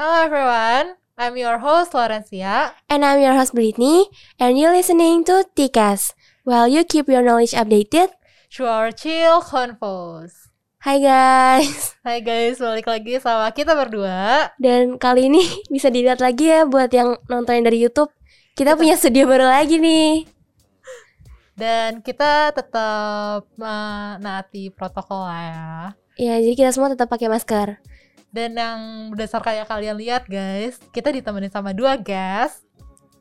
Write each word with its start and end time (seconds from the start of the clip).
Hello 0.00 0.16
everyone, 0.16 0.96
I'm 1.20 1.36
your 1.36 1.60
host 1.60 1.92
Florencia. 1.92 2.72
And 2.88 3.04
I'm 3.04 3.20
your 3.20 3.36
host 3.36 3.52
Brittany, 3.52 4.08
and 4.40 4.56
you're 4.56 4.72
listening 4.72 5.28
to 5.28 5.44
TCAS. 5.52 6.16
While 6.40 6.72
you 6.72 6.88
keep 6.88 7.04
your 7.04 7.20
knowledge 7.20 7.52
updated, 7.52 8.08
through 8.48 8.72
our 8.72 8.96
chill 8.96 9.44
convos. 9.44 10.48
Hai 10.80 11.04
guys. 11.04 11.92
Hai 12.08 12.24
guys, 12.24 12.56
balik 12.64 12.88
lagi 12.88 13.20
sama 13.20 13.52
kita 13.52 13.76
berdua. 13.76 14.48
Dan 14.56 14.96
kali 14.96 15.28
ini 15.28 15.44
bisa 15.76 15.92
dilihat 15.92 16.24
lagi 16.24 16.48
ya 16.48 16.64
buat 16.64 16.88
yang 16.96 17.20
nontonin 17.28 17.68
dari 17.68 17.84
YouTube. 17.84 18.08
Kita, 18.56 18.80
punya 18.80 18.96
studio 18.96 19.28
baru 19.28 19.52
lagi 19.52 19.76
nih. 19.76 20.24
Dan 21.52 22.00
kita 22.00 22.56
tetap 22.56 23.52
menaati 23.52 24.72
protokol 24.72 25.28
lah 25.28 25.42
ya. 25.44 25.68
Iya, 26.16 26.34
jadi 26.40 26.54
kita 26.56 26.70
semua 26.72 26.88
tetap 26.88 27.12
pakai 27.12 27.28
masker. 27.28 27.76
Dan 28.30 28.54
yang 28.54 28.78
berdasarkan 29.10 29.62
yang 29.62 29.68
kalian 29.68 29.96
lihat 29.98 30.22
guys, 30.30 30.78
kita 30.94 31.10
ditemenin 31.10 31.50
sama 31.50 31.74
dua 31.74 31.98
guys. 31.98 32.62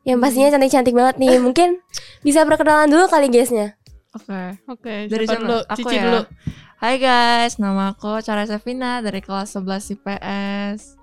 Yang 0.05 0.19
pastinya 0.21 0.49
cantik-cantik 0.53 0.93
banget 0.93 1.15
nih. 1.17 1.37
Mungkin 1.45 1.81
bisa 2.21 2.45
perkenalan 2.45 2.89
dulu 2.89 3.09
kali 3.09 3.27
guysnya. 3.33 3.73
Oke. 4.13 4.25
Okay. 4.25 4.47
Oke, 4.65 4.81
okay, 4.81 4.99
dari 5.09 5.25
dulu, 5.25 5.59
aku 5.65 5.79
Cici 5.81 5.95
ya. 5.97 6.03
dulu. 6.05 6.21
Hai 6.79 6.95
guys, 6.95 7.59
nama 7.59 7.91
aku 7.91 8.23
Cara 8.23 8.47
Sevina 8.47 9.03
dari 9.03 9.19
kelas 9.19 9.51
11 9.51 9.99
IPS. 9.99 10.95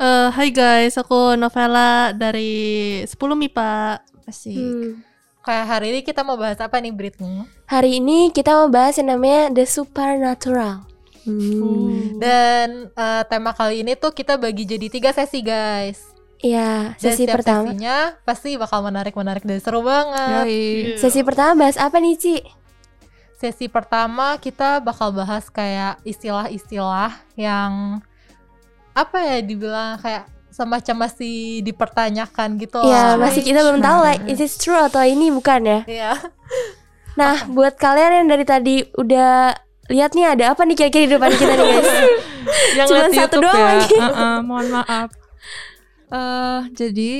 Uh, 0.00 0.32
hai 0.32 0.48
guys, 0.48 0.96
aku 0.96 1.36
Novela 1.36 2.16
dari 2.16 3.02
10 3.04 3.12
MIPA. 3.12 4.00
Asik. 4.24 4.56
Hmm. 4.56 5.04
Kayak 5.44 5.66
hari 5.68 5.86
ini 5.92 6.00
kita 6.00 6.24
mau 6.24 6.40
bahas 6.40 6.56
apa 6.60 6.80
nih 6.80 6.96
Britney? 6.96 7.44
Hari 7.68 8.00
ini 8.00 8.32
kita 8.32 8.56
mau 8.56 8.72
bahas 8.72 8.96
yang 8.96 9.12
namanya 9.12 9.52
The 9.52 9.64
Supernatural. 9.68 10.87
Hmm. 11.28 12.16
Dan 12.16 12.68
uh, 12.96 13.22
tema 13.28 13.52
kali 13.52 13.84
ini 13.84 13.92
tuh 13.94 14.16
kita 14.16 14.40
bagi 14.40 14.64
jadi 14.64 14.88
tiga 14.88 15.12
sesi 15.12 15.44
guys. 15.44 16.00
Iya, 16.38 16.94
sesi 16.96 17.26
dan 17.26 17.34
pertama. 17.34 17.66
Sesinya 17.68 18.14
pasti 18.22 18.54
bakal 18.54 18.80
menarik-menarik 18.86 19.42
dan 19.42 19.58
seru 19.58 19.82
banget. 19.82 20.46
Yoi. 20.46 20.62
Sesi 20.96 21.20
pertama 21.26 21.66
bahas 21.66 21.76
apa 21.76 21.98
nih, 21.98 22.14
Ci? 22.14 22.36
Sesi 23.38 23.66
pertama 23.66 24.38
kita 24.38 24.78
bakal 24.82 25.14
bahas 25.14 25.46
kayak 25.50 25.98
istilah-istilah 26.06 27.14
yang 27.38 28.02
apa 28.94 29.18
ya 29.22 29.38
dibilang 29.42 29.98
kayak 30.02 30.26
semacam 30.50 31.06
masih 31.06 31.62
dipertanyakan 31.62 32.58
gitu 32.58 32.82
Iya, 32.82 33.14
masih 33.14 33.46
kita 33.46 33.62
belum 33.62 33.78
tahu 33.78 33.98
like 34.02 34.26
is 34.26 34.42
it 34.42 34.50
true 34.58 34.74
atau 34.74 35.06
ini 35.06 35.30
bukan 35.30 35.62
ya? 35.62 35.80
Iya. 35.86 36.12
Nah, 37.14 37.46
buat 37.50 37.74
kalian 37.78 38.22
yang 38.22 38.26
dari 38.30 38.46
tadi 38.46 38.76
udah 38.94 39.54
lihat 39.88 40.12
nih 40.12 40.26
ada 40.36 40.52
apa 40.52 40.62
nih 40.68 40.76
kira-kira 40.76 41.04
di 41.08 41.12
depan 41.16 41.30
kita 41.32 41.52
nih 41.56 41.66
guys? 41.72 41.90
yang 42.78 42.88
satu 42.88 43.12
YouTube 43.12 43.42
doang 43.44 43.56
ya. 43.56 43.68
lagi. 43.76 43.96
Uh 43.96 44.04
-uh, 44.08 44.36
mohon 44.44 44.66
maaf. 44.68 45.08
Eh, 46.08 46.60
jadi 46.72 47.10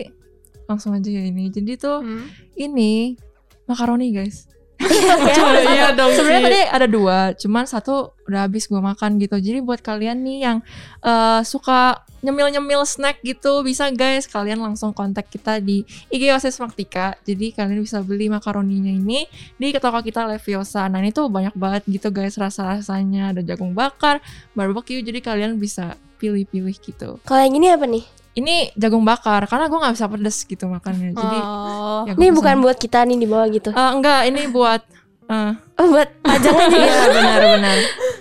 langsung 0.64 0.92
aja 0.96 1.08
ya 1.08 1.22
ini. 1.24 1.48
Jadi 1.52 1.76
tuh 1.76 2.00
Hmm. 2.00 2.24
ini 2.56 3.16
makaroni 3.64 4.12
guys. 4.12 4.48
Coba 4.78 5.58
iya 5.74 5.90
dong. 5.90 6.14
Sebenarnya 6.14 6.42
tadi 6.46 6.60
ada 6.70 6.86
dua, 6.86 7.18
cuman 7.34 7.64
satu 7.66 8.14
udah 8.30 8.46
habis 8.46 8.70
gue 8.70 8.78
makan 8.78 9.18
gitu. 9.18 9.36
Jadi 9.40 9.58
buat 9.58 9.82
kalian 9.82 10.22
nih 10.22 10.38
yang 10.46 10.58
eh, 11.02 11.40
suka 11.42 12.06
nyemil-nyemil 12.22 12.82
snack 12.82 13.22
gitu, 13.22 13.62
bisa 13.62 13.90
guys 13.94 14.26
kalian 14.26 14.58
langsung 14.58 14.90
kontak 14.90 15.30
kita 15.30 15.58
di 15.58 15.82
IG 16.10 16.30
Osis 16.34 16.58
Maktika. 16.62 17.18
Jadi 17.26 17.54
kalian 17.54 17.82
bisa 17.82 18.02
beli 18.02 18.30
makaroninya 18.30 18.90
ini 18.90 19.26
di 19.58 19.74
toko 19.78 19.98
kita 20.02 20.26
Leviosa. 20.26 20.86
Nah 20.86 21.02
ini 21.02 21.10
tuh 21.10 21.26
banyak 21.26 21.54
banget 21.58 21.82
gitu 21.90 22.14
guys 22.14 22.38
rasa-rasanya. 22.38 23.34
Ada 23.34 23.42
jagung 23.54 23.74
bakar, 23.74 24.22
barbecue. 24.54 25.02
Jadi 25.02 25.18
kalian 25.22 25.58
bisa 25.58 25.98
pilih-pilih 26.18 26.74
gitu. 26.82 27.22
Kalau 27.22 27.40
yang 27.42 27.54
ini 27.54 27.70
apa 27.70 27.86
nih? 27.86 28.17
Ini 28.38 28.54
jagung 28.72 29.02
bakar 29.02 29.44
karena 29.44 29.66
gue 29.66 29.74
nggak 29.76 29.94
bisa 29.94 30.06
pedes 30.06 30.38
gitu 30.42 30.64
makannya. 30.64 31.10
Jadi 31.10 31.38
Oh. 31.40 32.06
ya 32.06 32.14
Ini 32.14 32.26
bukan 32.30 32.56
buat 32.60 32.76
kita 32.76 33.02
nih 33.02 33.16
di 33.16 33.26
bawah 33.26 33.48
gitu. 33.48 33.70
Eh, 33.70 33.90
enggak, 33.90 34.20
ini 34.24 34.46
buat 34.46 34.82
eh, 35.26 35.52
Oh, 35.74 35.86
buat 35.88 36.08
pajangan 36.20 36.66
juga. 36.68 36.78
Iya 36.80 37.02
benar-benar. 37.08 37.76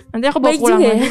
Nanti 0.08 0.24
aku 0.26 0.38
bawa 0.38 0.50
Baik 0.50 0.60
pulang 0.60 0.80
juga 0.80 0.92
ya. 0.92 1.10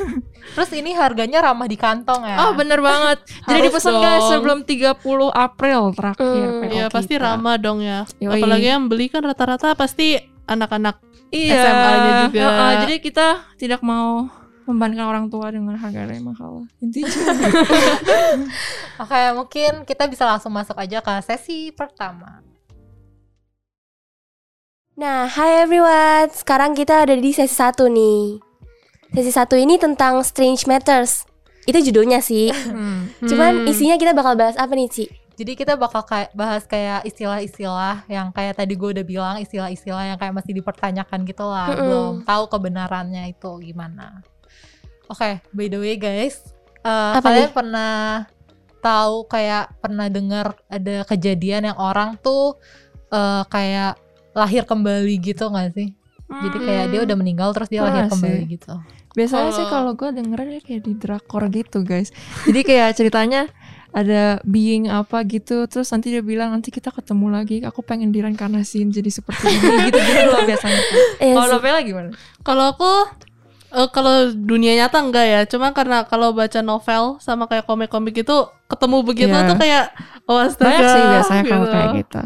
Terus 0.54 0.70
ini 0.74 0.92
harganya 0.92 1.38
ramah 1.42 1.64
di 1.64 1.74
kantong 1.74 2.22
ya. 2.22 2.36
Oh 2.38 2.52
bener 2.52 2.78
banget. 2.78 3.24
Jadi 3.42 3.60
dipesan 3.62 3.96
guys 3.96 4.28
sebelum 4.28 4.58
30 4.62 5.00
April 5.30 5.80
terakhir. 5.92 6.44
Hmm, 6.44 6.60
PO 6.60 6.68
Iya, 6.70 6.84
pasti 6.88 7.14
kita. 7.16 7.24
ramah 7.26 7.56
dong 7.56 7.80
ya. 7.80 8.04
Yoi. 8.18 8.36
Apalagi 8.36 8.68
yang 8.68 8.84
beli 8.84 9.08
kan 9.08 9.22
rata-rata 9.22 9.72
pasti 9.72 10.20
anak-anak. 10.44 11.00
Iya. 11.32 11.56
SMA-nya 11.56 12.12
juga. 12.22 12.40
Heeh, 12.42 12.72
jadi 12.82 12.94
kita 13.00 13.26
tidak 13.56 13.80
mau 13.80 14.28
membebankan 14.64 15.04
orang 15.04 15.26
tua 15.26 15.48
dengan 15.48 15.74
harga 15.74 16.06
yang 16.06 16.26
mahal. 16.26 16.64
Intinya. 16.78 17.08
Oke, 19.02 19.20
mungkin 19.34 19.72
kita 19.82 20.06
bisa 20.06 20.24
langsung 20.24 20.50
masuk 20.50 20.76
aja 20.76 20.98
ke 20.98 21.12
sesi 21.22 21.70
pertama. 21.70 22.40
Nah, 24.92 25.24
hi 25.26 25.64
everyone. 25.64 26.28
Sekarang 26.30 26.76
kita 26.76 27.02
ada 27.02 27.16
di 27.16 27.30
sesi 27.32 27.50
satu 27.50 27.88
nih. 27.88 28.38
Sesi 29.12 29.32
satu 29.32 29.56
ini 29.56 29.76
tentang 29.76 30.20
Strange 30.22 30.64
Matters. 30.64 31.24
Itu 31.64 31.78
judulnya 31.80 32.20
sih. 32.20 32.52
Hmm. 32.72 33.08
Cuman 33.22 33.64
Hmm. 33.64 33.70
isinya 33.70 33.96
kita 33.96 34.12
bakal 34.12 34.34
bahas 34.34 34.56
apa 34.56 34.72
nih, 34.72 34.88
Ci? 34.88 35.06
Jadi 35.32 35.56
kita 35.56 35.80
bakal 35.80 36.04
kayak 36.04 36.30
bahas 36.36 36.62
kayak 36.68 37.08
istilah-istilah 37.08 38.04
yang 38.04 38.28
kayak 38.30 38.52
tadi 38.52 38.76
gue 38.76 38.88
udah 38.92 39.02
bilang 39.02 39.36
istilah-istilah 39.40 40.12
yang 40.12 40.18
kayak 40.20 40.36
masih 40.36 40.52
dipertanyakan 40.52 41.24
gitu 41.24 41.48
lah, 41.48 41.72
Mm-mm. 41.72 41.80
belum 41.80 42.14
tahu 42.28 42.44
kebenarannya 42.52 43.32
itu 43.32 43.50
gimana. 43.64 44.20
Oke, 45.12 45.44
by 45.50 45.66
the 45.66 45.76
way 45.76 45.94
guys, 45.94 46.40
eh, 46.80 47.12
Apa 47.12 47.20
kalian 47.22 47.46
nih? 47.46 47.52
pernah 47.52 47.92
tahu 48.78 49.26
kayak 49.26 49.76
pernah 49.78 50.08
dengar 50.08 50.46
ada 50.66 51.04
kejadian 51.04 51.68
yang 51.68 51.78
orang 51.78 52.16
tuh 52.16 52.56
eh, 53.08 53.44
kayak 53.46 54.00
lahir 54.32 54.64
kembali 54.64 55.14
gitu 55.22 55.46
nggak 55.46 55.70
sih? 55.70 55.92
Jadi 56.24 56.58
kayak 56.58 56.86
dia 56.88 57.00
udah 57.02 57.12
meninggal 57.14 57.52
terus 57.52 57.68
dia 57.68 57.84
lahir 57.84 58.08
Pernah 58.08 58.10
kembali 58.10 58.40
sih. 58.40 58.48
gitu. 58.50 58.72
Biasanya 59.12 59.50
sih 59.52 59.66
Kalau- 59.66 59.92
gue 59.92 60.08
dengernya 60.10 60.60
kayak 60.60 60.82
di 60.82 60.92
drakor 60.94 61.44
gitu 61.46 61.84
guys. 61.84 62.08
Jadi 62.42 62.60
kayak 62.62 62.96
ceritanya 62.96 63.52
ada 63.92 64.40
being 64.42 64.88
apa 64.88 65.20
gitu 65.22 65.68
terus 65.68 65.92
nanti 65.92 66.08
dia 66.08 66.24
bilang 66.24 66.48
nanti 66.50 66.72
kita 66.72 66.88
ketemu 66.88 67.28
lagi 67.28 67.60
aku 67.60 67.84
pengen 67.84 68.08
direinkarnasiin 68.08 68.88
jadi 68.88 69.12
seperti 69.12 69.44
ini 69.44 69.68
gitu 69.84 70.00
gitu 70.00 70.30
loh 70.32 70.48
biasanya 70.48 70.80
Iya 71.20 71.34
kalau 71.36 71.44
sih. 71.44 71.52
novela 71.52 71.78
gimana 71.84 72.08
Kalau 72.40 72.72
aku 72.72 72.88
eh, 73.74 73.88
kalau 73.88 74.14
dunia 74.30 74.76
nyata 74.76 75.00
enggak 75.00 75.24
ya, 75.24 75.40
cuma 75.44 75.70
karena 75.70 76.04
kalau 76.04 76.30
baca 76.30 76.60
novel 76.60 77.16
sama 77.18 77.44
kayak 77.44 77.64
komik-komik 77.64 78.14
itu 78.14 78.36
ketemu 78.66 78.96
begitu 79.02 79.30
Iya. 79.30 79.46
tuh 79.46 79.56
kayak 79.56 79.84
oh 80.24 80.38
astaga. 80.38 80.64
banyak 80.66 80.84
sih 80.86 81.02
biasanya 81.06 81.42
kalau 81.42 81.64
gitu. 81.64 81.72
kayak 81.72 81.90
gitu 81.98 82.22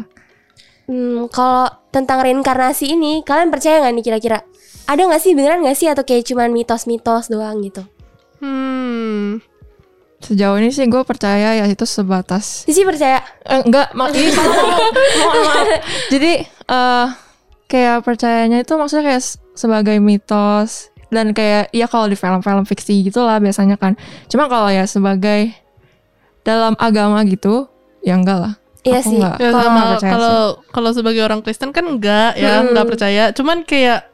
Hmm, 0.85 1.27
kalau 1.27 1.67
tentang 1.89 2.21
reinkarnasi 2.21 2.87
ini, 2.89 3.19
kalian 3.21 3.49
percaya 3.49 3.83
nggak 3.83 3.91
nih 3.91 4.05
kira-kira? 4.05 4.39
Ada 4.85 5.03
nggak 5.03 5.19
sih 5.19 5.35
beneran 5.35 5.59
nggak 5.59 5.75
sih 5.75 5.87
atau 5.87 5.99
kayak 6.01 6.23
cuman 6.23 6.47
mitos-mitos 6.49 7.27
doang 7.27 7.59
gitu? 7.59 7.83
Hmm. 8.39 9.43
Sejauh 10.17 10.55
ini 10.55 10.71
sih 10.71 10.83
gue 10.83 11.03
percaya 11.03 11.53
ya 11.53 11.65
itu 11.65 11.83
sebatas 11.83 12.63
Sisi 12.63 12.81
percaya? 12.81 13.19
eh, 13.43 13.61
enggak 13.61 13.91
mak 13.93 14.09
ih, 14.11 14.31
salah 14.31 14.55
ngomong. 14.55 14.93
Mohon 15.19 15.41
maaf. 15.43 15.67
Jadi 16.07 16.31
eh 16.47 17.07
kayak 17.67 17.97
percayanya 18.01 18.57
itu 18.57 18.73
maksudnya 18.73 19.03
kayak 19.05 19.23
sebagai 19.53 19.97
mitos 19.99 20.87
dan 21.07 21.31
kayak 21.31 21.71
ya 21.71 21.87
kalau 21.87 22.05
di 22.05 22.15
film-film 22.15 22.63
fiksi 22.63 23.01
gitulah 23.01 23.37
biasanya 23.37 23.75
kan. 23.75 23.95
Cuma 24.27 24.47
kalau 24.47 24.67
ya 24.67 24.83
sebagai 24.83 25.55
dalam 26.41 26.73
agama 26.77 27.23
gitu 27.23 27.67
ya 28.01 28.15
enggak 28.15 28.39
lah. 28.39 28.53
Iya 28.83 28.99
Aku 29.03 29.09
sih. 29.09 29.17
enggak. 29.19 29.35
Ya 29.39 29.49
kalau 29.51 30.39
sih. 30.55 30.71
kalau 30.71 30.89
sebagai 30.95 31.21
orang 31.23 31.39
Kristen 31.43 31.71
kan 31.71 31.83
enggak 31.83 32.35
ya, 32.35 32.61
Hmm. 32.63 32.71
enggak 32.71 32.85
percaya. 32.87 33.23
Cuman 33.31 33.63
kayak 33.63 34.07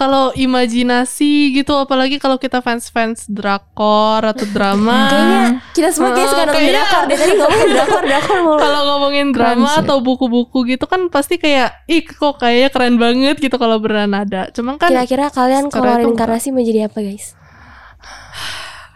kalau 0.00 0.32
imajinasi 0.32 1.52
gitu 1.52 1.76
apalagi 1.76 2.16
kalau 2.16 2.40
kita 2.40 2.64
fans-fans 2.64 3.28
drakor 3.28 4.24
atau 4.24 4.48
drama. 4.48 5.12
Kayaknya 5.12 5.42
kita 5.76 5.88
semua 5.92 6.10
kayak 6.10 6.24
Oh, 6.24 6.32
suka 6.32 6.44
nonton 6.48 6.62
drakor 6.64 7.02
deh 7.04 7.16
tadi 7.20 7.32
ngomongin 7.36 7.68
drakor 7.76 8.02
drakor 8.02 8.38
mulu. 8.40 8.58
kalau 8.58 8.80
ngomongin 8.86 9.26
drama 9.30 9.70
atau 9.76 9.96
buku-buku 10.00 10.58
gitu 10.66 10.88
kan 10.88 11.12
pasti 11.12 11.36
kayak 11.36 11.84
ih 11.84 12.00
kok 12.00 12.40
kayaknya 12.40 12.68
keren 12.70 12.96
banget 12.96 13.36
gitu 13.36 13.60
kalau 13.60 13.76
beneran 13.76 14.16
ada. 14.16 14.48
Cuman 14.48 14.80
kan 14.80 14.88
Kira-kira 14.88 15.28
kalian 15.28 15.68
kalau 15.68 16.00
reinkarnasi 16.00 16.48
mau 16.48 16.64
jadi 16.64 16.88
apa 16.88 17.04
guys? 17.04 17.36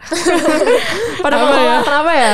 Pada 1.23 1.35
Apa 1.35 1.45
mau 1.47 1.57
ya? 1.57 1.77
kenapa 1.81 2.11
ya? 2.11 2.33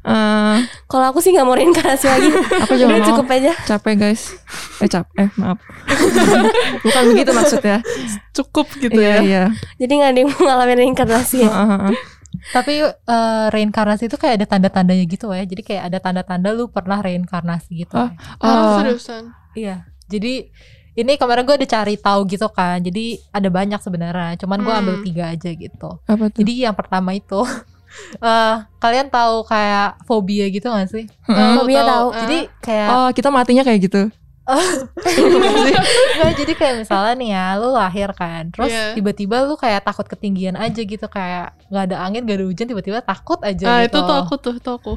Eh, 0.00 0.56
Kalau 0.86 1.06
aku 1.06 1.18
sih 1.18 1.30
nggak 1.30 1.44
mau 1.44 1.52
reinkarnasi 1.52 2.06
lagi. 2.06 2.30
aku 2.58 2.72
juga 2.74 2.88
Udah 2.88 2.98
mau. 2.98 3.08
cukup 3.08 3.26
aja. 3.30 3.52
capek 3.66 3.94
guys. 3.96 4.22
Eh 4.78 4.86
cap 4.86 5.06
eh 5.14 5.28
maaf. 5.34 5.58
Bukan 6.84 7.02
begitu 7.10 7.30
maksudnya. 7.30 7.78
cukup 8.32 8.66
gitu 8.74 8.94
Iya 8.94 9.10
ya. 9.10 9.20
iya. 9.20 9.44
Jadi 9.76 9.92
nggak 9.94 10.10
ada 10.10 10.18
yang 10.18 10.30
mau 10.30 10.42
ngalamin 10.44 10.78
reinkarnasi 10.80 11.36
ya. 11.44 11.50
Tapi 12.50 12.72
eh, 12.86 13.44
reinkarnasi 13.50 14.06
itu 14.06 14.16
kayak 14.16 14.40
ada 14.40 14.46
tanda-tandanya 14.48 15.04
gitu 15.04 15.28
ya. 15.30 15.44
Jadi 15.44 15.60
kayak 15.60 15.82
ada 15.86 15.98
tanda-tanda 15.98 16.50
lu 16.50 16.68
pernah 16.68 16.98
reinkarnasi 16.98 17.84
gitu. 17.84 17.94
Oh. 17.94 18.08
ya. 18.08 18.16
Oh, 18.40 18.80
seriusan. 18.80 19.34
Iya. 19.52 19.84
Jadi 20.06 20.48
ini 21.00 21.16
kemarin 21.16 21.42
gue 21.42 21.56
udah 21.56 21.70
cari 21.70 21.94
tahu 21.96 22.20
gitu 22.26 22.46
kan. 22.48 22.78
Jadi 22.78 23.18
ada 23.30 23.48
banyak 23.48 23.78
sebenarnya. 23.78 24.36
Cuman 24.36 24.60
gue 24.60 24.74
ambil 24.74 24.96
Hmm. 24.96 25.04
tiga 25.04 25.24
aja 25.28 25.50
gitu. 25.50 25.90
apa 26.02 26.24
tuh? 26.28 26.38
Jadi 26.38 26.52
yang 26.60 26.74
pertama 26.74 27.10
itu 27.10 27.40
Eh, 28.16 28.54
kalian 28.78 29.10
tahu 29.10 29.42
kayak 29.44 29.98
fobia 30.04 30.46
gitu 30.46 30.70
gak 30.70 30.86
sih? 30.86 31.10
Heeh. 31.26 31.52
Fobia 31.58 31.82
tahu. 31.82 32.14
Jadi 32.16 32.38
kayak 32.60 32.88
Oh, 32.88 33.08
kita 33.10 33.28
matinya 33.28 33.66
kayak 33.66 33.82
gitu. 33.82 34.02
Enggak, 36.10 36.32
jadi 36.36 36.52
kayak 36.54 36.74
misalnya 36.80 37.12
nih 37.16 37.30
ya, 37.30 37.44
lu 37.56 37.68
lahir 37.70 38.10
kan, 38.12 38.50
terus 38.50 38.70
Iya. 38.70 38.94
tiba-tiba 38.94 39.36
lu 39.42 39.54
kayak 39.54 39.82
takut 39.82 40.06
ketinggian 40.06 40.54
aja 40.54 40.80
gitu, 40.80 41.06
kayak 41.06 41.54
nggak 41.68 41.84
ada 41.86 41.96
angin, 42.00 42.22
nggak 42.24 42.38
ada 42.38 42.46
hujan, 42.46 42.66
tiba-tiba 42.66 42.98
takut 43.00 43.38
aja 43.42 43.64
Ah 43.64 43.78
gitu. 43.84 43.98
itu 43.98 43.98
tuh 44.00 44.16
aku 44.16 44.34
tuh, 44.38 44.54
itu 44.56 44.70
aku. 44.70 44.92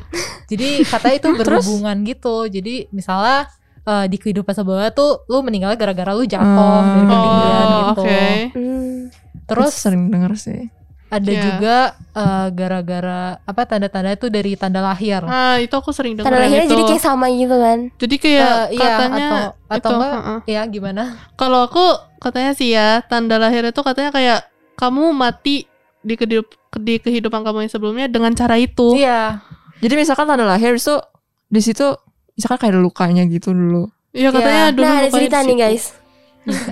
Jadi 0.49 0.69
katanya 0.83 1.15
itu 1.17 1.29
berhubungan 1.39 1.97
gitu. 2.03 2.35
Jadi 2.47 2.89
misalnya 2.89 3.49
eh, 3.83 4.05
di 4.07 4.17
kehidupan 4.17 4.51
sebelumnya 4.51 4.89
tuh 4.89 5.23
lu 5.25 5.39
meninggal 5.39 5.73
gara-gara 5.73 6.11
lu 6.11 6.23
jatuh 6.23 6.43
dari 6.81 7.03
Hmm. 7.03 7.09
ketinggian 7.09 7.65
Oh, 7.65 7.79
gitu. 7.89 8.01
oke. 8.01 8.25
Hmm. 8.51 8.97
Terus 9.43 9.69
Itu 9.69 9.79
sering 9.81 10.03
denger 10.07 10.33
sih. 10.35 10.61
ada 11.09 11.29
Iya. 11.29 11.43
juga 11.45 11.77
eh, 12.11 12.47
gara-gara 12.49 13.21
apa 13.39 13.61
tanda-tanda 13.63 14.11
itu 14.11 14.27
dari 14.27 14.53
tanda 14.53 14.81
lahir. 14.81 15.21
Ah 15.23 15.57
itu 15.57 15.69
aku 15.71 15.89
sering 15.89 16.13
dengar 16.13 16.31
Tanda 16.31 16.41
lahirnya 16.41 16.65
itu. 16.65 16.73
jadi 16.73 16.83
kayak 16.87 17.03
sama 17.03 17.25
gitu 17.29 17.55
kan. 17.55 17.79
Jadi 17.95 18.15
kayak 18.17 18.41
Eh, 18.41 18.65
iya, 18.71 18.81
katanya 18.81 19.27
atau 19.29 19.51
atau 19.69 19.77
itu, 19.77 19.93
enggak 19.93 20.41
ya 20.47 20.61
gimana? 20.65 21.03
Kalau 21.33 21.59
aku 21.63 21.85
katanya 22.17 22.51
sih 22.53 22.69
ya 22.69 23.03
tanda 23.03 23.37
lahir 23.37 23.61
itu 23.63 23.77
katanya 23.77 24.09
kayak 24.09 24.39
kamu 24.73 25.11
mati 25.11 25.69
di 25.99 26.13
kehidup 26.15 26.47
di 26.75 26.97
kehidupan 26.97 27.41
kamu 27.41 27.57
yang 27.61 27.71
sebelumnya 27.71 28.07
dengan 28.07 28.33
cara 28.33 28.57
itu. 28.57 28.95
Iya. 28.95 29.37
Jadi 29.79 29.93
misalkan 29.95 30.25
tanda 30.25 30.43
lahir 30.43 30.73
itu 30.73 30.97
di 31.45 31.61
situ 31.61 31.93
misalkan 32.33 32.57
kayak 32.59 32.73
ada 32.73 32.81
lukanya 32.81 33.23
gitu 33.25 33.51
dulu. 33.51 33.89
Iya 34.11 34.29
katanya 34.29 34.63
Iya. 34.63 34.71
dulu 34.71 34.83
nah 34.83 34.95
ada 34.95 35.09
cerita 35.09 35.37
nih 35.41 35.57
guys. 35.57 35.83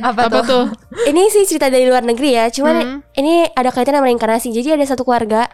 Apa, 0.03 0.27
Apa 0.27 0.39
tuh? 0.43 0.65
Ini 1.07 1.31
sih 1.31 1.47
cerita 1.47 1.71
dari 1.71 1.87
luar 1.87 2.03
negeri 2.03 2.35
ya. 2.35 2.51
Cuman 2.51 2.75
Hmm. 2.75 2.97
ini 3.15 3.47
ada 3.47 3.71
kaitan 3.71 3.95
sama 3.95 4.05
reinkarnasi. 4.05 4.51
Jadi 4.51 4.75
ada 4.75 4.83
satu 4.83 5.01
keluarga 5.01 5.47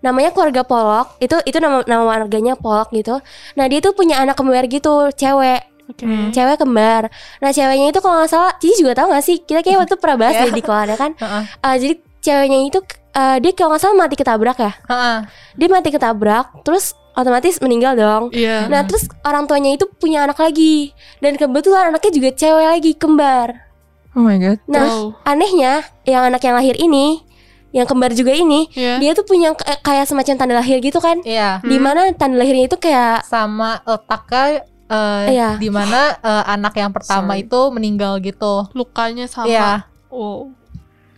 namanya 0.00 0.32
keluarga 0.32 0.64
Polok. 0.64 1.20
Itu 1.20 1.36
itu 1.44 1.60
nama 1.60 1.84
nama 1.84 2.02
warganya 2.02 2.56
Polok 2.56 2.90
gitu. 2.90 3.20
Nah, 3.54 3.64
dia 3.66 3.78
tuh 3.78 3.92
punya 3.92 4.18
anak 4.18 4.34
kembar 4.34 4.64
gitu, 4.66 5.12
cewek. 5.12 5.68
Oke. 5.84 6.00
Hmm. 6.02 6.32
Cewek 6.32 6.56
kembar. 6.56 7.12
Nah, 7.38 7.50
ceweknya 7.50 7.92
itu 7.92 8.00
kalau 8.00 8.20
nggak 8.20 8.30
salah, 8.30 8.52
Cici 8.56 8.80
juga 8.80 8.96
tahu 8.96 9.12
nggak 9.12 9.24
sih? 9.24 9.36
Kita 9.38 9.60
kayak 9.60 9.78
waktu 9.84 9.94
pernah 9.96 10.16
bahas 10.18 10.34
Iya. 10.36 10.44
deh 10.48 10.52
di 10.54 10.62
keluarga 10.64 10.96
kan. 10.96 11.12
Heeh. 11.22 11.42
Eh, 11.60 11.76
jadi 11.76 11.94
ceweknya 12.18 12.58
itu 12.64 12.80
eh, 13.10 13.36
dia 13.40 13.52
kalau 13.52 13.68
nggak 13.72 13.82
salah 13.82 13.96
mati 13.96 14.16
ketabrak 14.16 14.56
ya. 14.56 14.72
Heeh. 14.86 15.16
Dia 15.56 15.68
mati 15.68 15.88
ketabrak, 15.90 16.64
terus 16.64 16.96
otomatis 17.18 17.58
meninggal 17.58 17.98
dong. 17.98 18.22
Iya. 18.30 18.70
Nah, 18.70 18.86
terus 18.86 19.10
orang 19.26 19.50
tuanya 19.50 19.74
itu 19.74 19.90
punya 19.90 20.22
anak 20.22 20.38
lagi. 20.38 20.94
Dan 21.18 21.34
kebetulan 21.34 21.90
anaknya 21.90 22.12
juga 22.14 22.30
cewek 22.32 22.66
lagi, 22.70 22.92
kembar. 22.94 23.66
Oh 24.14 24.22
my 24.22 24.38
god. 24.38 24.58
Nah, 24.70 24.86
Wow. 24.86 25.04
anehnya 25.26 25.82
yang 26.06 26.22
anak 26.24 26.40
yang 26.40 26.54
lahir 26.54 26.78
ini, 26.78 27.26
yang 27.74 27.84
kembar 27.84 28.14
juga 28.14 28.32
ini, 28.32 28.70
Iya. 28.72 29.02
dia 29.02 29.10
tuh 29.12 29.26
punya 29.26 29.52
kayak 29.58 30.06
semacam 30.06 30.34
tanda 30.38 30.54
lahir 30.56 30.78
gitu 30.78 31.02
kan. 31.02 31.18
Iya. 31.26 31.58
Hmm. 31.60 31.68
Di 31.68 31.76
mana 31.76 32.00
tanda 32.14 32.38
lahirnya 32.38 32.70
itu 32.70 32.78
kayak 32.78 33.26
Sama 33.26 33.82
letaknya 33.82 34.62
eh, 34.88 35.24
Iya. 35.36 35.50
di 35.60 35.68
mana 35.68 36.16
eh, 36.16 36.44
anak 36.48 36.72
yang 36.74 36.94
pertama 36.94 37.36
Sorry. 37.36 37.44
itu 37.44 37.60
meninggal 37.68 38.22
gitu. 38.22 38.64
Lukanya 38.72 39.26
sama. 39.28 39.50
Iya. 39.50 39.68
Wow. 40.08 40.54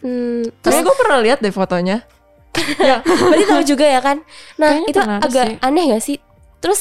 hmm, 0.03 0.51
Tapi 0.65 0.75
terus 0.75 0.83
gue 0.83 0.97
pernah 0.99 1.19
lihat 1.23 1.39
deh 1.39 1.53
fotonya. 1.53 2.03
Berarti 2.53 3.45
tahu 3.47 3.63
juga 3.65 3.87
ya 3.87 4.01
kan. 4.01 4.17
Nah, 4.57 4.69
Kayaknya 4.77 4.89
itu 4.89 5.01
agak 5.23 5.47
sih. 5.47 5.57
aneh 5.61 5.85
gak 5.89 6.03
sih? 6.03 6.17
Terus 6.59 6.81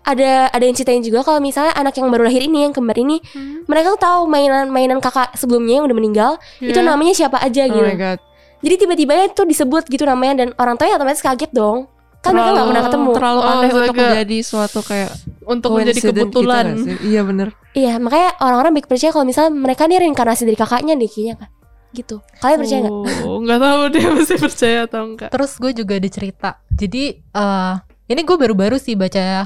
ada 0.00 0.48
ada 0.48 0.60
yang 0.60 0.72
ceritain 0.72 1.00
juga 1.00 1.20
kalau 1.20 1.38
misalnya 1.38 1.72
anak 1.72 1.92
yang 1.94 2.08
baru 2.08 2.24
lahir 2.24 2.40
ini 2.40 2.64
yang 2.64 2.72
kembar 2.72 2.96
ini 2.96 3.20
Hmm. 3.30 3.64
mereka 3.66 3.92
tuh 3.94 4.00
tahu 4.00 4.20
mainan-mainan 4.26 4.96
kakak 4.96 5.34
sebelumnya 5.34 5.76
yang 5.76 5.84
udah 5.84 5.92
meninggal 5.94 6.30
itu 6.58 6.72
Iya. 6.74 6.86
namanya 6.86 7.12
siapa 7.12 7.36
aja 7.36 7.62
Oh 7.64 7.74
gitu. 7.74 7.84
my 7.86 7.96
god. 7.96 8.18
Jadi 8.60 8.74
tiba-tiba 8.76 9.12
itu 9.26 9.42
disebut 9.42 9.82
gitu 9.86 10.04
namanya 10.04 10.34
dan 10.38 10.48
orang 10.56 10.76
tuanya 10.76 10.96
otomatis 10.96 11.20
kaget 11.20 11.48
dong. 11.50 11.88
Kan 12.20 12.32
mereka 12.32 12.52
nggak 12.54 12.68
pernah 12.68 12.84
ketemu. 12.86 13.10
Terlalu 13.14 13.38
Oh, 13.38 13.48
aneh 13.50 13.68
untuk 13.70 13.80
astaga. 13.82 14.00
menjadi 14.02 14.38
suatu 14.40 14.80
kayak 14.82 15.10
Untuk 15.42 15.68
menjadi 15.72 15.98
gitu 15.98 16.12
kebetulan. 16.14 16.64
sih? 16.78 16.96
Iya 17.06 17.20
bener. 17.22 17.48
Iya, 17.72 17.92
makanya 17.96 18.36
orang-orang 18.38 18.72
baik 18.74 18.86
percaya 18.86 19.08
kalau 19.08 19.24
misalnya 19.24 19.52
mereka 19.54 19.84
nih 19.84 19.98
reinkarnasi 19.98 20.44
dari 20.44 20.54
kakaknya 20.54 20.94
deh 20.94 21.06
kayaknya 21.06 21.34
kan. 21.38 21.48
Gitu. 21.90 22.22
Kalian 22.38 22.58
percaya 22.62 22.80
nggak? 22.86 22.94
Oh, 23.26 23.38
nggak 23.42 23.60
tahu 23.60 23.80
dia 23.90 24.08
mesti 24.14 24.34
percaya 24.38 24.78
atau 24.86 25.02
enggak. 25.10 25.30
Terus 25.34 25.52
gue 25.58 25.72
juga 25.74 25.92
ada 25.98 26.08
cerita. 26.08 26.50
Jadi 26.70 27.18
eh 27.18 27.74
ini 28.10 28.20
gue 28.26 28.36
baru-baru 28.38 28.78
sih 28.78 28.94
baca 28.94 29.18
ya. 29.18 29.44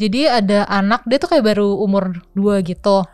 Jadi 0.00 0.24
ada 0.24 0.64
anak 0.66 1.04
dia 1.04 1.20
tuh 1.20 1.30
kayak 1.30 1.44
baru 1.52 1.78
umur 1.78 2.24
2 2.32 2.64
gitu. 2.64 3.04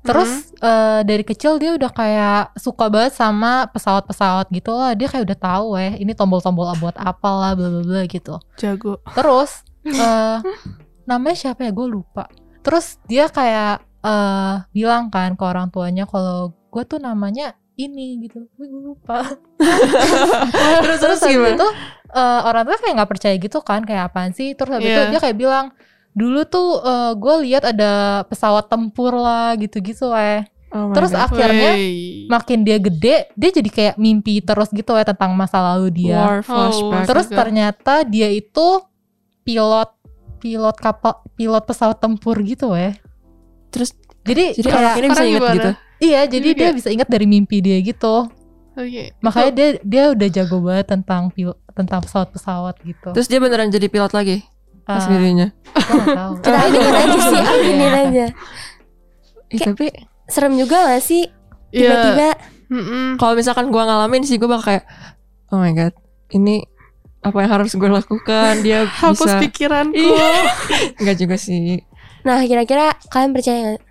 Terus 0.00 0.56
eh, 0.64 1.04
dari 1.04 1.20
kecil 1.26 1.60
dia 1.60 1.76
udah 1.76 1.90
kayak 1.92 2.56
suka 2.56 2.88
banget 2.88 3.12
sama 3.12 3.68
pesawat-pesawat 3.68 4.48
gitu 4.48 4.72
lah. 4.72 4.96
Dia 4.96 5.12
kayak 5.12 5.28
udah 5.28 5.38
tahu 5.38 5.66
ya, 5.76 5.98
ini 6.00 6.16
tombol-tombol 6.16 6.72
buat 6.80 6.96
apa 6.96 7.28
lah, 7.28 7.52
bla 7.52 7.68
bla 7.68 7.82
bla 7.84 8.02
gitu. 8.08 8.40
Jago. 8.56 9.04
Terus 9.12 9.66
eh 9.84 10.38
namanya 11.04 11.36
siapa 11.36 11.68
ya? 11.68 11.74
Gue 11.74 11.90
lupa. 11.90 12.30
Terus 12.64 12.96
dia 13.04 13.28
kayak 13.28 13.84
eh 14.00 14.54
bilang 14.72 15.12
kan 15.12 15.36
ke 15.36 15.44
orang 15.44 15.68
tuanya 15.68 16.08
kalau 16.08 16.56
gue 16.72 16.82
tuh 16.88 16.96
namanya 16.96 17.52
ini 17.80 18.06
gitu. 18.22 18.44
Gue 18.52 18.66
lupa. 18.68 19.24
terus 20.84 20.98
terus 20.98 21.20
gimana? 21.22 21.56
itu 21.56 21.66
eh, 22.10 22.40
orang 22.44 22.62
tua 22.64 22.76
kayak 22.76 22.94
nggak 23.00 23.10
percaya 23.10 23.34
gitu 23.36 23.58
kan 23.60 23.80
kayak 23.82 24.10
apaan 24.10 24.32
sih? 24.32 24.52
Terus 24.52 24.72
habis 24.76 24.88
itu 24.88 25.00
Iya. 25.00 25.10
dia 25.10 25.20
kayak 25.20 25.38
bilang 25.38 25.66
dulu 26.10 26.42
tuh 26.42 26.82
gue 27.14 27.34
lihat 27.46 27.62
ada 27.64 28.24
pesawat 28.26 28.66
tempur 28.66 29.14
lah 29.14 29.54
gitu-gitu 29.54 30.10
eh. 30.12 30.42
Oh 30.70 30.94
Terus 30.94 31.10
God. 31.10 31.26
akhirnya 31.26 31.74
Wey. 31.74 32.30
makin 32.30 32.62
dia 32.62 32.78
gede, 32.78 33.26
dia 33.34 33.50
jadi 33.50 33.70
kayak 33.70 33.94
mimpi 33.98 34.38
terus 34.38 34.70
gitu 34.70 34.94
ya 34.94 35.02
tentang 35.02 35.34
masa 35.34 35.58
lalu 35.58 35.90
dia. 35.90 36.22
war 36.22 36.46
flashback. 36.46 37.10
Terus 37.10 37.26
ternyata 37.26 37.94
dia 38.06 38.30
itu 38.30 38.78
pilot 39.42 39.90
pilot 40.38 40.76
kapal 40.78 41.26
pilot 41.34 41.66
pesawat 41.66 41.98
tempur 41.98 42.38
gitu 42.42 42.70
ya. 42.72 42.94
Terus 43.70 43.98
Jadi, 44.20 44.52
jadi 44.52 44.68
kayak 44.68 44.78
orang 44.84 44.98
ini 45.00 45.06
bisa 45.10 45.24
gimana? 45.26 45.54
gitu. 45.58 45.70
Iya, 46.00 46.20
jadi 46.24 46.40
Jadi 46.42 46.48
dia 46.50 46.64
kayak- 46.66 46.76
bisa 46.76 46.88
ingat 46.88 47.08
dari 47.08 47.24
mimpi 47.24 47.60
dia 47.60 47.78
gitu. 47.78 48.26
Oke. 48.72 49.12
Makanya 49.20 49.50
dia 49.50 49.68
dia 49.80 50.04
udah 50.08 50.28
jago 50.28 50.56
banget 50.60 50.86
tentang 50.88 51.28
pil 51.28 51.52
tentang 51.70 52.00
pesawat-pesawat 52.00 52.74
gitu. 52.80 53.10
Terus 53.12 53.26
dia 53.26 53.38
beneran 53.38 53.68
jadi 53.68 53.86
pilot 53.86 54.10
lagi 54.10 54.40
pas 54.82 55.04
Ah, 55.04 55.12
tahu. 56.08 56.32
Kita 56.40 56.58
aminin 56.58 56.94
aja 56.94 57.18
sih, 57.20 57.40
aminin 57.40 57.92
aja. 57.92 58.26
Ih, 59.48 59.60
tapi 59.60 59.86
Serem 60.26 60.54
juga 60.54 60.86
gak 60.86 61.02
sih? 61.02 61.26
Iya. 61.68 61.82
Tiba-tiba 61.84 62.28
Mm-mm. 62.70 63.06
kalau 63.18 63.34
misalkan 63.34 63.68
gua 63.68 63.82
ngalamin 63.82 64.22
sih 64.22 64.38
gua 64.38 64.54
bakal 64.54 64.78
kayak 64.78 64.84
oh 65.50 65.58
my 65.58 65.70
god, 65.70 65.94
ini 66.30 66.62
apa 67.20 67.36
yang 67.36 67.52
harus 67.52 67.74
gue 67.74 67.84
lakukan? 67.84 68.62
Dia 68.62 68.86
Hapus 69.02 69.18
bisa 69.20 69.36
pikiranku. 69.38 69.92
Iya. 69.92 70.30
Enggak 71.02 71.16
juga 71.18 71.36
sih. 71.36 71.82
Nah 72.22 72.40
kira-kira 72.42 72.94
kalian 73.08 73.34
percaya 73.34 73.58
gak? 73.68 73.82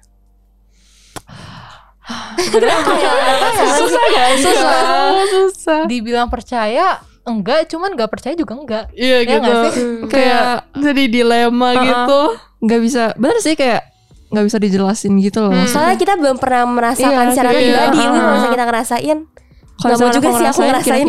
Susah 3.80 4.06
guys, 4.10 4.40
susah. 4.40 4.82
Oh, 5.12 5.24
susah. 5.26 5.82
Dibilang 5.86 6.28
percaya 6.28 7.00
enggak, 7.22 7.68
cuman 7.68 7.94
nggak 7.94 8.10
percaya 8.10 8.34
juga 8.34 8.54
enggak. 8.56 8.86
Iya 8.92 9.18
Ya 9.20 9.38
gitu. 9.38 9.52
Hmm. 9.70 10.08
Kayak 10.08 10.44
jadi 10.74 11.04
dilema 11.06 11.70
Uh-uh. 11.72 11.84
gitu. 11.84 12.22
Nggak 12.60 12.80
bisa, 12.82 13.04
bener 13.16 13.38
sih 13.40 13.54
kayak 13.54 13.86
nggak 14.30 14.46
bisa 14.46 14.58
dijelasin 14.58 15.14
gitu 15.18 15.40
loh. 15.42 15.52
Hmm. 15.52 15.66
Soalnya 15.66 15.96
kita 15.96 16.14
belum 16.16 16.38
pernah 16.38 16.66
merasakan 16.66 17.26
Iya, 17.26 17.32
secara 17.32 17.50
iya. 17.50 17.58
pribadi, 17.60 17.98
ini 17.98 18.10
kalau 18.10 18.22
Ah. 18.22 18.34
misalnya 18.34 18.54
kita 18.54 18.66
ngerasain. 18.66 19.18
Kalau 19.76 19.88
Nggak 19.88 20.00
mau 20.02 20.12
juga 20.12 20.30
sih 20.32 20.46
aku 20.46 20.62
ngerasain. 20.62 21.08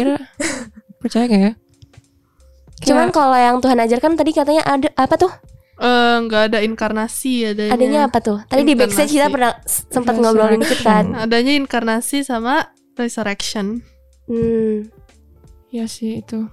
percaya 0.96 1.24
gak 1.26 1.40
ya? 1.40 1.52
Cuman 2.80 3.08
kalau 3.10 3.34
yang 3.34 3.56
Tuhan 3.58 3.78
ajarkan 3.78 4.12
tadi 4.14 4.30
katanya 4.30 4.62
ada 4.62 4.88
apa 4.94 5.14
tuh? 5.16 5.32
Eh, 5.80 6.16
nggak 6.28 6.42
ada 6.52 6.58
inkarnasi 6.60 7.56
adanya. 7.56 7.72
Adanya 7.72 8.00
apa 8.12 8.20
tuh? 8.20 8.38
Tadi 8.44 8.68
di 8.68 8.76
backstage 8.76 9.16
kita 9.16 9.32
pernah 9.32 9.56
sempat 9.64 10.12
ngobrolin 10.20 10.60
dikit 10.60 10.84
kan. 10.84 11.16
Adanya 11.24 11.56
inkarnasi 11.56 12.20
sama 12.20 12.68
resurrection. 13.00 13.80
Hmm. 14.28 14.92
Iya 15.72 15.88
sih 15.88 16.20
itu. 16.20 16.52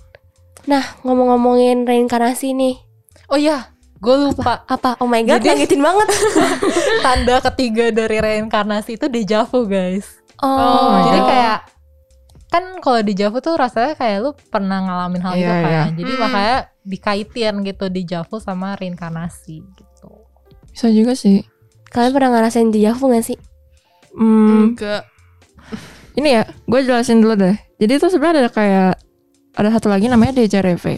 Nah, 0.64 0.84
ngomong-ngomongin 1.04 1.84
reinkarnasi 1.84 2.56
nih. 2.56 2.80
Oh 3.28 3.36
iya, 3.36 3.76
gue 4.00 4.16
lupa. 4.16 4.64
Apa? 4.64 4.96
Oh 5.04 5.12
my 5.12 5.20
god, 5.28 5.44
Jadi- 5.44 5.60
ngagetin 5.60 5.82
banget. 5.84 6.08
Tanda 7.06 7.36
ketiga 7.52 7.92
dari 7.92 8.24
reinkarnasi 8.24 8.96
itu 8.96 9.12
dejavu 9.12 9.68
guys. 9.68 10.24
Oh. 10.40 11.04
Jadi 11.04 11.20
God. 11.20 11.28
kayak 11.28 11.60
kan 12.48 12.64
kalau 12.80 13.00
dejavu 13.00 13.38
tuh 13.38 13.56
rasanya 13.56 13.94
kayak 13.94 14.18
lu 14.20 14.32
pernah 14.48 14.80
ngalamin 14.80 15.20
hal 15.20 15.34
itu 15.34 15.44
Iya, 15.44 15.52
kan. 15.54 15.68
iya. 15.68 15.84
Jadi 15.94 16.12
Hmm. 16.12 16.22
makanya 16.22 16.58
dikaitin 16.82 17.56
gitu 17.62 17.86
dejavu 17.88 18.36
sama 18.40 18.74
reinkarnasi 18.74 19.56
gitu. 19.68 20.10
Bisa 20.72 20.88
juga 20.88 21.12
sih. 21.12 21.44
Kalian 21.88 22.12
pernah 22.12 22.32
ngerasain 22.34 22.70
dejavu 22.70 23.10
gak 23.10 23.26
sih? 23.26 23.38
Hmm, 24.12 24.72
Enggak. 24.72 25.04
ini 26.14 26.34
ya, 26.34 26.44
gue 26.48 26.80
jelasin 26.82 27.20
dulu 27.20 27.36
deh. 27.36 27.56
Jadi 27.78 27.92
itu 27.94 28.08
sebenarnya 28.08 28.48
ada 28.48 28.52
kayak 28.52 28.92
ada 29.54 29.70
satu 29.70 29.88
lagi 29.88 30.08
namanya 30.08 30.34
deja 30.34 30.60
reve. 30.60 30.98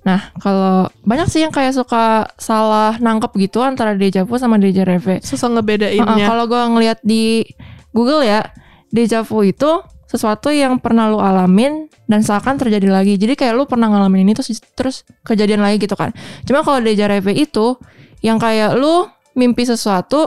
Nah, 0.00 0.32
kalau 0.38 0.88
banyak 1.02 1.26
sih 1.26 1.40
yang 1.40 1.50
kayak 1.50 1.74
suka 1.74 2.24
salah 2.36 2.96
nangkep 2.96 3.36
gitu 3.36 3.60
antara 3.60 3.92
deja 3.94 4.22
vu 4.22 4.36
sama 4.36 4.56
deja 4.56 4.80
reve. 4.82 5.20
Susah 5.20 5.50
ngebedainnya. 5.50 6.24
kalau 6.24 6.44
gue 6.46 6.56
ngeliat 6.58 6.98
di 7.00 7.44
Google 7.90 8.22
ya, 8.22 8.46
deja 8.88 9.20
vu 9.20 9.42
itu 9.42 9.82
sesuatu 10.10 10.50
yang 10.50 10.82
pernah 10.82 11.06
lu 11.06 11.22
alamin 11.22 11.86
dan 12.10 12.26
seakan 12.26 12.58
terjadi 12.58 12.90
lagi. 12.90 13.14
Jadi 13.14 13.38
kayak 13.38 13.54
lu 13.54 13.62
pernah 13.70 13.86
ngalamin 13.86 14.26
ini 14.26 14.32
terus 14.34 14.58
terus 14.74 15.06
kejadian 15.22 15.62
lagi 15.62 15.78
gitu 15.78 15.94
kan. 15.94 16.10
Cuma 16.42 16.66
kalau 16.66 16.82
deja 16.82 17.06
vu 17.22 17.30
itu 17.30 17.78
yang 18.18 18.42
kayak 18.42 18.74
lu 18.74 19.06
mimpi 19.38 19.62
sesuatu 19.62 20.26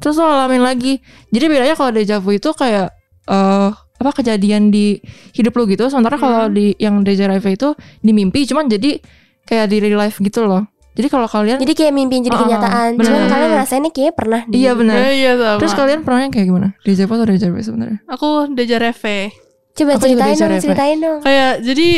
terus 0.00 0.16
lu 0.16 0.24
alamin 0.24 0.64
lagi. 0.64 1.04
Jadi 1.28 1.44
bedanya 1.44 1.76
kalau 1.76 1.92
deja 1.92 2.16
vu 2.24 2.32
itu 2.32 2.48
kayak 2.56 2.88
eh 3.28 3.70
apa 3.98 4.10
kejadian 4.16 4.72
di 4.72 4.96
hidup 5.36 5.52
lu 5.60 5.68
gitu. 5.68 5.84
Sementara 5.92 6.16
kalau 6.16 6.48
di 6.48 6.72
yang 6.80 7.04
deja 7.04 7.28
vu 7.28 7.50
itu 7.52 7.76
di 8.00 8.16
mimpi 8.16 8.48
cuman 8.48 8.64
jadi 8.64 8.96
kayak 9.44 9.66
di 9.68 9.76
real 9.84 10.00
life 10.00 10.16
gitu 10.24 10.48
loh. 10.48 10.64
Jadi 10.98 11.08
kalau 11.08 11.24
kalian 11.24 11.56
Jadi 11.56 11.72
kayak 11.72 11.92
mimpi 11.92 12.12
yang 12.12 12.24
jadi 12.26 12.34
Ah, 12.34 12.42
kenyataan. 12.42 12.90
bener. 12.92 13.06
Cuman 13.06 13.22
kalian 13.24 13.50
ngerasainnya 13.52 13.90
kayaknya 13.90 14.12
pernah 14.12 14.40
di 14.44 14.56
iya 14.58 14.72
benar. 14.72 14.96
Iya, 14.98 15.10
iya 15.12 15.32
sama. 15.34 15.58
Terus 15.58 15.72
kalian 15.72 16.00
pernahnya 16.02 16.28
kayak 16.28 16.46
gimana? 16.46 16.68
Deja 16.80 17.04
vu 17.04 17.12
atau 17.12 17.26
deja 17.28 17.46
vu 17.46 17.58
sebenarnya? 17.58 17.98
Aku 18.04 18.28
deja 18.50 18.76
reve. 18.76 19.30
Coba 19.72 19.90
Aku 19.92 20.02
ceritain 20.02 20.34
dong, 20.34 20.50
vu. 20.50 20.58
ceritain 20.60 20.98
dong. 20.98 21.18
Kayak 21.20 21.52
jadi 21.62 21.88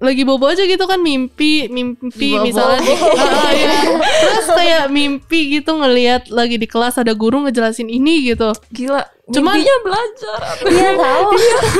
lagi 0.00 0.22
bobo 0.24 0.44
aja 0.46 0.64
gitu 0.64 0.82
kan 0.82 0.98
mimpi, 0.98 1.68
mimpi 1.68 2.08
Bobo. 2.32 2.42
misalnya 2.42 2.80
di, 2.80 2.90
Ah, 3.20 3.52
iya. 3.52 3.70
Terus 4.00 4.48
kayak 4.50 4.82
mimpi 4.88 5.40
gitu 5.52 5.70
ngelihat 5.70 6.26
lagi 6.28 6.56
di 6.56 6.64
kelas 6.64 6.96
ada 6.96 7.12
guru 7.12 7.44
ngejelasin 7.44 7.86
ini 7.86 8.26
gitu. 8.26 8.50
Gila. 8.70 9.04
Cuman- 9.28 9.54
Mimpinya 9.54 9.76
belajar. 9.80 10.38
Iya 10.64 10.90
tahu. 10.98 11.24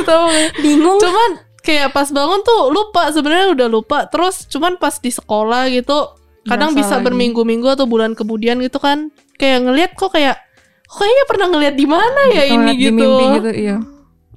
Tahu 0.04 0.22
nggak? 0.22 0.48
Bingung. 0.60 0.98
Cuman 0.98 1.30
kayak 1.60 1.90
pas 1.90 2.08
bangun 2.08 2.40
tuh 2.40 2.68
lupa 2.68 3.08
sebenarnya 3.08 3.48
udah 3.50 3.68
lupa. 3.68 3.98
Terus 4.06 4.46
cuman 4.46 4.76
pas 4.76 4.94
di 4.94 5.10
sekolah 5.10 5.66
gitu 5.66 6.14
kadang 6.44 6.72
Berasa 6.72 6.80
bisa 6.80 6.94
lagi. 6.96 7.04
berminggu-minggu 7.10 7.68
atau 7.68 7.84
bulan 7.84 8.16
kemudian 8.16 8.56
gitu 8.60 8.80
kan 8.80 9.08
kayak 9.36 9.64
ngelihat 9.64 9.90
kok 9.92 10.12
kayak 10.12 10.40
kok 10.84 10.98
kayaknya 10.98 11.24
pernah 11.28 11.46
ngelihat 11.52 11.74
di 11.76 11.86
mana 11.86 12.20
ya 12.32 12.42
ini 12.44 12.56
Ngeliat 12.56 12.76
di 12.76 12.84
gitu. 12.84 12.96
mimpi 12.96 13.24
gitu, 13.36 13.50
iya. 13.52 13.76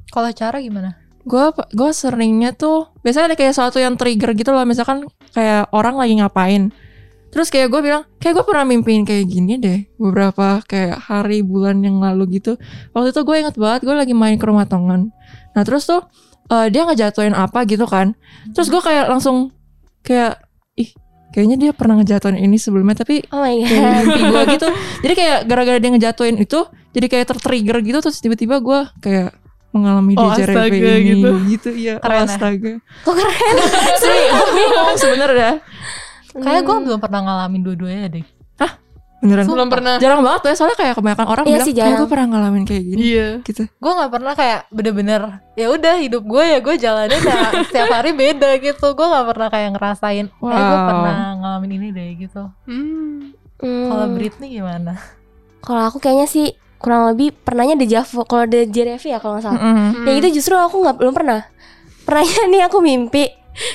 Kalau 0.09 0.29
cara 0.29 0.57
gimana? 0.59 0.89
Gue 1.23 1.45
gue 1.71 1.91
seringnya 1.91 2.51
tuh 2.51 2.91
biasanya 2.99 3.31
ada 3.31 3.37
kayak 3.39 3.55
sesuatu 3.55 3.79
yang 3.79 3.95
trigger 3.95 4.35
gitu 4.35 4.51
loh 4.51 4.67
misalkan 4.67 5.07
kayak 5.31 5.71
orang 5.71 5.95
lagi 5.95 6.19
ngapain 6.19 6.69
terus 7.33 7.49
kayak 7.49 7.73
gue 7.73 7.81
bilang 7.81 8.05
kayak 8.21 8.37
gue 8.37 8.45
pernah 8.45 8.61
mimpiin 8.61 9.09
kayak 9.09 9.25
gini 9.25 9.57
deh 9.57 9.89
beberapa 9.97 10.61
kayak 10.69 11.01
hari 11.01 11.41
bulan 11.41 11.81
yang 11.81 11.97
lalu 11.97 12.37
gitu 12.37 12.61
waktu 12.93 13.09
itu 13.09 13.25
gue 13.25 13.35
inget 13.41 13.55
banget 13.57 13.81
gue 13.89 13.95
lagi 13.97 14.13
main 14.13 14.37
ke 14.37 14.45
rumah 14.45 14.69
tongan 14.69 15.09
nah 15.57 15.65
terus 15.65 15.89
tuh 15.89 16.05
eh, 16.53 16.69
dia 16.69 16.85
ngejatuhin 16.85 17.33
apa 17.33 17.65
gitu 17.65 17.89
kan 17.89 18.13
terus 18.53 18.69
gue 18.69 18.77
kayak 18.77 19.09
langsung 19.09 19.49
kayak 20.05 20.42
kayaknya 21.33 21.57
dia 21.57 21.71
pernah 21.71 21.97
ngejatuhin 21.97 22.37
ini 22.37 22.55
sebelumnya 22.55 22.95
tapi 22.95 23.25
Oh 23.27 23.41
my 23.41 23.57
kayak 23.59 24.05
god. 24.05 24.21
gue 24.23 24.41
gitu 24.55 24.67
jadi 25.01 25.13
kayak 25.13 25.37
gara-gara 25.43 25.77
dia 25.77 25.91
ngejatuhin 25.91 26.37
itu 26.37 26.59
jadi 26.91 27.07
kayak 27.07 27.25
tertrigger 27.27 27.77
gitu 27.81 27.97
terus 27.99 28.17
tiba-tiba 28.17 28.57
gue 28.59 28.79
kayak 28.99 29.33
mengalami 29.69 30.13
Oh, 30.13 30.29
deja 30.29 30.45
vu 30.45 30.53
astaga, 30.53 30.77
ini 30.93 31.09
gitu. 31.11 31.29
gitu 31.49 31.69
iya 31.73 31.93
oh, 31.95 32.05
Keren 32.05 32.15
ya. 32.15 32.25
astaga 32.27 32.73
Kok 33.01 33.13
keren? 33.13 33.55
sih 34.03 34.21
gue 34.31 34.47
bingung 34.53 34.89
sebenernya 34.95 35.51
Kayak 36.33 36.61
gue 36.63 36.73
Hmm. 36.73 36.83
belum 36.83 36.97
pernah 36.97 37.21
ngalamin 37.21 37.61
dua-duanya 37.61 38.09
deh. 38.09 38.25
Beneran 39.23 39.47
Belum 39.47 39.67
pernah. 39.67 39.95
jarang 39.97 40.19
banget 40.19 40.41
ya 40.43 40.53
soalnya 40.53 40.75
kayak 40.75 40.93
kebanyakan 40.93 41.25
orang 41.25 41.43
Iya 41.43 41.49
bilang 41.49 41.65
sih, 41.65 41.73
jarang. 41.73 41.95
gue 41.95 42.07
pernah 42.07 42.27
ngalamin 42.27 42.63
kayak 42.63 42.83
gini 42.83 42.97
Iya. 42.99 43.27
gitu 43.41 43.63
Gue 43.73 43.91
nggak 43.93 44.11
pernah 44.11 44.33
kayak 44.33 44.59
bener-bener 44.67 45.21
ya 45.53 45.67
udah 45.69 45.95
hidup 45.95 46.23
gue 46.23 46.43
ya 46.43 46.57
gue 46.59 46.75
jalanin 46.75 47.21
ya 47.21 47.39
setiap 47.67 47.89
hari 47.89 48.11
beda 48.11 48.49
gitu. 48.57 48.85
Gue 48.91 49.05
nggak 49.05 49.25
pernah 49.25 49.47
kayak 49.47 49.69
ngerasain. 49.73 50.25
Kayak 50.29 50.43
gue 50.61 50.77
Wow. 50.77 50.87
pernah 50.91 51.15
ngalamin 51.35 51.71
ini 51.73 51.87
deh 51.89 52.09
gitu. 52.19 52.43
Hmm. 52.65 53.31
Hmm. 53.57 53.87
Kalau 53.87 54.05
Britney 54.11 54.47
gimana? 54.53 54.99
Kalau 55.59 55.81
aku 55.81 55.97
kayaknya 55.97 56.27
sih 56.27 56.47
kurang 56.75 57.07
lebih 57.07 57.31
pernahnya 57.33 57.73
deja 57.73 58.03
vu. 58.03 58.21
Kalau 58.21 58.43
deja 58.43 58.67
vu 58.83 59.07
ya 59.07 59.17
kalau 59.17 59.39
nggak 59.39 59.45
salah. 59.45 59.55
Mm-mm. 59.57 60.03
Yang 60.03 60.15
itu 60.19 60.27
justru 60.37 60.53
aku 60.53 60.83
nggak 60.83 60.97
belum 60.97 61.13
pernah. 61.13 61.47
Pernahnya 62.03 62.43
nih 62.49 62.61
aku 62.67 62.77
mimpi, 62.79 63.23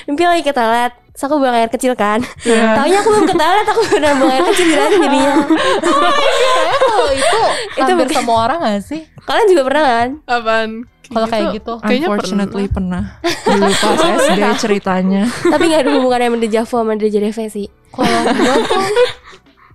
mimpi 0.04 0.22
lagi 0.22 0.42
ke 0.42 0.52
toilet. 0.52 0.92
Terus 1.18 1.26
aku 1.26 1.42
buang 1.42 1.50
air 1.50 1.66
kecil 1.66 1.92
kan. 1.92 2.22
Iya. 2.46 2.78
Taunya 2.78 3.02
aku 3.02 3.10
belum 3.10 3.26
ke 3.26 3.34
toilet, 3.34 3.66
aku 3.66 3.80
benar 3.90 4.12
buang 4.14 4.30
air 4.30 4.44
kecil 4.46 4.66
jelasin 4.70 5.00
jadinya. 5.02 5.34
Kayak 5.82 6.78
kalau 6.78 7.10
itu 7.10 7.40
Itu 7.74 7.82
hampir 7.82 8.06
bukan- 8.06 8.14
semua 8.14 8.36
orang 8.38 8.58
gak 8.62 8.82
sih? 8.86 9.00
Kalian 9.26 9.46
juga 9.50 9.62
pernah 9.66 9.82
kan? 9.84 10.08
Apaan? 10.24 10.70
Kalau 11.08 11.26
kayak 11.26 11.46
gitu. 11.56 11.72
Kayaknya 11.80 12.06
Unfortunately 12.06 12.64
pernah. 12.68 13.02
Dulu 13.48 13.66
pas 13.66 13.98
SD 13.98 14.42
ceritanya. 14.60 15.22
Tapi 15.26 15.62
nggak 15.66 15.80
ada 15.82 15.90
hubungannya 15.96 16.28
sama 16.28 16.38
deja 16.38 16.60
vu 16.62 16.74
sama 16.76 16.92
deja 16.94 17.18
vu 17.18 17.42
sih. 17.48 17.66
Kalau 17.88 18.06
gue 18.28 18.54
tuh, 18.62 18.82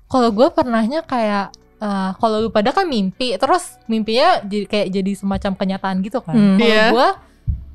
kalau 0.07 0.29
gue 0.29 0.47
pernahnya 0.47 0.99
kayak 1.01 1.45
eh, 1.81 2.09
kalau 2.15 2.37
lu 2.39 2.49
pada 2.49 2.69
kan 2.69 2.85
mimpi, 2.85 3.35
terus 3.35 3.75
mimpinya 3.85 4.39
jadi 4.39 4.63
kayak 4.63 4.87
jadi 4.93 5.11
semacam 5.17 5.51
kenyataan 5.57 5.99
gitu 5.99 6.21
kan. 6.21 6.31
Hmm. 6.31 6.55
Kalau 6.55 6.69
Iya. 6.69 6.85
gue, 6.93 7.07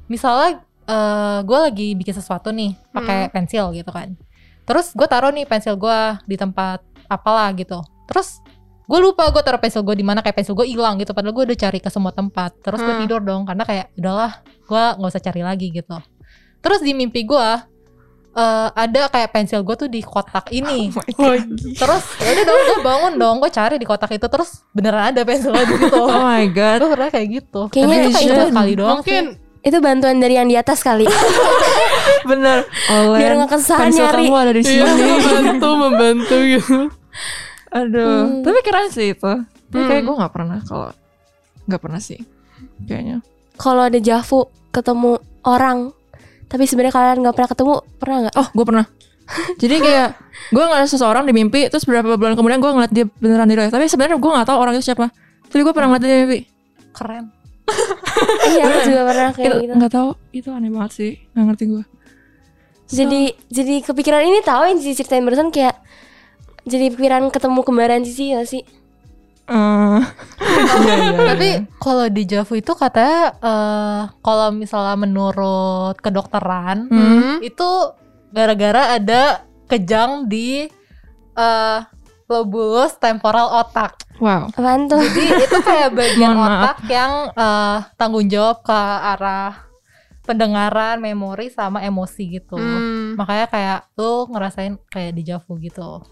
misalnya 0.09 0.51
eh, 0.89 1.39
gue 1.43 1.59
lagi 1.61 1.89
bikin 1.93 2.15
sesuatu 2.15 2.49
nih, 2.51 2.73
pakai 2.91 3.29
pensil 3.29 3.71
gitu 3.71 3.89
kan. 3.89 4.17
Terus 4.65 4.93
gue 4.93 5.05
taruh 5.05 5.29
nih 5.29 5.45
pensil 5.45 5.75
gue 5.75 5.99
di 6.25 6.35
tempat 6.35 6.81
apalah 7.07 7.53
gitu. 7.53 7.81
Terus 8.05 8.41
gue 8.85 8.99
lupa 8.99 9.29
gue 9.29 9.41
taruh 9.41 9.57
pensil 9.57 9.81
gue 9.81 9.93
di 9.93 10.03
mana 10.03 10.21
kayak 10.21 10.33
pensil 10.35 10.53
gue 10.53 10.65
hilang 10.65 10.97
gitu. 10.97 11.13
Padahal 11.13 11.33
gue 11.33 11.45
udah 11.47 11.59
cari 11.59 11.79
ke 11.79 11.89
semua 11.89 12.09
tempat. 12.11 12.57
Terus 12.59 12.77
gue 12.79 12.91
Hmm. 12.91 13.03
tidur 13.03 13.21
dong 13.21 13.45
karena 13.45 13.65
kayak 13.65 13.93
udahlah 13.95 14.33
gue 14.43 14.83
nggak 14.95 15.11
usah 15.11 15.23
cari 15.23 15.41
lagi 15.41 15.69
gitu. 15.71 15.97
Terus 16.59 16.81
di 16.81 16.93
mimpi 16.93 17.23
gue 17.23 17.49
eh, 18.31 18.69
ada 18.71 19.09
kayak 19.09 19.31
pensil 19.31 19.61
gue 19.61 19.75
tuh 19.75 19.89
di 19.89 19.99
kotak 19.99 20.53
ini. 20.53 20.93
Oh, 21.17 21.33
Terus 21.81 22.05
ya 22.19 22.31
udah 22.31 22.45
dong 22.45 22.61
gue 22.63 22.79
bangun 22.83 23.13
dong 23.15 23.37
gue 23.41 23.51
cari 23.51 23.77
di 23.77 23.85
kotak 23.85 24.13
itu 24.13 24.25
terus 24.25 24.63
beneran 24.71 25.11
ada 25.11 25.21
pensil 25.23 25.51
gue 25.51 25.65
di 25.65 25.77
situ. 25.81 25.97
Oh 25.99 26.23
my 26.23 26.45
god. 26.49 26.77
gue 26.79 26.91
pernah 26.93 27.09
kayak 27.09 27.29
gitu. 27.35 27.61
Kayaknya 27.69 27.97
itu 27.99 28.09
itu 28.11 28.19
kayak- 28.31 28.49
sekali 28.49 28.73
doang 28.75 29.01
Mungkin 29.01 29.25
sih. 29.27 29.48
Itu 29.69 29.79
bantuan 29.79 30.17
dari 30.17 30.35
yang 30.35 30.49
di 30.49 30.57
atas 30.57 30.81
kali. 30.81 31.05
Bener. 32.31 32.65
Olen. 32.89 33.19
Biar 33.21 33.33
nggak 33.37 33.51
kesusahan 33.53 33.81
pensil 33.89 34.05
nyari. 34.09 34.25
kamu 34.25 34.35
ada 34.35 34.53
di 34.53 34.61
iya 34.65 34.85
sini. 34.89 35.03
membantu 35.05 35.69
membantu 35.77 36.37
gitu. 36.41 36.77
Aduh. 37.69 38.09
Hmm. 38.25 38.41
Tapi 38.43 38.59
keren 38.65 38.89
sih 38.89 39.13
itu. 39.13 39.33
Tapi 39.69 39.83
kayak 39.85 40.01
Hmm. 40.01 40.09
gue 40.09 40.15
nggak 40.17 40.33
pernah 40.33 40.59
kalau 40.65 40.89
nggak 41.69 41.81
pernah 41.81 42.01
sih. 42.01 42.21
Kayaknya. 42.83 43.21
Kalau 43.55 43.85
deja 43.87 44.25
vu 44.25 44.41
ketemu 44.71 45.13
orang, 45.45 45.93
tapi 46.47 46.65
sebenarnya 46.65 46.95
kalian 46.95 47.19
nggak 47.21 47.35
pernah 47.35 47.51
ketemu, 47.51 47.73
pernah 47.99 48.17
nggak? 48.25 48.35
Oh, 48.37 48.49
gue 48.49 48.65
pernah. 48.65 48.87
Jadi 49.61 49.75
kayak 49.79 50.09
gue 50.49 50.65
ngeliat 50.65 50.89
seseorang 50.89 51.29
di 51.29 51.37
mimpi, 51.37 51.69
terus 51.69 51.85
beberapa 51.85 52.17
bulan 52.17 52.33
kemudian 52.33 52.57
gue 52.57 52.71
ngeliat 52.71 52.89
dia 52.89 53.05
beneran 53.21 53.45
di 53.45 53.55
real. 53.55 53.69
Tapi 53.69 53.85
sebenarnya 53.85 54.17
gue 54.17 54.31
nggak 54.33 54.49
tahu 54.49 54.57
orang 54.57 54.73
itu 54.73 54.89
siapa. 54.89 55.13
Tapi 55.45 55.61
gue 55.61 55.75
pernah 55.77 55.93
ngeliat 55.93 56.03
dia 56.03 56.11
di 56.11 56.21
mimpi. 56.25 56.41
Keren. 56.97 57.25
Iya, 58.49 58.63
aku 58.65 58.81
juga 58.87 59.03
pernah 59.05 59.31
kayak 59.31 59.47
Itu 59.47 59.57
gitu. 59.61 59.73
nggak 59.75 59.93
tahu. 59.93 60.11
Itu 60.31 60.49
aneh 60.51 60.71
banget 60.71 60.93
sih. 60.93 61.13
Nggak 61.33 61.45
ngerti 61.47 61.65
gue. 61.67 61.85
Jadi 62.89 63.23
jadi 63.47 63.75
kepikiran 63.85 64.23
ini 64.25 64.41
tahu 64.41 64.63
yang 64.65 64.79
Cici 64.79 64.97
ceritain 64.97 65.21
barusan 65.21 65.53
kayak 65.53 65.77
jadi 66.65 66.89
pikiran 66.89 67.29
ketemu 67.29 67.61
kembaran 67.61 68.01
Cici 68.01 68.33
gak 68.33 68.49
sih? 68.49 68.65
Eh, 69.49 70.01
iya, 70.85 70.95
iya, 70.99 71.19
Tapi 71.27 71.49
iya. 71.51 71.61
kalau 71.79 72.05
di 72.07 72.23
Javu 72.25 72.55
itu 72.55 72.73
katanya 72.73 73.21
eh, 73.35 74.01
kalau 74.19 74.49
misalnya 74.53 74.97
menurut 74.97 75.97
kedokteran 75.97 76.89
Hmm. 76.89 77.41
itu 77.41 77.69
gara-gara 78.29 78.97
ada 78.97 79.45
kejang 79.65 80.25
di 80.25 80.69
eh, 81.35 81.79
lobulus 82.29 82.93
temporal 82.95 83.49
otak. 83.57 83.97
Wow. 84.19 84.49
Apaan 84.51 84.85
tuh? 84.85 85.01
Jadi 85.01 85.25
itu 85.41 85.59
kayak 85.61 85.91
bagian 85.91 86.33
Mohon 86.33 86.45
maaf. 86.45 86.61
otak 86.63 86.79
yang 86.87 87.13
eh, 87.31 87.77
tanggung 87.95 88.27
jawab 88.27 88.61
ke 88.61 88.79
arah 89.09 89.65
pendengaran, 90.23 90.99
memori 90.99 91.49
sama 91.49 91.81
emosi 91.81 92.39
gitu. 92.39 92.55
Hmm. 92.55 93.17
Makanya 93.17 93.47
kayak 93.49 93.79
lu 93.95 94.29
ngerasain 94.29 94.77
kayak 94.87 95.13
di 95.13 95.23
Javu 95.25 95.57
gitu. 95.57 96.05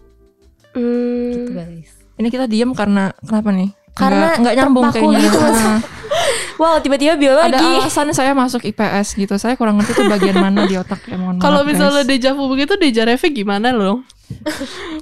Gitu 0.73 0.77
Hmm, 0.77 1.53
guys. 1.53 1.93
Ini 2.15 2.29
kita 2.29 2.45
diem 2.45 2.73
karena 2.73 3.13
kenapa 3.19 3.49
nih? 3.51 3.71
Karena 3.93 4.29
nggak, 4.31 4.41
nggak 4.41 4.55
nyambung 4.57 4.85
kayaknya. 4.91 5.21
gitu. 5.23 5.39
Nah, 5.41 5.81
wow, 6.61 6.77
tiba-tiba 6.79 7.13
ada 7.13 7.21
biologi. 7.21 7.61
alasan 7.77 8.09
saya 8.13 8.33
masuk 8.33 8.61
IPS 8.63 9.17
gitu. 9.17 9.37
Saya 9.37 9.57
kurang 9.57 9.77
ngerti 9.77 9.93
tuh 9.95 10.05
bagian 10.07 10.37
mana 10.37 10.65
di 10.65 10.77
otak 10.77 11.01
ya 11.05 11.17
mohon 11.17 11.37
Kalau 11.37 11.65
misalnya 11.65 12.05
deja 12.05 12.33
vu 12.33 12.45
begitu 12.47 12.77
deja 12.77 13.05
reve 13.05 13.29
gimana 13.31 13.73
loh? 13.73 14.05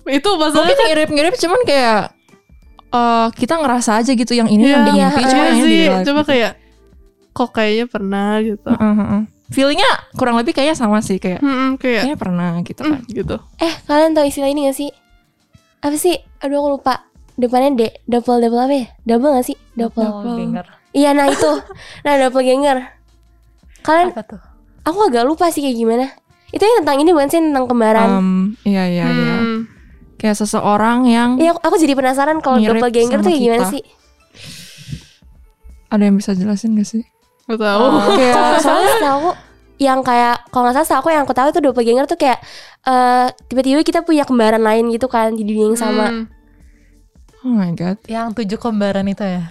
Itu 0.09 0.29
masalahnya 0.35 0.69
mungkin 0.71 0.87
mirip-mirip 0.89 1.35
cuman 1.35 1.61
kayak 1.63 2.01
eh 2.89 3.27
kita 3.35 3.55
ngerasa 3.57 3.91
aja 3.99 4.13
gitu 4.13 4.33
yang 4.33 4.47
ini 4.47 4.69
yang 4.69 4.85
di 4.85 4.93
Iya, 4.93 5.09
mimpi 5.09 5.21
iya 5.21 5.29
cuma 5.29 5.43
yang 5.45 5.59
di 5.59 5.77
real 5.83 5.99
coba 6.03 6.21
gitu. 6.21 6.31
kayak 6.31 6.53
kok 7.31 7.51
kayaknya 7.51 7.87
pernah 7.87 8.31
gitu. 8.39 8.71
Heeh, 8.71 8.95
heeh. 8.97 9.23
Feelingnya 9.47 9.91
kurang 10.15 10.35
lebih 10.35 10.53
kayaknya 10.53 10.75
sama 10.75 10.99
sih 10.99 11.19
kayak 11.19 11.39
Hmm, 11.39 11.75
kayak 11.75 12.07
kayaknya 12.07 12.17
pernah 12.17 12.51
gitu 12.61 12.81
kan. 12.81 12.99
hmm, 12.99 13.11
gitu. 13.11 13.37
Eh, 13.59 13.75
kalian 13.85 14.13
tahu 14.13 14.25
istilah 14.25 14.49
ini 14.49 14.67
gak 14.67 14.77
sih? 14.77 14.91
Apa 15.81 15.95
sih? 15.95 16.15
Aduh, 16.41 16.59
aku 16.59 16.69
lupa. 16.73 17.05
Depannya 17.35 17.71
D, 17.75 17.83
double 18.05 18.39
double 18.41 18.63
apa 18.63 18.75
ya? 18.75 18.87
Double 19.05 19.31
gak 19.33 19.45
sih? 19.45 19.59
Double. 19.73 20.01
Doppelganger. 20.01 20.67
Iya, 20.91 21.11
nah 21.13 21.27
itu. 21.27 21.51
Nah, 22.07 22.15
doppelganger. 22.17 22.79
Kalian 23.83 24.09
Apa 24.11 24.23
tuh? 24.25 24.41
aku 24.83 24.99
agak 25.05 25.25
lupa 25.25 25.51
sih 25.51 25.61
kayak 25.61 25.77
gimana. 25.77 26.07
Itu 26.55 26.63
yang 26.63 26.77
tentang 26.81 26.99
ini 27.03 27.11
bukan 27.11 27.29
sih 27.29 27.41
tentang 27.43 27.67
kembaran. 27.67 28.09
Em, 28.09 28.29
iya 28.63 28.85
iya 28.87 29.05
iya. 29.05 29.37
Hmm. 29.37 29.59
Kayak 30.15 30.39
seseorang 30.39 31.05
yang 31.05 31.37
Iya, 31.37 31.53
aku, 31.53 31.61
aku 31.61 31.77
jadi 31.77 31.93
penasaran 31.93 32.39
kalau 32.39 32.57
doppelganger 32.57 33.19
tuh 33.19 33.29
kayak 33.29 33.43
gimana 33.43 33.65
kita. 33.67 33.73
sih? 33.75 33.83
ada 35.91 36.03
yang 36.03 36.17
bisa 36.17 36.35
jelasin 36.35 36.75
gak 36.75 36.89
sih? 36.89 37.03
Gak 37.47 37.61
tahu. 37.61 37.83
Kalau 37.87 38.15
kayak 38.17 38.35
soalnya 38.59 38.95
aku 39.13 39.31
yang 39.75 40.01
kayak 40.01 40.39
kalau 40.49 40.71
nggak 40.71 40.81
salah 40.81 41.03
aku 41.03 41.11
yang 41.11 41.27
aku 41.27 41.35
tahu 41.35 41.51
itu 41.51 41.59
doppelganger 41.59 42.07
tuh 42.07 42.15
kayak 42.15 42.39
eh 42.83 43.27
tiba-tiba 43.47 43.83
kita 43.83 44.01
punya 44.03 44.23
kembaran 44.23 44.63
lain 44.63 44.87
gitu 44.91 45.07
kan 45.07 45.35
di 45.35 45.43
dunia 45.43 45.75
yang 45.75 45.79
sama. 45.79 46.07
Hmm. 46.09 46.25
oh 47.45 47.53
my 47.53 47.75
god 47.75 47.99
Yang 48.07 48.39
tujuh 48.41 48.59
kembaran 48.59 49.05
itu 49.05 49.23
ya. 49.23 49.51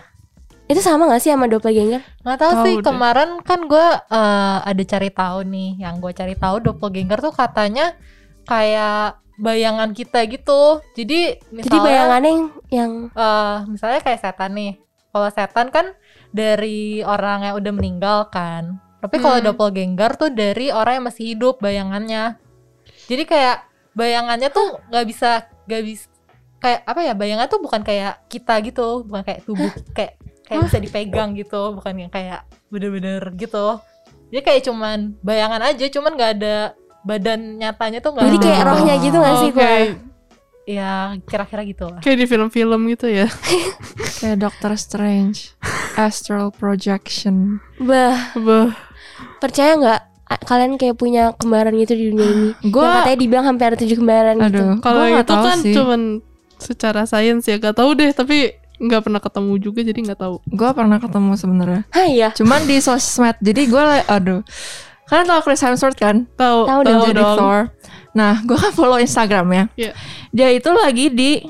Itu 0.68 0.80
sama 0.80 1.12
gak 1.12 1.22
sih 1.22 1.32
sama 1.32 1.52
doppelganger? 1.52 2.02
Nggak 2.24 2.40
tahu 2.40 2.52
sih 2.64 2.74
deh. 2.80 2.86
kemarin 2.88 3.30
kan 3.44 3.60
gue 3.68 3.88
eh, 4.00 4.58
ada 4.64 4.84
cari 4.88 5.10
tahu 5.12 5.40
nih, 5.44 5.70
yang 5.84 6.00
gue 6.00 6.12
cari 6.16 6.36
tahu 6.40 6.56
doppelganger 6.64 7.20
tuh 7.20 7.34
katanya 7.36 7.94
kayak 8.48 9.20
bayangan 9.38 9.92
kita 9.92 10.24
gitu. 10.30 10.80
Jadi 10.96 11.42
misalnya 11.52 11.68
Jadi 11.68 11.78
bayangannya 11.84 12.32
yang, 12.32 12.46
yang 12.72 12.92
eh, 13.12 13.58
misalnya 13.68 14.00
kayak 14.02 14.20
setan 14.24 14.52
nih. 14.56 14.74
Kalau 15.14 15.30
setan 15.30 15.68
kan 15.70 15.86
dari 16.34 17.06
orang 17.06 17.46
yang 17.46 17.56
udah 17.60 17.74
meninggal 17.76 18.20
kan. 18.34 18.82
Tapi 19.04 19.20
kalau 19.20 19.38
Hmm. 19.44 19.46
doppelganger 19.52 20.12
tuh 20.16 20.32
dari 20.32 20.72
orang 20.72 21.04
yang 21.04 21.06
masih 21.12 21.36
hidup 21.36 21.60
bayangannya. 21.60 22.40
Jadi 23.12 23.24
kayak 23.28 23.68
bayangannya 23.94 24.48
tuh 24.48 24.80
nggak 24.90 25.06
bisa 25.06 25.44
nggak 25.68 25.84
bisa 25.84 26.08
kayak 26.64 26.88
apa 26.88 27.00
ya 27.04 27.14
bayangan 27.14 27.52
tuh 27.52 27.60
bukan 27.60 27.84
kayak 27.84 28.24
kita 28.32 28.64
gitu, 28.64 29.04
bukan 29.04 29.22
kayak 29.28 29.44
tubuh 29.44 29.68
kayak 29.92 30.16
kayak 30.54 30.66
bisa 30.68 30.80
dipegang 30.80 31.30
gitu, 31.34 31.62
bukan 31.74 31.94
yang 31.98 32.10
kayak 32.10 32.42
bener-bener 32.68 33.22
gitu. 33.34 33.82
Jadi 34.30 34.42
kayak 34.42 34.62
cuman 34.64 34.98
bayangan 35.20 35.62
aja, 35.64 35.86
cuman 35.88 36.12
nggak 36.14 36.32
ada 36.36 36.56
badan 37.02 37.40
nyatanya 37.58 38.00
tuh 38.00 38.12
nggak 38.12 38.26
jadi 38.26 38.38
ada. 38.38 38.46
kayak 38.46 38.62
rohnya 38.64 38.94
gitu 38.98 39.18
gak 39.18 39.36
sih 39.36 39.50
Oke. 39.50 39.58
gue? 39.58 39.76
Ya 40.66 40.92
kira-kira 41.22 41.62
gitu 41.64 41.84
lah. 41.86 42.00
Kayak 42.00 42.18
di 42.18 42.26
film-film 42.26 42.82
gitu 42.88 43.06
ya. 43.06 43.28
kayak 44.18 44.40
Doctor 44.40 44.72
Strange 44.74 45.52
astral 45.94 46.50
projection 46.50 47.60
Bah, 47.78 48.32
Bah. 48.34 48.72
percaya 49.38 49.76
nggak 49.76 50.02
kalian 50.42 50.74
kayak 50.76 50.96
punya 50.96 51.36
kembaran 51.36 51.76
gitu 51.76 51.94
di 51.94 52.10
dunia 52.10 52.26
ini? 52.26 52.50
gue 52.72 52.80
Yang 52.80 52.96
katanya 52.98 53.18
dibilang 53.20 53.46
hampir 53.46 53.66
ada 53.66 53.78
tujuh 53.78 53.98
kembaran 54.00 54.36
gitu. 54.40 54.48
aduh 54.48 54.72
Kalau 54.80 54.98
gua 54.98 55.10
nggak 55.12 55.26
itu 55.26 55.30
tahu 55.30 55.44
kan 55.44 55.58
sih. 55.60 55.74
cuman 55.76 56.02
secara 56.56 57.02
sains 57.04 57.44
ya 57.44 57.60
gak 57.60 57.76
tahu 57.76 57.92
deh 57.92 58.10
tapi 58.10 58.56
nggak 58.84 59.02
pernah 59.08 59.22
ketemu 59.24 59.54
juga 59.58 59.80
jadi 59.82 60.00
nggak 60.04 60.20
tahu. 60.20 60.36
gue 60.44 60.70
pernah 60.76 61.00
ketemu 61.00 61.32
sebenarnya. 61.40 61.82
Hah 61.90 62.08
iya. 62.08 62.30
cuman 62.36 62.68
di 62.68 62.78
sosmed 62.84 63.40
jadi 63.40 63.62
gue 63.64 63.84
aduh. 64.12 64.42
Kalian 65.04 65.28
tahu 65.28 65.40
Chris 65.48 65.64
Hemsworth 65.64 66.00
kan? 66.00 66.28
Tahu 66.36 66.68
Tahu 66.68 66.82
dong. 66.84 67.08
jadi 67.08 67.24
Thor 67.40 67.60
nah 68.14 68.38
gue 68.46 68.54
kan 68.54 68.70
follow 68.70 69.02
Instagramnya 69.02 69.74
Iya. 69.74 69.98
dia 70.30 70.50
itu 70.54 70.70
lagi 70.70 71.10
di 71.10 71.42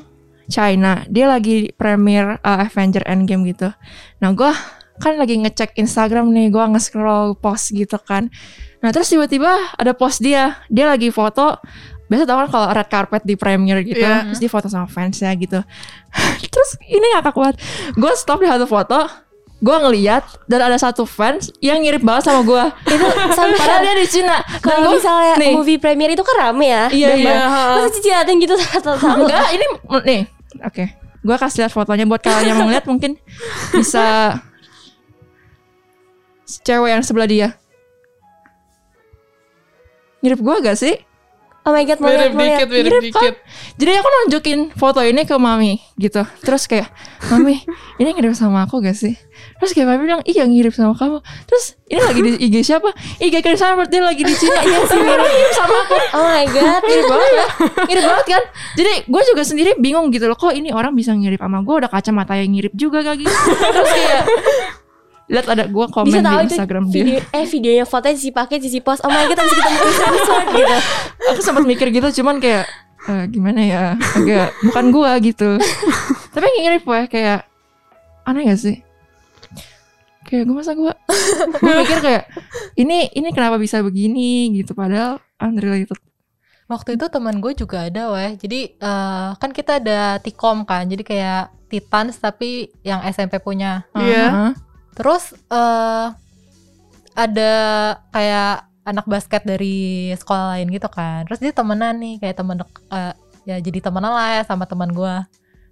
China. 0.48 1.04
Dia 1.08 1.28
lagi 1.28 1.72
premier 1.74 2.40
uh, 2.40 2.63
Avenger 2.63 3.04
Endgame 3.04 3.48
gitu. 3.48 3.72
Nah 4.20 4.32
gue 4.32 4.52
kan 5.00 5.18
lagi 5.18 5.40
ngecek 5.40 5.75
Instagram 5.75 6.30
nih 6.32 6.52
gue 6.52 6.63
nge-scroll 6.63 7.36
post 7.36 7.72
gitu 7.72 7.96
kan. 7.98 8.28
Nah 8.80 8.92
terus 8.92 9.08
tiba-tiba 9.08 9.50
ada 9.75 9.96
post 9.96 10.20
dia. 10.20 10.60
Dia 10.68 10.92
lagi 10.92 11.10
foto 11.10 11.58
biasa 12.13 12.24
tau 12.24 12.38
kan 12.38 12.48
kalau 12.48 12.67
red 12.70 12.86
carpet 12.86 13.22
di 13.22 13.34
premier 13.34 13.82
gitu 13.82 13.98
Iya. 14.00 14.27
terus 14.27 14.38
dia 14.38 14.48
foto 14.48 14.67
sama 14.67 14.86
fansnya 14.86 15.34
gitu 15.34 15.58
terus 16.53 16.70
ini 16.84 17.01
ngakak 17.12 17.34
banget 17.34 17.58
gue 17.91 18.12
stop 18.13 18.38
di 18.38 18.46
satu 18.46 18.63
foto 18.63 19.01
gue 19.58 19.77
ngeliat 19.79 20.22
dan 20.46 20.60
ada 20.62 20.75
satu 20.75 21.03
fans 21.03 21.48
yang 21.58 21.79
mirip 21.79 22.00
banget 22.00 22.27
sama 22.27 22.43
gue 22.43 22.63
Itu 22.93 23.05
sampai 23.32 23.55
padahal 23.58 23.82
dia 23.82 23.93
di 23.96 24.05
Cina 24.05 24.38
dan 24.38 24.60
kalau 24.60 24.79
gue 24.86 24.96
misalnya 24.96 25.34
nih. 25.36 25.53
movie 25.53 25.77
premier 25.77 26.10
itu 26.10 26.22
kan 26.22 26.36
rame 26.38 26.67
ya. 26.67 26.84
Iya, 26.88 27.08
Dan 27.10 27.17
iya. 27.17 27.25
banyak- 27.25 27.50
Masa 27.74 27.89
cici 27.89 28.10
dateng 28.10 28.38
gitu 28.38 28.53
satu-satu. 28.53 29.24
enggak 29.24 29.48
ini 29.50 29.65
nih 30.03 30.22
oke 30.62 30.86
gue 31.24 31.36
kasih 31.39 31.60
lihat 31.62 31.72
fotonya 31.72 32.03
buat 32.03 32.20
kalian 32.20 32.43
yang 32.46 32.58
mau 32.60 32.67
lihat 32.67 32.84
mungkin 32.84 33.15
bisa 33.72 34.36
cewek 36.60 36.91
yang 36.91 37.01
sebelah 37.01 37.25
dia 37.25 37.50
mirip 40.20 40.38
gue 40.38 40.55
gak 40.62 40.75
sih 40.75 40.96
Oh 41.63 41.72
my 41.72 41.88
god, 41.88 42.03
mau 42.03 42.12
Mirip 42.12 42.36
dikit, 42.36 42.67
mirip 42.67 42.91
Mirip 42.91 42.91
kan? 42.91 43.03
dikit. 43.08 43.36
jadi 43.79 43.91
aku 44.03 44.08
nunjukin 44.12 44.60
foto 44.75 45.00
ini 45.00 45.24
ke 45.24 45.32
mami 45.39 45.79
gitu. 45.96 46.19
Terus 46.43 46.67
kayak 46.67 46.91
mami 47.32 47.63
ini 48.04 48.10
mirip 48.12 48.36
sama 48.36 48.67
aku 48.67 48.84
gak 48.84 48.99
sih? 48.99 49.15
Terus 49.63 49.71
kayak 49.71 49.95
mami 49.95 50.12
bilang 50.12 50.23
iya 50.28 50.43
mirip 50.43 50.76
sama 50.76 50.91
kamu. 50.91 51.23
Terus 51.47 51.80
ini 51.88 52.02
lagi 52.04 52.19
di 52.19 52.32
IG 52.52 52.56
siapa? 52.67 52.91
IG 53.15 53.39
Chris 53.39 53.63
Hemsworth 53.63 53.88
dia 53.88 54.04
lagi 54.04 54.28
di 54.28 54.36
Cina. 54.36 54.60
Iya 54.60 54.80
sih 54.91 54.99
mirip. 54.99 55.30
sama 55.56 55.76
aku. 55.88 55.95
Oh 56.19 56.26
my 56.28 56.45
god. 56.52 56.82
mirip 56.84 57.06
banget 57.08 57.32
ya 57.32 57.47
mirip 57.88 58.04
banget 58.12 58.26
kan? 58.28 58.43
Jadi 58.76 58.93
gue 59.08 59.21
juga 59.32 59.41
sendiri 59.47 59.71
bingung 59.80 60.12
gitu 60.12 60.28
loh 60.28 60.36
kok 60.36 60.52
ini 60.52 60.76
orang 60.76 60.91
bisa 60.91 61.15
ngirim 61.15 61.39
sama 61.39 61.63
gue 61.63 61.76
udah 61.80 61.88
kacamata 61.88 62.36
yang 62.36 62.52
ngirip 62.52 62.76
juga 62.76 63.08
kayak 63.08 63.23
gitu. 63.23 63.38
Terus 63.56 63.88
kayak 63.88 64.23
lihat 65.31 65.45
ada 65.47 65.63
gue 65.71 65.86
komen 65.88 66.12
Bisa 66.12 66.19
di 66.19 66.27
tahu 66.27 66.39
itu 66.39 66.53
Instagram 66.55 66.83
video, 66.91 67.05
dia 67.07 67.21
eh 67.31 67.45
videonya 67.47 67.86
fotonya 67.88 68.15
Cici 68.19 68.31
pakai 68.36 68.57
Cici 68.59 68.79
post. 68.83 69.01
Oh 69.07 69.09
my 69.09 69.23
god, 69.23 69.39
habis 69.39 69.55
ketemu 69.55 69.77
Chris 69.79 69.99
Hemsworth 70.03 70.49
gitu. 70.51 70.77
aku 71.31 71.41
sempat 71.41 71.63
mikir 71.63 71.88
gitu 71.95 72.07
cuman 72.21 72.43
kayak 72.43 72.65
eh, 73.07 73.23
gimana 73.31 73.62
ya 73.63 73.83
agak 74.15 74.51
bukan 74.67 74.86
gue 74.91 75.12
gitu 75.31 75.49
tapi 76.36 76.47
ngirip 76.59 76.83
ya 76.83 77.03
kayak 77.07 77.39
aneh 78.23 78.43
gak 78.47 78.59
sih 78.59 78.77
kayak 80.27 80.43
gue 80.47 80.55
masa 80.55 80.75
gue 80.75 80.93
gue 81.63 81.73
mikir 81.83 81.99
kayak 81.99 82.23
ini 82.79 83.12
ini 83.15 83.29
kenapa 83.36 83.59
bisa 83.59 83.83
begini 83.83 84.51
gitu 84.55 84.75
padahal 84.75 85.19
unrelated 85.39 85.99
Waktu 86.63 86.95
itu 86.95 87.05
teman 87.12 87.43
gue 87.43 87.53
juga 87.53 87.86
ada 87.86 88.15
weh. 88.15 88.39
Jadi 88.39 88.79
eh, 88.79 89.29
kan 89.36 89.51
kita 89.51 89.83
ada 89.83 90.17
Tikom 90.23 90.63
kan. 90.63 90.88
Jadi 90.88 91.03
kayak 91.05 91.51
Titans 91.67 92.17
tapi 92.17 92.71
yang 92.81 93.03
SMP 93.03 93.38
punya. 93.43 93.83
Iya. 93.93 94.25
Aha. 94.31 94.49
Terus 94.93 95.23
eh 95.49 96.08
ada 97.13 97.51
kayak 98.10 98.53
anak 98.84 99.06
basket 99.08 99.41
dari 99.45 100.12
sekolah 100.13 100.58
lain 100.58 100.67
gitu 100.73 100.89
kan. 100.89 101.23
Terus 101.29 101.39
dia 101.39 101.53
temenan 101.53 101.95
nih 101.97 102.19
kayak 102.19 102.36
temen 102.36 102.58
eh, 102.89 103.13
ya 103.45 103.58
jadi 103.60 103.79
temenan 103.79 104.12
lah 104.12 104.39
ya 104.39 104.43
sama 104.43 104.65
teman 104.65 104.89
gue. 104.91 105.15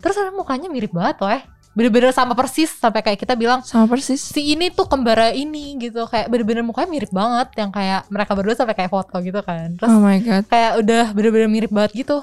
Terus 0.02 0.16
ada 0.18 0.32
mukanya 0.34 0.70
mirip 0.70 0.94
banget 0.94 1.18
weh. 1.22 1.42
Bener-bener 1.72 2.12
sama 2.12 2.36
persis 2.36 2.68
sampai 2.68 3.00
kayak 3.00 3.20
kita 3.24 3.32
bilang 3.40 3.64
sama 3.64 3.88
persis 3.88 4.20
si 4.20 4.52
ini 4.52 4.68
tuh 4.68 4.92
kembara 4.92 5.32
ini 5.32 5.80
gitu 5.80 6.04
kayak 6.04 6.28
bener-bener 6.28 6.68
mukanya 6.68 6.90
mirip 6.92 7.12
banget 7.16 7.48
yang 7.56 7.72
kayak 7.72 8.04
mereka 8.12 8.32
berdua 8.36 8.56
sampai 8.60 8.76
kayak 8.76 8.92
foto 8.92 9.16
gitu 9.24 9.40
kan. 9.40 9.80
Terus 9.80 9.88
oh 9.88 10.04
my 10.04 10.20
god 10.20 10.44
kayak 10.52 10.72
udah 10.84 11.04
bener-bener 11.16 11.48
mirip 11.48 11.72
banget 11.72 12.06
gitu. 12.06 12.20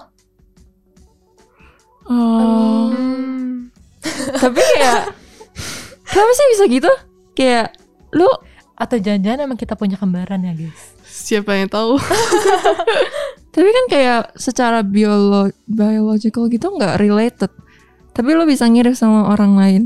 oh 2.09 2.89
Hmm. 2.89 3.69
tapi 4.41 4.61
kayak 4.61 5.13
kenapa 6.09 6.33
sih 6.35 6.47
bisa 6.57 6.65
gitu? 6.67 6.93
Kayak 7.37 7.77
lu 8.17 8.29
Atau 8.79 9.03
jangan-jangan 9.03 9.43
emang 9.43 9.59
kita 9.59 9.75
punya 9.75 9.99
kembaran 9.99 10.39
ya 10.39 10.55
guys. 10.55 10.95
Siapa 11.03 11.51
yang 11.59 11.67
tahu? 11.67 11.99
tapi 13.55 13.69
kan 13.75 13.85
kayak 13.91 14.39
secara 14.39 14.87
biolo 14.87 15.51
biological 15.67 16.47
gitu 16.47 16.71
nggak 16.71 17.03
related. 17.03 17.51
Tapi 18.15 18.29
lu 18.39 18.47
bisa 18.47 18.71
ngirim 18.71 18.95
sama 18.95 19.35
orang 19.35 19.59
lain. 19.59 19.83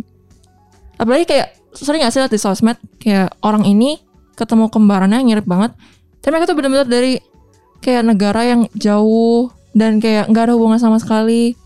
Apalagi 1.01 1.25
kayak 1.25 1.57
sering 1.73 2.05
gak 2.05 2.13
sih 2.13 2.21
liat 2.21 2.29
di 2.29 2.37
sosmed 2.37 2.77
kayak 3.01 3.33
orang 3.41 3.65
ini 3.65 3.97
ketemu 4.37 4.69
kembarannya 4.69 5.25
mirip 5.25 5.49
banget. 5.49 5.73
Tapi 6.21 6.31
mereka 6.37 6.53
tuh 6.53 6.57
benar-benar 6.61 6.85
dari 6.85 7.17
kayak 7.81 8.13
negara 8.13 8.45
yang 8.45 8.69
jauh 8.77 9.49
dan 9.73 9.99
kayak 9.99 10.29
nggak 10.29 10.53
ada 10.53 10.55
hubungan 10.55 10.77
sama 10.77 11.01
sekali. 11.01 11.57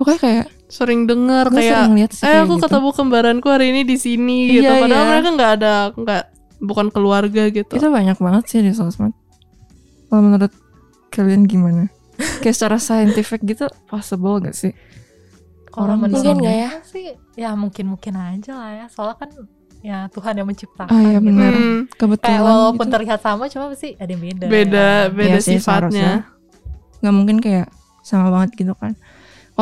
Pokoknya 0.00 0.20
kayak 0.20 0.46
Sering 0.72 1.04
dengar 1.04 1.52
kayak 1.52 1.68
sering 1.76 1.92
lihat 1.94 2.10
sih 2.10 2.24
eh 2.24 2.32
kayak 2.32 2.42
aku 2.42 2.54
gitu. 2.56 2.64
ketemu 2.64 2.88
kembaranku 2.90 3.46
hari 3.46 3.66
ini 3.68 3.80
di 3.84 3.96
sini 3.96 4.38
gitu. 4.50 4.64
Iya, 4.66 4.80
Padahal 4.80 4.96
iya. 4.98 5.10
mereka 5.12 5.28
nggak 5.30 5.52
ada 5.52 5.72
nggak 5.92 6.22
bukan 6.62 6.86
keluarga 6.88 7.42
gitu. 7.46 7.72
itu 7.72 7.86
banyak 7.86 8.16
banget 8.16 8.44
sih 8.46 8.60
di 8.60 8.72
sosmed 8.72 9.12
kalau 10.06 10.22
menurut 10.22 10.48
kalian 11.08 11.44
gimana 11.44 11.92
kayak 12.40 12.54
secara 12.54 12.78
scientific 12.78 13.42
gitu 13.42 13.68
possible 13.84 14.40
gak 14.40 14.54
sih 14.54 14.72
Orang 15.72 16.00
mungkin 16.00 16.36
nggak 16.36 16.56
ya? 16.58 16.70
sih 16.84 17.16
ya 17.32 17.52
mungkin-mungkin 17.52 18.12
aja 18.12 18.52
lah 18.52 18.70
ya. 18.74 18.86
Soalnya 18.86 19.16
kan 19.16 19.30
ya 19.80 20.04
Tuhan 20.06 20.36
yang 20.36 20.44
menciptakan. 20.44 20.92
Ah, 20.92 21.00
iya, 21.00 21.16
gitu. 21.16 21.26
benar. 21.26 21.48
Hmm, 21.50 21.80
kebetulan 21.90 22.28
Kayak 22.28 22.42
walaupun 22.44 22.84
gitu. 22.84 22.92
terlihat 22.92 23.20
sama 23.20 23.44
cuma 23.48 23.64
pasti 23.72 23.88
ada 23.96 24.06
yang 24.06 24.20
beda. 24.22 24.44
beda 24.46 24.88
beda 25.08 25.28
Iya 25.32 25.38
sih, 25.40 25.56
seharusnya. 25.56 26.10
sifatnya. 26.20 27.00
nggak 27.00 27.14
mungkin 27.16 27.36
kayak 27.40 27.66
sama 28.00 28.28
banget 28.28 28.50
gitu 28.54 28.76
kan 28.76 28.92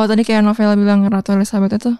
kalau 0.01 0.07
tadi 0.07 0.23
kayak 0.23 0.41
Novela 0.41 0.73
bilang 0.73 1.05
Ratu 1.05 1.31
Elizabeth 1.31 1.77
itu 1.77 1.91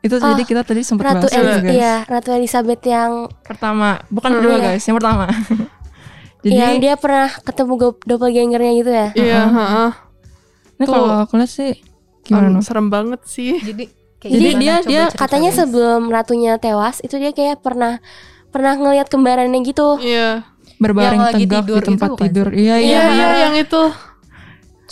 itu 0.00 0.14
Oh, 0.14 0.30
jadi 0.30 0.42
kita 0.44 0.62
tadi 0.62 0.80
sempat 0.80 1.04
Ratu 1.10 1.18
bahas 1.22 1.32
juga 1.32 1.48
El 1.48 1.60
guys 1.60 1.74
iya, 1.74 1.94
Ratu 2.04 2.30
Elizabeth 2.30 2.82
yang 2.84 3.10
pertama 3.40 3.88
bukan 4.06 4.30
Hmm. 4.30 4.38
kedua 4.38 4.54
Iya. 4.54 4.64
guys 4.70 4.84
yang 4.84 4.96
pertama 4.96 5.24
jadi 6.44 6.52
yang 6.52 6.76
dia 6.78 6.94
pernah 6.94 7.28
ketemu 7.32 7.72
doppelgangernya 7.98 8.72
gitu 8.76 8.90
ya. 8.90 9.08
Iya, 9.10 9.40
Uh-uh. 9.40 9.56
heeh. 9.56 9.90
ini 10.74 10.84
kalau 10.84 11.08
aku 11.18 11.34
lihat 11.34 11.48
sih 11.48 11.72
gimana 12.20 12.48
Nov? 12.50 12.60
serem 12.60 12.86
banget 12.86 13.20
sih. 13.24 13.56
Jadi 13.58 13.88
kayak 14.18 14.28
Jadi 14.30 14.44
gimana? 14.46 14.60
dia- 14.60 14.78
Coba 14.78 14.90
dia 14.90 15.04
Katanya 15.14 15.48
guys. 15.48 15.58
sebelum 15.58 16.02
ratunya 16.06 16.52
tewas 16.58 17.00
itu 17.00 17.16
dia 17.16 17.32
kayak 17.32 17.58
pernah 17.58 17.96
pernah 18.46 18.72
ngelihat 18.74 19.08
kembarannya 19.08 19.56
gitu. 19.62 19.96
Iya. 19.98 20.44
berbaring 20.76 21.16
Yang 21.22 21.32
tegak 21.32 21.64
di 21.64 21.72
tempat 21.80 21.80
itu 21.80 22.12
bukan 22.12 22.24
tidur 22.28 22.48
iya 22.52 22.74
Iya, 22.76 22.84
iya 22.84 23.02
iya 23.08 23.26
yang 23.40 23.54
itu. 23.56 23.82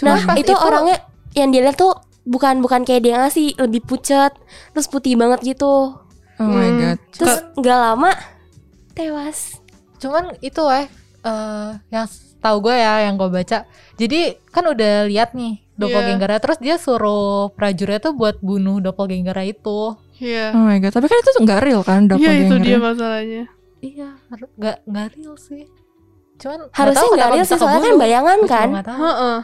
Nah, 0.01 0.17
pas 0.25 0.37
itu, 0.41 0.53
orangnya 0.57 0.97
yang 1.33 1.49
dia 1.49 1.62
lihat 1.62 1.77
tuh 1.77 1.92
bukan 2.23 2.59
bukan 2.59 2.83
kayak 2.83 3.03
dia 3.03 3.16
ngasih 3.16 3.59
lebih 3.59 3.83
pucat 3.83 4.31
terus 4.71 4.87
putih 4.87 5.14
banget 5.14 5.42
gitu. 5.47 5.97
Oh 6.35 6.45
my 6.45 6.64
Hmm. 6.64 6.79
god. 6.79 6.99
Terus 7.12 7.35
nggak 7.55 7.79
lama 7.79 8.11
tewas. 8.92 9.59
Cuman 9.99 10.35
itu 10.38 10.62
eh 10.68 10.87
eh, 11.23 11.71
yang 11.88 12.07
tahu 12.38 12.57
gue 12.61 12.75
ya 12.75 13.07
yang 13.07 13.14
gue 13.16 13.29
baca. 13.29 13.64
Jadi 13.95 14.21
kan 14.47 14.64
udah 14.64 15.07
lihat 15.07 15.33
nih 15.33 15.62
doppelgangernya 15.75 16.38
terus 16.38 16.59
dia 16.59 16.77
suruh 16.77 17.51
prajurit 17.51 17.99
tuh 18.01 18.12
buat 18.12 18.38
bunuh 18.38 18.79
doppelganger 18.79 19.35
itu. 19.49 19.97
Iya. 20.18 20.53
Oh 20.53 20.62
my 20.62 20.79
god. 20.79 20.92
Tapi 20.92 21.07
kan 21.07 21.18
itu 21.18 21.31
tuh 21.33 21.42
nggak 21.42 21.61
real 21.61 21.83
kan 21.83 22.01
Iya 22.03 22.11
itu 22.11 22.14
doppelganger. 22.55 22.62
dia 22.62 22.79
masalahnya. 22.79 23.45
Iya, 23.83 24.09
nggak 24.31 24.77
nggak 24.87 25.07
real 25.12 25.35
sih. 25.37 25.66
Cuman 26.38 26.71
Harusnya 26.71 27.09
nggak 27.09 27.31
real 27.33 27.45
sih 27.45 27.57
soalnya 27.57 27.81
kan 27.83 27.95
bayangan 27.97 28.38
kan. 28.45 28.68
Heeh. 28.79 29.38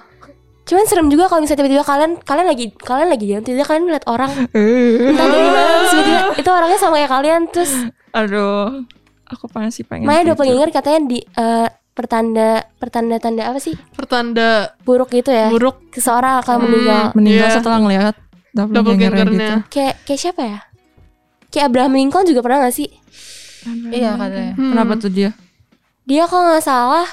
Cuman 0.69 0.85
serem 0.85 1.09
juga 1.09 1.27
kalau 1.27 1.41
misalnya 1.41 1.61
tiba-tiba 1.61 1.81
kalian 1.83 2.13
kalian 2.21 2.47
lagi 2.47 2.65
kalian 2.75 3.09
lagi 3.09 3.25
jalan 3.27 3.43
tiba-tiba 3.43 3.67
kalian 3.67 3.85
ngeliat 3.85 4.05
orang 4.07 4.31
entah 5.09 5.27
dari 5.27 5.49
mana 5.49 5.71
terus 5.73 5.91
tiba-tiba 5.91 6.21
itu 6.37 6.51
orangnya 6.51 6.79
sama 6.79 6.95
kayak 6.95 7.11
kalian 7.11 7.41
terus 7.49 7.73
Aduh. 8.11 8.85
Aku 9.29 9.45
masih 9.51 9.85
pengen. 9.85 10.05
Maya 10.05 10.25
doppelganger 10.25 10.69
katanya 10.71 11.01
di 11.07 11.21
eh, 11.21 11.69
pertanda 11.93 12.49
pertanda-tanda 12.75 13.45
apa 13.45 13.59
sih 13.59 13.77
Pertanda 13.93 14.73
buruk 14.83 15.09
gitu 15.11 15.29
ya 15.29 15.49
buruk 15.49 15.85
seseorang 15.91 16.39
akan 16.39 16.55
Hmm. 16.55 16.65
meninggal 16.65 17.03
Meninggal 17.13 17.47
Iya. 17.47 17.57
setelah 17.57 17.79
ngelihat 17.79 18.15
doppelgangernya 18.55 19.25
gitu. 19.27 19.55
kayak 19.69 19.95
kayak 20.03 20.21
siapa 20.21 20.43
ya 20.43 20.59
kayak 21.49 21.65
Abraham 21.67 21.93
Lincoln 21.95 22.25
juga 22.25 22.41
pernah 22.41 22.63
gak 22.63 22.73
sih 22.75 22.89
Iya 23.91 24.15
katanya. 24.15 24.53
Hmm. 24.55 24.71
Kenapa 24.73 24.93
tuh 24.97 25.11
dia? 25.11 25.31
dia 26.03 26.25
kalau 26.25 26.49
nggak 26.49 26.63
salah 26.63 27.05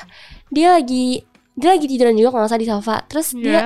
dia 0.48 0.72
lagi 0.72 1.26
dia 1.56 1.70
lagi 1.72 1.86
tiduran 1.86 2.14
juga 2.14 2.30
kalau 2.30 2.44
nggak 2.44 2.52
salah 2.52 2.62
di 2.62 2.70
sofa 2.70 2.96
terus 3.06 3.28
dia 3.32 3.50
Iya. 3.50 3.62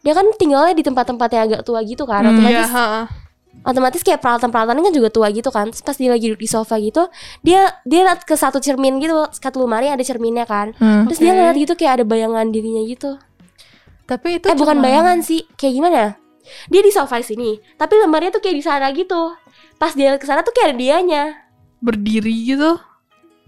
dia 0.00 0.12
kan 0.12 0.26
tinggalnya 0.34 0.72
di 0.72 0.82
tempat-tempat 0.82 1.28
yang 1.30 1.44
agak 1.46 1.60
tua 1.62 1.80
gitu 1.82 2.04
kan 2.04 2.22
Hmm. 2.22 2.32
otomatis 2.32 2.64
Iya, 2.64 2.74
heeh. 2.74 3.04
otomatis 3.60 4.00
kayak 4.00 4.20
peralatan-peralatannya 4.20 4.82
kan 4.82 4.94
juga 4.94 5.08
tua 5.08 5.28
gitu 5.28 5.50
kan 5.50 5.68
terus 5.68 5.82
pas 5.82 5.92
dia 5.92 6.08
lagi 6.08 6.24
duduk 6.26 6.38
di 6.38 6.46
sofa 6.46 6.78
gitu 6.78 7.10
dia 7.42 7.60
dia 7.82 8.00
liat 8.02 8.22
ke 8.22 8.32
satu 8.32 8.58
cermin 8.58 8.96
gitu 8.96 9.12
satu 9.34 9.60
lemari 9.60 9.86
ada 9.86 10.00
cerminnya 10.00 10.44
kan 10.44 10.72
Hmm. 10.74 11.04
terus 11.04 11.18
dia 11.18 11.30
Oke. 11.30 11.36
ngeliat 11.36 11.56
gitu 11.58 11.72
kayak 11.74 11.92
ada 11.98 12.04
bayangan 12.04 12.48
dirinya 12.48 12.80
gitu 12.82 13.18
Tapi 14.04 14.40
itu 14.40 14.48
eh 14.48 14.56
bukan 14.56 14.80
bayangan 14.80 15.20
sih 15.20 15.44
kayak 15.54 15.74
gimana 15.74 16.16
dia 16.66 16.80
di 16.80 16.88
sofa 16.88 17.20
sini 17.20 17.60
tapi 17.74 17.98
lemarinya 17.98 18.32
tuh 18.32 18.40
kayak 18.40 18.56
di 18.56 18.64
sana 18.64 18.88
gitu 18.90 19.36
pas 19.76 19.92
dia 19.92 20.16
ke 20.16 20.24
sana 20.24 20.40
tuh 20.40 20.50
kayak 20.50 20.72
ada 20.72 20.76
dianya 20.76 21.24
Berdiri 21.78 22.32
gitu. 22.48 22.80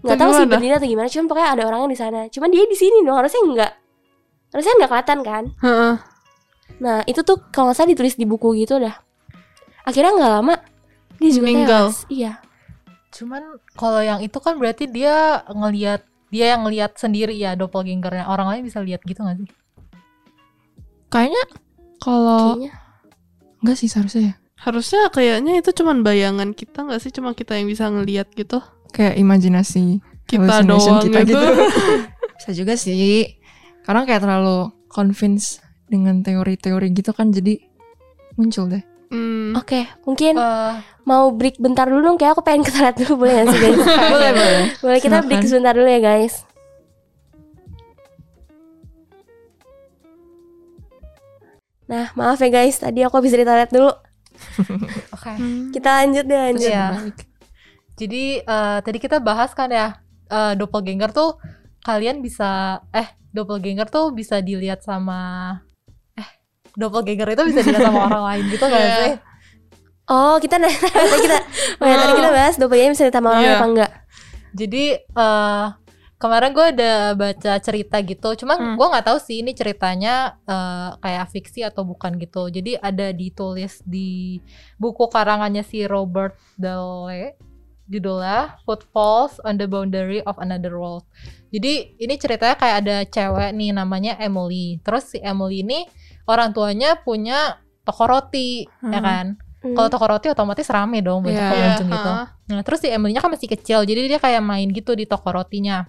Nggak 0.01 0.17
tahu 0.17 0.31
sih 0.33 0.45
berdiri 0.49 0.73
atau 0.77 0.87
gimana 0.89 1.07
cuman 1.09 1.25
pokoknya 1.29 1.49
ada 1.53 1.63
orangnya 1.69 1.89
di 1.93 1.99
sana 1.99 2.21
cuman 2.29 2.49
dia 2.49 2.63
di 2.65 2.77
sini 2.77 2.97
dong 3.05 3.17
harusnya 3.17 3.41
enggak 3.45 3.71
harusnya 4.51 4.73
nggak 4.81 4.89
kelihatan 4.89 5.19
kan 5.21 5.43
Heeh. 5.61 5.93
nah 6.81 6.97
itu 7.05 7.21
tuh 7.21 7.37
kalau 7.53 7.69
nggak 7.69 7.77
salah 7.77 7.91
ditulis 7.93 8.15
di 8.17 8.25
buku 8.25 8.57
gitu 8.57 8.81
dah 8.81 8.95
akhirnya 9.85 10.11
nggak 10.17 10.31
lama 10.41 10.55
dia 11.21 11.29
juga 11.29 11.45
Meninggal. 11.45 11.85
tewas 11.93 11.99
iya 12.09 12.41
Cuman 13.11 13.59
kalau 13.75 13.99
yang 13.99 14.23
itu 14.23 14.39
kan 14.39 14.55
berarti 14.55 14.87
dia 14.87 15.43
ngelihat 15.51 16.07
dia 16.31 16.55
yang 16.55 16.63
ngelihat 16.63 16.95
sendiri 16.95 17.35
ya 17.35 17.59
doppelgangernya. 17.59 18.25
Orang 18.25 18.47
lain 18.47 18.63
bisa 18.63 18.79
lihat 18.79 19.03
gitu 19.03 19.19
gak 19.21 19.43
sih? 19.43 19.49
Kayaknya 21.11 21.43
kalau 21.99 22.55
kayaknya 22.55 22.71
enggak 23.59 23.77
sih 23.77 23.91
seharusnya 23.91 24.23
ya. 24.23 24.35
Harusnya 24.63 25.01
kayaknya 25.11 25.59
itu 25.59 25.69
cuman 25.75 26.07
bayangan 26.07 26.55
kita 26.55 26.87
nggak 26.87 27.01
sih 27.03 27.11
cuma 27.11 27.35
kita 27.35 27.59
yang 27.59 27.67
bisa 27.67 27.91
ngelihat 27.91 28.31
gitu. 28.31 28.63
Kayak 28.91 29.15
imajinasi 29.17 29.99
Kita 30.23 30.63
doang 30.63 31.03
kita 31.03 31.19
gitu. 31.23 31.35
gitu. 31.35 31.45
Bisa 32.39 32.51
juga 32.51 32.73
sih. 32.75 33.27
Karena 33.81 34.03
kayak 34.03 34.21
terlalu 34.21 34.71
convince 34.87 35.59
dengan 35.85 36.19
teori-teori 36.21 36.87
gitu 36.91 37.11
kan 37.11 37.31
jadi 37.31 37.59
muncul 38.35 38.67
deh. 38.67 38.83
Hmm. 39.11 39.51
oke 39.59 39.83
mungkin 40.07 40.39
Eh, 40.39 40.73
mau 41.03 41.35
break 41.35 41.59
bentar 41.59 41.83
dulu 41.83 41.99
dong 41.99 42.15
kayak 42.15 42.31
aku 42.31 42.47
pengen 42.47 42.63
ke 42.63 42.71
toilet 42.71 42.95
dulu 42.95 43.19
boleh 43.19 43.43
gak 43.43 43.47
sih 43.51 43.59
guys 43.59 43.75
boleh, 44.15 44.31
boleh. 44.31 44.63
boleh 44.79 44.99
kita 45.03 45.17
break 45.19 45.43
sebentar 45.43 45.75
dulu 45.75 45.83
ya 45.83 45.99
guys 45.99 46.47
Nah, 51.91 52.07
maaf 52.15 52.39
ya 52.39 52.47
guys, 52.47 52.79
tadi 52.79 53.03
aku 53.03 53.19
habis 53.19 53.35
dari 53.35 53.43
toilet 53.43 53.67
dulu. 53.67 53.91
Oke. 55.15 55.31
Hmm. 55.35 55.75
Kita 55.75 55.89
lanjut 55.99 56.23
deh, 56.23 56.39
lanjut. 56.39 56.71
Iya. 56.71 56.87
Jadi 58.01 58.23
eh, 58.41 58.79
tadi 58.81 58.97
kita 58.97 59.21
bahas 59.21 59.53
kan 59.53 59.69
ya 59.69 60.01
eh, 60.27 60.53
doppelganger 60.55 61.11
tuh 61.11 61.37
kalian 61.81 62.19
bisa 62.19 62.49
eh 62.91 63.05
doppelganger 63.29 63.85
tuh 63.87 64.09
bisa 64.09 64.37
dilihat 64.39 64.81
sama 64.81 65.53
eh 66.13 66.29
doppelganger 66.73 67.29
itu 67.31 67.43
bisa 67.45 67.61
dilihat 67.61 67.85
sama 67.85 68.01
orang 68.09 68.23
lain 68.25 68.43
gitu 68.49 68.65
gak 68.65 68.81
Iya. 68.81 68.97
sih? 68.97 69.13
Oh, 70.07 70.35
kita 70.37 70.57
tadi 70.61 70.75
kita 71.21 71.37
oh 71.77 71.85
ya, 71.85 71.95
tadi 71.95 72.13
kita 72.15 72.29
bahas 72.31 72.55
doppelganger 72.55 72.91
bisa 72.91 73.05
ditambah 73.07 73.29
orang 73.29 73.43
Iya. 73.43 73.55
apa 73.55 73.65
enggak? 73.67 73.91
Jadi 74.51 74.83
eh 74.97 75.65
kemarin 76.17 76.51
gue 76.51 76.65
ada 76.67 76.91
baca 77.15 77.53
cerita 77.57 77.97
gitu, 77.99 78.29
cuma 78.35 78.53
Hmm. 78.53 78.77
gue 78.77 78.87
nggak 78.87 79.05
tahu 79.07 79.17
sih 79.17 79.41
ini 79.41 79.53
ceritanya 79.53 80.37
eh, 80.43 80.89
kayak 80.97 81.25
fiksi 81.29 81.61
atau 81.61 81.81
bukan 81.81 82.17
gitu. 82.17 82.45
Jadi 82.47 82.77
ada 82.77 83.09
ditulis 83.09 83.81
di 83.81 84.37
buku 84.75 85.05
karangannya 85.07 85.61
si 85.61 85.81
Robert 85.83 86.37
Dale, 86.55 87.33
judulnya 87.87 88.61
Footfalls 88.63 89.41
on 89.41 89.57
the 89.57 89.65
Boundary 89.65 90.21
of 90.23 90.37
Another 90.37 90.75
World. 90.75 91.05
Jadi 91.49 91.97
ini 91.97 92.13
ceritanya 92.15 92.55
kayak 92.55 92.77
ada 92.85 92.97
cewek 93.05 93.51
nih 93.51 93.71
namanya 93.71 94.15
Emily. 94.17 94.79
Terus 94.81 95.11
si 95.11 95.19
Emily 95.19 95.63
ini 95.63 95.83
orang 96.25 96.51
tuanya 96.51 96.95
punya 96.97 97.59
toko 97.81 98.05
roti, 98.05 98.63
ya 98.63 98.99
Hmm. 98.99 99.03
kan? 99.03 99.25
Hmm. 99.61 99.75
Kalau 99.75 99.89
toko 99.89 100.05
roti 100.07 100.27
otomatis 100.29 100.65
rame 100.69 101.01
dong 101.01 101.21
banyak 101.21 101.37
Iya. 101.37 101.51
pengunjung 101.51 101.89
Iya, 101.89 101.95
gitu. 101.97 102.11
Nah, 102.51 102.61
terus 102.65 102.79
si 102.81 102.87
Emily-nya 102.89 103.21
kan 103.21 103.29
masih 103.29 103.49
kecil, 103.49 103.85
jadi 103.85 104.09
dia 104.09 104.19
kayak 104.19 104.41
main 104.41 104.69
gitu 104.69 104.93
di 104.93 105.05
toko 105.05 105.29
rotinya. 105.29 105.85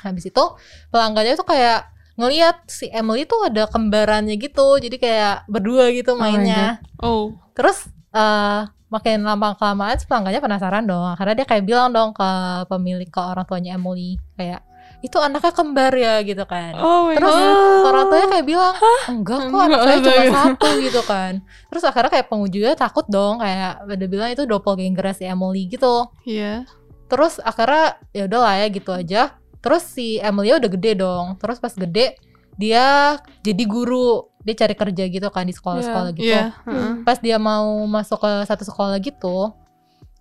Habis 0.00 0.30
itu 0.30 0.44
pelanggannya 0.88 1.34
tuh 1.34 1.46
kayak 1.46 1.86
ngelihat 2.16 2.66
si 2.66 2.90
Emily 2.90 3.24
tuh 3.24 3.46
ada 3.46 3.64
kembarannya 3.68 4.36
gitu, 4.36 4.76
jadi 4.76 4.96
kayak 4.96 5.36
berdua 5.46 5.88
gitu 5.92 6.14
my 6.16 6.34
mainnya. 6.36 6.80
Oh. 7.00 7.36
terus 7.52 7.86
eh 8.10 8.60
makin 8.90 9.22
lama 9.22 9.54
kelamaan 9.54 9.96
si 9.96 10.04
pelanggannya 10.04 10.42
penasaran 10.42 10.84
dong, 10.84 11.14
karena 11.14 11.32
dia 11.32 11.46
kayak 11.46 11.64
bilang 11.64 11.88
dong 11.90 12.10
ke 12.10 12.28
pemilik 12.66 13.06
ke 13.06 13.20
orang 13.20 13.46
tuanya 13.46 13.78
Emily 13.78 14.18
kayak 14.34 14.66
itu 15.00 15.16
anaknya 15.16 15.48
kembar 15.50 15.92
ya 15.96 16.20
gitu 16.20 16.44
kan. 16.44 16.76
Oh 16.76 17.08
Terus 17.08 17.32
God. 17.32 17.88
orang 17.88 18.04
tuanya 18.06 18.26
kayak 18.28 18.44
bilang 18.44 18.74
enggak 19.08 19.38
kok 19.40 19.56
anak 19.56 19.64
Enggak, 19.64 19.80
saya 19.80 19.96
cuma 19.96 20.12
enggak. 20.12 20.34
satu 20.36 20.68
gitu 20.76 21.00
kan 21.02 21.32
terus 21.66 21.82
akhirnya 21.82 22.10
kayak 22.12 22.26
pengunjungnya 22.28 22.74
takut 22.76 23.06
dong 23.08 23.40
kayak 23.40 23.72
pada 23.80 24.04
bilang 24.04 24.28
itu 24.28 24.42
doppelganger 24.44 25.06
si 25.12 25.24
Emily 25.24 25.64
gitu 25.66 26.04
Iya. 26.22 26.68
terus 27.08 27.40
akhirnya 27.40 27.96
ya 28.12 28.28
udahlah 28.28 28.54
ya 28.60 28.66
gitu 28.68 28.90
aja 28.92 29.22
terus 29.58 29.88
si 29.88 30.18
Emily 30.18 30.52
udah 30.52 30.68
gede 30.68 30.92
dong 30.94 31.40
terus 31.40 31.56
pas 31.56 31.72
gede 31.72 32.20
dia 32.54 33.16
jadi 33.40 33.62
guru 33.64 34.28
dia 34.40 34.54
cari 34.56 34.72
kerja 34.72 35.04
gitu 35.06 35.28
kan 35.28 35.42
di 35.42 35.52
sekolah-sekolah 35.52 36.10
gitu 36.12 36.26
Iya. 36.26 36.56
heeh. 36.64 36.92
pas 37.02 37.16
dia 37.16 37.36
mau 37.36 37.64
masuk 37.84 38.18
ke 38.18 38.32
satu 38.44 38.62
sekolah 38.62 38.96
gitu 38.98 39.52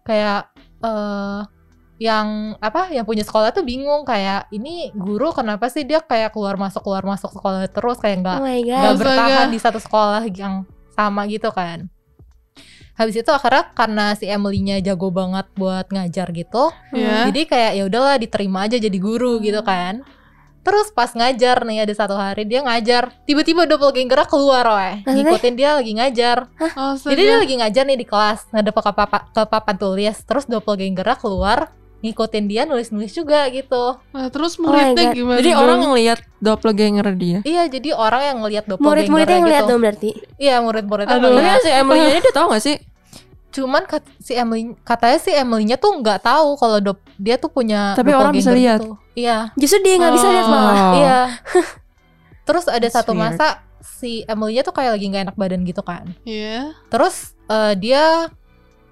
kayak 0.01 0.51
eh 0.79 1.41
yang 1.99 2.27
apa 2.58 2.88
yang 2.89 3.03
punya 3.03 3.21
sekolah 3.21 3.51
tuh 3.51 3.62
bingung 3.62 4.03
kayak 4.03 4.47
ini 4.49 4.88
guru 4.93 5.32
kenapa 5.32 5.67
sih 5.67 5.84
dia 5.84 5.99
kayak 5.99 6.32
keluar 6.32 6.55
masuk 6.55 6.79
keluar 6.82 7.03
masuk 7.03 7.27
sekolah 7.29 7.67
terus 7.67 7.99
kayak 7.99 8.17
nggak 8.19 8.38
Oh 8.38 8.47
nggak. 8.47 8.79
Astaga. 8.86 8.95
bertahan 8.97 9.47
di 9.49 9.60
satu 9.60 9.77
sekolah 9.77 10.23
yang 10.29 10.63
sama 10.89 11.27
gitu 11.27 11.51
kan 11.51 11.91
habis 12.93 13.15
itu 13.15 13.27
akhirnya 13.27 13.71
karena 13.73 14.12
si 14.13 14.27
Emily-nya 14.27 14.79
jago 14.82 15.08
banget 15.10 15.47
buat 15.53 15.88
ngajar 15.88 16.32
gitu 16.32 16.71
Iya. 16.91 17.27
jadi 17.27 17.41
kayak 17.45 17.71
ya 17.73 17.84
udahlah 17.86 18.15
diterima 18.15 18.60
aja 18.63 18.75
jadi 18.75 18.97
guru 18.97 19.39
gitu 19.39 19.60
kan 19.62 20.03
terus 20.60 20.88
pas 20.89 21.10
ngajar 21.10 21.62
nih 21.62 21.82
ada 21.82 21.93
satu 21.93 22.13
hari 22.13 22.43
dia 22.43 22.60
ngajar 22.60 23.15
tiba-tiba 23.24 23.63
doppelganger 23.65 24.26
keluar 24.26 24.65
weh 24.69 24.93
Maksudnya? 25.00 25.15
ngikutin 25.26 25.54
dia 25.54 25.69
lagi 25.74 25.91
ngajar 25.93 26.38
Oh, 26.76 26.93
jadi 27.00 27.22
dia 27.24 27.38
lagi 27.38 27.56
ngajar 27.56 27.84
nih 27.86 27.95
di 27.95 28.06
kelas 28.06 28.39
ngadep 28.50 28.74
ke, 28.74 28.91
papa, 28.91 29.06
ke 29.28 29.41
papan 29.43 29.76
tulis 29.76 30.17
terus 30.22 30.45
doppelganger 30.45 31.08
keluar 31.15 31.72
ngikutin 32.00 32.45
dia 32.45 32.63
nulis-nulis 32.63 33.12
juga 33.12 33.43
gitu 33.48 34.00
Nah, 34.10 34.28
terus 34.28 34.56
Oh 34.56 34.63
muridnya 34.65 35.06
God. 35.06 35.15
gimana? 35.15 35.38
Jadi 35.38 35.50
dong? 35.50 35.62
orang 35.62 35.78
ngelihat 35.82 36.19
doppelganger 36.39 37.08
dia. 37.13 37.39
iya 37.43 37.63
jadi 37.65 37.89
orang 37.91 38.22
yang 38.24 38.38
ngelihat 38.39 38.63
doppelganger 38.65 39.04
Murid-muridnya 39.04 39.36
yang 39.36 39.48
lihat 39.48 39.62
gitu. 39.62 39.69
dong 39.69 39.82
berarti. 39.82 40.10
iya 40.38 40.56
murid-muridnya 40.60 41.15
Aduh. 41.17 41.60
Si 41.60 41.69
Emily 41.69 42.00
ini 42.06 42.19
dia 42.19 42.32
tahu 42.32 42.48
gak 42.50 42.63
sih? 42.63 42.76
Cuman 43.50 43.84
kat- 43.84 44.06
si 44.18 44.32
Emily 44.32 44.78
katanya 44.80 45.18
si 45.18 45.32
Emily-nya 45.32 45.76
tuh 45.76 45.92
nggak 45.96 46.22
tahu 46.22 46.54
kalau 46.56 46.78
dop- 46.80 47.10
dia 47.16 47.36
tuh 47.36 47.50
punya 47.50 47.94
Tapi 47.94 48.12
orang 48.12 48.30
bisa 48.32 48.50
lihat. 48.52 48.80
gitu. 48.80 48.94
iya 49.14 49.50
Justru 49.54 49.82
dia 49.82 49.96
nggak 49.96 50.14
bisa 50.14 50.28
lihat 50.28 50.46
Oh. 50.46 50.52
malah. 50.52 50.76
Iya. 50.96 51.20
Terus 52.44 52.66
ada 52.66 52.80
That's 52.80 52.96
satu 52.96 53.12
weird. 53.12 53.34
masa 53.34 53.48
si 53.80 54.22
Emily-nya 54.24 54.62
tuh 54.62 54.72
kayak 54.72 54.92
lagi 54.94 55.06
nggak 55.08 55.24
enak 55.28 55.36
badan 55.36 55.62
gitu 55.64 55.82
kan. 55.82 56.14
Iya. 56.24 56.74
Terus 56.88 57.16
eh, 57.46 57.74
dia 57.76 58.30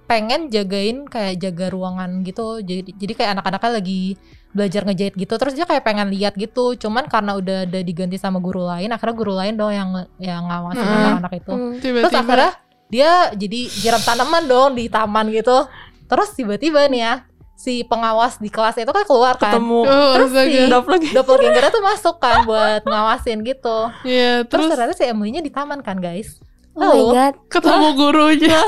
pengen 0.04 0.48
jagain 0.48 1.04
kayak 1.04 1.38
jaga 1.38 1.66
ruangan 1.68 2.22
gitu. 2.22 2.58
Jadi 2.58 2.92
jadi 2.92 3.12
kayak 3.14 3.30
anak-anaknya 3.34 3.72
lagi 3.74 4.02
belajar 4.48 4.82
ngejahit 4.82 5.14
gitu. 5.14 5.34
Terus 5.34 5.52
dia 5.52 5.64
kayak 5.64 5.82
pengen 5.82 6.08
lihat 6.08 6.34
gitu. 6.34 6.74
Cuman 6.74 7.06
karena 7.06 7.34
udah 7.34 7.62
ada 7.62 7.80
diganti 7.80 8.16
sama 8.16 8.38
guru 8.38 8.64
lain, 8.64 8.88
akhirnya 8.88 9.14
guru 9.14 9.32
lain 9.32 9.54
dong 9.54 9.70
yang 9.70 9.90
yang 10.18 10.42
ngawasin 10.44 10.80
Hmm. 10.80 10.98
anak-anak 11.04 11.32
itu. 11.36 11.52
Hmm. 11.52 11.72
Terus 11.74 11.82
Tiba-tiba. 11.84 12.20
akhirnya 12.20 12.52
dia 12.88 13.10
jadi 13.32 13.60
jiram 13.70 14.00
tanaman 14.00 14.44
dong 14.44 14.70
di 14.74 14.88
taman 14.88 15.28
gitu. 15.28 15.64
terus 16.04 16.32
tiba-tiba 16.32 16.88
nih 16.88 17.00
ya 17.00 17.14
si 17.52 17.82
pengawas 17.82 18.38
di 18.38 18.48
kelas 18.48 18.76
itu 18.76 18.86
kan 18.86 19.02
keluar 19.02 19.34
kan 19.34 19.50
Ketemu 19.52 19.80
Oh, 19.82 20.12
terus 20.14 20.30
astaga. 20.30 20.46
si 20.46 21.10
doppelgangernya 21.10 21.70
tuh 21.70 21.82
masuk 21.82 22.16
kan 22.16 22.36
buat 22.42 22.80
ngawasin 22.82 23.42
gitu 23.42 23.78
Iya, 24.02 24.46
terus, 24.46 24.70
terus 24.70 24.78
ternyata 24.78 24.94
si 24.94 25.04
Emily-nya 25.04 25.42
di 25.42 25.50
taman 25.50 25.82
kan 25.82 25.98
guys 25.98 26.38
Oh 26.72 26.86
my 26.86 27.02
god. 27.10 27.34
ketemu 27.50 27.88
gurunya. 27.92 28.62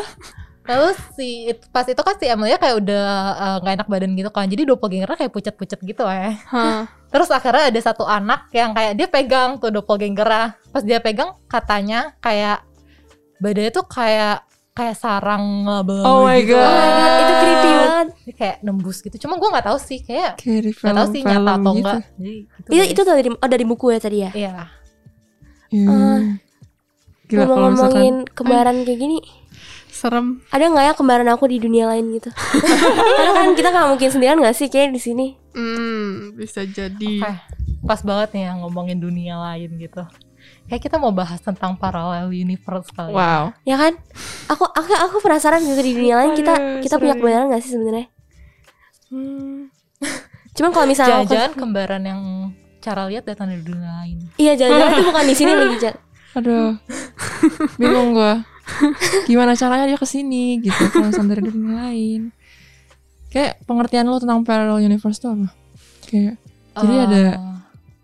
lalu 0.60 0.94
si 1.14 1.28
pas 1.70 1.82
itu 1.82 1.98
kan 1.98 2.14
si 2.14 2.26
Emily 2.26 2.54
kayak 2.54 2.78
udah 2.78 3.06
eh, 3.32 3.56
nggak 3.58 3.74
enak 3.74 3.88
badan 3.88 4.10
gitu 4.14 4.30
kan 4.30 4.46
jadi 4.46 4.62
doppelgangernya 4.64 5.16
kayak 5.16 5.32
pucet-pucet 5.32 5.80
gitu 5.80 6.02
ya 6.04 6.30
Hah. 6.46 6.86
Terus 7.10 7.26
akhirnya 7.26 7.74
ada 7.74 7.80
satu 7.80 8.06
anak 8.06 8.46
yang 8.50 8.70
kayak 8.70 8.94
dia 8.94 9.06
pegang 9.06 9.58
tuh 9.58 9.70
doppelganger 9.70 10.54
Pas 10.70 10.82
dia 10.82 11.02
pegang 11.02 11.34
katanya 11.46 12.14
kayak 12.18 12.62
badannya 13.40 13.72
tuh 13.72 13.86
kayak 13.88 14.44
kayak 14.70 14.96
sarang 14.96 15.66
ngebel 15.66 16.04
Oh 16.06 16.24
my 16.24 16.40
gitu. 16.40 16.54
God. 16.54 16.62
Oh 16.62 16.72
my 16.72 16.90
god, 16.94 17.12
itu 17.20 17.34
creepy 17.34 17.70
banget. 17.74 18.06
Dia 18.22 18.34
kayak 18.38 18.56
nembus 18.62 18.98
gitu. 19.02 19.16
Cuma 19.26 19.34
gue 19.36 19.48
nggak 19.50 19.66
tahu 19.66 19.78
sih 19.82 19.98
kayak 20.00 20.30
nggak 20.40 20.94
tahu 20.94 21.06
sih 21.10 21.20
nyata 21.20 21.50
atau 21.58 21.72
gitu. 21.74 21.78
enggak. 21.82 22.00
Jadi 22.16 22.34
gitu 22.46 22.70
Itu 22.70 22.84
itu 22.94 23.02
dari 23.04 23.30
oh 23.34 23.48
dari 23.50 23.64
buku 23.66 23.86
ya 23.90 23.98
tadi 23.98 24.18
ya. 24.22 24.30
Iya. 24.32 24.52
Iya. 25.70 25.88
Ah. 25.90 26.20
Gila 27.26 27.44
kalau 27.46 27.68
misalkan 27.70 27.94
Ngomong-ngomongin 27.94 28.14
kembaran 28.34 28.76
kayak 28.82 28.98
gini, 28.98 29.18
Serem. 29.86 30.42
ada 30.50 30.64
nggak 30.66 30.84
ya 30.86 30.92
kembaran 30.98 31.28
aku 31.30 31.44
di 31.46 31.62
dunia 31.62 31.86
lain 31.86 32.10
gitu? 32.10 32.30
Karena 33.18 33.32
kan 33.38 33.54
kita 33.54 33.68
nggak 33.70 33.86
mungkin 33.86 34.08
sendirian 34.10 34.38
nggak 34.42 34.56
sih 34.58 34.66
kayak 34.66 34.90
di 34.90 34.98
sini. 35.02 35.26
Hmm, 35.54 36.34
bisa 36.34 36.66
jadi. 36.66 37.14
Oke. 37.22 37.32
Pas 37.86 38.00
banget 38.02 38.34
nih 38.34 38.50
ya 38.50 38.52
ngomongin 38.58 38.98
dunia 38.98 39.38
lain 39.38 39.78
gitu. 39.78 40.02
Kayak 40.70 40.82
kita 40.82 40.96
mau 40.96 41.10
bahas 41.10 41.36
tentang 41.38 41.74
parallel 41.74 42.30
universe 42.30 42.88
kali. 42.88 43.10
ya. 43.10 43.18
Wow. 43.18 43.42
Ya 43.64 43.76
kan? 43.76 43.92
Aku 44.46 44.62
aku 44.64 44.86
aku 44.94 45.16
penasaran 45.18 45.58
gitu 45.60 45.76
di 45.76 45.92
dunia 45.92 46.14
lain 46.16 46.32
kita 46.32 46.54
Aduh, 46.54 46.78
kita 46.78 46.94
punya 46.96 47.12
seru. 47.12 47.20
kembaran 47.20 47.44
nggak 47.44 47.60
sih 47.60 47.70
sebenarnya? 47.70 48.06
Hmm. 49.08 49.66
Cuman 50.54 50.70
kalau 50.70 50.86
misalnya 50.86 51.18
aku- 51.18 51.26
Jangan-jangan 51.28 51.52
kembaran 51.56 52.02
yang 52.02 52.20
cara 52.78 53.02
lihat 53.04 53.24
datang 53.24 53.50
dari 53.50 53.60
dunia 53.60 53.92
lain. 53.98 54.16
iya 54.36 54.54
jangan-jangan 54.54 54.92
itu 54.94 55.02
bukan 55.04 55.24
di 55.26 55.34
sini 55.34 55.50
lagi 55.52 55.76
Jal. 55.78 55.96
Aduh. 56.38 56.70
Bingung 57.76 58.14
gua. 58.14 58.34
Gimana 59.26 59.52
caranya 59.52 59.84
dia 59.84 59.98
ke 59.98 60.06
sini 60.06 60.62
gitu 60.62 60.78
kalau 60.88 61.10
dari 61.10 61.42
dunia 61.42 61.74
lain. 61.82 62.30
Kayak 63.28 63.58
pengertian 63.64 64.06
lo 64.06 64.16
tentang 64.16 64.42
parallel 64.42 64.78
universe 64.80 65.18
tuh 65.18 65.34
apa? 65.34 65.50
Kayak 66.06 66.38
Jadi 66.72 66.94
Eh, 66.94 67.02
ada 67.04 67.22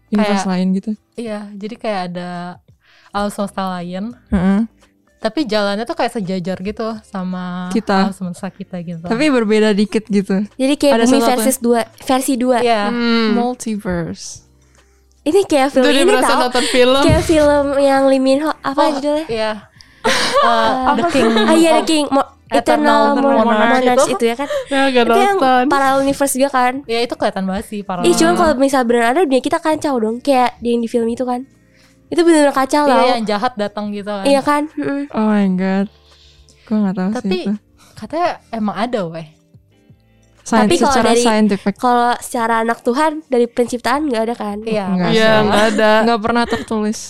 universe 0.09 0.39
kayak- 0.39 0.51
lain 0.51 0.67
gitu. 0.73 0.91
Iya, 1.15 1.41
jadi 1.53 1.75
kayak 1.75 2.01
ada 2.07 2.31
alam 3.09 3.29
semesta 3.29 3.63
lain 3.71 4.13
Heeh. 4.29 4.61
tapi 5.17 5.41
jalannya 5.43 5.83
tuh 5.83 5.95
kayak 5.95 6.13
sejajar 6.13 6.61
gitu 6.61 6.87
sama 7.03 7.73
Kita. 7.73 8.05
alam 8.05 8.13
semesta 8.13 8.47
kita 8.49 8.77
gitu. 8.81 9.03
Tapi 9.03 9.25
berbeda 9.27 9.73
dikit 9.73 10.05
gitu. 10.05 10.45
Jadi 10.53 10.75
kayak 10.77 10.95
Ada 10.95 11.05
bumi 11.07 11.21
versus 11.25 11.59
dua 11.59 11.81
versi 11.99 12.35
dua. 12.35 12.61
Iya. 12.61 12.89
Hmm. 12.89 13.33
Multiverse. 13.35 14.45
Ini 15.23 15.43
kayak 15.43 15.69
film 15.73 15.85
Jadi 15.85 15.99
ini 16.05 16.15
tau 16.21 16.39
nonton 16.39 16.65
film. 16.69 17.03
Kayak 17.03 17.25
film 17.25 17.67
yang 17.81 18.07
Lee 18.07 18.21
Min 18.21 18.39
Ho 18.41 18.55
apa 18.55 18.79
Oh, 18.79 18.89
judulnya? 18.95 19.27
Iya. 19.27 19.53
Uh, 20.39 20.95
The 20.99 21.05
King. 21.11 21.27
Ah 21.35 21.55
iya 21.57 21.71
The 21.77 21.85
King 21.85 22.07
Mo- 22.09 22.31
Eternal 22.49 23.13
Eternal 23.13 23.43
Monarch 23.43 23.47
Monarch 23.83 24.07
itu. 24.07 24.15
itu 24.15 24.25
ya 24.25 24.37
kan? 24.37 24.49
Ya 24.71 24.81
gak 24.89 25.05
Itu 25.05 25.19
yang 25.19 25.39
parallel 25.67 26.01
universe 26.03 26.33
juga 26.33 26.51
kan? 26.53 26.73
Ya 26.85 26.99
itu 27.01 27.13
kelihatan 27.13 27.45
banget 27.45 27.65
sih 27.67 27.81
paralel. 27.81 28.07
Ih 28.07 28.15
cuman 28.15 28.35
kalau 28.35 28.53
misal 28.57 28.83
beneran 28.83 29.11
ada 29.11 29.21
dunia 29.21 29.41
kita 29.41 29.59
kacau 29.59 29.95
dong 29.97 30.17
Kayak 30.19 30.55
yang 30.61 30.79
di 30.79 30.87
film 30.87 31.07
itu 31.07 31.23
kan 31.23 31.43
Itu 32.07 32.23
bener-bener 32.23 32.53
kacau 32.53 32.83
Iya, 32.83 32.93
lah 32.93 33.07
yang 33.13 33.25
jahat 33.25 33.53
datang 33.55 33.91
gitu 33.91 34.07
kan. 34.07 34.23
Iya 34.23 34.41
kan 34.41 34.63
Mm. 34.73 35.03
Oh 35.11 35.25
my 35.25 35.47
god. 35.53 35.87
Gue 36.63 36.77
gak 36.81 36.95
tahu 36.95 37.09
Tapi 37.13 37.29
sih 37.29 37.43
itu. 37.43 37.53
katanya 37.95 38.31
emang 38.51 38.77
ada 38.77 39.01
weh. 39.07 39.27
Scien- 40.41 40.63
Tapi 40.63 40.75
kalau 40.77 40.93
secara 40.93 41.11
dari- 41.11 41.25
scientific 41.25 41.75
Kalau 41.75 42.11
secara 42.17 42.55
anak 42.61 42.79
Tuhan 42.81 43.19
Dari 43.25 43.47
penciptaan 43.47 44.07
nggak 44.07 44.23
ada 44.23 44.35
kan 44.37 44.57
Iya. 44.63 44.85
Enggak 44.87 45.11
Iya, 45.11 45.27
sih. 45.33 45.43
nggak 45.45 45.65
ada. 45.73 45.91
nggak 46.05 46.21
pernah 46.25 46.45
tertulis 46.45 47.01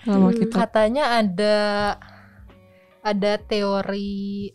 Hmm. 0.00 0.24
Alkitab. 0.24 0.56
Katanya 0.58 1.04
ada 1.14 1.56
ada 3.00 3.32
teori 3.38 4.48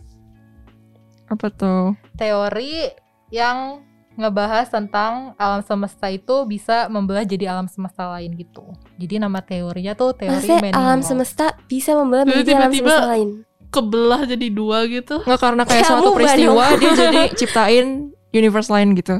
Apa 1.27 1.47
tuh? 1.49 1.95
teori 2.13 2.91
yang 3.33 3.81
ngebahas 4.13 4.69
tentang 4.69 5.33
alam 5.41 5.65
semesta 5.65 6.05
itu 6.05 6.45
bisa 6.45 6.85
membelah 6.85 7.25
jadi 7.25 7.49
alam 7.49 7.65
semesta 7.65 8.05
lain 8.13 8.37
gitu. 8.37 8.61
Jadi 9.01 9.17
nama 9.17 9.41
teorinya 9.41 9.97
tuh 9.97 10.13
teori 10.13 10.37
Maksudnya 10.37 10.69
alam 10.77 11.01
semesta 11.01 11.57
Bisa 11.65 11.97
membelah 11.97 12.21
Jadi 12.21 12.45
menjadi 12.45 12.53
alam 12.61 12.71
semesta 12.77 13.05
lain 13.09 13.29
Kebelah 13.73 14.21
jadi 14.29 14.47
dua 14.53 14.85
gitu. 14.85 15.17
Nggak 15.25 15.39
karena 15.41 15.63
kayak 15.65 15.81
Kayak 15.81 15.89
suatu 15.89 16.09
peristiwa 16.13 16.63
dong. 16.69 16.77
dia 16.77 16.91
jadi 16.93 17.21
ciptain 17.41 17.87
universe 18.29 18.69
lain 18.69 18.93
gitu. 18.93 19.17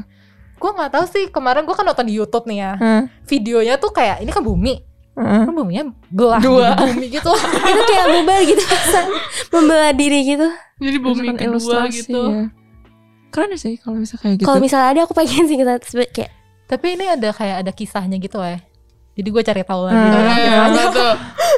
Gue 0.62 0.70
nggak 0.70 0.90
tahu 0.94 1.04
sih 1.10 1.24
kemarin 1.34 1.66
gue 1.66 1.74
kan 1.74 1.82
nonton 1.82 2.06
di 2.06 2.14
YouTube 2.14 2.46
nih 2.46 2.58
ya. 2.62 2.72
Hah? 2.78 3.02
Videonya 3.26 3.82
tuh 3.82 3.90
kayak 3.90 4.22
ini 4.22 4.30
kan 4.30 4.46
bumi, 4.46 4.78
Kan 5.14 5.54
buminya 5.54 5.94
belah 6.10 6.42
Dua. 6.42 6.74
bumi 6.74 7.06
gitu. 7.06 7.30
Itu 7.70 7.82
kayak 7.86 8.06
mobile 8.10 8.42
gitu 8.50 8.64
Membelah 9.54 9.92
diri 9.94 10.20
gitu 10.26 10.48
Jadi 10.82 10.96
bumi 10.98 11.26
kedua 11.38 11.86
gitu. 11.86 12.22
ya. 12.34 12.44
Keren 13.30 13.54
sih 13.58 13.78
kalau 13.78 14.02
bisa 14.02 14.18
kayak 14.18 14.42
gitu. 14.42 14.46
Kalau 14.46 14.58
misalnya 14.58 14.88
ada 14.90 15.00
aku 15.06 15.14
pengen 15.14 15.46
sih 15.46 15.58
kita 15.58 15.78
sebut 15.86 16.10
kayak 16.10 16.30
Tapi 16.66 16.98
ini 16.98 17.06
ada 17.06 17.30
kayak 17.30 17.66
ada 17.66 17.70
kisahnya 17.70 18.18
gitu 18.18 18.42
ya. 18.42 18.58
Jadi 19.14 19.28
gue 19.30 19.42
cari 19.46 19.62
tahu 19.62 19.82
lagi. 19.86 19.94
Hmm. 19.94 20.26
Iya, 20.34 20.58
betul. 20.90 21.14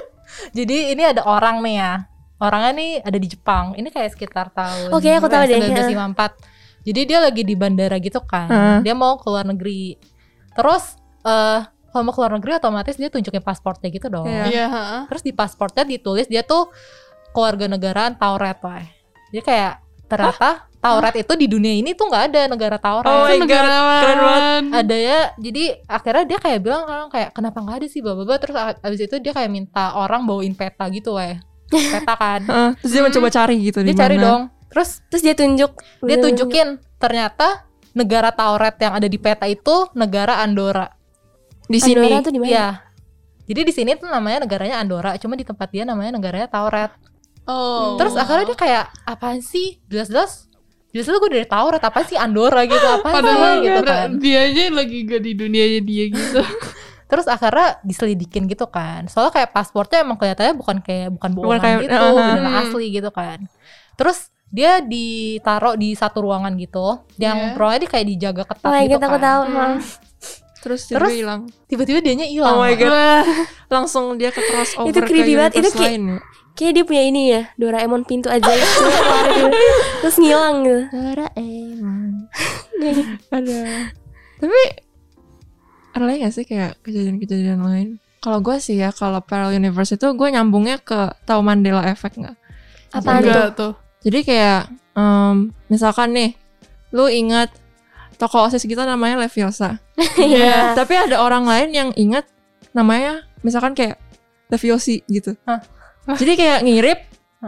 Jadi 0.61 0.77
ini 0.93 1.03
ada 1.05 1.25
orang 1.25 1.65
nih 1.65 1.77
ya. 1.81 1.93
Orangnya 2.37 2.73
nih 2.77 2.91
ada 3.01 3.17
di 3.17 3.29
Jepang. 3.33 3.73
Ini 3.81 3.89
kayak 3.89 4.13
sekitar 4.13 4.53
tahun 4.53 4.93
Oke, 4.93 5.09
aku 5.09 5.29
tahu 5.33 5.49
deh. 5.49 5.57
1954. 5.57 6.85
Jadi 6.87 7.01
dia 7.09 7.19
lagi 7.25 7.43
di 7.43 7.55
bandara 7.57 7.97
gitu 7.97 8.21
kan. 8.21 8.49
Heeh. 8.53 8.79
Dia 8.85 8.93
mau 8.93 9.17
keluar 9.17 9.49
negeri. 9.49 9.97
Terus 10.53 11.01
eh 11.25 11.61
kalau 11.97 12.05
mau 12.05 12.13
keluar 12.13 12.37
negeri 12.37 12.61
otomatis 12.61 13.01
dia 13.01 13.09
tunjukin 13.09 13.41
pasportnya 13.41 13.89
gitu 13.89 14.13
dong. 14.13 14.29
Iya. 14.29 14.45
Iya, 14.53 14.67
heeh. 14.69 15.01
Terus 15.09 15.23
di 15.25 15.33
pasportnya 15.33 15.89
ditulis 15.89 16.29
dia 16.29 16.45
tuh 16.45 16.69
keluarga 17.33 17.65
negaraan 17.73 18.21
Tauret 18.21 18.61
lah. 18.61 18.85
Jadi 19.33 19.41
kayak 19.41 19.73
ternyata 20.07 20.69
Tauret 20.77 21.17
itu 21.19 21.33
di 21.35 21.49
dunia 21.49 21.73
ini 21.73 21.97
tuh 21.97 22.07
nggak 22.07 22.25
ada 22.31 22.41
negara 22.47 22.77
Tauret. 22.77 23.09
Oh 23.09 23.25
my 23.27 23.39
God, 23.43 23.49
keren 23.49 24.19
banget. 24.21 24.63
ada 24.77 24.97
ya 24.97 25.21
jadi 25.35 25.65
akhirnya 25.89 26.25
dia 26.29 26.39
kayak 26.39 26.61
bilang 26.63 26.83
kan 26.87 27.09
kayak 27.11 27.31
kenapa 27.35 27.59
nggak 27.65 27.77
ada 27.83 27.87
sih 27.91 28.01
bla. 28.05 28.15
terus 28.39 28.55
abis 28.55 29.01
itu 29.03 29.17
dia 29.19 29.33
kayak 29.35 29.51
minta 29.51 29.97
orang 29.99 30.23
bawain 30.29 30.55
peta 30.55 30.87
gitu 30.93 31.17
weh 31.19 31.41
peta 31.73 32.15
kan 32.15 32.41
Heeh, 32.51 32.71
terus 32.79 32.93
dia 32.95 33.03
mencoba 33.03 33.29
cari 33.35 33.57
gitu 33.67 33.83
dia 33.83 33.91
di 33.91 33.99
cari 33.99 34.17
dong 34.21 34.53
terus 34.71 35.03
Terus 35.11 35.23
dia 35.27 35.35
tunjuk 35.35 35.73
dia 36.07 36.17
tunjukin 36.23 36.69
ternyata 37.03 37.67
negara 37.97 38.31
Tauret 38.31 38.77
yang 38.79 38.95
ada 38.95 39.09
di 39.11 39.19
peta 39.19 39.49
itu 39.51 39.91
negara 39.99 40.39
Andorra 40.45 40.87
di 41.67 41.79
sini. 41.79 41.99
Andorra 42.01 42.19
tuh 42.21 42.33
di 42.33 42.41
mana? 42.41 42.51
Iya. 42.51 42.69
Jadi 43.47 43.61
di 43.63 43.73
sini 43.73 43.91
tuh 43.95 44.07
namanya 44.07 44.43
negaranya 44.43 44.77
Andorra, 44.79 45.15
cuma 45.17 45.35
di 45.35 45.43
tempat 45.43 45.69
dia 45.69 45.83
namanya 45.83 46.15
negaranya 46.15 46.47
Tauret. 46.47 46.91
Oh. 47.45 47.95
Terus 47.95 48.15
akhirnya 48.15 48.45
dia 48.45 48.59
kayak 48.59 48.85
apaan 49.05 49.39
sih? 49.39 49.79
Jelas-jelas 49.87 50.51
jelas-jelas 50.91 51.21
gue 51.21 51.31
dari 51.31 51.47
Tauret, 51.47 51.79
apa 51.79 52.01
sih 52.03 52.17
Andorra 52.17 52.65
gitu, 52.65 52.81
apa 52.83 53.07
Padahal 53.13 53.61
sih 53.61 53.69
gitu 53.69 53.81
kan. 53.83 54.09
dia 54.17 54.49
aja 54.49 54.63
lagi 54.73 54.99
gak 55.05 55.21
di 55.21 55.33
dunianya 55.33 55.81
dia 55.81 56.05
gitu. 56.09 56.41
Terus 57.11 57.29
akhirnya 57.29 57.79
diselidikin 57.83 58.49
gitu 58.49 58.67
kan. 58.67 59.07
Soalnya 59.07 59.31
kayak 59.31 59.51
pasportnya 59.53 60.03
emang 60.03 60.17
kelihatannya 60.17 60.57
bukan 60.57 60.81
kayak 60.81 61.15
bukan 61.15 61.31
bohongan 61.37 61.61
kayak- 61.61 61.81
gitu, 61.85 61.95
uh-huh. 61.95 62.17
beneran 62.17 62.49
Hmm. 62.49 62.63
asli 62.65 62.87
gitu 62.91 63.11
kan. 63.13 63.39
Terus 63.95 64.19
dia 64.49 64.81
ditaruh 64.81 65.77
di 65.77 65.95
satu 65.95 66.25
ruangan 66.25 66.51
gitu, 66.57 66.99
yang 67.21 67.55
Iya. 67.55 67.55
ruangannya 67.55 67.83
dia 67.83 67.91
kayak 67.93 68.07
dijaga 68.09 68.43
ketat 68.43 68.67
Oh 68.67 68.75
gitu 68.81 68.97
aku 68.99 69.19
kan. 69.19 69.23
tahu 69.23 69.43
Hmm. 69.45 69.77
Terus 70.67 70.83
Terus 70.91 71.07
dia 71.07 71.17
hilang. 71.23 71.41
Tiba-tiba 71.71 72.03
dianya 72.03 72.27
hilang. 72.27 72.53
Oh 72.53 72.59
my 72.59 72.75
God. 72.75 72.91
Wah, 72.91 73.23
Langsung 73.71 74.19
dia 74.19 74.29
ke 74.29 74.43
crossover 74.43 74.91
Itu 74.91 74.99
creepy 75.01 75.31
ke 75.31 75.39
banget, 75.39 75.53
itu 75.57 75.69
kayak- 75.71 75.87
lain 75.87 76.03
ya. 76.03 76.19
Kayak 76.57 76.73
dia 76.73 76.85
punya 76.89 77.03
ini 77.05 77.23
ya 77.29 77.43
Doraemon 77.55 78.03
pintu 78.03 78.27
ajaib 78.27 78.59
gitu. 78.59 78.91
Terus 80.03 80.17
ngilang 80.19 80.57
gitu 80.65 80.83
Ada. 83.31 83.59
Tapi 84.37 84.61
ada 85.93 86.05
lagi 86.05 86.19
gak 86.21 86.35
sih 86.35 86.45
kayak 86.45 86.81
kejadian-kejadian 86.83 87.61
lain? 87.61 87.89
Kalau 88.21 88.43
gue 88.43 88.57
sih 88.59 88.77
ya, 88.77 88.91
kalau 88.91 89.23
parallel 89.23 89.57
universe 89.57 89.95
itu 89.95 90.07
gue 90.11 90.29
nyambungnya 90.29 90.77
ke 90.77 91.15
tahu 91.25 91.41
Mandela 91.41 91.85
Effect 91.87 92.19
nggak? 92.19 92.37
Apaan 92.93 93.21
tuh? 93.21 93.23
enggak 93.23 93.49
tuh. 93.55 93.73
Jadi 94.03 94.19
kayak 94.25 94.61
em, 94.93 95.55
misalkan 95.69 96.11
nih, 96.11 96.31
lu 96.91 97.07
ingat 97.07 97.53
tokoh 98.17 98.49
osis 98.49 98.65
kita 98.65 98.83
namanya 98.83 99.21
Leviosa. 99.21 99.79
Iya 100.17 100.73
Tapi 100.73 100.97
ada 100.97 101.21
orang 101.21 101.45
lain 101.45 101.69
yang 101.73 101.89
ingat 101.95 102.25
namanya 102.73 103.25
misalkan 103.41 103.73
kayak 103.73 104.01
Leviosi 104.49 105.05
gitu. 105.07 105.37
Hah? 105.45 105.61
Jadi 106.17 106.33
kayak 106.35 106.59
ngirip 106.65 106.99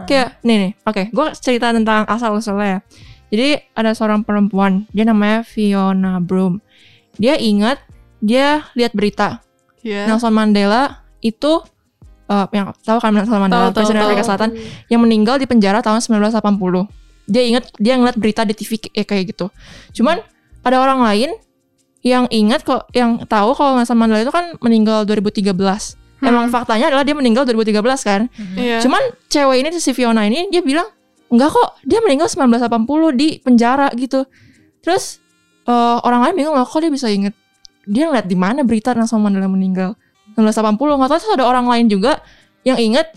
kayak 0.05 0.39
nih 0.43 0.57
nih. 0.61 0.73
Oke, 0.85 1.03
gue 1.09 1.27
cerita 1.35 1.73
tentang 1.73 2.05
asal 2.07 2.37
usulnya 2.37 2.69
ya. 2.69 2.81
Jadi 3.29 3.49
ada 3.73 3.93
seorang 3.93 4.25
perempuan, 4.25 4.89
dia 4.93 5.05
namanya 5.05 5.45
Fiona 5.45 6.17
Broom. 6.17 6.61
Dia 7.17 7.37
ingat 7.37 7.83
dia 8.19 8.67
lihat 8.75 8.93
berita 8.95 9.43
Iya. 9.79 10.11
Nelson 10.11 10.35
Mandela 10.35 11.07
itu 11.23 11.63
eh, 12.27 12.47
yang 12.51 12.75
tahu 12.83 12.99
kan 12.99 13.15
Nelson 13.15 13.39
Mandela 13.39 13.71
tahu, 13.71 13.79
presiden 13.79 14.03
tahu. 14.03 14.11
Afrika 14.11 14.25
Selatan 14.27 14.51
yang 14.91 15.01
meninggal 15.01 15.39
di 15.39 15.47
penjara 15.47 15.79
tahun 15.81 16.03
1980. 16.03 16.35
dia 17.29 17.45
inget 17.45 17.69
dia 17.77 17.93
ngeliat 17.95 18.17
berita 18.17 18.41
di 18.41 18.57
TV 18.57 18.81
kayak 18.81 19.05
kayak 19.05 19.25
gitu 19.37 19.53
cuman 19.93 20.17
ada 20.69 20.79
orang 20.85 21.01
lain 21.03 21.31
yang 22.07 22.31
ingat 22.31 22.63
kok 22.63 22.87
yang 22.95 23.25
tahu 23.27 23.57
kalau 23.59 23.75
Nelson 23.75 23.99
Mandela 23.99 24.23
itu 24.23 24.31
kan 24.31 24.55
meninggal 24.63 25.03
2013 25.03 25.53
emang 26.23 26.51
faktanya 26.51 26.91
adalah 26.91 27.07
dia 27.07 27.15
meninggal 27.15 27.47
2013 27.47 27.79
kan? 28.03 28.27
Iya. 28.59 28.83
Cuman 28.83 29.03
cewek 29.31 29.57
ini 29.63 29.69
si 29.79 29.95
Fiona 29.95 30.27
ini 30.27 30.51
dia 30.51 30.63
bilang 30.63 30.87
enggak 31.31 31.55
kok 31.55 31.79
dia 31.87 32.03
meninggal 32.03 32.27
1980 32.27 33.15
di 33.15 33.29
penjara 33.39 33.89
gitu. 33.95 34.27
Terus 34.83 35.23
eh, 35.69 35.99
orang 36.03 36.27
lain 36.27 36.35
bingung 36.35 36.55
kok 36.59 36.81
dia 36.83 36.91
bisa 36.91 37.07
inget 37.11 37.35
dia 37.89 38.11
ngeliat 38.11 38.27
di 38.27 38.37
mana 38.37 38.67
berita 38.67 38.93
Nelson 38.93 39.23
Mandela 39.23 39.47
meninggal? 39.47 39.95
1980 40.35 40.79
nggak 40.79 41.11
tahu. 41.11 41.19
Terus 41.23 41.35
ada 41.35 41.47
orang 41.47 41.67
lain 41.71 41.87
juga 41.87 42.23
yang 42.67 42.79
inget 42.79 43.15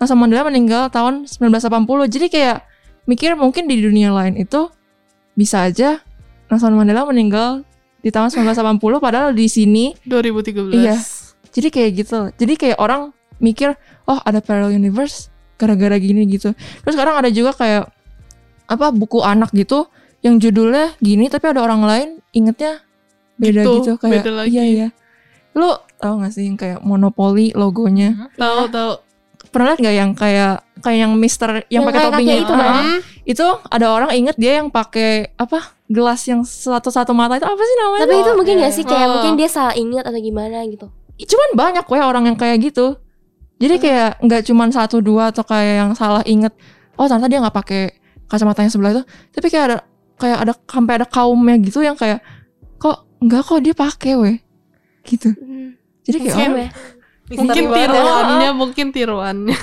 Nelson 0.00 0.16
Mandela 0.16 0.46
meninggal 0.48 0.88
tahun 0.88 1.28
1980 1.28 2.12
jadi 2.12 2.26
kayak 2.30 2.58
mikir 3.08 3.34
mungkin 3.34 3.66
di 3.66 3.80
dunia 3.82 4.14
lain 4.14 4.38
itu 4.38 4.70
bisa 5.34 5.66
aja 5.66 6.02
Nelson 6.48 6.72
Mandela 6.72 7.04
meninggal 7.04 7.62
di 7.98 8.08
tahun 8.08 8.30
1980 8.30 8.78
padahal 8.98 9.30
di 9.30 9.46
sini 9.46 9.92
2013. 10.02 10.72
Iya. 10.72 10.96
jadi 11.48 11.68
kayak 11.68 11.90
gitu 11.96 12.18
jadi 12.34 12.52
kayak 12.54 12.78
orang 12.78 13.10
mikir 13.38 13.74
oh 14.04 14.18
ada 14.20 14.38
parallel 14.38 14.72
universe 14.72 15.28
gara-gara 15.54 15.96
gini 15.96 16.22
gitu 16.26 16.54
terus 16.54 16.94
sekarang 16.94 17.16
ada 17.16 17.28
juga 17.28 17.50
kayak 17.52 17.90
apa 18.66 18.86
buku 18.90 19.18
anak 19.20 19.50
gitu 19.52 19.88
yang 20.20 20.36
judulnya 20.36 20.94
gini 20.98 21.26
tapi 21.26 21.48
ada 21.48 21.60
orang 21.60 21.82
lain 21.82 22.08
ingetnya 22.30 22.82
beda 23.34 23.60
Gitu, 23.60 23.72
gitu, 23.76 23.92
kayak 23.96 24.22
beda 24.22 24.32
lagi. 24.36 24.48
iya 24.50 24.64
iya 24.64 24.88
lu 25.52 25.70
tau 25.96 26.18
gak 26.18 26.30
sih 26.30 26.46
yang 26.46 26.54
kayak 26.54 26.78
monopoli 26.80 27.50
logonya 27.52 28.14
Mhm. 28.14 28.28
Tahu 28.36 28.62
tahu. 28.68 28.92
pernah 29.48 29.72
liat 29.72 29.80
gak 29.80 29.96
yang 29.96 30.10
kayak 30.12 30.54
kayak 30.78 30.98
yang 31.00 31.12
Mister 31.14 31.50
yang 31.66 31.82
Yang 31.82 31.84
pakai 31.88 32.02
topinya 32.04 32.34
itu, 32.36 32.52
ah. 32.52 32.98
itu 33.24 33.46
ada 33.66 33.86
orang 33.88 34.10
inget 34.12 34.36
dia 34.36 34.60
yang 34.60 34.68
pakai 34.68 35.34
apa 35.34 35.74
gelas 35.88 36.20
yang 36.24 36.44
satu 36.44 36.88
satu 36.88 37.12
mata 37.12 37.34
itu 37.34 37.44
apa 37.44 37.58
sih 37.58 37.76
namanya 37.78 38.04
Tapi 38.04 38.14
itu 38.18 38.30
mungkin 38.36 38.54
gak 38.60 38.72
sih 38.72 38.84
kayak 38.84 39.06
Oh. 39.06 39.12
mungkin 39.16 39.32
dia 39.34 39.48
salah 39.48 39.72
ingat 39.72 40.04
atau 40.04 40.20
gimana 40.20 40.60
gitu. 40.64 40.86
cuman 41.18 41.48
banyak 41.56 41.82
ya 41.82 42.04
orang 42.04 42.24
yang 42.26 42.36
kayak 42.36 42.62
gitu 42.62 42.94
jadi 43.58 43.74
kayak 43.76 44.10
nggak 44.22 44.46
cuman 44.46 44.70
satu 44.70 45.02
dua 45.02 45.34
atau 45.34 45.42
kayak 45.42 45.74
yang 45.82 45.90
salah 45.92 46.22
inget 46.22 46.54
oh 46.94 47.08
ternyata 47.08 47.26
dia 47.26 47.42
nggak 47.42 47.56
pakai 47.56 47.82
kacamata 48.24 48.62
yang 48.62 48.70
sebelah 48.70 48.92
itu 48.94 49.02
tapi 49.32 49.46
kayak 49.48 49.64
ada 49.66 49.76
kayak 50.14 50.38
ada 50.46 50.52
sampai 50.62 50.92
ada 50.94 51.06
kaumnya 51.08 51.58
gitu 51.58 51.82
yang 51.82 51.98
kayak 51.98 52.22
kok 52.76 53.02
nggak 53.18 53.42
kok 53.42 53.58
dia 53.58 53.74
pakai 53.74 54.12
weh 54.14 54.36
gitu 55.02 55.34
Hmm. 55.34 55.74
jadi 56.06 56.18
kayak 56.22 56.36
oh, 56.38 56.54
ya. 56.54 56.70
Mungkin 57.28 57.64
ya. 57.66 57.76
tiruannya, 57.84 58.50
mungkin 58.54 58.86
tiruannya. 58.88 59.58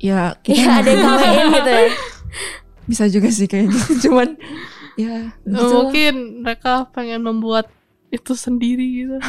ya 0.00 0.32
kita 0.42 0.56
Iya 0.56 0.70
ada 0.80 0.90
yang 0.90 1.50
gitu 1.60 1.70
ya. 1.70 1.84
bisa 2.86 3.04
juga 3.06 3.28
sih 3.28 3.46
kayak 3.46 3.68
gitu 3.68 3.92
cuman 4.08 4.34
ya 4.94 5.30
gitu 5.42 5.54
lah. 5.54 5.70
Mungkin 5.76 6.14
mereka 6.42 6.88
pengen 6.90 7.20
membuat 7.20 7.68
itu 8.10 8.34
sendiri 8.34 9.06
gitu. 9.06 9.16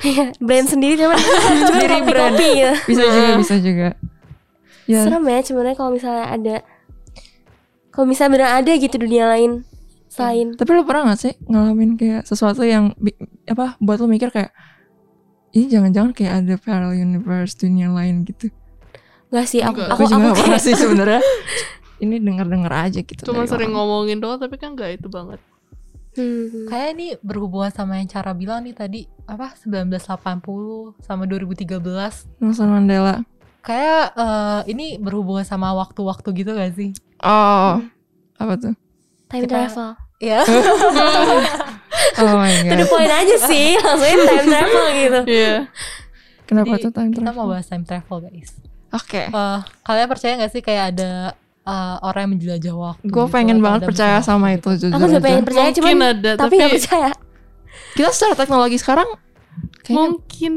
Iya, 0.00 0.36
brand 0.36 0.68
sendiri 0.68 0.94
cuman 1.00 1.16
cuman 1.24 1.56
Sendiri 1.66 1.96
brand. 2.04 2.36
kopi 2.36 2.48
gitu. 2.52 2.72
bisa 2.86 3.02
juga 3.02 3.32
bisa 3.40 3.56
juga 3.58 3.88
ya 4.84 5.00
Serem 5.02 5.24
ya 5.24 5.38
sebenarnya 5.40 5.76
kalau 5.76 5.90
misalnya 5.90 6.26
ada 6.28 6.56
kalau 7.90 8.04
misalnya 8.04 8.32
benar 8.36 8.50
ada 8.60 8.72
gitu 8.76 8.96
dunia 8.96 9.24
lain 9.26 9.64
selain 10.06 10.52
tapi 10.52 10.70
lo 10.72 10.84
pernah 10.84 11.10
gak 11.10 11.20
sih 11.22 11.34
ngalamin 11.46 11.96
kayak 11.96 12.22
sesuatu 12.22 12.60
yang 12.60 12.92
apa 13.46 13.80
buat 13.80 13.98
lo 13.98 14.06
mikir 14.06 14.28
kayak 14.28 14.52
ini 15.50 15.66
jangan-jangan 15.66 16.12
kayak 16.12 16.32
ada 16.44 16.54
parallel 16.60 16.98
universe 16.98 17.56
dunia 17.56 17.88
lain 17.88 18.22
gitu 18.24 18.52
Enggak 19.30 19.46
sih 19.46 19.62
aku 19.62 19.78
Enggak. 19.80 19.90
aku 19.90 20.02
Gue 20.02 20.10
juga 20.10 20.16
aku 20.18 20.26
gak 20.26 20.36
pernah 20.36 20.58
kayak 20.58 20.66
sih 20.66 20.74
sebenarnya. 20.76 21.20
Ini 22.00 22.16
denger-denger 22.18 22.72
aja 22.72 23.00
gitu. 23.00 23.22
Cuma 23.22 23.44
sering 23.44 23.70
orang. 23.70 23.76
ngomongin 23.78 24.18
doang 24.18 24.36
tapi 24.36 24.56
kan 24.56 24.72
nggak 24.72 24.96
itu 24.96 25.06
banget. 25.06 25.40
Hmm. 26.10 26.66
Kayak 26.66 26.88
ini 26.92 27.06
berhubungan 27.20 27.70
sama 27.70 27.96
yang 27.96 28.08
cara 28.08 28.32
bilang 28.32 28.64
nih 28.64 28.72
tadi 28.72 29.00
apa 29.24 29.54
1980 29.54 30.00
sama 30.98 31.22
2013. 31.24 31.78
Nelson 32.40 32.66
Mandela. 32.66 33.22
Kayak 33.60 34.16
eh, 34.16 34.60
ini 34.66 34.96
berhubungan 34.96 35.44
sama 35.44 35.70
waktu-waktu 35.72 36.28
gitu 36.34 36.50
gak 36.50 36.72
sih? 36.72 36.90
Oh, 37.20 37.78
apa 38.34 38.54
tuh? 38.56 38.74
time 39.28 39.44
Kita- 39.44 39.68
travel. 39.68 39.90
Ya. 40.18 40.40
Oh 42.16 42.34
my 42.34 42.52
god. 42.64 42.84
point 42.86 43.08
aja 43.08 43.36
sih, 43.42 43.76
langsungnya 43.76 44.16
time 44.24 44.46
travel 44.46 44.86
gitu. 44.94 45.20
Iya. 45.26 45.54
Kenapa 46.44 46.74
Jadi, 46.74 46.82
tuh 46.82 46.92
time 46.92 47.10
Kita 47.10 47.20
travel? 47.22 47.38
mau 47.38 47.48
bahas 47.48 47.66
time 47.68 47.84
travel 47.84 48.18
guys. 48.20 48.50
Oke. 48.90 49.22
Eh, 49.28 49.58
kalian 49.84 50.08
percaya 50.08 50.32
gak 50.36 50.50
sih 50.50 50.60
kayak 50.60 50.84
ada 50.90 51.10
eh, 51.70 51.96
orang 52.02 52.20
yang 52.26 52.32
menjelajah 52.34 52.74
waktu? 52.74 53.04
Gue 53.06 53.24
gitu, 53.24 53.32
pengen 53.32 53.58
banget 53.62 53.80
percaya 53.86 54.18
sama 54.20 54.50
waktu 54.50 54.58
itu 54.58 54.68
gitu? 54.74 54.84
jujur 54.90 54.96
Aku 54.98 55.06
juga 55.06 55.22
pengen 55.22 55.42
percaya 55.46 55.68
Mungkin 55.70 55.78
cuman 55.78 56.08
ada 56.10 56.30
tapi 56.34 56.54
nggak 56.58 56.72
percaya. 56.74 57.10
Kita 57.90 58.08
secara 58.10 58.34
teknologi 58.34 58.76
sekarang 58.78 59.08
kayaknya 59.82 59.94
Mungkin 59.94 60.54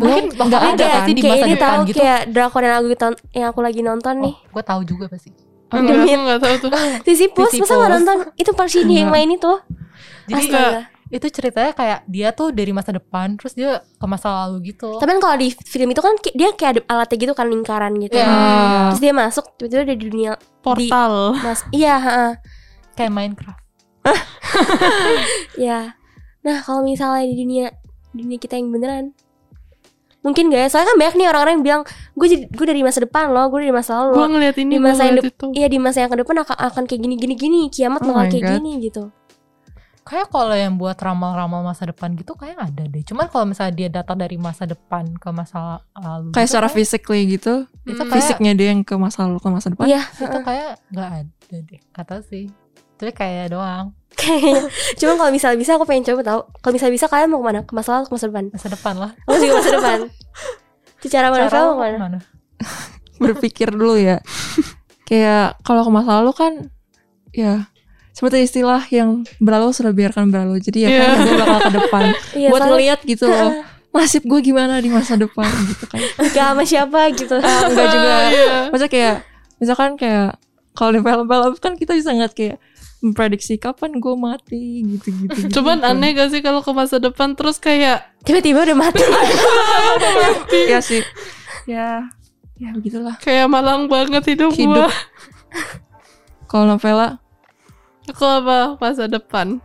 Mungkin 0.00 0.24
Belum- 0.32 0.48
nggak 0.48 0.62
ada 0.64 0.80
gak 0.80 0.92
kan? 0.96 1.04
sih 1.04 1.12
di 1.12 1.22
masa 1.28 1.44
depan 1.44 1.60
tahu 1.60 1.80
gitu? 1.92 1.96
kayak 2.00 2.20
drakor 2.32 2.62
yang 2.64 2.74
aku 2.80 2.86
yang 3.36 3.46
aku 3.52 3.60
lagi 3.60 3.80
nonton 3.84 4.14
nih. 4.24 4.32
Oh, 4.32 4.48
gue 4.56 4.64
tahu 4.64 4.80
juga 4.88 5.04
pasti. 5.12 5.28
enggak, 5.70 6.02
aku 6.02 6.22
nggak 6.24 6.40
tahu 6.40 6.54
tuh. 6.56 6.70
Sisyphus, 7.06 7.52
masa 7.60 7.72
nggak 7.76 7.92
nonton? 8.00 8.18
Itu 8.34 8.50
Parshini 8.56 9.04
yang 9.04 9.12
Enggak. 9.12 9.28
main 9.28 9.30
itu. 9.36 9.52
Jadi 10.26 10.48
Astaga. 10.48 10.80
Itu 11.10 11.26
ceritanya 11.26 11.74
kayak 11.74 12.06
dia 12.06 12.30
tuh 12.30 12.54
dari 12.54 12.70
masa 12.70 12.94
depan 12.94 13.34
terus 13.34 13.58
dia 13.58 13.82
ke 13.82 14.06
masa 14.06 14.30
lalu 14.46 14.70
gitu. 14.70 14.94
Tapi 15.02 15.10
kan 15.10 15.20
kalau 15.20 15.36
di 15.42 15.50
film 15.50 15.90
itu 15.90 15.98
kan 15.98 16.14
dia 16.22 16.54
kayak 16.54 16.70
ada 16.70 16.80
alatnya 16.86 17.16
gitu 17.18 17.32
kan 17.34 17.46
lingkaran 17.50 17.92
gitu. 17.98 18.14
Iya. 18.14 18.94
Terus 18.94 19.02
dia 19.02 19.12
masuk 19.12 19.44
tiba-tiba 19.58 19.82
ada 19.90 19.94
di 19.98 20.06
dunia 20.06 20.32
Portal. 20.62 21.34
mas. 21.42 21.66
Iya, 21.74 21.94
heeh. 21.98 22.32
kayak 22.94 23.10
Minecraft. 23.10 23.62
Iya. 25.58 25.98
Nah, 26.40 26.56
kalau 26.64 26.86
misalnya 26.86 27.26
di 27.26 27.36
dunia 27.42 27.74
dunia 28.14 28.38
kita 28.38 28.58
yang 28.58 28.70
beneran 28.70 29.12
mungkin 30.20 30.52
gak 30.52 30.60
ya? 30.62 30.68
Soalnya 30.68 30.88
kan 30.92 30.96
banyak 31.00 31.14
nih 31.16 31.26
orang-orang 31.32 31.52
yang 31.58 31.64
bilang 31.64 31.82
gue 32.12 32.26
jadi 32.28 32.44
gue 32.52 32.66
dari 32.68 32.82
masa 32.84 32.98
depan 33.02 33.32
loh, 33.32 33.48
gue 33.48 33.66
dari 33.66 33.74
masa 33.74 34.04
lalu. 34.04 34.14
Gue 34.14 34.26
ngeliat 34.36 34.56
ini, 34.60 34.72
Di 34.76 34.80
masa 34.80 35.02
yang. 35.08 35.16
Iya 35.56 35.66
di 35.72 35.78
masa 35.80 35.96
yang 36.04 36.10
ke 36.12 36.18
depan 36.20 36.36
akan, 36.44 36.56
akan 36.60 36.82
kayak 36.84 37.00
gini 37.00 37.14
gini 37.16 37.34
gini, 37.34 37.60
kiamat 37.72 38.04
Oh 38.04 38.12
bakal 38.12 38.30
kayak 38.30 38.44
God. 38.46 38.54
gini 38.60 38.72
gitu. 38.84 39.02
Kayak 40.02 40.28
kalau 40.28 40.52
yang 40.52 40.74
buat 40.74 40.96
ramal-ramal 40.96 41.60
masa 41.60 41.84
depan 41.84 42.12
gitu 42.12 42.32
kayak 42.32 42.56
ada 42.58 42.82
deh. 42.82 43.02
Cuman 43.02 43.26
kalau 43.26 43.44
misalnya 43.44 43.72
dia 43.72 43.88
datang 43.90 44.16
dari 44.16 44.34
masa 44.34 44.64
depan 44.64 45.06
ke 45.12 45.28
masa 45.30 45.84
lalu 45.92 46.30
kayak 46.30 46.42
gitu 46.42 46.50
secara 46.50 46.66
kayak- 46.66 46.76
physically 46.76 47.22
gitu. 47.28 47.54
itu 47.82 47.94
Hmm. 47.94 48.06
kayak 48.06 48.14
Fisiknya 48.16 48.52
dia 48.52 48.68
yang 48.68 48.80
ke 48.80 48.94
masa 48.94 49.24
lalu 49.24 49.38
ke 49.38 49.48
masa 49.48 49.66
depan. 49.68 49.86
Iya, 49.86 50.02
itu 50.02 50.38
kayak 50.40 50.70
nggak 50.88 51.08
ada 51.14 51.56
deh 51.60 51.80
kata 51.90 52.16
sih. 52.22 52.44
Tapi 52.96 53.12
kayak 53.12 53.46
doang 53.50 53.92
kayaknya. 54.20 54.66
Cuma 54.94 55.12
kalau 55.16 55.30
misal 55.30 55.54
bisa 55.54 55.74
aku 55.74 55.84
pengen 55.84 56.04
coba 56.04 56.20
tahu. 56.22 56.40
Kalau 56.58 56.72
misal 56.74 56.88
bisa 56.88 57.06
kalian 57.06 57.28
mau 57.28 57.38
ke 57.38 57.46
mana? 57.46 57.60
Ke 57.62 57.72
masa 57.72 57.88
lalu, 57.94 58.04
ke 58.04 58.12
masa 58.12 58.26
depan? 58.26 58.44
masa 58.50 58.68
depan 58.68 58.94
lah. 58.96 59.10
Aku 59.24 59.36
juga 59.36 59.54
masa 59.56 59.70
depan. 59.72 59.98
Secara 60.98 61.26
mana 61.28 61.46
Cara 61.46 61.58
mau 61.62 61.72
ke 61.72 61.78
mana? 61.78 61.90
ke 61.90 62.02
mana? 62.02 62.18
Berpikir 63.18 63.68
dulu 63.70 63.96
ya. 63.96 64.18
kayak 65.08 65.58
kalau 65.60 65.82
ke 65.82 65.90
masa 65.90 66.20
lalu 66.20 66.32
kan 66.32 66.52
ya 67.30 67.66
seperti 68.10 68.42
istilah 68.42 68.82
yang 68.88 69.22
berlalu 69.38 69.70
sudah 69.70 69.90
biarkan 69.90 70.28
berlalu. 70.28 70.58
Jadi 70.58 70.78
ya 70.82 70.88
kan 70.90 70.98
Iya. 70.98 71.22
gue 71.22 71.34
bakal 71.36 71.58
ke 71.60 71.70
depan 71.72 72.02
Iya, 72.40 72.48
buat 72.50 72.62
ngeliat 72.64 73.00
gitu 73.02 73.24
loh. 73.24 73.50
Nasib 73.90 74.22
gue 74.22 74.40
gimana 74.40 74.78
di 74.78 74.86
masa 74.86 75.14
depan 75.14 75.46
gitu 75.66 75.84
kan. 75.86 75.98
nikah 76.22 76.44
sama 76.50 76.62
siapa 76.62 77.00
gitu. 77.10 77.34
Ah, 77.36 77.66
enggak 77.66 77.86
juga. 77.96 78.16
Iya. 78.28 78.54
Maksudnya 78.68 78.90
kayak 78.90 79.14
misalkan 79.56 79.90
kayak 79.94 80.28
kalau 80.70 80.90
di 80.90 81.00
film-film 81.00 81.52
kan 81.56 81.72
kita 81.74 81.92
bisa 81.92 82.10
ngeliat 82.10 82.32
kayak 82.32 82.56
memprediksi 83.00 83.56
kapan 83.56 83.96
gue 83.96 84.12
mati 84.12 84.62
gitu-gitu. 84.86 85.32
gitu. 85.48 85.48
Cuman 85.56 85.80
aneh 85.82 86.12
gak 86.12 86.30
sih 86.30 86.38
kalau 86.38 86.60
ke 86.60 86.68
masa 86.70 87.00
depan 87.00 87.32
terus 87.32 87.56
kayak 87.56 88.04
Tiba-tiba 88.20 88.60
udah 88.62 88.76
mati. 88.76 89.00
ya 90.68 90.80
sih. 90.80 91.00
Ya, 91.64 92.04
ya 92.56 92.70
begitulah. 92.70 93.16
kayak 93.18 93.46
malang 93.46 93.86
banget 93.86 94.20
hidup, 94.28 94.52
Hidup. 94.52 94.84
gua. 94.84 94.92
Kalau 96.44 96.64
novela 96.66 97.16
Aku 98.10 98.24
apa 98.24 98.76
masa 98.76 99.06
depan. 99.06 99.56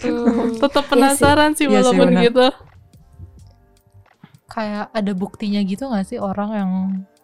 Hmm. 0.00 0.56
Tetap 0.56 0.88
penasaran 0.88 1.52
sih 1.52 1.64
Iya 1.64 1.84
sih, 1.84 1.92
walaupun 1.92 2.08
gitu. 2.24 2.46
Kayak 4.48 4.88
ada 4.90 5.12
buktinya 5.12 5.60
gitu 5.60 5.86
gak 5.86 6.02
sih 6.04 6.16
orang 6.16 6.50
yang 6.50 6.70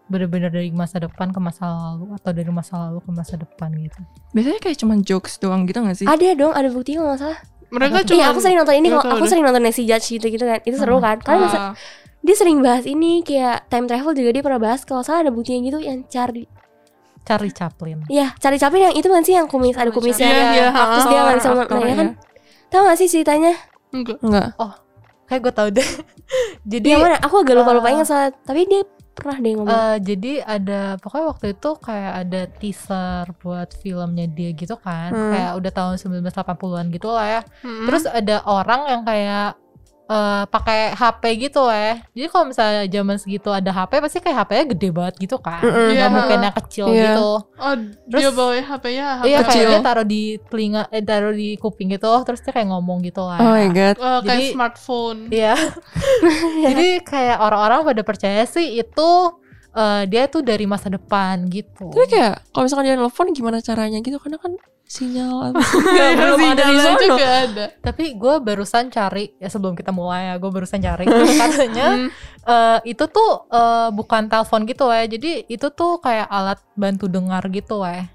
bener-bener 0.06 0.46
dari 0.48 0.68
masa 0.70 1.00
depan 1.00 1.32
ke 1.32 1.40
masa 1.40 1.66
lalu 1.66 2.14
atau 2.14 2.30
dari 2.30 2.46
masa 2.46 2.78
lalu 2.78 3.00
ke 3.00 3.10
masa 3.10 3.34
depan 3.34 3.72
gitu. 3.74 3.98
biasanya 4.30 4.60
kayak 4.60 4.76
cuman 4.76 4.98
jokes 5.00 5.34
doang 5.36 5.64
gitu 5.64 5.80
gak 5.80 5.96
sih? 5.96 6.04
ada 6.04 6.22
dong, 6.32 6.52
ada 6.52 6.68
bukti 6.68 6.94
kalau 6.94 7.10
nggak 7.10 7.18
salah. 7.18 7.40
Mereka 7.66 7.96
Iya, 7.96 8.06
cuma 8.06 8.14
Iya, 8.14 8.26
aku 8.28 8.38
sering 8.38 8.56
nonton 8.56 8.76
ini 8.76 8.88
kalau 8.88 9.02
aku 9.08 9.18
deh. 9.18 9.30
sering 9.32 9.42
nonton 9.42 9.62
Nancy 9.64 9.82
Judge 9.82 10.06
gitu 10.08 10.26
gitu 10.28 10.44
kan. 10.44 10.60
Itu 10.62 10.76
seru 10.76 10.94
Hmm. 10.94 11.02
kan? 11.02 11.16
Kalian 11.18 11.42
masa- 11.42 11.58
Ah, 11.58 11.72
dia 12.20 12.36
sering 12.36 12.58
bahas 12.60 12.84
ini 12.84 13.12
kayak 13.22 13.66
time 13.66 13.86
travel 13.86 14.12
juga 14.12 14.30
dia 14.30 14.42
pernah 14.44 14.60
bahas 14.60 14.84
kalau 14.84 15.00
salah 15.00 15.24
ada 15.24 15.32
buktinya 15.32 15.64
gitu 15.64 15.78
yang 15.80 16.04
cari 16.04 16.44
Charlie 17.26 17.50
Chaplin. 17.50 18.06
Iya, 18.06 18.32
cari 18.38 18.56
Chaplin 18.56 18.82
yang 18.88 18.94
itu 18.94 19.08
kan 19.10 19.22
sih 19.26 19.34
yang 19.34 19.50
kumis 19.50 19.74
ada 19.74 19.90
kumisnya. 19.90 20.30
Iya, 20.30 20.44
iya, 20.54 20.66
Terus 20.70 21.06
dia 21.10 21.18
ah, 21.18 21.24
nggak 21.26 21.36
bisa 21.42 21.48
aktor, 21.50 21.76
nah, 21.76 21.82
ya 21.82 21.86
iya. 21.90 21.96
kan? 21.98 22.08
Tahu 22.70 22.82
gak 22.86 22.98
sih 22.98 23.08
ceritanya? 23.10 23.52
enggak. 23.90 24.18
Enggak. 24.22 24.48
Kayak 25.26 25.40
gue 25.42 25.52
tau 25.58 25.68
deh. 25.74 25.88
Jadi 26.72 26.86
yang 26.86 27.02
mana? 27.02 27.18
Aku 27.18 27.42
agak 27.42 27.54
lupa 27.58 27.74
lupa 27.74 27.90
eh, 27.90 27.94
ingat 27.98 28.06
soalnya. 28.06 28.30
Tapi 28.46 28.60
dia 28.70 28.82
pernah 29.16 29.36
deh 29.40 29.52
ngomong. 29.56 29.72
Eh, 29.72 29.96
jadi 30.04 30.32
ada 30.44 30.80
pokoknya 31.00 31.26
waktu 31.32 31.46
itu 31.56 31.70
kayak 31.80 32.12
ada 32.20 32.40
teaser 32.60 33.24
buat 33.40 33.72
filmnya 33.80 34.28
dia 34.28 34.52
gitu 34.52 34.76
kan 34.76 35.08
Hmm. 35.08 35.32
kayak 35.32 35.52
udah 35.56 35.72
tahun 35.72 35.94
1980-an 35.96 36.92
gitu 36.92 37.08
lah 37.08 37.24
ya 37.24 37.40
Mm-mm. 37.64 37.88
terus 37.88 38.04
ada 38.04 38.44
orang 38.44 38.80
yang 38.92 39.02
kayak 39.08 39.56
eh, 40.06 40.44
pakai 40.46 40.92
HP 40.92 41.22
gitu 41.42 41.66
ya 41.66 41.98
jadi 42.10 42.26
kalau 42.26 42.44
misalnya 42.46 42.86
zaman 42.86 43.16
segitu 43.16 43.50
ada 43.50 43.68
HP 43.68 43.92
pasti 43.98 44.18
kayak 44.18 44.36
HP-nya 44.40 44.64
gede 44.70 44.88
banget 44.90 45.14
gitu 45.18 45.36
kan 45.36 45.58
nggak 45.58 45.92
Iya. 45.92 46.06
mungkin 46.08 46.38
yang 46.40 46.56
kecil 46.56 46.86
Iya. 46.88 47.02
gitu 47.10 47.30
oh 47.42 47.74
terus- 48.06 48.22
dia 48.22 48.30
bawa 48.30 48.52
HP-nya 48.56 49.04
HP 49.12 49.24
iya 49.24 49.38
kayak 49.38 49.46
Kecil. 49.50 49.68
dia 49.68 49.80
taruh 49.82 50.06
di 50.06 50.22
telinga 50.46 50.82
eh 50.88 51.02
taruh 51.02 51.32
di 51.32 51.48
kuping 51.56 51.90
gitu 51.90 52.12
terus 52.22 52.38
dia 52.38 52.50
kayak 52.50 52.68
ngomong 52.68 53.02
gitu 53.02 53.20
lah 53.20 53.36
Oh 53.36 53.50
my 53.52 53.66
god. 53.68 53.96
Oh, 53.98 54.18
kayak 54.20 54.30
Jadi- 54.40 54.52
smartphone. 54.52 55.18
Iya. 55.28 55.54
Jadi 56.64 56.88
kayak 57.02 57.36
orang-orang 57.38 57.80
pada 57.84 58.02
percaya 58.02 58.42
sih 58.44 58.78
itu 58.78 59.10
eh, 59.76 60.02
dia 60.08 60.24
tuh 60.26 60.40
dari 60.40 60.64
masa 60.64 60.88
depan 60.88 61.44
gitu. 61.46 61.92
Tapi 61.92 62.06
kayak 62.08 62.48
kalau 62.50 62.64
misalkan 62.64 62.84
dia 62.84 62.96
nelfon 62.96 63.28
gimana 63.30 63.60
caranya 63.60 64.00
gitu 64.00 64.16
karena 64.16 64.40
kan 64.40 64.56
sinyal 64.86 65.50
apa 65.50 65.58
Iya, 65.98 66.06
belum 66.14 66.38
ada 66.38 66.62
di 66.62 66.70
sinyalnya 66.70 66.94
sana. 66.94 67.02
juga 67.02 67.26
ada. 67.42 67.64
Tapi 67.82 68.04
gue 68.14 68.34
barusan 68.38 68.84
cari 68.86 69.24
ya 69.36 69.48
sebelum 69.50 69.74
kita 69.74 69.90
mulai 69.90 70.30
ya, 70.30 70.34
gue 70.38 70.46
barusan 70.46 70.78
cari 70.78 71.04
katanya 71.42 71.88
Hmm. 71.92 72.08
eh, 72.46 72.78
itu 72.86 73.04
tuh 73.06 73.30
eh, 73.48 73.88
bukan 73.90 74.30
telepon 74.30 74.62
gitu 74.64 74.86
ya. 74.88 75.04
Jadi 75.04 75.44
itu 75.46 75.66
tuh 75.70 75.98
kayak 75.98 76.26
alat 76.26 76.58
bantu 76.74 77.06
dengar 77.06 77.42
gitu 77.50 77.82
ya. 77.82 78.06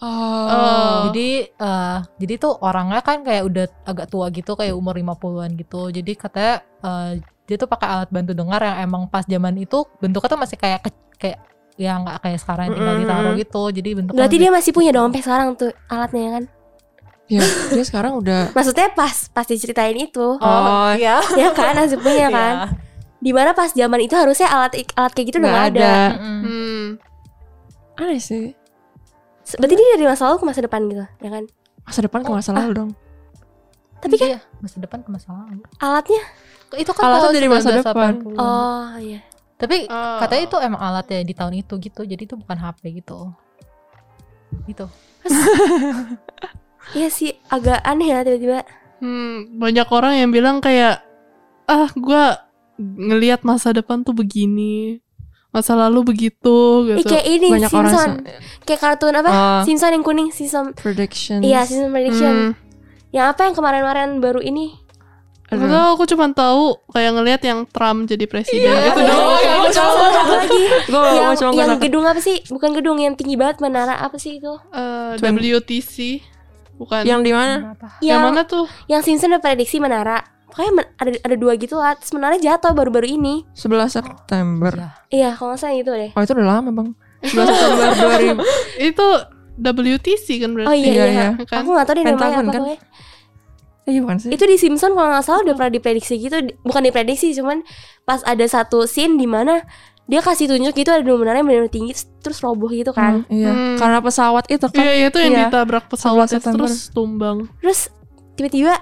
Oh. 0.00 1.10
Jadi 1.10 1.44
eh, 1.50 1.98
jadi 2.16 2.34
tuh 2.38 2.56
orangnya 2.58 3.02
kan 3.02 3.20
kayak 3.20 3.44
udah 3.44 3.66
agak 3.84 4.06
tua 4.08 4.30
gitu 4.30 4.54
kayak 4.54 4.72
umur 4.72 4.96
50-an 4.96 5.50
gitu. 5.58 5.90
Jadi 5.90 6.12
katanya 6.14 6.54
eh, 6.80 7.12
dia 7.50 7.56
tuh 7.56 7.66
pakai 7.66 7.88
alat 7.90 8.08
bantu 8.08 8.30
dengar 8.30 8.62
yang 8.62 8.78
emang 8.80 9.02
pas 9.04 9.26
zaman 9.26 9.50
itu 9.56 9.82
bentuknya 9.98 10.28
tuh 10.28 10.38
masih 10.38 10.54
kayak 10.54 10.80
ke- 10.80 11.02
kayak 11.18 11.38
ya 11.74 11.96
nggak 11.96 12.16
kayak 12.20 12.38
sekarang 12.38 12.64
yang 12.66 12.74
tinggal 12.76 12.96
ditaruh 12.96 13.32
gitu. 13.34 13.62
Jadi 13.72 13.90
bentuknya 13.92 14.16
Berarti 14.16 14.36
lebih- 14.36 14.46
dia 14.46 14.56
masih 14.56 14.70
punya 14.70 14.90
dong 14.90 15.04
sampai 15.04 15.20
sekarang 15.20 15.48
tuh 15.54 15.70
alatnya 15.86 16.22
ya 16.22 16.32
kan? 16.32 16.44
Ya, 17.26 17.42
dia 17.68 17.84
sekarang 17.84 18.12
udah 18.16 18.42
Maksudnya 18.56 18.90
pas 18.90 19.14
pas 19.28 19.42
diceritain 19.44 19.94
itu, 19.94 20.26
Oh, 20.34 20.38
Oh, 20.40 20.90
iya. 20.92 21.18
ya 21.34 21.50
kan 21.58 21.74
masih 21.74 21.98
punya 21.98 22.26
Iya. 22.26 22.28
kan? 22.28 22.54
Di 23.18 23.30
mana 23.30 23.50
pas 23.50 23.70
zaman 23.70 24.00
itu 24.00 24.14
harusnya 24.14 24.46
alat 24.46 24.78
alat 24.92 25.12
kayak 25.12 25.26
gitu 25.28 25.36
udah 25.38 25.50
nggak 25.50 25.66
ada. 25.68 25.82
ada. 25.82 25.94
Hmm. 26.16 26.86
Aneh 27.96 28.18
sih. 28.18 28.54
Berarti 29.52 29.74
dia 29.74 29.86
dari 29.94 30.06
masa 30.06 30.24
lalu 30.24 30.38
ke 30.38 30.46
masa 30.46 30.60
depan 30.60 30.80
gitu, 30.86 31.02
ya 31.18 31.30
kan? 31.30 31.44
Masa 31.82 32.00
depan 32.00 32.20
ke 32.20 32.30
masa 32.30 32.50
lalu 32.50 32.70
dong. 32.72 32.90
Tapi 33.98 34.14
kan 34.16 34.26
Iya, 34.26 34.40
masa 34.58 34.76
depan 34.78 34.98
ke 35.00 35.10
masa 35.10 35.28
lalu. 35.28 35.60
alatnya, 35.76 36.22
Itu 36.72 36.92
kan 36.92 37.02
Alatnya 37.04 37.30
dari 37.32 37.48
masa 37.48 37.68
depan. 37.72 38.12
1980. 38.20 38.36
oh 38.36 38.86
iya. 38.98 39.20
Tapi 39.56 39.84
Oh. 39.86 40.18
katanya 40.18 40.42
itu 40.42 40.56
emang 40.58 40.80
alatnya 40.80 41.20
di 41.20 41.32
tahun 41.32 41.54
itu 41.58 41.74
gitu. 41.78 42.00
Jadi 42.02 42.22
itu 42.24 42.34
bukan 42.34 42.56
HP 42.56 42.80
gitu. 42.96 43.32
Gitu. 44.64 44.86
Iya 46.90 47.06
sih 47.06 47.30
agak 47.46 47.78
aneh 47.82 48.08
ya 48.08 48.24
tiba-tiba. 48.24 48.66
Hmm, 48.98 49.56
banyak 49.56 49.86
orang 49.86 50.14
yang 50.16 50.30
bilang 50.30 50.58
kayak 50.58 51.04
ah 51.64 51.86
gua 51.94 52.42
ngelihat 52.76 53.44
masa 53.44 53.70
depan 53.70 54.00
tuh 54.00 54.10
begini, 54.10 54.98
masa 55.50 55.76
lalu 55.76 56.02
begitu 56.08 56.56
Eh, 56.88 56.98
gitu. 56.98 57.12
kayak 57.12 57.26
ini 57.28 57.48
Banyak 57.52 57.70
orang 57.70 57.92
Simpson, 57.92 58.10
se- 58.16 58.64
kayak 58.64 58.80
kartun 58.80 59.14
apa? 59.14 59.28
Oh. 59.28 59.60
Simpson 59.62 59.92
yang 59.92 60.02
kuning, 60.02 60.28
Simpson. 60.30 60.72
predictions. 60.74 61.44
Iya, 61.44 61.62
Simpson 61.62 61.92
prediction. 61.92 62.32
Hmm. 62.32 62.52
Yang 63.12 63.26
apa 63.28 63.40
yang 63.44 63.54
kemarin-kemarin 63.54 64.10
baru 64.18 64.40
ini? 64.40 64.79
Aduh. 65.50 65.58
Nggak 65.58 65.70
tahu, 65.72 65.88
aku 65.92 66.04
cuma 66.06 66.26
tahu 66.30 66.62
kayak 66.88 67.10
ngelihat 67.12 67.42
yang 67.42 67.60
Trump 67.66 67.98
jadi 68.04 68.24
presiden 68.24 68.70
Iya, 68.70 68.86
gitu 68.86 69.00
iya, 69.00 69.10
doang. 69.10 69.34
iya, 69.36 69.52
Aku 69.52 69.66
cuma 69.68 69.90
Sama 69.90 70.08
satu 70.08 70.32
lagi 70.32 70.62
Gue 70.86 71.02
yang, 71.12 71.32
cuma 71.34 71.50
yang 71.52 71.70
gedung 71.76 72.04
apa 72.04 72.20
sih? 72.20 72.36
Bukan 72.46 72.70
gedung 72.72 72.96
yang 72.96 73.14
tinggi 73.14 73.34
banget 73.34 73.58
menara 73.58 73.94
apa 73.96 74.14
sih 74.14 74.38
itu? 74.38 74.52
Eh, 74.70 75.18
Twen- 75.18 75.34
WTC 75.34 76.22
bukan. 76.76 77.02
Yang 77.02 77.20
di 77.20 77.32
mana? 77.32 77.74
Yang 77.98 78.00
Yang 78.00 78.20
mana 78.22 78.40
tuh? 78.44 78.64
yang 78.86 79.02
Simpson 79.02 79.28
udah 79.28 79.40
prediksi 79.40 79.76
menara. 79.76 80.22
Pokoknya 80.46 80.72
men- 80.72 80.90
ada 80.96 81.10
ada 81.20 81.36
dua 81.36 81.52
gitu 81.54 81.74
lah. 81.74 81.94
Terus 81.94 82.10
menara 82.10 82.34
jatuh 82.34 82.70
baru-baru 82.70 83.06
ini. 83.08 83.46
11 83.52 83.90
September. 83.92 84.70
Iya. 84.72 84.90
Iya, 85.08 85.28
kalau 85.32 85.50
nggak 85.50 85.60
salah 85.60 85.74
gitu 85.76 85.90
deh. 85.92 86.10
Oh 86.10 86.20
itu 86.20 86.32
udah 86.32 86.46
lama 86.48 86.70
bang. 86.72 86.88
11 87.22 87.46
September 87.48 87.86
2000. 88.78 88.88
Itu 88.88 89.06
WTC 89.60 90.26
kan 90.38 90.50
berarti. 90.52 90.66
Oh 90.66 90.74
iya 90.74 90.86
Iya, 90.86 91.04
iya. 91.04 91.26
iya. 91.36 91.44
Kan? 91.44 91.62
Aku 91.62 91.70
nggak 91.70 91.84
tahu 91.84 91.94
deh 91.94 92.04
namanya 92.04 92.18
apa 92.18 92.30
kan? 92.32 92.46
pokoknya. 92.48 92.78
Eh, 93.82 93.92
iya 93.92 94.00
bukan 94.00 94.16
sih? 94.16 94.28
Itu 94.28 94.44
di 94.44 94.56
Simpson 94.56 94.92
kalau 94.92 95.08
nggak 95.08 95.24
salah 95.24 95.40
udah 95.42 95.54
pernah 95.54 95.72
diprediksi 95.72 96.16
gitu. 96.16 96.36
Bukan 96.60 96.82
diprediksi, 96.82 97.32
cuman 97.32 97.64
pas 98.02 98.20
ada 98.22 98.44
satu 98.44 98.84
scene 98.84 99.14
di 99.14 99.24
mana 99.24 99.64
dia 100.04 100.18
kasih 100.18 100.48
tunjuk 100.48 100.74
gitu 100.74 100.90
ada 100.90 101.00
dua 101.00 101.16
menara 101.16 101.38
yang 101.38 101.46
benar 101.46 101.66
tinggi 101.66 101.94
terus 102.18 102.38
roboh 102.38 102.68
gitu 102.68 102.90
kan. 102.90 103.22
Hmm, 103.22 103.32
iya. 103.32 103.50
Hmm. 103.50 103.76
Karena 103.76 103.98
pesawat 103.98 104.44
itu 104.46 104.66
kan. 104.66 104.80
Iya, 104.80 104.92
iya 104.92 105.06
itu 105.06 105.18
yang 105.18 105.32
Iya. 105.32 105.42
ditabrak 105.46 105.84
pesawat 105.86 106.26
11 106.26 106.34
September. 106.34 106.66
terus 106.66 106.76
tumbang. 106.90 107.36
Terus 107.58 107.80
tiba-tiba 108.34 108.74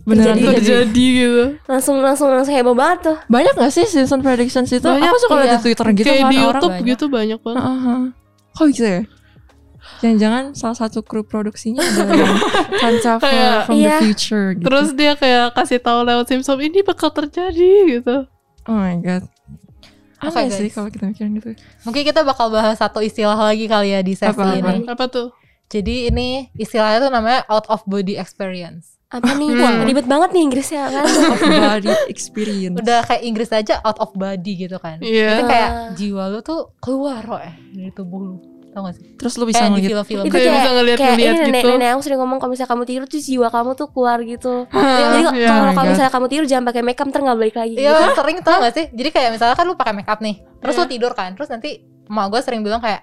Beneran 0.00 0.38
Terjadi. 0.38 0.56
terjadi. 0.56 1.06
Gitu. 1.12 1.44
langsung 1.66 1.96
langsung 1.98 2.28
langsung 2.30 2.54
heboh 2.54 2.72
banget 2.72 2.98
tuh. 3.04 3.16
Banyak 3.26 3.52
gak 3.52 3.70
sih 3.70 3.84
Simpson 3.84 4.20
predictions 4.20 4.70
itu? 4.70 4.80
Banyak, 4.80 5.02
Aku 5.02 5.18
suka 5.18 5.34
lihat 5.36 5.46
iya. 5.46 5.56
di 5.56 5.62
Twitter 5.62 5.86
gitu 5.92 6.06
kayak 6.06 6.20
kan 6.20 6.30
di 6.30 6.38
orang. 6.38 6.46
YouTube 6.46 6.70
banyak. 6.70 6.86
gitu 6.86 7.04
banyak 7.08 7.38
banget. 7.42 7.60
Heeh. 7.60 8.00
Kok 8.50 8.66
gitu 8.70 8.84
ya? 8.86 9.00
Jangan-jangan 9.98 10.44
salah 10.54 10.78
satu 10.78 11.02
kru 11.02 11.20
produksinya 11.20 11.82
ada 11.82 12.08
yang 12.08 12.36
Kanca 12.82 13.12
from, 13.18 13.76
Iya. 13.76 13.98
the 13.98 14.06
future 14.06 14.46
gitu. 14.54 14.64
Terus 14.64 14.88
dia 14.94 15.12
kayak 15.14 15.52
kasih 15.52 15.78
tahu 15.78 16.02
lewat 16.02 16.26
Simpson 16.26 16.56
ini 16.58 16.80
bakal 16.80 17.10
terjadi 17.10 17.70
gitu. 17.98 18.24
oh 18.64 18.76
my 18.76 18.96
god. 18.98 19.26
Oke, 20.20 20.36
Aneh 20.36 20.52
sih 20.52 20.68
guys. 20.68 20.76
kalau 20.76 20.88
kita 20.88 21.04
mikirin 21.06 21.32
gitu. 21.34 21.56
Mungkin 21.82 22.02
kita 22.04 22.20
bakal 22.22 22.48
bahas 22.48 22.76
satu 22.76 23.00
istilah 23.00 23.34
lagi 23.34 23.64
kali 23.64 23.90
ya 23.90 24.00
di 24.00 24.12
sesi 24.12 24.28
Apa, 24.30 24.52
apa? 24.52 24.72
ini. 24.76 24.84
Apa 24.84 25.04
tuh? 25.08 25.32
Jadi 25.66 26.08
ini 26.08 26.50
istilahnya 26.54 27.08
tuh 27.08 27.10
namanya 27.10 27.40
out 27.46 27.64
of 27.66 27.80
body 27.84 28.14
experience. 28.14 29.00
Apa 29.08 29.32
nih? 29.32 29.48
Hmm. 29.48 29.58
Wah, 29.58 29.80
ribet 29.82 30.04
banget 30.04 30.30
nih 30.30 30.42
Inggrisnya 30.44 30.86
kan. 30.86 31.04
Of 31.08 31.40
body 31.40 31.90
experience. 32.06 32.76
Udah 32.76 33.00
kayak 33.02 33.22
Inggris 33.24 33.50
aja 33.50 33.80
out 33.80 33.96
of 33.96 34.12
body 34.12 34.52
gitu 34.60 34.76
kan. 34.76 35.00
Iya. 35.00 35.28
Itu 35.34 35.42
kayak 35.46 35.70
jiwa 35.96 36.24
lu 36.28 36.38
tuh 36.40 36.76
keluar 36.78 37.24
loh 37.24 37.40
eh 37.40 37.56
dari 37.72 37.90
tubuh 37.90 38.20
lu. 38.20 38.34
Tau 38.70 38.80
gak 38.82 38.94
sih? 38.94 39.02
Terus 39.12 39.32
lu 39.34 39.44
bisa 39.44 39.60
di 39.60 39.70
ngeliat 39.72 39.90
film-film. 39.90 40.22
itu 40.22 40.30
Kayak 40.30 40.40
kayak 40.40 40.54
bisa 40.56 40.70
ngeliat-ngeliat 40.70 40.98
kayak 41.00 41.18
ini 41.36 41.42
nenek 41.42 41.60
gitu. 41.60 41.70
nenek 41.72 41.88
aku 41.90 42.00
sering 42.00 42.18
ngomong 42.18 42.38
kalau 42.38 42.50
misalnya 42.50 42.70
kamu 42.70 42.82
tidur 42.84 43.04
tuh 43.04 43.20
jiwa 43.20 43.48
kamu 43.48 43.70
tuh 43.74 43.86
keluar 43.88 44.18
gitu. 44.22 44.54
Iya, 44.70 44.94
Jadi 45.02 45.18
iya. 45.34 45.48
kalau 45.48 45.58
Oh 45.60 45.66
my 45.66 45.70
kalau 45.70 45.82
God. 45.82 45.90
misalnya 45.90 46.12
kamu 46.12 46.26
tidur 46.28 46.46
jangan 46.46 46.64
pakai 46.64 46.82
makeup 46.82 47.06
ntar 47.08 47.20
nggak 47.20 47.38
balik 47.40 47.56
lagi. 47.56 47.74
Iya 47.74 47.90
gitu. 47.90 48.14
sering 48.20 48.38
tau 48.40 48.58
gak 48.60 48.72
sih? 48.72 48.84
Jadi 48.88 49.08
kayak 49.10 49.30
misalnya 49.32 49.54
kan 49.54 49.64
lu 49.64 49.74
pakai 49.74 49.92
make 49.92 50.06
up 50.06 50.18
nih, 50.18 50.34
terus 50.56 50.74
Iya. 50.74 50.80
lu 50.80 50.86
tidur 50.88 51.12
kan, 51.12 51.30
terus 51.32 51.48
nanti 51.48 51.70
emak 52.06 52.26
gue 52.28 52.40
sering 52.40 52.60
bilang 52.60 52.78
kayak, 52.78 53.00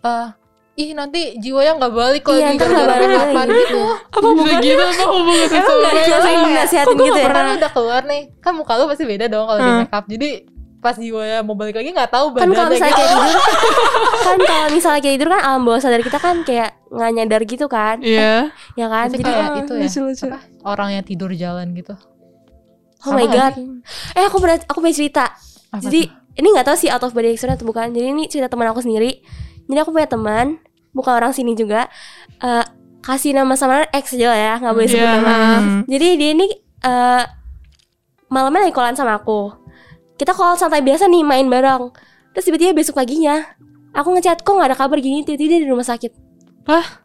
eh 0.00 0.28
ih 0.74 0.90
nanti 0.92 1.36
jiwanya 1.36 1.76
nggak 1.76 1.92
balik 1.92 2.24
lagi 2.24 2.40
Iya, 2.42 2.48
ntar 2.54 2.66
nggak 2.66 2.80
gara-gara 2.82 3.12
balik 3.12 3.36
lagi. 3.36 3.52
gitu. 3.62 3.80
apa 4.16 4.28
Bisa 4.32 4.56
gitu 4.58 4.82
apa 4.82 5.04
hubungannya 5.04 5.52
sama 5.52 5.68
nggak 5.68 5.92
makeup? 5.92 6.22
sering 6.22 6.40
dinasihatin 6.42 6.86
Kok 6.86 6.94
gue 6.94 7.04
gitu 7.04 7.18
ya? 7.18 7.26
pernah 7.28 7.42
lu 7.42 7.52
udah 7.54 7.70
keluar 7.70 8.02
nih, 8.02 8.22
kan 8.40 8.52
muka 8.54 8.72
lu 8.74 8.84
pasti 8.88 9.04
beda 9.04 9.26
dong 9.26 9.44
kalau 9.44 9.58
di 9.58 9.68
Hmm. 9.68 9.78
make 9.78 9.92
up. 9.92 10.04
Jadi 10.06 10.28
pas 10.82 10.98
jiwanya 10.98 11.46
mau 11.46 11.54
balik 11.54 11.78
lagi 11.78 11.94
nggak 11.94 12.10
tahu 12.10 12.34
Kan 12.34 12.50
kalau 12.50 12.68
misalnya 12.68 12.90
kayak 12.92 13.10
tidur 13.14 13.38
kan 14.26 14.38
kalau 14.42 14.68
misalnya 14.74 15.00
kayak 15.00 15.14
tidur 15.14 15.28
kan 15.30 15.40
alam 15.40 15.60
bawah 15.62 15.78
sadar 15.78 16.02
kita 16.02 16.18
kan 16.18 16.36
kayak 16.42 16.74
nggak 16.90 17.10
nyadar 17.14 17.40
gitu 17.46 17.66
kan. 17.70 17.96
Iya. 18.02 18.50
Ya 18.74 18.86
kan? 18.90 19.06
Jadi 19.08 19.22
kayak 19.22 19.62
itu 19.62 19.72
ya. 19.78 19.88
Apa? 20.26 20.38
Orang 20.66 20.88
yang 20.90 21.04
tidur 21.06 21.30
jalan 21.32 21.70
gitu. 21.72 21.94
oh 23.02 23.14
my 23.14 23.26
Sama 23.26 23.30
god. 23.30 23.52
Eh 24.18 24.24
aku 24.26 24.36
pernah 24.42 24.58
aku 24.66 24.78
punya 24.82 24.94
cerita. 24.94 25.30
Apa 25.70 25.86
Jadi 25.86 26.10
ini 26.34 26.46
nggak 26.50 26.66
tahu 26.66 26.76
sih 26.76 26.90
out 26.90 27.02
of 27.02 27.14
body 27.14 27.30
experience 27.30 27.62
atau 27.62 27.68
bukan. 27.70 27.94
Jadi 27.94 28.06
ini 28.10 28.26
cerita 28.26 28.50
teman 28.50 28.66
aku 28.66 28.82
sendiri. 28.82 29.22
Jadi 29.62 29.78
aku 29.78 29.94
punya 29.94 30.10
teman, 30.10 30.58
bukan 30.90 31.12
orang 31.14 31.30
sini 31.30 31.54
juga. 31.54 31.86
eh 32.42 32.66
kasih 33.02 33.34
nama 33.34 33.54
sama 33.54 33.86
X 33.90 34.14
aja 34.18 34.30
lah 34.30 34.38
ya, 34.38 34.52
nggak 34.58 34.74
boleh 34.74 34.88
sebut 34.90 35.06
Iya. 35.06 35.14
nama. 35.14 35.38
Jadi 35.86 36.06
dia 36.18 36.30
ini 36.34 36.46
eh 36.82 37.24
malamnya 38.26 38.66
lagi 38.66 38.74
callan 38.74 38.98
sama 38.98 39.18
aku. 39.18 39.61
Kita 40.22 40.38
call 40.38 40.54
santai 40.54 40.86
biasa 40.86 41.10
nih 41.10 41.26
main 41.26 41.50
bareng. 41.50 41.90
Terus 42.30 42.46
tiba-tiba 42.46 42.70
besok 42.78 43.02
paginya 43.02 43.42
aku 43.90 44.14
ngechat 44.14 44.46
kok 44.46 44.54
nggak 44.54 44.70
ada 44.70 44.78
kabar 44.78 45.02
gini 45.02 45.26
tiba-tiba 45.26 45.58
dia 45.58 45.60
di 45.66 45.68
rumah 45.68 45.82
sakit. 45.82 46.14
Hah? 46.70 47.02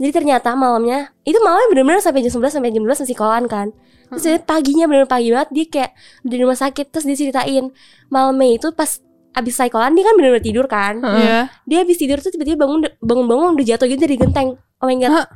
Jadi 0.00 0.10
ternyata 0.16 0.56
malamnya 0.56 1.12
itu 1.28 1.36
malamnya 1.44 1.68
bener-bener 1.68 2.00
sampai 2.00 2.24
jam 2.24 2.32
11 2.32 2.56
sampai 2.56 2.72
jam 2.72 2.80
12 2.80 3.04
masih 3.04 3.16
callan 3.20 3.44
kan. 3.52 3.68
Terus 4.08 4.24
dia 4.24 4.40
paginya 4.40 4.88
bener 4.88 5.04
pagi 5.04 5.28
banget 5.28 5.52
dia 5.52 5.64
kayak 5.68 5.90
di 6.24 6.36
rumah 6.40 6.56
sakit 6.56 6.88
terus 6.88 7.04
dia 7.04 7.16
ceritain 7.20 7.68
malamnya 8.08 8.56
itu 8.56 8.72
pas 8.72 8.96
abis 9.36 9.60
callan 9.60 9.92
dia 9.92 10.08
kan 10.08 10.14
bener-bener 10.16 10.40
tidur 10.40 10.64
kan. 10.64 11.04
Heeh. 11.04 11.20
Iya. 11.20 11.40
Dia 11.68 11.78
habis 11.84 12.00
tidur 12.00 12.16
tuh 12.24 12.32
tiba-tiba 12.32 12.64
bangun 12.64 12.88
bangun-bangun 13.04 13.60
udah 13.60 13.66
jatuh 13.76 13.92
gitu 13.92 14.00
dari 14.08 14.16
genteng. 14.16 14.56
Oh 14.80 14.88
my 14.88 14.96
god. 15.04 15.12
Hah? 15.12 15.26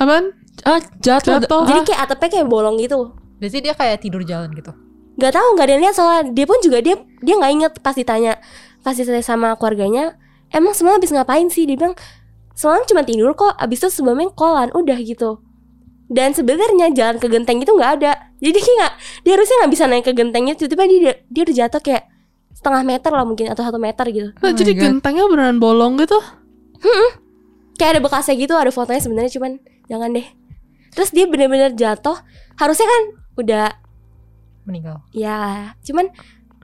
Apaan? 0.00 0.24
Ah 0.64 0.80
jatuh. 0.96 1.44
Jatuh. 1.44 1.68
Jadi 1.68 1.92
kayak 1.92 2.08
atapnya 2.08 2.40
kayak 2.40 2.48
bolong 2.48 2.80
gitu. 2.80 3.12
Berarti 3.36 3.58
dia 3.60 3.76
kayak 3.76 4.00
tidur 4.00 4.24
jalan 4.24 4.48
gitu. 4.56 4.72
Nggak 5.20 5.36
tahu 5.36 5.48
nggak 5.54 5.66
ada 5.68 5.72
yang 5.76 5.82
lihat 5.84 5.94
soalnya 5.94 6.22
dia 6.32 6.46
pun 6.48 6.58
juga 6.64 6.80
dia 6.80 6.96
dia 7.20 7.34
nggak 7.36 7.52
inget 7.52 7.72
pas 7.84 7.92
ditanya 7.92 8.40
pas 8.80 8.96
ditanya 8.96 9.20
sama 9.20 9.52
keluarganya 9.60 10.16
emang 10.50 10.72
semalam 10.72 10.96
habis 10.96 11.12
ngapain 11.12 11.52
sih 11.52 11.68
dia 11.68 11.76
bilang 11.76 11.92
semalam 12.56 12.80
cuma 12.88 13.04
tidur 13.04 13.36
kok 13.36 13.52
abis 13.60 13.84
itu 13.84 14.00
sebelumnya 14.00 14.32
kolan 14.32 14.72
udah 14.72 14.96
gitu 14.96 15.44
dan 16.08 16.32
sebenarnya 16.32 16.90
jalan 16.96 17.20
ke 17.20 17.28
genteng 17.28 17.60
itu 17.60 17.70
nggak 17.70 18.00
ada 18.00 18.32
jadi 18.40 18.56
dia 18.56 18.72
nggak 18.80 18.92
dia 19.28 19.32
harusnya 19.36 19.56
nggak 19.62 19.72
bisa 19.76 19.84
naik 19.86 20.04
ke 20.08 20.12
gentengnya 20.16 20.54
tiba-tiba 20.56 20.84
dia 20.88 21.12
dia 21.28 21.42
udah 21.44 21.56
jatuh 21.60 21.80
kayak 21.84 22.04
setengah 22.60 22.82
meter 22.84 23.08
lah 23.08 23.24
mungkin 23.24 23.48
atau 23.48 23.64
satu 23.64 23.80
meter 23.80 24.04
gitu. 24.12 24.28
Nah, 24.36 24.44
Oh 24.44 24.52
jadi 24.52 24.76
God. 24.76 24.80
gentengnya 24.84 25.24
beneran 25.32 25.56
bolong 25.56 25.96
gitu. 25.96 26.20
Kayak 27.80 27.96
ada 27.96 28.00
bekasnya 28.04 28.36
gitu, 28.36 28.52
ada 28.52 28.68
fotonya 28.68 29.00
sebenarnya 29.00 29.32
cuman 29.32 29.56
jangan 29.88 30.12
deh. 30.12 30.26
Terus 30.92 31.08
dia 31.16 31.24
bener-bener 31.24 31.72
jatuh. 31.72 32.20
Harusnya 32.60 32.84
kan 32.84 33.02
udah 33.40 33.66
meninggal. 34.62 35.00
ya, 35.10 35.72
cuman 35.80 36.10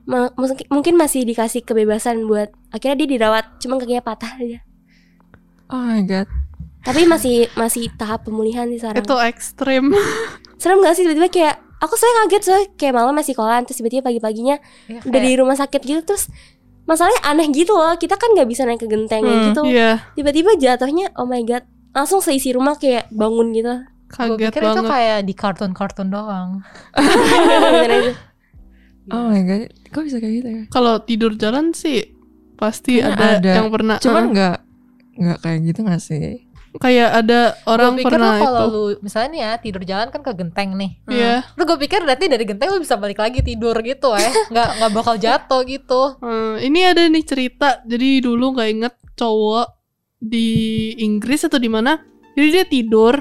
ma- 0.05 0.33
mungkin- 0.69 0.97
masih 0.97 1.23
dikasih 1.23 1.61
kebebasan 1.61 2.25
buat 2.25 2.51
akhirnya 2.71 2.97
dia 2.99 3.09
dirawat, 3.17 3.59
cuman 3.59 3.77
kakinya 3.77 4.03
patah 4.03 4.33
aja. 4.37 4.59
Oh 5.67 5.83
my 5.83 6.03
god. 6.03 6.29
Tapi 6.81 7.03
masih 7.05 7.51
masih 7.53 7.91
tahap 7.93 8.23
pemulihan 8.23 8.69
sih 8.69 8.79
sekarang. 8.79 9.03
Itu 9.03 9.19
ekstrim. 9.19 9.91
Serem 10.61 10.79
gak 10.79 10.95
sih 10.95 11.03
tiba-tiba 11.03 11.27
kayak 11.27 11.55
aku 11.77 11.93
saya 11.93 12.13
kaget 12.23 12.43
soalnya 12.43 12.69
kayak 12.75 12.95
malam 12.95 13.13
masih 13.13 13.35
kolan 13.35 13.61
terus 13.63 13.77
tiba-tiba 13.77 14.01
pagi-paginya 14.03 14.57
Ya, 14.87 15.03
udah 15.03 15.21
di 15.21 15.33
rumah 15.37 15.53
sakit 15.53 15.77
gitu 15.79 16.01
terus 16.03 16.33
masalahnya 16.85 17.21
aneh 17.23 17.51
gitu 17.51 17.75
loh 17.75 17.93
kita 17.95 18.15
kan 18.15 18.33
nggak 18.33 18.49
bisa 18.49 18.65
naik 18.65 18.79
ke 18.79 18.89
genteng 18.89 19.21
Hmm, 19.21 19.51
gitu 19.51 19.61
Iya, 19.67 20.01
tiba-tiba 20.15 20.57
jatuhnya 20.57 21.13
oh 21.13 21.29
my 21.29 21.43
god 21.43 21.69
langsung 21.93 22.21
seisi 22.21 22.49
rumah 22.51 22.77
kayak 22.77 23.11
bangun 23.11 23.53
gitu 23.53 23.77
kaget 24.11 24.39
pikir 24.51 24.63
itu 24.63 24.71
banget. 24.83 24.91
kayak 24.91 25.19
di 25.27 25.35
kartun-kartun 25.35 26.09
doang. 26.11 26.63
Itu. 26.97 28.13
Oh 29.07 29.31
my 29.31 29.39
god. 29.47 29.71
Kok 29.95 30.03
bisa 30.03 30.19
kayak 30.19 30.35
gitu 30.43 30.49
ya? 30.51 30.63
Kalau 30.67 30.99
tidur 31.07 31.39
jalan 31.39 31.71
sih 31.71 32.11
pasti 32.59 32.99
ada, 32.99 33.39
ada. 33.39 33.53
yang 33.63 33.71
pernah. 33.71 34.03
Cuman 34.03 34.25
uh, 34.27 34.31
nggak 34.35 34.57
nggak 35.15 35.39
kayak 35.47 35.59
gitu 35.63 35.81
gak 35.87 36.03
sih? 36.03 36.47
kayak 36.77 37.25
ada 37.25 37.57
orang 37.65 37.97
Gue 37.97 38.05
pikir 38.05 38.13
pernah 38.13 38.37
kalau 38.37 38.61
itu. 38.61 38.73
lu 38.73 38.85
misalnya 39.01 39.29
nih 39.33 39.41
ya 39.41 39.53
tidur 39.61 39.83
jalan 39.85 40.09
kan 40.13 40.21
ke 40.21 40.33
genteng 40.37 40.71
nih. 40.77 40.91
Iya. 41.09 41.35
Terus 41.57 41.65
gue 41.65 41.79
pikir 41.89 42.01
nanti 42.05 42.25
dari 42.29 42.45
genteng 42.45 42.69
lu 42.73 42.81
bisa 42.81 43.01
balik 43.01 43.19
lagi 43.21 43.41
tidur 43.41 43.77
gitu 43.81 44.13
eh. 44.13 44.33
Nggak 44.53 44.69
nggak 44.81 44.93
bakal 44.93 45.15
jatuh 45.17 45.61
gitu. 45.65 46.03
Hmm, 46.21 46.61
ini 46.61 46.81
ada 46.85 47.03
nih 47.09 47.25
cerita. 47.25 47.81
Jadi 47.85 48.21
dulu 48.25 48.57
nggak 48.57 48.69
inget 48.69 48.95
cowok 49.17 49.67
di 50.21 50.49
Inggris 51.01 51.49
atau 51.49 51.57
di 51.61 51.71
mana. 51.71 51.97
Jadi 52.37 52.49
dia 52.53 52.65
tidur. 52.69 53.15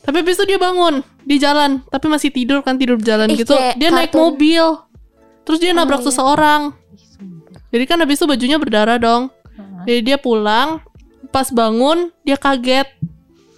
Tapi 0.00 0.16
habis 0.24 0.40
itu 0.40 0.44
dia 0.48 0.56
bangun 0.56 1.04
di 1.20 1.36
jalan, 1.36 1.84
tapi 1.86 2.08
masih 2.08 2.32
tidur 2.32 2.64
kan 2.64 2.80
tidur 2.80 2.96
jalan 2.98 3.28
Ih, 3.28 3.44
gitu. 3.44 3.52
Dia 3.76 3.92
naik 3.92 4.10
kartun. 4.10 4.32
mobil. 4.32 4.64
Terus 5.44 5.58
dia 5.60 5.72
Oh, 5.72 5.76
nabrak 5.76 6.00
iya. 6.00 6.06
seseorang. 6.08 6.62
Jadi 7.70 7.84
kan 7.86 8.00
habis 8.00 8.18
itu 8.18 8.26
bajunya 8.26 8.56
berdarah 8.58 8.98
dong. 8.98 9.28
Heeh. 9.54 9.82
Jadi 9.86 10.00
dia 10.02 10.16
pulang, 10.16 10.80
pas 11.28 11.46
bangun 11.48 12.10
dia 12.24 12.34
kaget. 12.34 12.88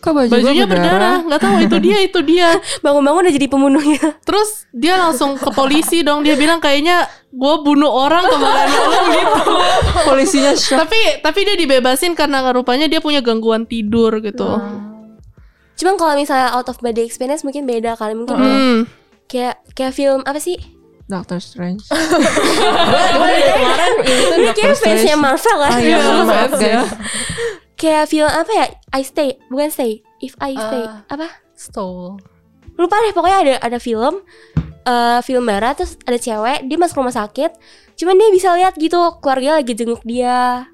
Kok 0.02 0.12
baju 0.12 0.28
Bajunya 0.34 0.66
gua 0.66 0.72
berdarah. 0.74 1.16
Nggak 1.22 1.40
tahu 1.40 1.56
itu 1.62 1.76
dia, 1.78 1.98
itu 2.02 2.20
dia. 2.26 2.48
bangun-bangun 2.84 3.22
udah 3.22 3.34
jadi 3.38 3.46
pembunuh 3.46 3.78
gitu 3.86 4.10
Terus 4.26 4.66
dia 4.74 4.98
langsung 4.98 5.38
ke 5.38 5.46
polisi 5.54 6.02
dong. 6.02 6.26
Dia 6.26 6.34
bilang 6.34 6.58
kayaknya 6.58 7.06
gue 7.30 7.54
bunuh 7.62 7.86
orang 7.88 8.26
kemarin 8.26 8.66
malam 8.68 9.04
gitu. 9.14 9.52
Polisinya 10.04 10.52
shock. 10.58 10.82
tapi 10.84 11.22
tapi 11.22 11.46
dia 11.46 11.54
dibebasin 11.56 12.12
karena 12.12 12.42
rupanya 12.50 12.90
dia 12.90 12.98
punya 12.98 13.22
gangguan 13.22 13.62
tidur 13.64 14.18
gitu. 14.18 14.58
Cuman 15.74 15.94
kalau 15.94 16.14
misalnya 16.14 16.50
out 16.50 16.66
of 16.66 16.78
body 16.78 17.00
experience 17.00 17.42
mungkin 17.42 17.64
beda 17.64 17.94
kali 17.94 18.12
mungkin 18.12 18.34
Hmm. 18.34 18.80
kayak 19.24 19.56
kayak 19.72 19.92
film 19.92 20.20
apa 20.22 20.36
sih 20.36 20.56
Doctor 21.04 21.38
Strange. 21.38 21.82
Gue 21.90 23.28
dari 23.28 23.52
kemarin 23.52 23.92
itu 24.00 24.34
ini 24.34 24.50
kayak 24.54 24.76
fansnya 24.76 25.12
Marvel 25.14 25.56
lah 25.58 25.68
Ah 25.68 25.78
iya, 25.78 25.88
Iya, 25.90 25.98
maaf 25.98 26.26
fans 26.26 26.52
guys. 26.54 26.88
kayak 27.74 28.04
film 28.06 28.30
apa 28.30 28.50
ya 28.50 28.66
I 28.90 29.02
Stay 29.02 29.30
bukan 29.46 29.68
Stay 29.68 29.92
If 30.18 30.38
I 30.38 30.54
Stay 30.54 30.80
Eh. 30.80 30.88
apa 31.06 31.26
Stole. 31.52 32.16
lupa 32.72 32.96
deh 32.98 33.12
pokoknya 33.12 33.38
ada 33.38 33.54
ada 33.62 33.78
film 33.78 34.24
eh 34.82 35.20
film 35.20 35.44
barat 35.44 35.76
terus 35.76 36.00
ada 36.00 36.16
cewek 36.16 36.64
dia 36.64 36.76
masuk 36.76 36.98
rumah 36.98 37.12
sakit 37.12 37.50
cuman 37.94 38.14
dia 38.16 38.28
bisa 38.30 38.48
lihat 38.52 38.74
gitu 38.74 38.96
keluarga 39.18 39.58
lagi 39.58 39.72
jenguk 39.72 40.00
dia 40.02 40.64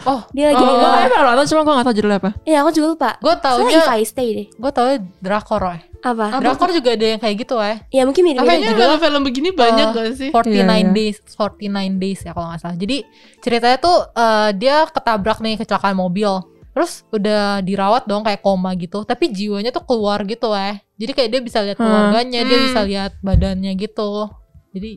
Oh, 0.00 0.22
dia 0.30 0.44
lagi 0.48 0.56
Oh, 0.56 0.62
gue 0.62 0.72
megang 0.72 0.92
kayaknya 0.92 1.10
pernah 1.10 1.26
nonton 1.28 1.46
cuma 1.48 1.60
gue 1.60 1.72
gak 1.72 1.82
tau 1.82 1.94
judulnya 1.94 2.18
apa. 2.18 2.30
ya 2.42 2.56
aku 2.60 2.70
juga 2.70 2.86
lupa 2.88 3.10
gue 3.14 3.24
Soalnya 3.28 3.42
taunya 3.42 3.78
If 3.78 3.88
I 3.88 4.02
Stay 4.02 4.28
deh 4.30 4.46
gue 4.48 4.70
taunya 4.70 4.96
drakor 5.18 5.62
eh. 5.68 5.80
apa 5.98 6.24
Drakor 6.38 6.70
juga 6.70 6.88
ada 6.92 7.06
yang 7.08 7.18
kayak 7.18 7.36
gitu 7.36 7.56
eh. 7.58 7.76
ya 7.88 8.02
mungkin 8.02 8.22
mirip 8.22 8.38
Kayaknya 8.38 8.54
judulnya? 8.68 8.78
film-film 8.94 9.22
begini 9.24 9.48
banyak 9.50 9.86
Eh, 9.86 9.94
gak 9.96 10.08
sih? 10.14 10.30
49 10.30 10.46
Iya, 10.46 10.62
iya. 10.62 10.82
days, 10.88 11.16
49 11.28 11.66
days 11.96 12.20
ya 12.20 12.30
kalau 12.30 12.46
nggak 12.46 12.60
salah. 12.60 12.76
Jadi 12.76 12.96
ceritanya 13.38 13.78
tuh 13.78 13.96
eh, 14.08 14.50
dia 14.54 14.76
ketabrak 14.86 15.38
nih 15.38 15.54
kecelakaan 15.56 15.94
mobil. 15.94 16.30
Terus 16.70 16.92
udah 17.10 17.42
dirawat 17.58 18.06
dong 18.06 18.22
kayak 18.22 18.38
koma 18.38 18.70
gitu, 18.72 19.02
tapi 19.02 19.28
jiwanya 19.28 19.68
tuh 19.68 19.82
keluar 19.82 20.22
gitu 20.22 20.54
eh. 20.54 20.78
Jadi 20.94 21.10
kayak 21.12 21.28
dia 21.28 21.40
bisa 21.40 21.58
lihat 21.60 21.74
Hmm. 21.74 21.84
keluarganya, 21.84 22.40
dia 22.40 22.54
Hmm. 22.54 22.64
bisa 22.64 22.80
lihat 22.84 23.12
badannya 23.18 23.72
gitu. 23.74 24.30
Jadi 24.70 24.90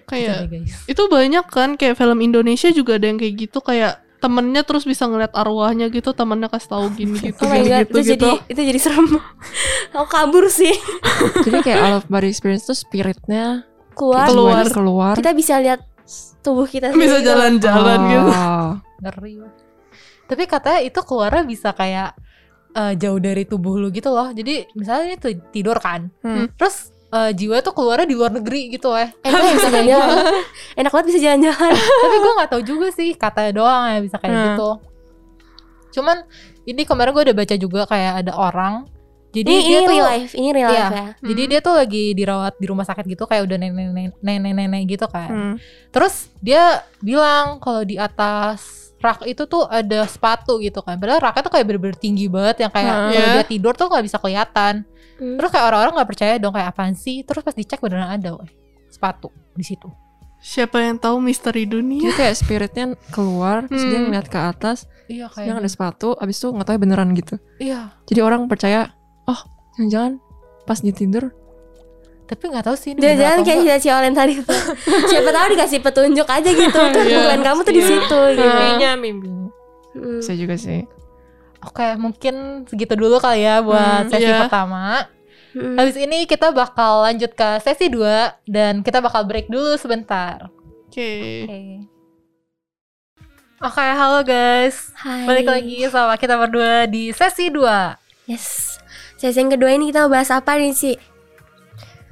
Kayak 0.00 0.48
guys. 0.48 0.86
itu 0.86 1.02
banyak 1.04 1.44
kan 1.46 1.74
kayak 1.74 1.92
film 1.94 2.18
Indonesia 2.20 2.70
juga 2.70 2.94
ada 2.94 3.04
yang 3.04 3.18
kayak 3.18 3.34
gitu 3.38 3.58
kayak 3.60 4.00
temennya 4.20 4.62
terus 4.62 4.84
bisa 4.84 5.04
ngeliat 5.04 5.32
arwahnya 5.32 5.88
gitu 5.88 6.12
temennya 6.12 6.46
kasih 6.46 6.68
tahu 6.70 6.86
gini 6.92 7.16
gitu 7.26 7.40
Oh 7.40 7.48
my 7.48 7.58
gini 7.58 7.68
god, 7.70 7.80
gitu 7.82 7.90
itu 7.90 8.00
gitu. 8.04 8.12
jadi 8.14 8.30
itu 8.46 8.60
jadi 8.68 8.78
serem. 8.78 9.06
Aku 9.96 10.06
kabur 10.06 10.44
sih. 10.46 10.76
Jadi 11.42 11.58
kayak 11.60 11.80
out 11.84 11.94
of 11.96 12.04
body 12.06 12.28
experience 12.28 12.62
tuh 12.62 12.74
spiritnya 12.74 13.64
Keluar, 13.90 14.28
Keluar. 14.28 14.64
keluar. 14.70 15.14
kita 15.14 15.32
bisa 15.32 15.58
lihat 15.58 15.82
tubuh 16.40 16.64
kita 16.64 16.88
bisa 16.90 17.16
sendiri. 17.16 17.26
jalan-jalan 17.26 17.98
gitu. 18.06 18.30
Oh. 18.30 18.70
Ngeri. 18.98 19.32
wah. 19.38 19.52
Tapi 20.24 20.42
katanya 20.46 20.80
itu 20.80 21.00
keluarnya 21.00 21.42
bisa 21.42 21.68
kayak 21.70 22.14
eh, 22.70 22.92
jauh 22.94 23.18
dari 23.18 23.42
tubuh 23.42 23.76
lu 23.76 23.90
gitu 23.90 24.08
loh. 24.08 24.30
Jadi 24.30 24.68
misalnya 24.72 25.16
itu 25.16 25.28
tidur 25.50 25.76
kan, 25.76 26.08
Hmm. 26.22 26.46
terus 26.54 26.94
eh, 27.10 27.30
jiwa 27.32 27.58
tuh 27.58 27.72
keluarnya 27.72 28.04
di 28.04 28.14
luar 28.14 28.30
negeri 28.32 28.70
gitu 28.70 28.90
eh. 28.92 29.10
Eh, 29.16 29.28
kita 29.28 29.48
bisa 29.52 29.68
jalan-jalan. 29.68 30.16
Enak 30.78 30.90
banget 30.90 31.06
bisa 31.08 31.20
jalan-jalan. 31.20 31.72
tapi 31.74 32.16
gue 32.16 32.32
nggak 32.34 32.50
tahu 32.50 32.62
juga 32.62 32.88
sih 32.90 33.10
katanya 33.14 33.52
doang 33.52 33.82
ya 33.88 33.98
bisa 34.00 34.16
kayak 34.16 34.30
Hmm. 34.32 34.46
gitu 34.48 34.70
cuman 35.90 36.22
ini 36.64 36.82
kemarin 36.84 37.10
gue 37.10 37.24
udah 37.24 37.36
baca 37.36 37.54
juga 37.56 37.82
kayak 37.84 38.12
ada 38.20 38.32
orang 38.32 38.86
jadi 39.30 39.46
Ini 39.48 39.58
dia 39.60 39.70
ini 39.72 39.78
tuh 39.80 39.92
real 39.92 40.06
life, 40.08 40.32
ini 40.32 40.48
real 40.50 40.68
Iya. 40.68 40.78
life 40.80 40.90
ya. 40.92 41.06
jadi 41.24 41.42
dia 41.46 41.60
tuh 41.60 41.74
lagi 41.76 42.04
dirawat 42.12 42.54
di 42.56 42.66
rumah 42.66 42.82
sakit 42.82 43.04
gitu 43.08 43.24
kayak 43.24 43.42
udah 43.44 43.56
nenek 43.56 43.90
nenek 44.18 44.52
nenek 44.52 44.82
gitu 44.88 45.06
kan 45.06 45.28
Hmm. 45.28 45.54
terus 45.90 46.30
dia 46.38 46.82
bilang 46.98 47.58
kalau 47.58 47.82
di 47.82 47.94
atas 47.96 48.89
rak 49.00 49.24
itu 49.24 49.42
tuh 49.44 49.64
ada 49.64 50.04
sepatu 50.04 50.60
gitu 50.60 50.80
kan 50.80 51.00
padahal 51.00 51.20
raknya 51.20 51.42
tuh 51.42 51.52
kayak 51.52 51.64
bener-bener 51.64 51.96
tinggi 51.96 52.28
banget 52.28 52.62
yang 52.62 52.70
kayak 52.70 52.84
Hmm. 52.84 52.92
kalau 52.92 53.10
Iya. 53.10 53.32
dia 53.34 53.44
tidur 53.48 53.72
tuh 53.72 53.86
nggak 53.88 54.04
bisa 54.04 54.16
kelihatan 54.16 54.74
Hmm. 55.16 55.36
terus 55.36 55.50
kayak 55.50 55.64
orang-orang 55.66 55.92
nggak 55.96 56.08
percaya 56.08 56.34
dong 56.36 56.52
kayak 56.52 56.68
apaan 56.68 56.94
sih 56.94 57.24
terus 57.24 57.40
pas 57.40 57.52
dicek 57.52 57.80
beneran 57.80 58.08
ada 58.08 58.36
woy, 58.36 58.48
sepatu 58.86 59.28
di 59.52 59.64
situ 59.64 59.88
Siapa 60.40 60.80
yang 60.80 60.96
tahu 60.96 61.20
misteri 61.20 61.68
dunia? 61.68 62.00
Jadi 62.00 62.16
kayak 62.16 62.32
spiritnya 62.34 62.86
keluar, 63.12 63.68
terus 63.68 63.84
dia 63.84 64.00
Hmm. 64.00 64.08
ngeliat 64.08 64.24
ke 64.24 64.40
atas, 64.40 64.88
iya 65.04 65.28
dia 65.28 65.52
ada 65.52 65.60
kayak 65.60 65.68
sepatu, 65.68 66.16
abis 66.16 66.40
itu 66.40 66.48
nggak 66.48 66.64
tahu 66.64 66.76
beneran 66.80 67.12
gitu. 67.12 67.36
iya 67.60 67.92
Jadi 68.08 68.20
orang 68.24 68.48
percaya, 68.48 68.88
oh 69.28 69.36
jangan-jangan 69.76 70.16
pas 70.64 70.80
ditidur 70.80 71.28
tapi 72.30 72.46
nggak 72.46 72.62
tahu 72.62 72.76
sih 72.78 72.94
Jangan-jangan 72.94 73.36
atau 73.36 73.44
kayak 73.44 73.78
si 73.78 73.88
Olen 73.88 74.14
tadi 74.14 74.32
tuh. 74.38 74.62
Siapa 75.04 75.28
tahu 75.28 75.46
dikasih 75.50 75.78
petunjuk 75.80 76.24
aja 76.24 76.46
gitu. 76.46 76.78
Tuh 76.94 77.02
Iya. 77.02 77.18
bukan 77.26 77.40
kamu 77.42 77.60
tuh 77.60 77.74
di 77.74 77.82
Iya. 77.82 77.88
situ 77.90 78.20
gitu. 78.32 78.46
Kayaknya 78.46 78.90
mimpi. 78.94 79.28
Hmm. 79.90 80.18
Bisa 80.22 80.32
juga 80.32 80.54
sih. 80.54 80.86
Oke, 81.60 81.86
mungkin 81.94 82.34
segitu 82.64 82.94
dulu 82.94 83.18
kali 83.18 83.42
ya 83.42 83.58
buat 83.60 84.06
Hmm, 84.06 84.10
sesi 84.10 84.24
iya. 84.24 84.46
pertama. 84.46 85.10
Hmm. 85.50 85.74
Habis 85.74 85.98
ini 85.98 86.24
kita 86.24 86.48
bakal 86.50 87.02
lanjut 87.02 87.34
ke 87.34 87.48
sesi 87.58 87.90
2 87.90 87.98
dan 88.46 88.80
kita 88.80 89.02
bakal 89.02 89.26
break 89.26 89.50
dulu 89.50 89.74
sebentar. 89.74 90.46
Oke. 90.86 91.10
Oke. 91.44 91.60
Oke, 93.60 93.84
halo 93.84 94.22
guys. 94.22 94.88
Hai. 94.96 95.26
Balik 95.26 95.46
lagi 95.46 95.84
sama 95.86 96.16
kita 96.16 96.38
berdua 96.38 96.86
di 96.86 97.10
sesi 97.10 97.52
2. 97.52 97.92
Yes. 98.24 98.78
Sesi 99.18 99.36
yang 99.36 99.52
kedua 99.52 99.68
ini 99.70 99.90
kita 99.90 100.06
mau 100.06 100.14
bahas 100.14 100.32
apa 100.32 100.56
nih 100.56 100.72
sih? 100.72 100.96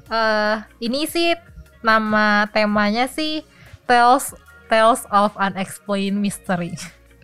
Eh, 0.09 0.57
ini 0.81 1.05
sih 1.05 1.37
nama 1.85 2.49
temanya 2.49 3.07
sih 3.07 3.45
Tales 3.85 4.33
Tales 4.69 5.05
of 5.13 5.37
Unexplained 5.37 6.17
Mystery. 6.17 6.77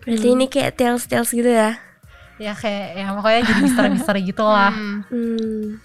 Berarti 0.05 0.27
ini 0.29 0.45
kayak 0.45 0.77
tales 0.77 1.05
tales 1.09 1.33
gitu 1.33 1.49
ya. 1.49 1.81
ya 2.37 2.53
kayak 2.53 2.99
ya 2.99 3.07
pokoknya 3.15 3.41
jadi 3.47 3.61
misteri-misteri 3.65 4.21
gitu 4.29 4.45
lah. 4.45 4.69
Hmm. 4.69 5.01
Hmm. 5.09 5.81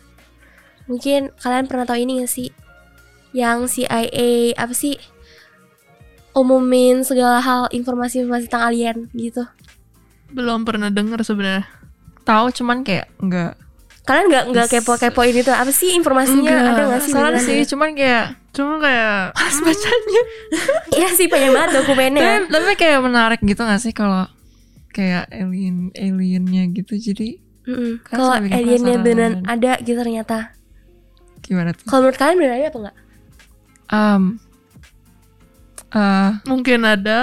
Mungkin 0.91 1.33
kalian 1.41 1.67
pernah 1.71 1.87
tahu 1.89 1.99
ini 2.05 2.21
gak 2.25 2.33
sih? 2.33 2.51
Yang 3.33 3.81
CIA 3.81 4.59
apa 4.59 4.75
sih? 4.77 4.99
Umumin 6.37 7.03
segala 7.03 7.41
hal 7.43 7.71
informasi-informasi 7.73 8.51
tentang 8.51 8.71
alien 8.71 9.09
gitu. 9.17 9.47
Belum 10.31 10.67
pernah 10.67 10.93
dengar 10.93 11.23
sebenarnya. 11.25 11.65
Tahu 12.27 12.53
cuman 12.55 12.85
kayak 12.85 13.09
enggak. 13.19 13.55
Kalian 14.11 14.27
nggak 14.27 14.45
nggak 14.51 14.67
kepo-kepo 14.75 15.23
ini 15.23 15.47
tuh 15.47 15.55
apa 15.55 15.71
sih 15.71 15.95
informasinya? 15.95 16.51
Enggak. 16.51 16.75
Ada 16.75 16.83
nggak 16.83 17.01
sih? 17.01 17.13
Beneran 17.15 17.39
sih, 17.39 17.57
ya? 17.63 17.67
cuman 17.71 17.91
kayak 17.95 18.25
Cuma 18.51 18.83
kayak 18.83 19.31
pas 19.39 19.57
bacanya. 19.63 20.23
Iya 20.99 21.09
sih 21.15 21.27
banyak 21.31 21.51
banget 21.55 21.71
dokumennya. 21.79 22.19
ya. 22.19 22.35
tapi, 22.43 22.51
tapi 22.51 22.75
kayak 22.75 22.99
menarik 23.07 23.41
gitu 23.47 23.63
gak 23.63 23.79
sih 23.79 23.95
kalau 23.95 24.27
kayak 24.91 25.31
alien 25.31 25.95
aliennya 25.95 26.67
gitu 26.75 26.99
jadi. 26.99 27.39
Kan 28.03 28.19
Kalau 28.19 28.35
aliennya 28.35 28.99
beneran 28.99 29.47
ada 29.47 29.79
gitu 29.79 29.95
ternyata. 30.03 30.59
gimana 31.41 31.71
tuh? 31.73 31.87
Kalau 31.87 32.03
menurut 32.05 32.19
kalian 32.19 32.37
beneran 32.43 32.59
ada 32.59 32.67
apa 32.67 32.79
enggak? 32.83 32.97
Um, 33.91 34.23
eh, 35.95 36.31
Mungkin 36.47 36.81
ada 36.83 37.19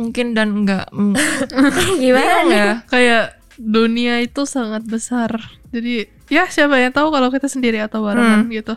mungkin 0.00 0.32
dan 0.32 0.48
enggak 0.64 0.88
mm, 0.90 1.14
Gimana 2.02 2.48
ya 2.48 2.70
kayak 2.88 3.41
dunia 3.54 4.18
itu 4.18 4.44
sangat 4.44 4.84
besar. 4.84 5.36
Jadi 5.68 6.04
ya 6.28 6.46
siapa 6.46 6.76
yang 6.76 6.90
tahu 6.90 7.08
kalau 7.08 7.28
kita 7.28 7.46
sendiri 7.46 7.80
atau 7.80 8.00
barengan 8.00 8.48
gitu. 8.48 8.74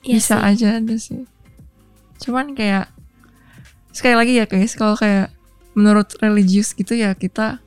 Iya 0.00 0.16
bisa 0.16 0.36
sih. 0.36 0.46
aja 0.46 0.68
ada 0.78 0.96
sih 0.96 1.22
cuman 2.18 2.50
kayak 2.52 2.90
sekali 3.90 4.14
lagi 4.14 4.34
ya 4.34 4.46
guys 4.46 4.74
kalau 4.74 4.94
kayak 4.94 5.30
menurut 5.72 6.10
religius 6.18 6.70
gitu 6.72 6.94
ya 6.94 7.14
kita 7.14 7.62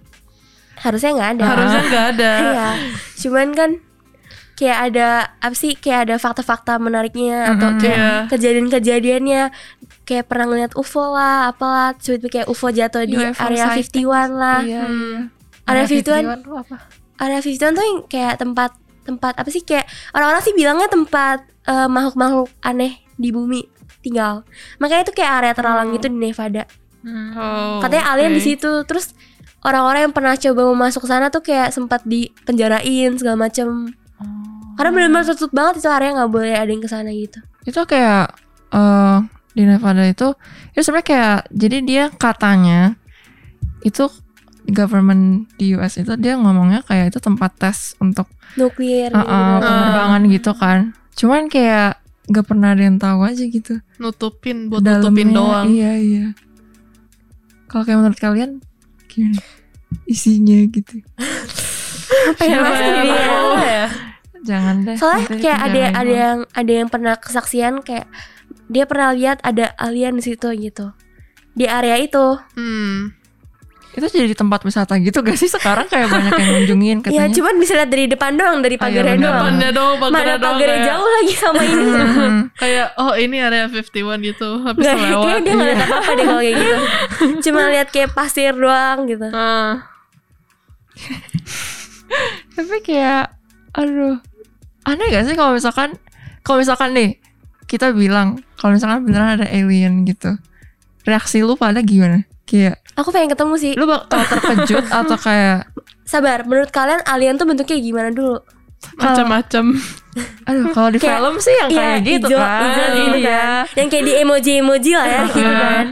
Harusnya 0.76 1.14
nggak 1.14 1.30
ada. 1.38 1.44
Harusnya 1.46 1.82
nggak 1.86 2.06
ada. 2.12 2.32
Iya. 2.42 2.70
Cuman 3.16 3.48
kan 3.54 3.70
kayak 4.58 4.80
ada 4.90 5.08
apa 5.38 5.54
sih 5.54 5.74
kayak 5.74 6.10
ada 6.10 6.16
fakta-fakta 6.18 6.78
menariknya 6.78 7.54
atau 7.54 7.70
Mm-mm. 7.70 7.80
kayak 7.80 7.98
Iya. 7.98 8.14
kejadian-kejadiannya 8.28 9.42
kayak 10.04 10.26
pernah 10.26 10.46
ngeliat 10.48 10.74
UFO 10.74 11.14
lah 11.14 11.50
apalah 11.50 11.94
tiba-tiba 11.96 12.30
kayak 12.30 12.48
UFO 12.50 12.68
jatuh 12.70 13.06
di 13.06 13.14
UFO 13.16 13.42
area 13.42 13.66
sighting. 13.72 14.06
51 14.10 14.34
lah 14.34 14.60
iya, 14.62 14.84
Hmm. 14.84 15.18
Area 15.66 15.86
51 15.86 16.42
51 16.42 16.42
tuh 16.42 16.56
apa? 16.58 16.76
area 17.18 17.40
51 17.40 17.78
tuh 17.78 17.84
yang 17.84 18.00
kayak 18.06 18.36
tempat 18.38 18.72
tempat 19.02 19.34
apa 19.36 19.50
sih? 19.50 19.62
Kayak 19.62 19.86
orang-orang 20.12 20.42
sih 20.42 20.54
bilangnya 20.54 20.88
tempat 20.88 21.38
eh, 21.64 21.88
makhluk-makhluk 21.88 22.50
aneh 22.62 23.02
di 23.16 23.30
bumi 23.30 23.62
tinggal. 24.02 24.42
Makanya 24.78 25.06
itu 25.06 25.14
kayak 25.14 25.32
area 25.38 25.54
terlarang 25.54 25.90
Hmm. 25.90 25.96
gitu 25.96 26.08
di 26.08 26.18
Nevada. 26.18 26.64
Oh, 27.02 27.82
katanya 27.82 28.14
alien 28.14 28.34
di 28.34 28.42
situ. 28.42 28.86
Terus 28.86 29.14
orang-orang 29.62 30.06
yang 30.06 30.14
pernah 30.14 30.34
coba 30.34 30.62
mau 30.66 30.78
masuk 30.80 31.06
ke 31.06 31.10
sana 31.10 31.30
tuh 31.30 31.42
kayak 31.42 31.70
sempat 31.70 32.02
dipenjarain 32.06 33.14
segala 33.18 33.38
macem. 33.40 33.94
Oh. 34.18 34.78
karena 34.78 34.90
benar-benar 34.94 35.26
tertutup 35.28 35.52
banget 35.52 35.82
itu 35.82 35.90
area 35.90 36.14
nggak 36.14 36.32
boleh 36.32 36.54
ada 36.54 36.66
yang 36.66 36.82
ke 36.82 36.90
sana 36.90 37.10
gitu. 37.10 37.38
Itu 37.62 37.86
kayak 37.86 38.34
eh 38.72 39.18
di 39.52 39.68
Nevada 39.68 40.02
itu 40.08 40.32
itu 40.72 40.82
sebenarnya 40.82 41.06
kayak 41.06 41.38
jadi 41.52 41.78
dia 41.84 42.04
katanya 42.10 42.96
itu 43.84 44.08
government 44.72 45.52
di 45.56 45.76
US 45.76 45.96
itu 45.96 46.16
dia 46.16 46.36
ngomongnya 46.36 46.82
kayak 46.82 47.12
itu 47.12 47.20
tempat 47.20 47.52
tes 47.56 47.94
untuk 48.00 48.26
nuklir 48.56 49.12
uh, 49.12 49.20
uh, 49.20 49.26
gitu. 49.28 49.68
penerbangan 49.68 50.22
gitu 50.28 50.52
kan 50.56 50.80
cuman 51.14 51.42
kayak 51.48 52.00
nggak 52.28 52.46
pernah 52.48 52.72
ada 52.72 52.84
yang 52.84 52.98
tahu 52.98 53.20
aja 53.22 53.44
gitu 53.44 53.74
nutupin 53.98 54.72
buat 54.72 54.80
nutupin 54.80 55.30
Dalamnya, 55.30 55.36
doang. 55.36 55.66
iya 55.68 55.92
iya 55.96 56.26
kalau 57.68 57.84
kayak 57.84 58.00
menurut 58.00 58.20
kalian 58.20 58.52
gimana 59.08 59.42
isinya 60.08 60.58
gitu 60.68 61.04
pengen 62.40 62.60
Siapa 62.60 62.68
masuk 62.68 62.86
yang 62.88 63.08
tahu? 63.12 63.50
ya. 63.60 63.86
jangan 64.42 64.76
deh 64.84 64.96
soalnya 64.98 65.26
nanti 65.28 65.42
kayak 65.42 65.60
ada 65.62 65.80
jangan 65.80 66.00
ada 66.00 66.14
yang 66.16 66.38
ada 66.52 66.72
yang 66.72 66.88
pernah 66.88 67.14
kesaksian 67.16 67.74
kayak 67.84 68.08
dia 68.68 68.84
pernah 68.88 69.12
lihat 69.12 69.44
ada 69.44 69.76
alien 69.76 70.16
di 70.16 70.24
situ 70.24 70.48
gitu 70.56 70.96
di 71.52 71.68
area 71.68 72.00
itu 72.00 72.40
Hmm. 72.56 73.12
Itu 73.92 74.08
jadi 74.08 74.32
tempat 74.32 74.64
wisata 74.64 74.96
gitu 75.04 75.20
gak 75.20 75.36
sih 75.36 75.52
sekarang? 75.52 75.84
Kayak 75.92 76.08
banyak 76.08 76.32
yang 76.32 76.50
ngunjungin 76.56 76.98
ya 77.04 77.04
katanya. 77.04 77.36
cuman 77.36 77.54
bisa 77.60 77.74
lihat 77.76 77.90
dari 77.92 78.06
depan 78.08 78.32
doang 78.40 78.58
dari 78.64 78.76
iya, 78.80 78.84
pagarnya 78.88 79.16
doang. 79.20 79.36
Depannya 79.36 79.70
doang, 79.76 79.96
mana 80.00 80.12
pagarnya 80.12 80.38
doang 80.40 80.56
pagarnya 80.56 80.78
kayak, 80.78 80.90
jauh 80.90 81.10
lagi 81.12 81.34
sama 81.36 81.62
ini. 81.64 81.86
Hmm. 82.22 82.44
kayak 82.54 82.88
oh 83.02 83.14
ini 83.18 83.38
area 83.40 83.66
51 83.72 84.28
gitu 84.32 84.50
habis 84.62 84.84
Nggak, 84.84 84.96
lewat. 85.00 85.24
kayaknya 85.26 85.42
dia 85.42 85.54
nggak 85.54 85.68
lihat 85.68 85.82
apa 85.82 85.96
apa 85.96 86.12
deh 86.12 86.26
kalau 86.26 86.42
kayak 86.42 86.56
gitu. 86.60 86.78
Cuma 87.50 87.62
lihat 87.72 87.88
kayak 87.90 88.10
pasir 88.14 88.54
doang 88.54 89.00
gitu. 89.10 89.28
Ah, 89.32 89.74
tapi 92.56 92.78
kayak 92.84 93.36
aduh. 93.74 94.20
Aneh 94.82 95.06
gak 95.14 95.30
sih 95.30 95.36
kalau 95.38 95.54
misalkan 95.54 95.94
kalau 96.42 96.58
misalkan 96.62 96.92
nih 96.98 97.22
kita 97.70 97.94
bilang 97.94 98.42
kalau 98.58 98.74
misalkan 98.76 99.06
beneran 99.06 99.40
ada 99.40 99.48
alien 99.48 100.04
gitu 100.10 100.36
reaksi 101.06 101.42
lu 101.46 101.54
pada 101.58 101.82
gimana? 101.82 102.26
Kayak 102.50 102.81
aku 102.94 103.10
pengen 103.10 103.30
ketemu 103.30 103.54
sih 103.56 103.74
lu 103.74 103.86
bakal 103.86 104.20
terkejut 104.32 104.86
atau 104.86 105.16
kayak 105.16 105.68
sabar 106.04 106.44
menurut 106.44 106.70
kalian 106.70 107.02
alien 107.04 107.36
tuh 107.36 107.46
bentuknya 107.46 107.78
gimana 107.78 108.10
dulu 108.10 108.42
macam-macam. 108.98 109.78
aduh 110.44 110.66
kalau 110.72 110.90
di 110.90 110.98
Kayak- 110.98 111.22
film 111.22 111.36
sih 111.38 111.54
yang 111.56 111.70
Iya, 111.70 111.80
kayak 111.80 112.00
gitu 112.02 112.28
hijau- 112.28 112.42
kan 112.42 112.62
hijau 112.62 112.88
gitu 112.90 113.18
iya 113.18 113.30
kan. 113.32 113.64
yang 113.78 113.88
kayak 113.88 114.04
di 114.04 114.14
emoji 114.18 114.52
emoji 114.58 114.92
lah 114.92 115.06
ya 115.08 115.22
gitu 115.26 115.40
Iya. 115.40 115.54
kan 115.56 115.86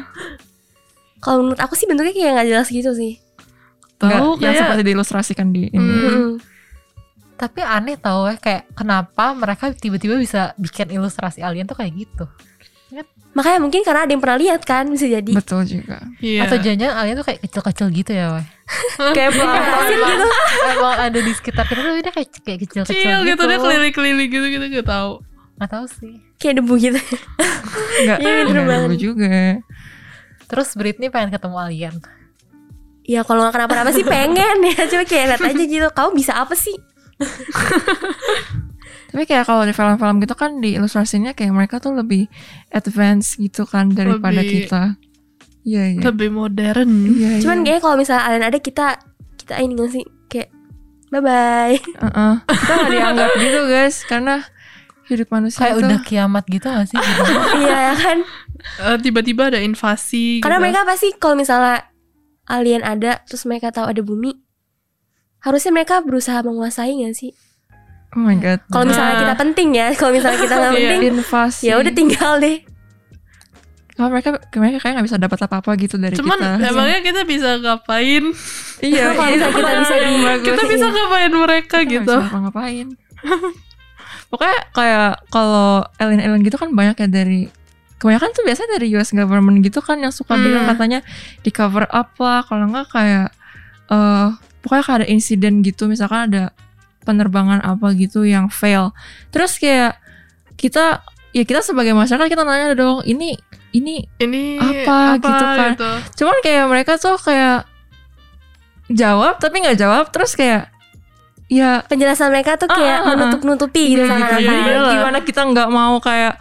kalau 1.19 1.39
menurut 1.41 1.59
aku 1.59 1.73
sih 1.73 1.85
bentuknya 1.85 2.13
kayak 2.13 2.31
nggak 2.33 2.47
jelas 2.49 2.67
gitu 2.69 2.91
sih 2.91 3.13
Tahu 3.97 4.09
yang 4.35 4.51
kayak 4.51 4.57
seperti 4.57 4.83
diilustrasikan 4.85 5.47
di 5.49 5.67
ini 5.67 5.79
Hmm. 5.79 6.31
Tapi 7.35 7.59
aneh 7.61 7.95
tau 7.95 8.25
ya 8.25 8.35
kayak 8.35 8.67
kenapa 8.73 9.31
mereka 9.33 9.71
tiba-tiba 9.71 10.15
bisa 10.15 10.51
bikin 10.55 10.87
ilustrasi 10.89 11.39
alien 11.39 11.63
tuh 11.63 11.71
kayak 11.73 11.95
gitu. 11.97 12.27
Makanya 13.39 13.59
mungkin 13.59 13.81
karena 13.81 14.03
ada 14.03 14.11
yang 14.11 14.19
pernah 14.19 14.35
lihat 14.37 14.61
kan 14.61 14.83
bisa 14.85 15.07
jadi 15.07 15.31
betul 15.31 15.63
juga 15.63 16.03
Iya. 16.19 16.43
Atau 16.43 16.59
jangan 16.59 16.91
alien 16.93 17.15
tuh 17.15 17.23
kayak 17.23 17.39
kecil-kecil 17.41 17.87
gitu 17.93 18.11
ya, 18.11 18.35
weh. 18.35 18.45
kayak 19.15 19.31
pasir 19.31 19.95
gitu 19.95 20.25
Emang 20.69 20.97
ada 20.99 21.15
di 21.15 21.31
sekitar 21.31 21.63
kita 21.63 21.79
tuh 21.79 21.93
dia 21.97 22.11
kayak 22.11 22.29
kayak 22.37 22.59
kecil-kecil 22.59 22.83
Kecil 22.85 23.17
gitu. 23.23 23.29
gitu 23.31 23.43
dia 23.45 23.57
keliling-keliling 23.57 24.27
gitu 24.27 24.45
gitu 24.49 24.65
gak 24.75 24.89
tahu. 24.89 25.11
Nggak 25.55 25.71
tahu 25.71 25.85
sih. 25.89 26.13
kayak 26.35 26.59
debu 26.59 26.73
gitu 26.77 26.99
Enggak, 27.99 28.17
Iya, 28.19 28.41
dulu 28.45 28.95
juga 28.95 29.63
Terus 30.45 30.69
Britney 30.73 31.07
pengen 31.07 31.29
ketemu 31.29 31.55
alien. 31.57 31.95
ya 33.03 33.23
kalau 33.23 33.41
nggak 33.41 33.55
kenapa-napa 33.55 33.89
sih 33.89 34.03
pengen 34.03 34.59
ya 34.61 34.85
coba 34.85 35.03
kayak 35.03 35.25
lihat 35.29 35.41
aja 35.41 35.63
gitu 35.63 35.87
kamu 35.89 36.09
bisa 36.13 36.33
apa 36.35 36.53
sih 36.53 36.75
Tapi 39.09 39.23
kayak 39.25 39.45
kalau 39.45 39.65
di 39.65 39.73
film-film 39.73 40.21
gitu 40.21 40.33
kan 40.33 40.61
di 40.61 40.77
ilustrasinya 40.77 41.33
kayak 41.33 41.49
mereka 41.49 41.77
tuh 41.77 41.91
lebih 41.91 42.29
advance 42.69 43.35
gitu 43.35 43.65
kan 43.65 43.89
daripada 43.89 44.39
Lebih- 44.39 44.69
kita. 44.69 44.83
Iya 45.65 45.83
iya. 45.91 46.01
Lebih 46.01 46.29
modern. 46.29 46.89
Iya, 47.09 47.29
cuman 47.43 47.57
iya. 47.59 47.63
kayaknya 47.65 47.81
kalau 47.81 47.95
misalnya 47.97 48.23
alien 48.25 48.45
ada 48.45 48.59
kita 48.59 48.85
kita 49.35 49.53
ini 49.59 49.71
nggak 49.75 49.89
sih 49.91 50.03
kayak 50.27 50.49
bye 51.09 51.19
bye 51.19 51.75
Heeh. 51.75 52.33
Kita 52.47 52.71
nggak 52.71 52.89
dianggap 52.89 53.31
gitu 53.35 53.59
guys 53.65 53.95
karena 54.05 54.35
hidup 55.09 55.27
manusia 55.29 55.59
Kayak 55.59 55.73
itu 55.73 55.81
udah 55.83 55.99
kiamat 56.05 56.43
gitu 56.45 56.67
gak 56.69 56.85
sih? 56.85 56.97
Gitu. 56.97 57.33
iya 57.65 57.77
ya 57.91 57.95
kan 57.97 58.17
Eh, 58.59 58.97
tiba-tiba 58.99 59.49
ada 59.49 59.57
invasi 59.57 60.37
karena 60.39 60.59
gitu. 60.59 60.63
mereka 60.69 60.81
pasti 60.85 61.07
kalau 61.15 61.33
misalnya 61.33 61.87
alien 62.45 62.83
ada 62.83 63.23
terus 63.25 63.47
mereka 63.47 63.71
tahu 63.71 63.87
ada 63.87 64.03
bumi 64.03 64.35
harusnya 65.39 65.71
mereka 65.71 66.03
berusaha 66.03 66.43
menguasai 66.43 66.91
nggak 66.93 67.15
sih 67.15 67.31
oh 68.09 68.19
my 68.19 68.35
god. 68.35 68.59
kalau 68.67 68.85
misalnya 68.85 69.11
Nah. 69.11 69.21
kita 69.21 69.35
penting 69.37 69.69
ya 69.71 69.87
kalau 69.93 70.11
misalnya 70.11 70.39
kita 70.39 70.55
nggak 70.55 70.71
Iya. 70.73 70.79
penting 70.81 71.01
invasi. 71.13 71.63
ya 71.65 71.73
udah 71.75 71.93
tinggal 71.93 72.33
deh 72.37 72.57
Kalau 73.91 74.09
mereka 74.09 74.29
mereka 74.55 74.77
kayak 74.79 74.93
nggak 74.95 75.07
bisa 75.11 75.17
dapat 75.17 75.39
apa-apa 75.43 75.71
gitu 75.75 75.95
dari 75.95 76.15
Cuman 76.15 76.39
kita. 76.39 76.71
emangnya 76.71 76.99
kita 77.01 77.21
bisa 77.23 77.49
ngapain? 77.57 78.23
iya, 78.79 79.11
Kalau 79.11 79.27
iya, 79.27 79.35
misalnya 79.35 79.51
kita 79.51 79.71
bisa 79.75 79.95
di 79.95 80.09
kita 80.41 80.63
bisa 80.65 80.85
ngapain 80.87 81.31
mereka 81.33 81.77
Kita 81.77 81.91
gitu. 81.91 82.07
bisa 82.07 82.23
ngapa-ngapain. 82.23 82.87
Pokoknya 84.31 84.59
kayak 84.71 85.11
kalau 85.27 85.69
alien-alien 85.95 86.41
gitu 86.41 86.55
kan 86.55 86.71
banyak 86.71 86.95
ya 86.95 87.07
dari 87.09 87.51
kebanyakan 87.97 88.29
tuh 88.31 88.43
biasanya 88.45 88.79
dari 88.79 88.87
US 88.95 89.11
government 89.11 89.59
gitu 89.59 89.81
kan 89.81 89.97
yang 89.97 90.13
suka 90.13 90.31
Hmm. 90.31 90.45
bilang 90.45 90.63
katanya 90.65 90.99
di 91.41 91.51
cover 91.51 91.83
up 91.85 92.15
lah 92.15 92.39
kalau 92.41 92.71
nggak 92.71 92.87
kayak 92.87 93.27
eh 93.89 94.27
pokoknya 94.61 94.83
kayak 94.85 94.97
ada 94.97 95.07
insiden 95.09 95.59
gitu 95.59 95.83
misalkan 95.85 96.31
ada 96.31 96.43
penerbangan 97.09 97.59
apa 97.59 97.89
gitu 97.93 98.21
yang 98.21 98.45
fail 98.47 98.93
terus 99.29 99.57
kayak 99.57 99.97
kita 100.53 101.01
ya 101.31 101.41
kita 101.41 101.59
sebagai 101.59 101.91
masyarakat 101.91 102.27
kita 102.27 102.43
nanya 102.43 102.73
dong 102.73 103.01
ini 103.03 103.33
ini 103.69 104.05
Ini 104.17 104.57
Apa 104.57 105.17
gitu 105.17 105.29
kan. 105.45 105.71
gitu. 105.73 105.89
cuman 106.21 106.37
kayak 106.39 106.65
mereka 106.65 106.93
tuh 106.95 107.17
kayak 107.17 107.65
jawab 108.89 109.37
tapi 109.37 109.61
nggak 109.61 109.77
jawab 109.77 110.09
terus 110.09 110.33
kayak 110.33 110.73
ya 111.45 111.81
penjelasan 111.83 112.29
mereka 112.29 112.57
tuh 112.57 112.65
kayak 112.65 112.97
Ah, 112.97 113.01
ah, 113.01 113.05
ah. 113.05 113.09
menutup-nutupi 113.09 113.93
gitu 113.93 114.01
Iya, 114.01 114.09
sama 114.11 114.25
gitu. 114.27 114.35
Jadi 114.39 114.69
Iyalah. 114.69 114.91
gimana 114.93 115.17
kita 115.21 115.41
nggak 115.45 115.69
mau 115.69 115.97
kayak 115.97 116.33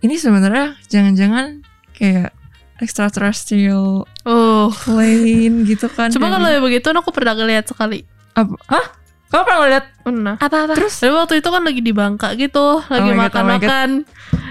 ini 0.00 0.14
sebenarnya 0.16 0.74
jangan-jangan 0.86 1.62
kayak 1.92 2.30
extraterrestrial 2.78 4.06
Oh. 4.22 4.70
plane 4.76 5.62
gitu 5.64 5.86
kan. 5.88 6.10
Cuma 6.10 6.26
Jadi- 6.26 6.34
kalau 6.36 6.48
ya 6.48 6.60
begitu 6.60 6.86
aku 6.90 7.10
pernah 7.10 7.34
ngeliat 7.34 7.66
sekali. 7.66 8.02
apa? 8.32 8.54
Hah? 8.66 8.86
Kamu 9.32 9.42
pernah 9.48 9.60
lihat? 9.64 9.84
Pernah. 10.04 10.34
apa-apa 10.36 10.76
Terus 10.76 10.94
Tapi 11.00 11.12
waktu 11.16 11.34
itu 11.40 11.48
kan 11.48 11.62
lagi 11.64 11.80
di 11.80 11.92
Bangka 11.96 12.28
gitu, 12.36 12.84
lagi 12.84 13.10
Oh 13.10 13.16
oh 13.16 13.20
makan-makan. 13.24 13.88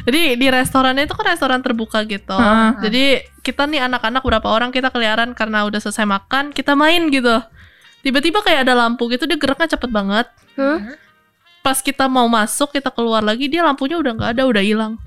Jadi 0.10 0.42
di 0.42 0.48
restorannya 0.50 1.06
itu 1.06 1.14
kan 1.14 1.26
restoran 1.30 1.62
terbuka 1.62 2.02
gitu. 2.10 2.34
Ah. 2.34 2.74
Jadi 2.82 3.22
kita 3.46 3.70
nih 3.70 3.86
anak-anak 3.86 4.26
berapa 4.26 4.48
orang 4.50 4.74
kita 4.74 4.90
keliaran 4.90 5.38
karena 5.38 5.70
udah 5.70 5.78
selesai 5.78 6.10
makan, 6.10 6.50
kita 6.50 6.74
main 6.74 7.14
gitu. 7.14 7.38
Tiba-tiba 8.02 8.42
kayak 8.42 8.66
ada 8.66 8.74
lampu 8.74 9.06
gitu, 9.14 9.30
dia 9.30 9.38
geraknya 9.38 9.70
cepet 9.78 9.94
banget. 9.94 10.26
Hmm? 10.58 10.98
Pas 11.62 11.78
kita 11.78 12.10
mau 12.10 12.26
masuk, 12.26 12.74
kita 12.74 12.90
keluar 12.90 13.22
lagi, 13.22 13.46
dia 13.46 13.62
lampunya 13.62 14.02
udah 14.02 14.18
nggak 14.18 14.30
ada, 14.34 14.44
udah 14.50 14.66
hilang. 14.66 14.98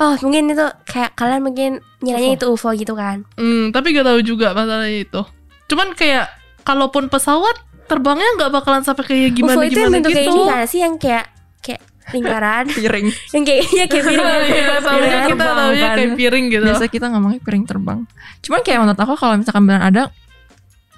oh 0.00 0.16
mungkin 0.24 0.50
itu 0.50 0.66
kayak 0.88 1.14
kalian 1.14 1.44
mungkin 1.44 1.70
nyiranya 2.00 2.40
itu 2.40 2.48
UFO 2.48 2.72
gitu 2.72 2.96
kan 2.96 3.28
Hmm, 3.36 3.70
tapi 3.76 3.92
gak 3.92 4.08
tahu 4.08 4.24
juga 4.24 4.56
masalahnya 4.56 5.04
itu. 5.04 5.20
Cuman 5.68 5.92
kayak 5.92 6.32
kalaupun 6.64 7.12
pesawat 7.12 7.60
terbangnya 7.92 8.28
nggak 8.34 8.50
bakalan 8.52 8.82
sampai 8.82 9.04
kayak 9.04 9.30
gimana 9.32 9.54
UFO 9.54 9.62
itu 9.62 9.72
yang 9.74 9.76
gimana 9.84 9.96
bentuknya 9.98 10.22
gitu. 10.22 10.32
ini 10.32 10.42
kan 10.46 10.64
sih 10.64 10.80
yang 10.80 10.94
kayak 10.96 11.24
kayak 11.58 11.80
lingkaran 12.10 12.64
piring. 12.74 13.06
yang 13.30 13.42
kayak 13.42 13.62
ya 13.70 13.84
kayak 13.86 14.04
piring 14.04 14.26
Iya, 14.42 14.66
taunya 14.80 15.06
Piring 15.06 15.22
kita 15.28 15.44
kan. 15.44 15.94
kayak 15.94 16.10
piring 16.14 16.44
gitu. 16.48 16.64
Biasa 16.64 16.84
kita 16.88 17.06
ngomongnya 17.08 17.40
piring 17.40 17.64
terbang. 17.64 17.98
Cuman 18.40 18.60
kayak 18.60 18.78
menurut 18.80 18.98
aku 18.98 19.14
kalau 19.14 19.34
misalkan 19.36 19.62
beneran 19.62 19.86
ada 19.86 20.02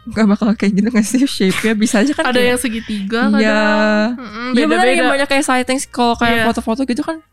nggak 0.05 0.27
bakal 0.29 0.53
kayak 0.53 0.73
gitu 0.75 0.89
nggak 0.91 1.01
sih 1.03 1.21
shape-nya 1.25 1.73
bisa 1.75 1.97
aja 1.99 2.13
kan 2.13 2.25
Ada 2.25 2.33
kayak- 2.35 2.45
yang 2.47 2.59
segitiga 2.59 3.21
Iya. 3.33 3.61
Iya 4.53 4.65
benar 4.65 4.85
yang 4.87 5.09
banyak 5.09 5.27
kayak 5.27 5.45
sightings 5.45 5.85
kalau 5.87 6.13
kayak 6.15 6.39
Iya. 6.39 6.45
foto-foto 6.47 6.85
gitu 6.85 7.01
kan 7.01 7.25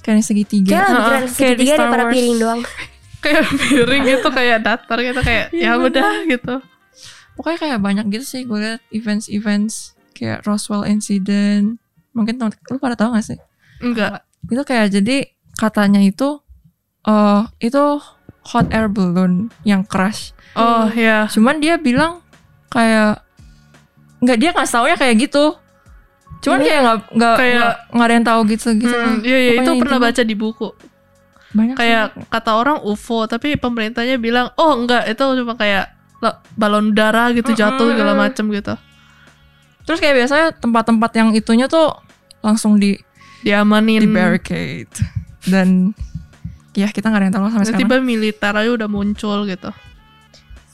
kayak 0.00 0.14
yang 0.16 0.26
segitiga. 0.26 0.70
kayak 0.72 0.86
lebih 0.86 1.02
keren 1.02 1.06
kayak 1.08 1.22
di 1.22 1.34
segitiga 1.62 1.74
daripada 1.76 2.04
piring 2.08 2.36
doang 2.36 2.60
kayak 3.24 3.42
piring 3.48 4.02
gitu 4.08 4.28
kayak 4.28 4.58
datar 4.60 4.98
gitu 5.00 5.20
kayak 5.20 5.44
Iya, 5.50 5.66
ya 5.68 5.78
udah 5.80 6.10
gitu. 6.24 6.54
Pokoknya 7.36 7.58
kayak 7.60 7.78
banyak 7.78 8.06
gitu 8.10 8.24
sih 8.24 8.42
gue 8.42 8.56
liat 8.56 8.82
events-events 8.90 9.92
kayak 10.12 10.42
Roswell 10.42 10.88
incident. 10.88 11.76
Mungkin 12.16 12.40
temen, 12.40 12.52
lu 12.66 12.80
pada 12.80 12.96
tahu 12.96 13.12
gak 13.12 13.26
sih? 13.26 13.38
Enggak. 13.78 14.24
Itu 14.48 14.64
kayak 14.64 14.88
jadi 14.90 15.28
katanya 15.54 16.00
itu 16.00 16.40
eh 17.04 17.42
itu 17.60 18.00
hot 18.46 18.66
air 18.72 18.88
balloon 18.88 19.52
yang 19.62 19.84
crash. 19.84 20.32
Oh 20.56 20.88
ya. 20.88 21.28
Cuman 21.28 21.60
dia 21.60 21.76
bilang 21.76 22.24
kayak 22.72 23.20
nggak 24.16 24.38
dia 24.40 24.50
nggak 24.56 24.66
taunya 24.66 24.96
kayak 24.96 25.28
gitu. 25.28 25.52
Cuman 26.40 26.58
kayak 26.64 26.80
nggak 26.82 26.98
nggak 27.12 27.34
Kayak- 27.36 27.76
nggak 27.92 28.06
ada 28.08 28.14
yang 28.16 28.26
tahu 28.26 28.40
gitu 28.48 28.68
gitu. 28.76 28.96
Hmm, 28.96 29.20
iya 29.20 29.38
iya 29.38 29.52
itu 29.60 29.70
pernah 29.76 29.98
baca 30.00 30.22
di 30.24 30.34
buku. 30.34 30.68
banyak 31.52 31.72
Kayak 31.76 32.06
kata 32.28 32.52
orang 32.52 32.78
UFO 32.84 33.24
tapi 33.24 33.56
pemerintahnya 33.56 34.20
bilang 34.20 34.52
oh 34.56 34.76
enggak 34.76 35.08
itu 35.08 35.24
cuma 35.40 35.56
kayak 35.56 35.95
balon 36.56 36.92
udara 36.96 37.30
gitu 37.36 37.52
jatuh 37.52 37.92
segala 37.92 38.16
macem 38.16 38.48
gitu. 38.50 38.74
Terus 39.86 39.98
kayak 40.02 40.16
biasanya 40.18 40.46
tempat-tempat 40.58 41.10
yang 41.14 41.28
itunya 41.36 41.70
tuh 41.70 41.94
langsung 42.42 42.76
di 42.80 42.98
Diamanin. 43.44 44.02
di 44.02 44.08
barricade 44.10 44.90
dan 45.46 45.94
ya 46.74 46.90
kita 46.90 47.08
nggak 47.08 47.20
ada 47.20 47.26
yang 47.30 47.34
tahu 47.34 47.44
sampai 47.48 47.66
sekarang. 47.70 47.80
Tiba-tiba 47.86 47.96
militer 48.02 48.52
aja 48.52 48.70
udah 48.74 48.88
muncul 48.90 49.38
gitu. 49.46 49.70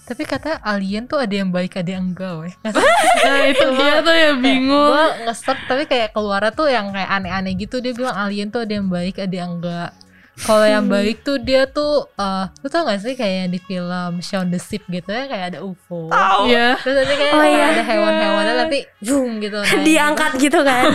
Tapi 0.02 0.22
kata 0.26 0.58
alien 0.66 1.06
tuh 1.06 1.22
ada 1.22 1.30
yang 1.30 1.54
baik 1.54 1.78
ada 1.78 1.90
yang 1.94 2.10
enggak 2.10 2.32
weh. 2.42 2.54
Nah 3.22 3.46
itu 3.46 3.66
dia 3.78 4.02
tuh 4.02 4.16
yang 4.16 4.38
bingung. 4.42 4.90
Gue 4.90 5.06
nge 5.30 5.34
tapi 5.70 5.86
kayak 5.86 6.10
keluarnya 6.10 6.50
tuh 6.50 6.66
yang 6.66 6.90
kayak 6.90 7.10
aneh-aneh 7.22 7.54
gitu 7.54 7.78
dia 7.78 7.94
bilang 7.94 8.18
alien 8.18 8.50
tuh 8.50 8.66
ada 8.66 8.72
yang 8.74 8.90
baik 8.90 9.22
ada 9.22 9.34
yang 9.34 9.62
enggak. 9.62 9.90
Kalau 10.34 10.64
yang 10.64 10.86
baik 10.86 11.20
tuh 11.20 11.36
dia 11.36 11.64
tuh 11.64 12.08
eh 12.10 12.44
lu 12.56 12.66
tau 12.66 12.82
gak 12.82 12.98
sih 12.98 13.12
kayak 13.12 13.36
yang 13.38 13.50
di 13.50 13.60
film 13.60 14.12
Shaun 14.18 14.48
the 14.48 14.56
Sheep 14.56 14.82
gitu 14.86 15.06
ya 15.06 15.26
kayak 15.26 15.44
ada 15.52 15.58
UFO. 15.60 16.08
Iya. 16.44 16.76
Terus 16.78 16.94
nanti 16.98 17.14
kayak 17.14 17.32
Oh, 17.32 17.44
iya. 17.44 17.64
ada 17.70 17.82
hewan-hewannya 17.82 18.54
tapi 18.58 18.78
zoom 18.98 19.38
gitu. 19.38 19.58
naik 19.58 19.84
diangkat 19.88 20.32
gitu 20.38 20.60
kan 20.60 20.88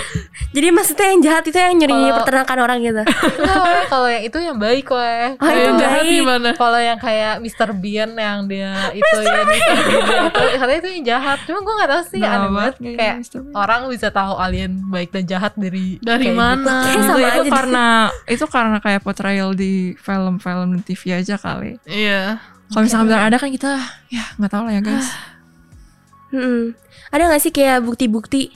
jadi 0.54 0.68
maksudnya 0.68 1.06
yang 1.08 1.20
jahat 1.22 1.44
itu 1.44 1.56
yang 1.56 1.74
nyuri 1.74 1.92
Kalau- 1.94 2.16
peternakan 2.20 2.58
orang 2.60 2.78
gitu 2.80 3.02
gitu. 3.06 3.40
Weh. 3.42 3.82
kalau 3.88 4.08
yang 4.08 4.22
itu 4.22 4.38
yang 4.38 4.56
baik 4.56 4.86
weh. 4.86 5.26
Oh, 5.34 5.48
itu 5.48 5.60
Yang 5.62 5.76
jahat 5.78 6.02
baik. 6.02 6.12
gimana? 6.14 6.48
Kalau 6.52 6.78
yang 6.78 6.98
kayak 6.98 7.34
Mr. 7.38 7.68
Bean 7.72 8.10
yang 8.12 8.38
dia 8.44 8.72
itu 8.92 9.16
ya 9.16 9.40
Mr. 9.42 9.74
Bean 9.80 10.22
itu 10.28 10.58
katanya 10.58 10.78
itu 10.78 10.88
yang 10.90 11.04
jahat. 11.06 11.38
Cuma 11.42 11.58
gue 11.60 11.74
gak 11.74 11.90
tahu 11.90 12.02
sih 12.06 12.20
Nah, 12.20 12.30
aneh 12.30 12.50
banget 12.50 12.74
kayak 12.94 13.14
orang 13.52 13.80
bisa 13.88 14.08
tahu 14.08 14.32
alien 14.36 14.72
baik 14.86 15.08
dan 15.10 15.24
jahat 15.24 15.52
dari 15.54 15.96
Dari 15.98 16.24
kayak 16.26 16.36
mana? 16.36 16.60
gitu. 16.60 16.68
Kayak 16.68 16.92
Itu, 16.92 17.02
sama 17.02 17.18
itu 17.18 17.26
aja 17.32 17.50
karena 17.50 17.86
itu 18.28 18.44
karena 18.46 18.76
kayak 18.82 19.00
portrayal 19.00 19.54
di 19.54 19.94
film-film 19.96 20.74
dan 20.74 20.82
TV 20.82 21.02
aja 21.14 21.38
kali. 21.38 21.78
Iya. 21.86 22.42
Kalau 22.68 22.82
misalkan 22.82 23.06
benar 23.08 23.30
ada 23.30 23.36
kan 23.38 23.48
kita 23.48 23.78
ya 24.08 24.24
nggak 24.36 24.50
tahu 24.50 24.62
lah 24.66 24.72
ya 24.74 24.82
guys. 24.82 25.08
Mm-mm. 26.32 26.72
ada 27.12 27.28
gak 27.28 27.44
sih 27.44 27.52
kayak 27.52 27.84
bukti-bukti 27.84 28.48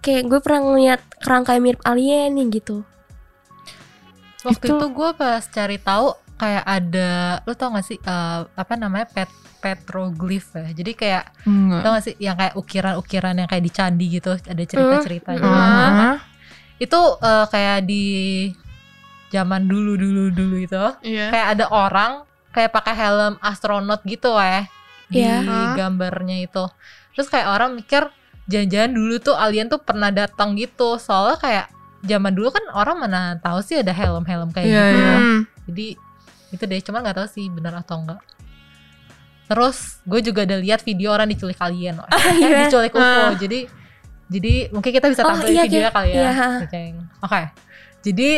kayak 0.00 0.24
gue 0.24 0.40
pernah 0.40 0.64
ngeliat 0.64 1.00
kerangka 1.20 1.60
mirip 1.60 1.76
alien 1.84 2.32
yang 2.40 2.48
gitu 2.48 2.88
Waktu 4.44 4.72
Itu- 4.72 4.76
itu, 4.76 4.86
gue 4.92 5.10
pas 5.12 5.40
cari 5.44 5.76
tahu 5.76 6.12
kayak 6.36 6.64
ada 6.64 7.10
lu 7.44 7.52
tau 7.52 7.72
gak 7.72 7.84
sih 7.84 7.96
eh, 7.96 8.40
apa 8.44 8.74
namanya 8.76 9.08
pet 9.08 9.28
petroglyph 9.60 10.52
ya. 10.52 10.68
Jadi 10.76 10.92
kayak 10.92 11.24
Enggak. 11.48 11.80
tau 11.80 11.90
gak 11.96 12.04
sih 12.04 12.14
yang 12.20 12.36
kayak 12.36 12.52
ukiran-ukiran 12.52 13.34
yang 13.40 13.48
kayak 13.48 13.64
di 13.64 13.72
candi 13.72 14.06
gitu 14.12 14.36
ada 14.36 14.62
cerita-ceritanya. 14.64 15.40
Ah. 15.48 16.16
Itu 16.76 17.00
eh, 17.20 17.46
kayak 17.48 17.88
di 17.88 18.04
zaman 19.34 19.66
dulu 19.66 19.98
dulu 19.98 20.30
dulu 20.30 20.56
itu 20.56 20.84
Iya. 21.02 21.28
kayak 21.28 21.46
ada 21.52 21.66
orang 21.68 22.12
kayak 22.48 22.70
pakai 22.70 22.94
helm 22.94 23.34
astronot 23.40 23.98
gitu 24.04 24.30
weh 24.32 24.62
di 25.06 25.20
Iya. 25.20 25.74
gambarnya 25.74 26.38
itu 26.40 26.64
terus 27.10 27.26
kayak 27.26 27.48
orang 27.48 27.74
mikir 27.74 28.06
jangan-jangan 28.46 28.90
dulu 28.92 29.14
tuh 29.18 29.34
alien 29.34 29.66
tuh 29.66 29.78
pernah 29.78 30.08
datang 30.08 30.54
gitu 30.54 30.96
soalnya 30.96 31.34
kayak 31.36 31.66
zaman 32.02 32.30
dulu 32.30 32.48
kan 32.48 32.62
orang 32.70 32.96
mana 32.98 33.20
tahu 33.38 33.58
sih 33.58 33.74
ada 33.74 33.90
helm-helm 33.90 34.48
kayak 34.50 34.66
Iya, 34.66 34.84
gitu 34.84 34.98
iya. 35.00 35.14
Hmm. 35.16 35.40
jadi 35.64 35.86
itu 36.52 36.62
deh 36.62 36.80
cuman 36.82 37.00
nggak 37.02 37.16
tahu 37.16 37.28
sih 37.28 37.46
benar 37.48 37.74
atau 37.76 37.98
enggak 37.98 38.20
terus 39.44 40.00
gue 40.02 40.20
juga 40.22 40.40
ada 40.42 40.56
lihat 40.56 40.80
video 40.80 41.12
orang 41.12 41.28
diculik 41.28 41.58
alien 41.58 41.96
weh. 41.96 42.08
Eh, 42.08 42.34
iya. 42.40 42.58
diculik 42.64 42.92
UFO 42.92 43.02
Ah. 43.02 43.32
jadi 43.34 43.68
jadi 44.24 44.54
mungkin 44.70 44.90
kita 44.90 45.06
bisa 45.06 45.20
Oh, 45.20 45.28
tampilin 45.30 45.52
iya, 45.52 45.64
videonya 45.64 45.82
kayak- 45.82 45.94
kali 45.94 46.10
ya 46.10 46.20
iya. 46.22 46.32
Ceng. 46.66 46.94
oke 47.20 47.42
jadi 48.00 48.28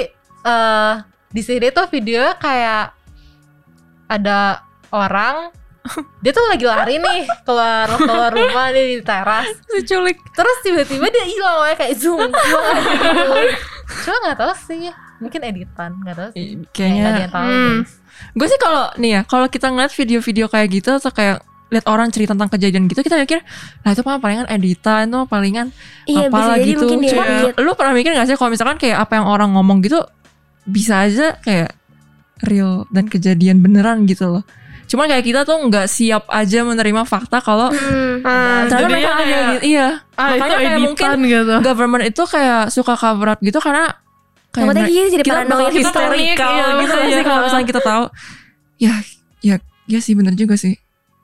eh 0.47 0.93
di 1.29 1.43
sini 1.43 1.75
tuh 1.75 1.91
videonya 1.91 2.39
kayak 2.39 2.95
ada 4.07 4.63
orang 4.95 5.51
dia 6.23 6.33
tuh 6.35 6.43
lagi 6.51 6.67
lari 6.67 6.99
nih 6.99 7.27
keluar 7.47 7.87
keluar 7.99 8.31
rumah 8.31 8.71
nih 8.75 8.99
di 8.99 8.99
teras 9.03 9.47
Diculik. 9.71 10.19
terus 10.35 10.57
tiba-tiba 10.63 11.07
dia 11.11 11.27
hilang 11.27 11.75
kayak 11.75 11.95
zoom 11.99 12.31
gitu 12.31 12.59
cuma 14.07 14.17
nggak 14.23 14.39
tahu 14.39 14.53
sih 14.67 14.91
mungkin 15.23 15.41
editan 15.47 15.91
nggak 16.03 16.17
tahu 16.17 16.29
sih 16.35 16.43
Ih, 16.43 16.67
Kayaknya 16.75 17.29
tahu 17.31 17.47
Hmm. 17.47 17.81
gue 18.33 18.47
sih 18.49 18.59
kalau 18.59 18.89
nih 18.97 19.11
ya 19.13 19.21
kalau 19.29 19.47
kita 19.47 19.69
ngeliat 19.69 19.93
video-video 19.93 20.47
kayak 20.49 20.69
gitu 20.73 20.91
atau 20.97 21.13
kayak 21.13 21.45
lihat 21.67 21.83
orang 21.91 22.15
cerita 22.15 22.31
tentang 22.31 22.47
kejadian 22.47 22.87
gitu 22.87 23.03
kita 23.03 23.19
mikir 23.19 23.43
lah 23.83 23.91
itu 23.91 24.03
mah 24.07 24.23
palingan 24.23 24.47
editan 24.47 25.11
itu 25.11 25.21
palingan 25.27 25.67
iya 26.07 26.31
apalah 26.31 26.55
jadi 26.57 26.79
gitu 26.79 26.87
cuma 26.87 27.25
edit. 27.27 27.59
lu 27.59 27.75
pernah 27.75 27.93
mikir 27.93 28.15
gak 28.15 28.27
sih 28.31 28.39
kalau 28.39 28.55
misalkan 28.55 28.79
kayak 28.79 29.03
apa 29.03 29.19
yang 29.19 29.27
orang 29.27 29.51
ngomong 29.51 29.83
gitu 29.83 29.99
bisa 30.67 31.03
aja 31.03 31.39
kayak 31.41 31.73
real 32.43 32.85
dan 32.89 33.07
kejadian 33.07 33.59
beneran 33.59 34.05
gitu 34.05 34.29
loh 34.29 34.45
Cuman 34.87 35.11
kayak 35.11 35.25
kita 35.25 35.43
tuh 35.43 35.59
nggak 35.61 35.87
siap 35.87 36.27
aja 36.29 36.63
menerima 36.63 37.03
fakta 37.03 37.41
kalau 37.41 37.71
Hmm. 37.71 38.23
Ah, 38.23 38.65
ternyata 38.65 38.71
jadi 38.73 38.87
mereka 38.89 39.11
ada 39.11 39.19
kayak, 39.21 39.47
gitu. 39.53 39.63
Iya. 39.69 39.89
ah 40.15 40.29
itu 40.29 40.41
Makanya 40.41 40.57
kayak 40.57 40.79
mungkin 40.81 41.05
editan 41.05 41.21
gitu. 41.25 41.55
government 41.61 42.05
itu 42.05 42.23
kayak 42.25 42.63
suka 42.69 42.95
cover 42.95 43.29
up 43.29 43.41
gitu 43.41 43.59
karena 43.59 43.85
kayak 44.49 44.63
Takutnya 44.63 44.79
mereka- 44.81 44.93
gini 44.93 45.07
jadi 45.09 45.23
kita 45.23 45.35
paranoid 45.37 45.51
bakal 45.53 45.67
gitu. 45.69 45.79
historical 45.81 46.15
Iya, 46.15 46.67
gitu 46.77 46.97
iya. 46.97 47.11
sih 47.13 47.25
kalau 47.25 47.41
misalnya 47.43 47.67
kita 47.67 47.81
tahu. 47.83 48.05
Ya, 48.77 48.93
ya, 49.41 49.57
ya 49.87 49.99
sih 49.99 50.15
bener 50.15 50.35
juga 50.35 50.55
sih. 50.55 50.75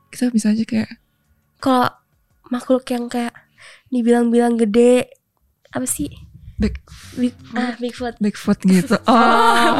Kita 0.09 0.25
bisa 0.29 0.51
aja 0.51 0.65
kayak 0.65 0.91
Kalau 1.59 1.87
makhluk 2.49 2.83
yang 2.89 3.07
kayak 3.07 3.33
dibilang-bilang 3.89 4.57
gede 4.57 5.07
apa 5.69 5.87
sih? 5.87 6.11
Big- 6.57 6.85
Big, 7.15 7.35
ah, 7.53 7.75
Bigfoot. 7.75 8.15
Bigfoot 8.19 8.59
gitu. 8.63 8.97
Oh, 9.07 9.77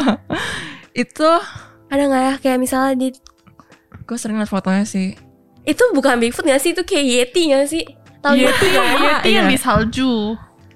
itu 0.91 1.29
Ada 1.87 2.03
nggak 2.03 2.23
ya 2.23 2.33
kayak 2.39 2.59
misalnya 2.59 2.93
di 2.95 3.07
gue 3.99 4.17
sering 4.17 4.35
liat 4.35 4.47
fotonya 4.47 4.83
sih. 4.83 5.13
itu 5.63 5.83
bukan 5.91 6.17
Bigfoot 6.17 6.43
gak 6.43 6.59
sih 6.59 6.71
itu 6.71 6.83
kayak 6.83 7.05
Yeti 7.05 7.41
gak 7.49 7.65
sih? 7.67 7.83
Tahu 8.19 8.35
Yeti, 8.35 8.67
nggak? 8.67 8.87
Yeti 8.99 9.29
yang 9.31 9.47
Iya. 9.47 9.51
di 9.51 9.57
salju. 9.57 10.13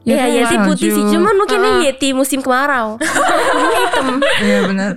Iya, 0.02 0.16
kan 0.18 0.30
Yeti 0.32 0.48
salju. 0.54 0.68
putih 0.70 0.90
sih. 0.90 1.04
Cuman 1.10 1.34
mungkin 1.36 1.60
ini 1.60 1.70
Ah. 1.70 1.84
Yeti 1.86 2.08
musim 2.12 2.40
kemarau. 2.40 2.96
Hitam. 3.76 4.08
Iya 4.40 4.60
benar. 4.66 4.92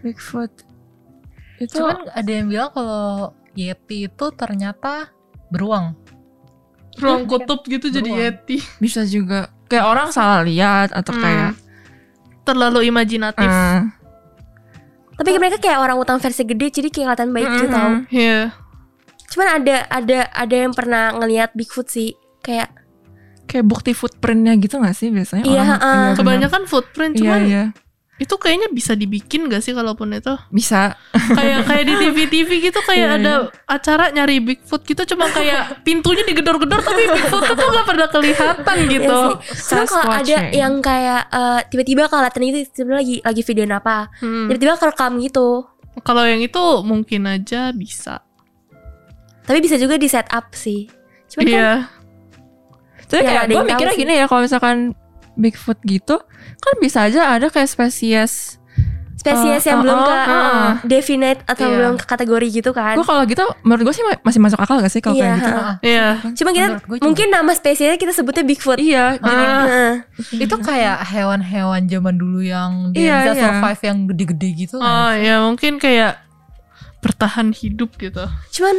Bigfoot. 0.00 0.52
Itu 1.56 1.82
Cuman 1.82 2.06
ada 2.08 2.30
yang 2.30 2.46
bilang 2.46 2.70
kalau 2.70 3.34
Yeti 3.52 4.06
itu 4.06 4.26
ternyata 4.32 5.10
beruang. 5.48 5.98
Ruang 7.00 7.24
kutub 7.24 7.60
gitu 7.62 7.86
jadi. 7.88 8.08
Yeti. 8.08 8.58
bisa 8.76 9.02
juga 9.02 9.48
kayak 9.64 9.84
orang 9.84 10.08
salah 10.08 10.40
lihat 10.40 10.90
atau 10.90 11.12
Hmm. 11.12 11.20
kayak 11.20 11.50
Terlalu 12.42 12.88
imajinatif. 12.88 13.44
eh, 13.44 13.80
Tapi 15.14 15.30
mereka 15.36 15.58
kayak 15.58 15.78
orang 15.78 15.96
utang 15.96 16.16
versi 16.16 16.42
gede 16.42 16.70
jadi 16.70 16.88
kayak 16.88 17.06
kelihatan 17.12 17.30
baik 17.30 17.48
gitu 17.50 17.66
Mm-mm. 17.66 17.74
tau. 17.74 17.90
Iya. 18.08 18.40
Cuman 19.28 19.48
ada 19.52 19.76
ada 19.84 20.18
ada 20.26 20.56
yang 20.56 20.72
pernah 20.72 21.12
ngelihat 21.12 21.52
Bigfoot 21.52 21.86
sih 21.86 22.14
kayak 22.38 22.70
kayak 23.44 23.64
bukti 23.64 23.92
footprintnya 23.92 24.56
gitu 24.56 24.76
gak 24.76 24.92
sih 24.92 25.08
biasanya 25.08 25.42
Iya, 25.42 25.60
orang 25.60 25.80
benar. 25.80 26.16
Kebanyakan 26.16 26.62
footprint 26.64 27.12
iya 27.12 27.20
cuman 27.20 27.40
iya 27.42 27.64
itu 28.18 28.34
kayaknya 28.34 28.66
bisa 28.68 28.92
dibikin 28.92 29.46
gak 29.46 29.62
sih 29.62 29.70
kalaupun 29.70 30.10
itu 30.10 30.34
bisa 30.48 30.98
kayak 31.32 31.62
kayak 31.64 31.84
di 31.84 31.94
TV-TV 31.96 32.50
gitu 32.64 32.82
kayak 32.82 32.98
Iya, 33.00 33.14
ada 33.16 33.32
acara 33.64 34.10
nyari 34.10 34.38
Bigfoot 34.38 34.82
gitu 34.82 35.14
cuma 35.14 35.26
kayak 35.28 35.82
pintunya 35.82 36.22
digedor-gedor 36.22 36.82
tapi 36.82 37.06
Bigfoot 37.06 37.46
tuh 37.48 37.68
gak 37.70 37.86
pernah 37.86 38.08
kelihatan 38.08 38.76
gitu. 38.88 39.18
Iya 39.38 39.38
sih. 39.38 39.70
Cuman 39.70 39.86
kalau 39.86 40.12
ada 40.12 40.36
yang 40.50 40.74
kayak 40.78 41.22
eh, 41.28 41.60
tiba-tiba 41.68 42.02
kelihatan 42.06 42.42
itu 42.44 42.58
tiba-tiba 42.68 42.96
lagi 42.96 43.16
lagi 43.22 43.42
videoin 43.42 43.72
apa, 43.72 43.96
Hmm. 44.18 44.50
tiba-tiba 44.50 44.74
kerekam 44.76 45.12
gitu. 45.18 45.48
Kalau 45.98 46.22
yang 46.22 46.38
itu 46.38 46.62
mungkin 46.82 47.22
aja 47.24 47.70
bisa. 47.70 48.22
Tapi 49.44 49.58
bisa 49.58 49.74
juga 49.74 49.94
di 49.94 50.06
setup 50.06 50.50
sih. 50.52 50.90
Cuman 51.28 51.44
kan 51.44 51.48
Iya. 51.48 51.72
tapi 53.00 53.16
Yang 53.16 53.28
kayak 53.30 53.44
gue 53.48 53.62
mikirnya 53.64 53.94
sih. 53.94 54.02
gini 54.02 54.12
ya 54.14 54.26
kalau 54.26 54.42
misalkan 54.42 54.76
Bigfoot 55.38 55.78
gitu 55.82 56.18
kan 56.58 56.74
bisa 56.78 57.06
aja 57.06 57.30
ada 57.30 57.46
kayak 57.46 57.66
spesies 57.66 58.58
Spesies 59.18 59.66
Uh, 59.66 59.68
yang 59.68 59.78
uh, 59.78 59.82
belum 59.82 59.98
uh, 59.98 60.06
ke 60.06 60.14
uh. 60.30 60.70
definite 60.86 61.42
atau 61.44 61.66
Iya. 61.66 61.74
belum 61.74 61.94
ke 61.96 62.06
kategori 62.06 62.46
gitu 62.52 62.70
kan. 62.70 62.94
gue 62.94 63.02
kalau 63.02 63.26
gitu 63.26 63.42
menurut 63.60 63.90
gue 63.90 63.94
sih 63.96 64.06
ma- 64.06 64.22
masih 64.22 64.38
masuk 64.38 64.54
akal 64.56 64.78
gak 64.78 64.86
sih 64.88 65.02
kalau 65.02 65.18
Iya, 65.18 65.22
kayak 65.24 65.34
gitu. 65.34 65.50
Iya. 65.82 66.08
Cuma 66.38 66.50
kita 66.54 66.66
juga. 66.78 67.02
mungkin 67.02 67.26
nama 67.28 67.50
spesiesnya 67.50 67.98
kita 67.98 68.14
sebutnya 68.14 68.46
Bigfoot. 68.46 68.78
iya 68.78 69.18
jadi. 69.18 69.44
Heeh. 69.66 69.92
itu 70.38 70.54
kayak 70.62 71.02
hewan-hewan 71.04 71.82
zaman 71.84 72.14
dulu 72.14 72.38
yang 72.40 72.94
dia 72.94 73.02
Iya, 73.02 73.16
bisa 73.18 73.32
iya. 73.32 73.42
survive 73.42 73.82
yang 73.84 73.98
gede-gede 74.06 74.48
gitu 74.56 74.74
kan. 74.78 74.86
Oh 74.86 75.10
ya 75.12 75.34
mungkin 75.42 75.72
kayak 75.76 76.12
bertahan 76.98 77.50
hidup 77.52 77.90
gitu. 77.96 78.22
Cuman 78.52 78.76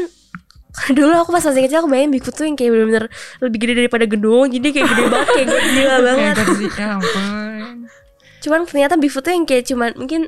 dulu 0.97 1.13
aku 1.17 1.29
pas 1.29 1.41
masih 1.41 1.61
kecil 1.61 1.79
aku 1.79 1.87
bayangin 1.87 2.11
Bigfoot 2.11 2.33
tuh 2.33 2.43
yang 2.43 2.55
kayak 2.55 2.71
bener-bener 2.71 3.05
lebih 3.39 3.57
gede 3.59 3.73
daripada 3.77 4.05
gedung 4.05 4.47
jadi 4.47 4.67
kayak 4.69 4.87
gede 4.87 5.03
banget 5.05 5.27
kayak 5.29 5.47
gila 5.47 5.63
kayak 5.65 5.99
banget 6.01 6.35
ya 6.71 6.87
ampun 6.95 7.73
cuman 8.39 8.59
ternyata 8.63 8.93
Bigfoot 8.95 9.21
tuh 9.21 9.31
yang 9.31 9.45
kayak 9.45 9.63
cuman 9.65 9.91
mungkin 9.95 10.21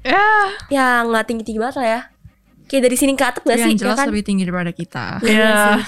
Ya. 0.00 0.22
ya 0.70 0.86
nggak 1.02 1.24
tinggi-tinggi 1.26 1.58
banget 1.58 1.76
lah 1.76 1.88
ya 1.88 2.00
kayak 2.64 2.82
dari 2.84 2.94
sini 2.94 3.12
ke 3.12 3.24
atap 3.24 3.42
gak 3.42 3.58
yang 3.58 3.68
sih 3.68 3.76
jelas 3.76 3.90
ya 3.92 3.98
kan 3.98 4.06
lebih 4.08 4.22
tinggi 4.24 4.42
daripada 4.42 4.70
kita 4.70 5.04
Iya 5.20 5.34
Ya. 5.34 5.50
sih. 5.50 5.82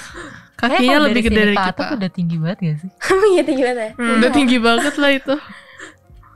Kayaknya 0.51 0.59
Kakinya 0.75 0.91
kalau 0.91 1.07
lebih 1.07 1.23
gede 1.23 1.35
dari 1.37 1.47
ke 1.49 1.61
kita. 1.61 1.71
atas 1.71 1.87
udah 1.95 2.09
tinggi 2.11 2.35
banget 2.35 2.57
gak 2.59 2.77
sih? 2.77 2.89
iya 3.31 3.41
tinggi 3.41 3.63
banget 3.63 3.79
ya 3.79 3.89
Hmm, 3.95 4.11
udah 4.13 4.29
tinggi 4.29 4.57
banget 4.59 4.93
lah 4.95 5.11
itu. 5.13 5.35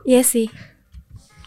iya 0.04 0.22
sih 0.22 0.48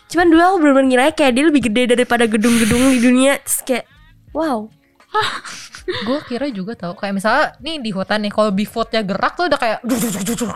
cuman 0.08 0.28
dulu 0.28 0.42
aku 0.42 0.58
bener-bener 0.60 0.88
ngira 0.88 1.06
kayak 1.12 1.34
dia 1.34 1.44
lebih 1.44 1.62
gede 1.64 1.84
daripada 1.90 2.24
gedung-gedung 2.24 2.80
di 2.88 3.00
dunia 3.02 3.34
terus 3.38 3.60
kayak 3.62 3.86
wow 4.32 4.70
gue 5.88 6.18
kira 6.26 6.46
juga 6.50 6.74
tau 6.74 6.94
kayak 6.94 7.14
misalnya 7.16 7.54
nih 7.58 7.80
di 7.80 7.90
hutan 7.90 8.20
nih 8.20 8.30
kalau 8.30 8.50
Bigfootnya 8.50 9.02
gerak 9.02 9.34
tuh 9.34 9.48
udah 9.48 9.56
kayak 9.56 9.78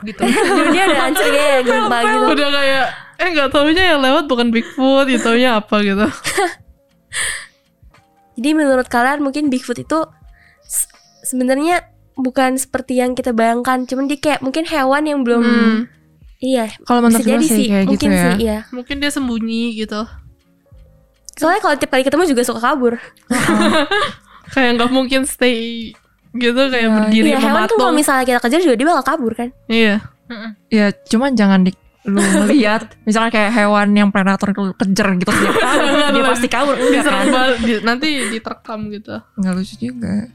gitu. 0.03 0.22
dunia 0.59 0.82
udah 0.86 1.01
hancur 1.01 1.26
kayak 1.26 1.59
gempa 1.64 1.97
gitu. 2.03 2.24
Udah 2.30 2.47
kayak 2.51 2.86
eh 3.16 3.28
nggak 3.30 3.47
taunya 3.49 3.84
yang 3.88 3.99
lewat 3.99 4.24
bukan 4.26 4.47
Bigfoot, 4.49 5.05
ya 5.05 5.18
taunya 5.18 5.49
apa 5.55 5.76
gitu. 5.80 6.03
jadi 8.36 8.49
menurut 8.51 8.88
kalian 8.88 9.20
mungkin 9.22 9.47
Bigfoot 9.47 9.78
itu 9.78 9.97
se- 10.62 10.89
sebenarnya 11.24 11.86
bukan 12.14 12.55
seperti 12.55 12.97
yang 12.97 13.14
kita 13.14 13.32
bayangkan 13.32 13.84
cuman 13.84 14.05
dia 14.05 14.18
kayak 14.18 14.39
mungkin 14.41 14.64
hewan 14.64 15.03
yang 15.05 15.20
belum 15.22 15.41
Hmm, 15.41 15.80
iya 16.39 16.70
kalau 16.84 17.01
menurut 17.01 17.20
gue 17.20 17.30
jadi 17.30 17.41
sih 17.41 17.55
sih 17.55 17.66
kayak 17.68 17.84
gitu 17.86 17.89
mungkin 17.91 18.09
ya. 18.09 18.22
sih 18.22 18.34
iya. 18.39 18.57
Mungkin 18.70 18.95
dia 18.97 19.09
sembunyi 19.09 19.64
gitu. 19.76 20.01
soalnya 21.32 21.59
kalau 21.59 21.76
tiap 21.76 21.89
kali 21.89 22.03
ketemu 22.03 22.24
juga 22.28 22.41
suka 22.43 22.59
kabur 22.62 22.93
Kayak 24.48 24.72
nggak 24.76 24.89
mungkin 24.89 25.22
stay 25.24 25.92
gitu 26.32 26.62
kayak 26.66 26.82
Ya, 26.82 26.96
berdiri 26.96 27.28
Iya 27.28 27.39
hewan 27.39 27.68
tuh 27.68 27.76
kalau 27.76 27.92
mematung. 27.92 27.96
misalnya 27.98 28.24
kita 28.26 28.39
kejar 28.39 28.60
juga 28.62 28.76
dia 28.76 28.88
bakal 28.88 29.06
kabur 29.06 29.34
kan 29.34 29.50
Iya. 29.68 29.96
ya 30.68 30.86
cuman 31.06 31.36
jangan 31.36 31.62
di 31.62 31.76
lu 32.02 32.18
lihat 32.50 32.96
misalnya 33.02 33.30
kayak 33.30 33.52
hewan 33.54 33.92
yang 33.92 34.10
predator 34.10 34.50
lu 34.56 34.72
kejar 34.74 35.12
gitu 35.14 35.28
tahun 35.28 35.52
dia 36.10 36.24
pasti 36.32 36.48
kabur 36.48 36.74
enggak 36.74 37.04
kan 37.04 37.28
bal- 37.28 37.60
di- 37.60 37.84
nanti 37.84 38.08
diterkam 38.28 38.88
gitu. 38.89 39.20
nggak 39.36 39.54
lucu 39.54 39.76
juga 39.78 40.32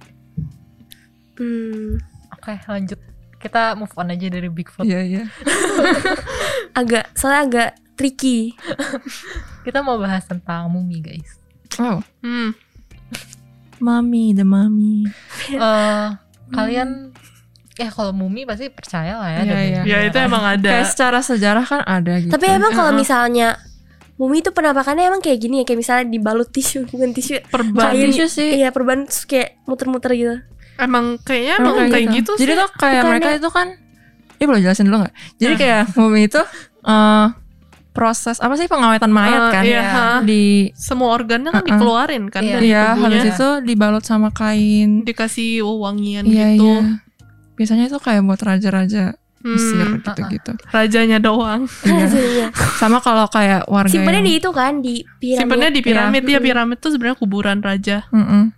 hmm, 1.34 1.96
Oke 2.30 2.54
lanjut 2.62 3.00
kita 3.36 3.72
move 3.72 3.92
on 3.94 4.10
aja 4.10 4.26
dari 4.28 4.46
Bigfoot. 4.46 4.82
iya 4.82 5.00
iya 5.00 5.22
agak 6.80 7.08
soalnya 7.12 7.42
agak 7.42 7.70
tricky 7.94 8.52
Kita 9.62 9.80
mau 9.80 9.96
bahas 9.96 10.22
tentang 10.22 10.68
mumi 10.68 11.00
guys. 11.00 11.40
oh 11.76 12.04
Hmm. 12.20 12.52
Mami 13.78 14.32
the 14.32 14.42
mami 14.42 15.04
Eh 15.48 16.06
kalian 16.48 17.12
ya 17.74 17.88
kalau 17.88 18.10
mumi 18.10 18.42
pasti 18.42 18.68
percaya 18.68 19.16
lah 19.16 19.28
ya. 19.30 19.40
Iya, 19.42 19.58
iya. 19.60 19.80
Ya 19.84 19.98
itu 20.02 20.16
emang 20.16 20.40
ada. 20.42 20.64
kayak 20.70 20.88
secara 20.88 21.18
sejarah 21.20 21.60
kan 21.62 21.80
ada 21.82 22.16
gitu 22.16 22.30
tapi 22.30 22.48
emang 22.48 22.72
kalau 22.72 22.92
misalnya 22.92 23.60
mumi 24.16 24.40
itu 24.40 24.48
penampakannya 24.48 25.06
emang 25.06 25.20
kayak 25.20 25.36
gini 25.38 25.60
ya 25.60 25.64
kayak 25.64 25.76
misalnya 25.78 26.04
dibalut 26.08 26.48
tisu 26.48 26.88
bukan 26.88 27.12
tisu 27.12 27.44
perban. 27.44 27.92
kain 27.92 28.08
tisu 28.08 28.26
sih. 28.26 28.50
iya 28.56 28.70
perban 28.70 29.04
terus 29.04 29.24
kayak 29.24 29.60
muter-muter 29.64 30.12
gitu 30.12 30.36
Emang 30.76 31.16
kayaknya 31.18 31.56
emang 31.58 31.72
Emang 31.74 31.88
kayak 31.90 32.06
gitu, 32.14 32.32
Jadi 32.34 32.52
sih. 32.52 32.58
tuh 32.58 32.68
kayak 32.74 32.92
Bukannya- 32.98 33.08
mereka 33.10 33.28
itu 33.34 33.48
kan 33.50 33.66
Ini 34.36 34.44
boleh 34.44 34.60
jelasin 34.60 34.84
dulu 34.84 34.96
gak? 35.00 35.14
Jadi 35.34 35.48
Ah. 35.50 35.58
kayak 35.58 35.82
mumi 35.94 36.20
itu 36.22 36.40
eh 36.82 37.26
proses 37.96 38.36
apa 38.38 38.54
sih 38.54 38.66
pengawetan 38.66 39.08
mayat 39.08 39.40
Ah, 39.40 39.50
kan 39.50 39.64
iya, 39.64 39.82
ha. 39.82 40.08
di 40.20 40.68
semua 40.72 41.10
organnya 41.10 41.48
kan 41.48 41.58
Uh-uh. 41.58 41.70
dikeluarin 41.70 42.24
kan 42.28 42.40
Iya. 42.40 42.52
dari 42.52 42.66
iya 42.66 42.84
tubuhnya. 42.86 43.00
habis 43.02 43.22
itu 43.32 43.48
dibalut 43.64 44.04
sama 44.04 44.28
kain 44.30 45.00
dikasih 45.02 45.64
wangian 45.64 46.24
iya 46.24 46.52
gitu. 46.52 46.68
iya 46.68 47.00
biasanya 47.54 47.84
itu 47.86 47.96
kayak 47.96 48.20
buat 48.22 48.38
raja-raja 48.38 49.16
Mesir 49.38 49.78
Hmm, 49.86 50.02
gitu-gitu 50.02 50.52
rajanya 50.68 51.18
doang. 51.18 51.64
iya 51.86 52.04
Iya. 52.04 52.46
sama 52.76 52.98
kalau 52.98 53.24
kayak 53.26 53.64
warga 53.66 53.88
simpannya 53.88 54.20
yang 54.20 54.26
di 54.26 54.34
itu 54.34 54.50
kan 54.50 54.72
di 54.78 54.94
piramid 55.16 55.40
Simpannya 55.40 55.68
di 55.70 55.80
piramid 55.80 56.22
Iya. 56.22 56.32
ya, 56.32 56.40
piramid 56.42 56.78
tuh 56.78 56.90
sebenarnya 56.90 57.16
kuburan 57.16 57.58
raja. 57.60 58.04
Mm-mm. 58.10 58.50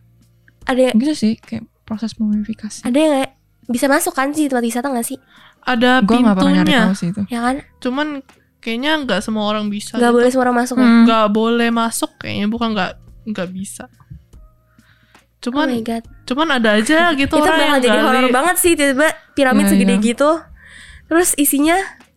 ada 0.65 0.93
gitu 0.93 1.15
sih 1.15 1.33
kayak 1.37 1.65
proses 1.83 2.13
mumifikasi 2.15 2.83
ada 2.83 2.97
yang 2.97 3.13
kayak 3.15 3.31
bisa 3.67 3.87
masuk 3.87 4.13
kan 4.13 4.29
sih 4.31 4.47
tempat 4.47 4.61
wisata 4.63 4.89
gak 4.89 5.05
sih 5.07 5.17
Ada 5.61 6.01
pernah 6.01 6.33
nyari 6.33 6.41
pintunya. 6.65 6.81
tahu 6.83 6.95
sih 6.95 7.09
itu 7.11 7.23
ya 7.27 7.41
kan 7.43 7.57
Cuman 7.79 8.09
kayaknya 8.69 9.01
nggak 9.01 9.21
semua 9.21 9.45
orang 9.47 9.67
bisa. 9.67 9.97
nggak 9.97 10.05
gitu. 10.05 10.15
boleh 10.15 10.29
semua 10.29 10.45
orang 10.45 10.59
masuk 10.59 10.77
ya 10.77 10.85
Hmm. 10.85 11.03
Nggak 11.03 11.27
boleh 11.31 11.69
masuk 11.71 12.11
kayaknya 12.17 12.47
bukan 12.47 12.69
nggak 12.71 12.93
nggak 13.27 13.49
bisa. 13.51 13.85
oh 13.89 15.41
Cuman 15.41 15.67
my 15.71 15.81
god 15.81 16.05
cuman 16.25 16.49
ada 16.53 16.71
aja 16.75 16.99
gitu 17.17 17.31
itu 17.31 17.39
orang 17.39 17.57
bakal 17.57 17.69
yang 17.71 17.81
jadi 17.81 17.99
horor 18.03 18.27
banget 18.29 18.57
sih 18.59 18.73
tiba-tiba 18.75 19.09
piramid 19.33 19.65
Iya, 19.65 19.71
segede 19.71 19.95
iya. 19.95 20.05
gitu 20.05 20.31
terus 21.07 21.33
isinya 21.35 21.77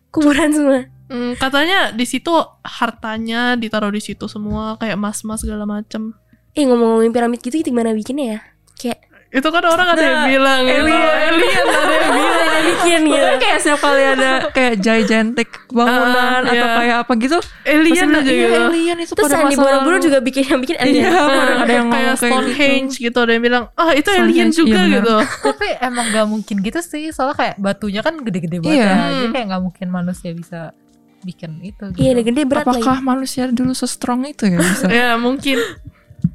kuburan 0.10 0.52
semua 0.52 0.80
Hmm, 1.06 1.36
katanya 1.36 1.92
di 1.92 2.04
situ 2.04 2.32
hartanya 2.62 3.54
ditaruh 3.54 3.88
di 3.88 4.00
situ 4.00 4.26
semua 4.26 4.76
kayak 4.76 4.96
emas-emas 4.96 5.40
segala 5.40 5.64
macem. 5.66 6.16
eh 6.50 6.64
ngomong-ngomongin 6.64 7.12
piramid 7.12 7.40
gitu 7.42 7.60
gimana 7.62 7.92
bikinnya 7.92 8.26
ya 8.26 8.40
kayak 8.78 9.00
Itu 9.30 9.48
kan 9.48 9.60
orang 9.62 9.88
ada 9.90 10.00
yang 10.00 10.16
Nah, 10.18 10.28
bilang 10.30 10.62
itu 10.64 10.72
alien. 10.78 11.12
alien 11.28 11.66
ada 11.68 11.94
yang 11.94 12.12
bilang. 12.14 12.41
Bikin 12.64 13.00
gitu 13.04 13.18
Pokoknya 13.18 13.40
kayak 13.40 13.58
setiap 13.60 13.80
kali 13.80 14.04
ada 14.04 14.30
kayak 14.50 14.74
gigantic 14.78 15.50
bangunan 15.68 16.40
Ah, 16.40 16.48
atau 16.48 16.54
iya. 16.64 16.78
kayak 16.78 16.96
apa 17.02 17.14
gitu 17.18 17.38
Alien 17.64 18.08
aja 18.12 18.22
"Iya, 18.24 18.48
gitu. 18.48 18.60
alien 18.64 18.98
itu 19.00 19.12
terus 19.12 19.26
pada 19.26 19.38
masa 19.42 19.58
Borobudur 19.58 19.94
lalu." 19.94 20.04
juga 20.04 20.18
bikin 20.20 20.44
yang 20.46 20.60
bikin 20.60 20.76
iya 20.76 20.84
alien 20.84 21.06
pada- 21.08 21.58
ada 21.58 21.74
yang 21.74 21.88
kayak 21.88 22.06
gitu 22.08 22.22
Stonehenge 22.22 22.94
gitu. 22.98 23.18
ada 23.20 23.32
yang 23.32 23.44
bilang 23.44 23.64
ah 23.74 23.92
itu 23.92 24.10
alien 24.10 24.24
Stonehenge, 24.48 24.56
juga 24.56 24.80
iya 24.80 24.94
gitu 24.96 25.16
Tapi 25.42 25.68
emang 25.80 26.06
gak 26.08 26.28
mungkin 26.28 26.56
gitu 26.60 26.80
sih 26.80 27.04
Soalnya 27.10 27.36
kayak 27.36 27.56
batunya 27.58 28.02
kan 28.02 28.14
gede-gede 28.18 28.58
banget 28.60 28.78
Iya. 28.78 28.88
ya 28.88 29.06
Jadi 29.12 29.28
kayak 29.32 29.46
gak 29.48 29.62
mungkin 29.62 29.88
manusia 29.90 30.32
bisa 30.32 30.60
bikin 31.22 31.52
itu 31.62 31.84
gitu. 31.88 32.00
iya 32.00 32.12
udah 32.12 32.26
gede 32.26 32.42
berat 32.44 32.64
apakah 32.64 32.82
lagi 32.96 33.06
manusia 33.06 33.44
dulu 33.48 33.72
se-strong 33.72 34.26
itu 34.26 34.44
ya 34.44 34.58
bisa 34.58 34.86
ya 35.00 35.10
mungkin 35.16 35.62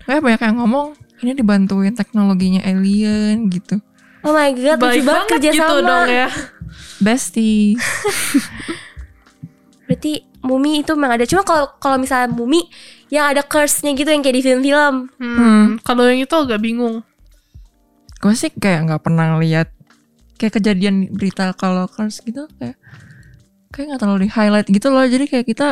Kayak 0.02 0.20
banyak 0.20 0.42
yang 0.44 0.56
ngomong 0.56 0.86
ini 1.16 1.32
dibantuin 1.32 1.90
teknologinya 1.92 2.60
alien 2.60 3.46
gitu. 3.48 3.78
Oh 4.26 4.32
my 4.32 4.50
god 4.52 4.76
lucu 4.76 4.82
baik 4.82 5.00
banget 5.00 5.06
banget 5.06 5.26
kerja 5.30 5.50
gitu 5.52 5.62
sama 5.64 5.80
dong 5.80 6.08
ya 6.10 6.28
Bestie. 6.96 7.76
berarti 9.86 10.12
mumi 10.42 10.80
itu 10.80 10.92
memang 10.92 11.14
ada 11.14 11.24
cuma 11.24 11.40
kalau 11.40 11.64
kalau 11.78 11.96
misalnya 11.96 12.28
mumi 12.28 12.66
yang 13.06 13.28
ada 13.28 13.40
curse-nya 13.40 13.92
gitu 13.92 14.08
yang 14.08 14.20
kayak 14.20 14.34
di 14.34 14.42
film-film 14.42 14.94
Hmm, 15.14 15.32
Hmm. 15.32 15.64
kalau 15.80 16.02
yang 16.04 16.18
itu 16.18 16.34
agak 16.34 16.58
bingung 16.58 17.00
Gue 18.16 18.32
sih 18.32 18.48
kayak 18.50 18.84
nggak 18.84 19.00
pernah 19.00 19.36
lihat 19.36 19.68
kayak 20.36 20.54
kejadian 20.54 21.08
berita 21.10 21.52
kalau 21.52 21.86
curse 21.86 22.20
gitu 22.20 22.44
kayak 22.56 22.74
kayak 23.70 23.84
nggak 23.86 23.98
terlalu 24.00 24.18
di 24.24 24.28
highlight 24.30 24.66
gitu 24.66 24.88
loh. 24.88 25.04
Jadi 25.04 25.26
kayak 25.26 25.44
kita 25.44 25.66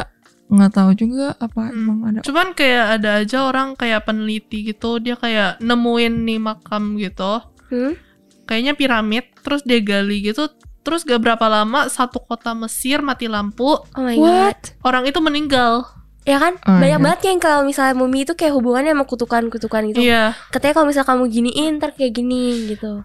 nggak 0.45 0.71
tahu 0.71 0.91
juga 0.93 1.33
apa 1.35 1.61
Hmm. 1.65 1.75
emang 1.75 1.99
ada. 2.07 2.19
cuman 2.21 2.53
kayak 2.53 2.85
ada 2.95 3.11
aja 3.19 3.39
orang 3.43 3.75
kayak 3.75 4.05
peneliti 4.05 4.61
gitu 4.67 5.01
dia 5.01 5.17
kayak 5.17 5.57
nemuin 5.59 6.15
nih 6.23 6.39
makam 6.39 6.95
gitu 6.95 7.41
hmm? 7.73 7.97
Kayaknya 8.45 8.73
piramid 8.73 9.25
terus 9.41 9.61
dia 9.61 9.81
gali 9.81 10.21
gitu 10.23 10.49
terus 10.81 11.03
gak 11.03 11.19
berapa 11.19 11.45
lama 11.45 11.89
satu 11.89 12.21
kota 12.21 12.53
Mesir 12.53 13.01
mati 13.01 13.25
lampu 13.25 13.81
oh 13.81 13.89
my 13.97 14.15
god 14.15 14.53
What? 14.53 14.61
orang 14.83 15.05
itu 15.05 15.19
meninggal 15.19 15.89
ya 16.23 16.37
kan 16.37 16.57
Oh, 16.63 16.77
banyak 16.77 17.01
banget 17.01 17.21
yang 17.27 17.39
kalau 17.39 17.61
misalnya 17.63 17.93
mumi 17.93 18.23
itu 18.23 18.33
kayak 18.33 18.53
hubungannya 18.53 18.93
sama 18.93 19.05
kutukan-kutukan 19.05 19.83
gitu 19.91 20.01
iya 20.01 20.33
katanya 20.49 20.75
kalau 20.75 20.87
misalnya 20.89 21.09
kamu 21.11 21.25
giniin 21.29 21.73
ntar 21.77 21.93
kayak 21.93 22.13
gini 22.15 22.69
gitu 22.69 23.05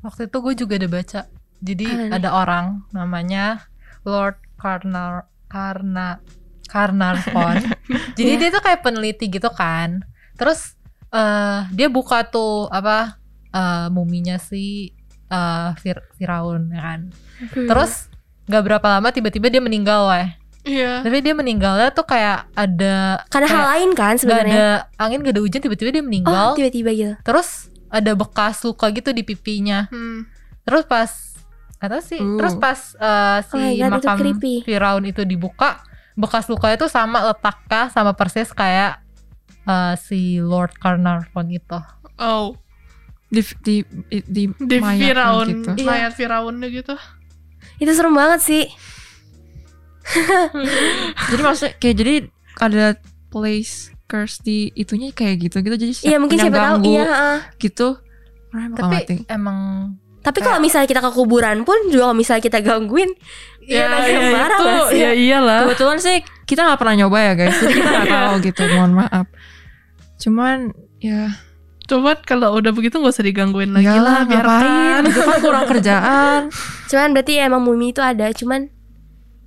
Waktu 0.00 0.26
itu 0.26 0.36
gue 0.36 0.54
juga 0.58 0.74
ada 0.74 0.88
baca. 0.90 1.20
Jadi 1.62 1.86
Apa 1.86 1.94
nih? 1.94 2.10
ada 2.10 2.28
orang 2.34 2.66
namanya 2.90 3.70
Lord 4.02 4.34
Carnar 4.58 5.30
Karna 5.46 6.18
Carnarvon. 6.66 7.62
Jadi 8.18 8.30
Iya. 8.34 8.40
dia 8.40 8.48
tuh 8.50 8.62
kayak 8.62 8.82
peneliti 8.82 9.30
gitu 9.30 9.46
kan. 9.48 10.02
Terus 10.34 10.74
eh 11.08 11.70
dia 11.70 11.86
buka 11.86 12.26
tuh 12.26 12.66
apa 12.66 13.14
eh, 13.52 13.86
muminya 13.88 14.36
si 14.36 14.90
eh, 15.28 15.70
Fir- 15.78 16.08
Firaun 16.16 16.72
ya 16.72 16.80
kan. 16.82 17.00
Hmm. 17.52 17.68
Terus 17.68 18.08
nggak 18.48 18.62
berapa 18.66 18.86
lama 18.98 19.08
tiba-tiba 19.08 19.46
dia 19.48 19.62
meninggal 19.62 20.10
weh. 20.10 20.28
iya 20.62 21.02
Tapi 21.02 21.18
dia 21.20 21.34
meninggalnya 21.34 21.90
tuh 21.90 22.06
kayak 22.06 22.46
ada 22.54 23.22
karena 23.26 23.46
hal 23.50 23.56
kayak 23.58 23.70
lain 23.74 23.90
kan 23.98 24.14
sebenarnya 24.14 24.54
ada 24.54 24.66
angin 24.94 25.18
gak 25.22 25.34
ada 25.34 25.42
hujan 25.42 25.58
tiba-tiba 25.58 25.90
dia 25.90 25.98
oh 25.98 26.06
meninggal. 26.06 26.46
tiba-tiba 26.54 26.90
gitu 26.94 27.14
Terus 27.22 27.48
ada 27.90 28.12
bekas 28.14 28.62
luka 28.62 28.86
gitu 28.88 29.10
di 29.10 29.22
pipinya. 29.22 29.90
Hmm. 29.90 30.24
Terus 30.64 30.86
pas 30.86 31.10
Atau 31.82 31.98
sih. 31.98 32.22
Uh. 32.22 32.38
Terus 32.38 32.54
pas 32.56 32.78
eh, 32.94 33.38
si 33.42 33.58
Oh 33.58 33.70
God, 33.74 33.74
itu 33.74 33.90
makam 33.90 34.16
creepy. 34.22 34.54
Firaun 34.62 35.02
itu 35.02 35.22
dibuka, 35.26 35.82
bekas 36.14 36.46
lukanya 36.46 36.78
itu 36.78 36.86
sama 36.86 37.26
letaknya 37.26 37.90
sama 37.90 38.14
persis 38.14 38.54
kayak 38.54 39.02
eh, 39.66 39.94
si 39.98 40.38
Lord 40.38 40.78
Carnarvon 40.78 41.50
itu. 41.50 41.78
Oh, 42.22 42.54
Di 43.32 43.40
di 43.64 43.76
di, 44.28 44.42
di 44.52 44.76
Firaun, 44.78 45.46
gitu. 45.48 45.70
Iya. 45.74 45.86
mayat 45.88 46.12
Firaunnya 46.12 46.68
gitu. 46.68 46.94
Itu 47.80 47.90
serem 47.96 48.12
banget 48.12 48.40
sih. 48.44 48.64
Jadi 51.30 51.42
maksudnya 51.42 51.72
kayak 51.78 51.96
jadi 51.96 52.14
ada 52.60 52.86
place 53.30 53.88
curse 54.04 54.42
di 54.44 54.68
itunya 54.76 55.08
kayak 55.14 55.48
gitu 55.48 55.64
gitu 55.64 55.76
jadi 55.78 55.92
Iya 56.04 56.16
mungkin 56.20 56.36
yang 56.36 56.52
siapa 56.52 56.58
tahu 56.60 56.66
ganggu 56.76 56.92
iya. 56.92 57.04
heeh. 57.08 57.38
gitu 57.56 57.88
orang 58.52 58.70
Tapi 58.76 58.96
mati. 59.00 59.16
emang 59.24 59.58
Tapi 60.20 60.38
kalau 60.38 60.58
misalnya 60.60 60.86
kita 60.86 61.00
ke 61.00 61.10
kuburan 61.16 61.64
pun 61.64 61.74
juga 61.88 62.06
kalau 62.06 62.14
misalnya 62.14 62.44
kita 62.44 62.62
gangguin, 62.62 63.10
Ya, 63.62 63.90
ada 63.90 64.06
ya, 64.06 64.14
yang 64.14 64.26
marah 64.30 64.58
itu, 64.58 64.70
sih? 64.90 64.98
ya 65.02 65.10
iyalah. 65.14 65.58
Kebetulan 65.66 65.98
sih 65.98 66.16
kita 66.46 66.60
nggak 66.62 66.78
pernah 66.78 66.94
nyoba 66.98 67.18
ya 67.18 67.32
guys, 67.34 67.56
jadi 67.58 67.74
kita 67.74 67.90
nggak 67.90 68.10
tahu 68.18 68.34
gitu. 68.42 68.62
Mohon 68.70 68.92
maaf. 69.02 69.26
Cuman 70.18 70.58
ya 70.98 71.30
Coba 71.82 72.14
kalau 72.16 72.54
udah 72.54 72.70
begitu 72.70 72.96
gak 72.96 73.10
usah 73.10 73.22
digangguin 73.22 73.70
lagi 73.70 73.86
iyalah 73.86 74.22
lah, 74.22 74.24
biarkan. 74.24 74.48
ngapain? 74.48 75.02
Itu 75.06 75.20
kan 75.20 75.38
kurang 75.40 75.64
kerjaan. 75.66 76.40
cuman 76.90 77.08
berarti 77.10 77.32
emang 77.38 77.60
mumi 77.60 77.90
itu 77.90 78.00
ada, 78.00 78.30
cuman 78.30 78.70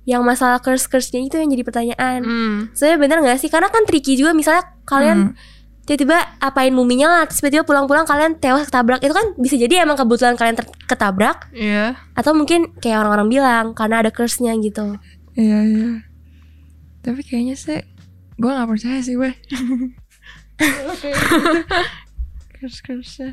yang 0.04 0.22
masalah 0.22 0.60
curse-curse-nya 0.60 1.20
itu 1.20 1.34
yang 1.34 1.48
jadi 1.48 1.62
pertanyaan. 1.62 2.18
Hmm. 2.22 2.56
Sebenarnya 2.70 2.98
bener 3.00 3.16
gak 3.24 3.38
sih? 3.40 3.50
Karena 3.50 3.66
kan 3.66 3.82
tricky 3.82 4.14
juga 4.14 4.30
misalnya 4.30 4.62
kalian 4.84 5.34
Hmm. 5.34 5.34
tiba-tiba 5.82 6.18
apain 6.38 6.70
muminya 6.70 7.06
lah, 7.08 7.22
terus 7.26 7.40
tiba-tiba 7.40 7.62
pulang-pulang 7.62 8.04
kalian 8.04 8.34
tewas 8.36 8.66
ketabrak. 8.66 9.00
Itu 9.00 9.10
kan 9.10 9.34
bisa 9.34 9.54
jadi 9.54 9.82
emang 9.82 9.94
kebetulan 9.96 10.34
kalian 10.34 10.54
ter- 10.54 10.70
ketabrak 10.84 11.50
Iya. 11.50 11.98
atau 12.12 12.34
mungkin 12.34 12.70
kayak 12.76 13.02
orang-orang 13.02 13.28
bilang 13.28 13.64
karena 13.72 14.02
ada 14.02 14.10
curse-nya 14.10 14.54
gitu. 14.58 14.94
Iya 15.34 15.58
iya. 15.64 15.90
Tapi 17.00 17.22
kayaknya 17.22 17.54
sih 17.54 17.82
gue 18.36 18.50
nggak 18.50 18.68
percaya 18.68 18.98
sih 19.00 19.14
gue. 19.14 19.30
Curse 22.66 22.82
curse 22.82 23.26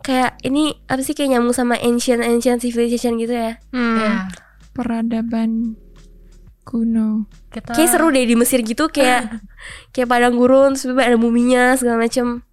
Kayak 0.00 0.38
ini 0.40 0.78
apa 0.86 1.02
sih 1.02 1.10
kayak 1.10 1.34
nyambung 1.34 1.50
sama 1.52 1.74
ancient 1.76 2.22
ancient 2.22 2.62
civilization 2.62 3.18
gitu 3.18 3.34
ya. 3.34 3.58
Hmm. 3.68 3.98
ya 3.98 4.10
peradaban 4.70 5.74
kuno. 6.62 7.26
kita 7.48 7.74
Kayak 7.74 7.90
seru 7.90 8.06
deh 8.08 8.22
di 8.22 8.32
Mesir 8.32 8.62
gitu 8.62 8.86
kayak 8.86 9.42
kayak 9.92 10.06
padang 10.06 10.38
gurun 10.38 10.72
terus 10.72 10.86
tiba-tiba 10.86 11.02
ada 11.04 11.18
muminya 11.18 11.74
segala 11.74 11.98
macem. 12.00 12.46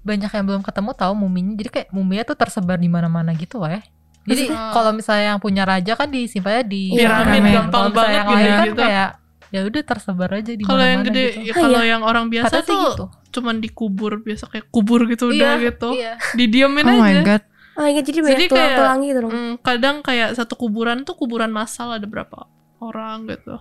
banyak 0.00 0.30
yang 0.30 0.46
belum 0.46 0.62
ketemu 0.62 0.90
tahu 0.94 1.12
muminya. 1.18 1.52
Jadi 1.56 1.68
kayak 1.68 1.88
muminya 1.90 2.22
tuh 2.24 2.38
tersebar 2.38 2.78
di 2.78 2.86
mana-mana 2.86 3.34
gitu 3.34 3.58
ya. 3.60 3.82
Jadi 4.22 4.46
Hmm. 4.46 4.70
kalau 4.70 4.94
misalnya 4.94 5.34
yang 5.34 5.42
punya 5.42 5.62
raja 5.62 5.92
kan 5.92 6.06
disimpannya 6.06 6.62
di 6.62 6.94
Piramid, 6.94 7.26
piramid. 7.26 7.52
gampang 7.52 7.70
Kalau 7.74 7.90
misalnya 7.90 7.90
banget 7.90 8.14
yang 8.14 8.30
lain 8.30 8.46
kan 8.54 8.66
gitu. 8.66 8.78
kayak 8.78 9.08
ya 9.48 9.60
udah 9.62 9.82
tersebar 9.82 10.30
aja 10.32 10.50
di 10.50 10.60
Kalau 10.60 10.78
yang 10.78 11.00
mana-mana 11.00 11.08
gede, 11.08 11.24
gitu. 11.28 11.38
ya, 11.40 11.52
Ah, 11.52 11.56
kalau 11.60 11.80
iya. 11.80 11.90
yang 11.90 12.02
orang 12.02 12.26
biasa 12.26 12.50
Kata 12.52 12.66
tuh 12.66 12.86
gitu. 12.88 13.04
cuman 13.32 13.54
dikubur 13.58 14.12
biasa 14.18 14.44
kayak 14.46 14.66
kubur 14.68 15.00
gitu 15.04 15.24
udah 15.28 15.52
Iya, 15.54 15.64
gitu. 15.64 15.88
Iya. 15.92 16.12
Didiamin 16.32 16.84
Oh 16.84 16.94
my 16.94 17.10
aja. 17.10 17.22
god. 17.22 17.42
Oh 17.72 17.82
my 17.82 17.90
god, 17.92 18.02
jadi 18.02 18.12
Jadi 18.14 18.22
banyak 18.22 18.38
kayak- 18.40 18.50
tulang-tulang 18.50 18.98
gitu 19.02 19.18
dong. 19.18 19.32
Hmm, 19.32 19.52
kadang 19.60 19.96
kayak 20.00 20.28
satu 20.32 20.54
kuburan 20.54 20.98
tuh 21.02 21.14
kuburan 21.14 21.48
massal 21.48 21.90
ada 21.90 22.04
berapa 22.04 22.48
orang 22.78 23.26
gitu. 23.26 23.56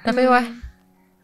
Tapi 0.00 0.22
wah 0.24 0.46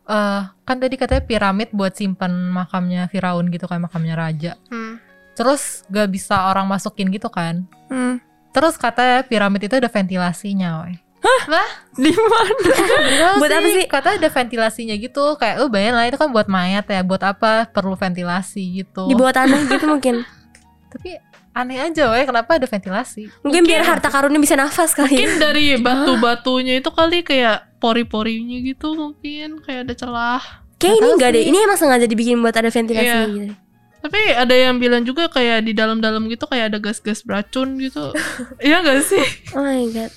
eh 0.02 0.42
kan 0.64 0.76
tadi 0.76 0.96
katanya 0.96 1.22
piramid 1.22 1.70
buat 1.70 1.94
simpan 1.94 2.32
makamnya 2.50 3.06
Firaun 3.06 3.46
gitu 3.48 3.64
kan 3.64 3.78
makamnya 3.78 4.14
raja. 4.14 4.58
Hmm. 4.66 4.98
Terus 5.32 5.86
gak 5.86 6.10
bisa 6.10 6.50
orang 6.50 6.66
masukin 6.66 7.08
gitu 7.08 7.30
kan. 7.30 7.64
Hmm. 7.86 8.18
Terus 8.50 8.74
katanya 8.74 9.22
piramid 9.22 9.62
itu 9.62 9.72
ada 9.72 9.86
ventilasinya, 9.86 10.82
woi. 11.20 11.66
Di 12.00 12.12
mana? 12.16 12.52
Buat 13.40 13.50
apa 13.52 13.68
sih? 13.68 13.84
Katanya 13.86 14.16
ada 14.26 14.30
ventilasinya 14.32 14.94
gitu. 14.96 15.24
Kayak 15.36 15.54
lu 15.60 15.66
bayangin 15.68 15.94
lah 15.96 16.04
itu 16.08 16.16
kan 16.16 16.28
buat 16.32 16.48
mayat 16.48 16.88
ya. 16.88 17.00
Buat 17.04 17.22
apa 17.24 17.68
perlu 17.68 17.94
ventilasi 17.94 18.84
gitu. 18.84 19.04
Di 19.06 19.14
bawah 19.14 19.34
tanah 19.34 19.68
gitu 19.68 19.84
mungkin. 19.84 20.24
Tapi 20.92 21.20
aneh 21.52 21.78
aja, 21.78 22.08
woi. 22.08 22.24
Kenapa 22.24 22.56
ada 22.56 22.66
ventilasi? 22.66 23.28
Mungkin 23.44 23.62
biar 23.68 23.84
harta 23.84 24.08
karunnya 24.08 24.40
bisa 24.40 24.56
nafas 24.56 24.96
kali. 24.96 25.12
Mungkin 25.12 25.30
dari 25.36 25.76
batu-batunya 25.76 26.80
itu 26.80 26.88
kali 26.88 27.20
kayak 27.20 27.78
pori-porinya 27.80 28.56
gitu 28.60 28.92
mungkin 28.92 29.60
kayak 29.60 29.88
ada 29.88 29.94
celah. 29.96 30.42
Kayak 30.80 30.96
ini 30.96 31.08
enggak 31.12 31.30
deh. 31.36 31.44
Ini 31.44 31.58
emang 31.68 31.76
sengaja 31.76 32.06
dibikin 32.08 32.40
buat 32.40 32.56
ada 32.56 32.72
ventilasi 32.72 33.04
Iya. 33.04 33.20
gitu. 33.28 33.52
Tapi 34.00 34.20
ada 34.32 34.54
yang 34.56 34.80
bilang 34.80 35.04
juga 35.04 35.28
kayak 35.28 35.68
di 35.68 35.76
dalam-dalam 35.76 36.24
gitu 36.32 36.48
kayak 36.48 36.72
ada 36.72 36.78
gas-gas 36.80 37.20
beracun 37.20 37.76
gitu. 37.76 38.16
Iya 38.64 38.80
gak 38.80 39.04
sih? 39.04 39.20
Oh 39.52 39.60
my 39.60 39.84
god. 39.92 40.08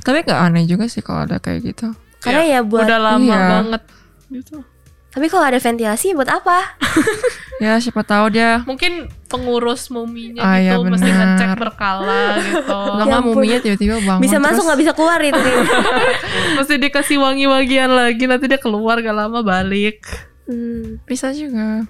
Tapi 0.00 0.24
gak 0.24 0.40
aneh 0.40 0.64
juga 0.64 0.86
sih 0.86 1.00
kalau 1.00 1.24
ada 1.24 1.36
kayak 1.36 1.60
gitu. 1.64 1.92
Karena 2.18 2.42
ya 2.42 2.60
buat 2.60 2.84
Udah 2.84 3.00
lama 3.00 3.24
Iya. 3.24 3.40
banget 3.58 3.82
gitu. 4.30 4.56
Tapi 5.10 5.26
kalau 5.26 5.42
ada 5.42 5.58
ventilasi 5.58 6.14
buat 6.14 6.28
apa? 6.28 6.58
Ya 7.60 7.76
siapa 7.76 8.00
tahu 8.00 8.32
dia 8.32 8.64
Mungkin 8.64 9.12
pengurus 9.28 9.92
muminya 9.92 10.40
Ah, 10.40 10.56
gitu 10.56 10.80
iya, 10.80 10.80
mesti 10.80 11.10
ngecek 11.12 11.60
berkala 11.60 12.40
gitu. 12.40 12.64
Kalau 12.72 12.96
Ya 12.96 13.04
nggak 13.04 13.20
muminya 13.20 13.58
tiba-tiba 13.60 13.96
bangun 14.00 14.24
bisa 14.24 14.40
masuk 14.40 14.64
nggak 14.64 14.80
bisa 14.80 14.92
keluar 14.96 15.20
itu 15.20 15.36
mesti 16.56 16.74
dikasih 16.80 17.20
wangi-wangian 17.20 17.92
lagi 17.92 18.24
nanti 18.24 18.48
dia 18.48 18.56
keluar 18.56 18.96
gak 18.98 19.12
lama 19.12 19.44
balik. 19.44 20.00
Hmm. 20.48 21.04
bisa 21.04 21.36
juga. 21.36 21.84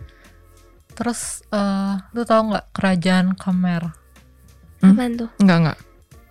Terus 0.93 1.47
eh 1.49 1.95
lu 2.13 2.27
tau 2.27 2.51
nggak 2.51 2.75
kerajaan 2.75 3.39
Khmer? 3.39 3.95
Hmm? 4.83 4.91
Apaan 4.91 5.13
tuh? 5.17 5.31
Enggak 5.39 5.57
enggak. 5.63 5.79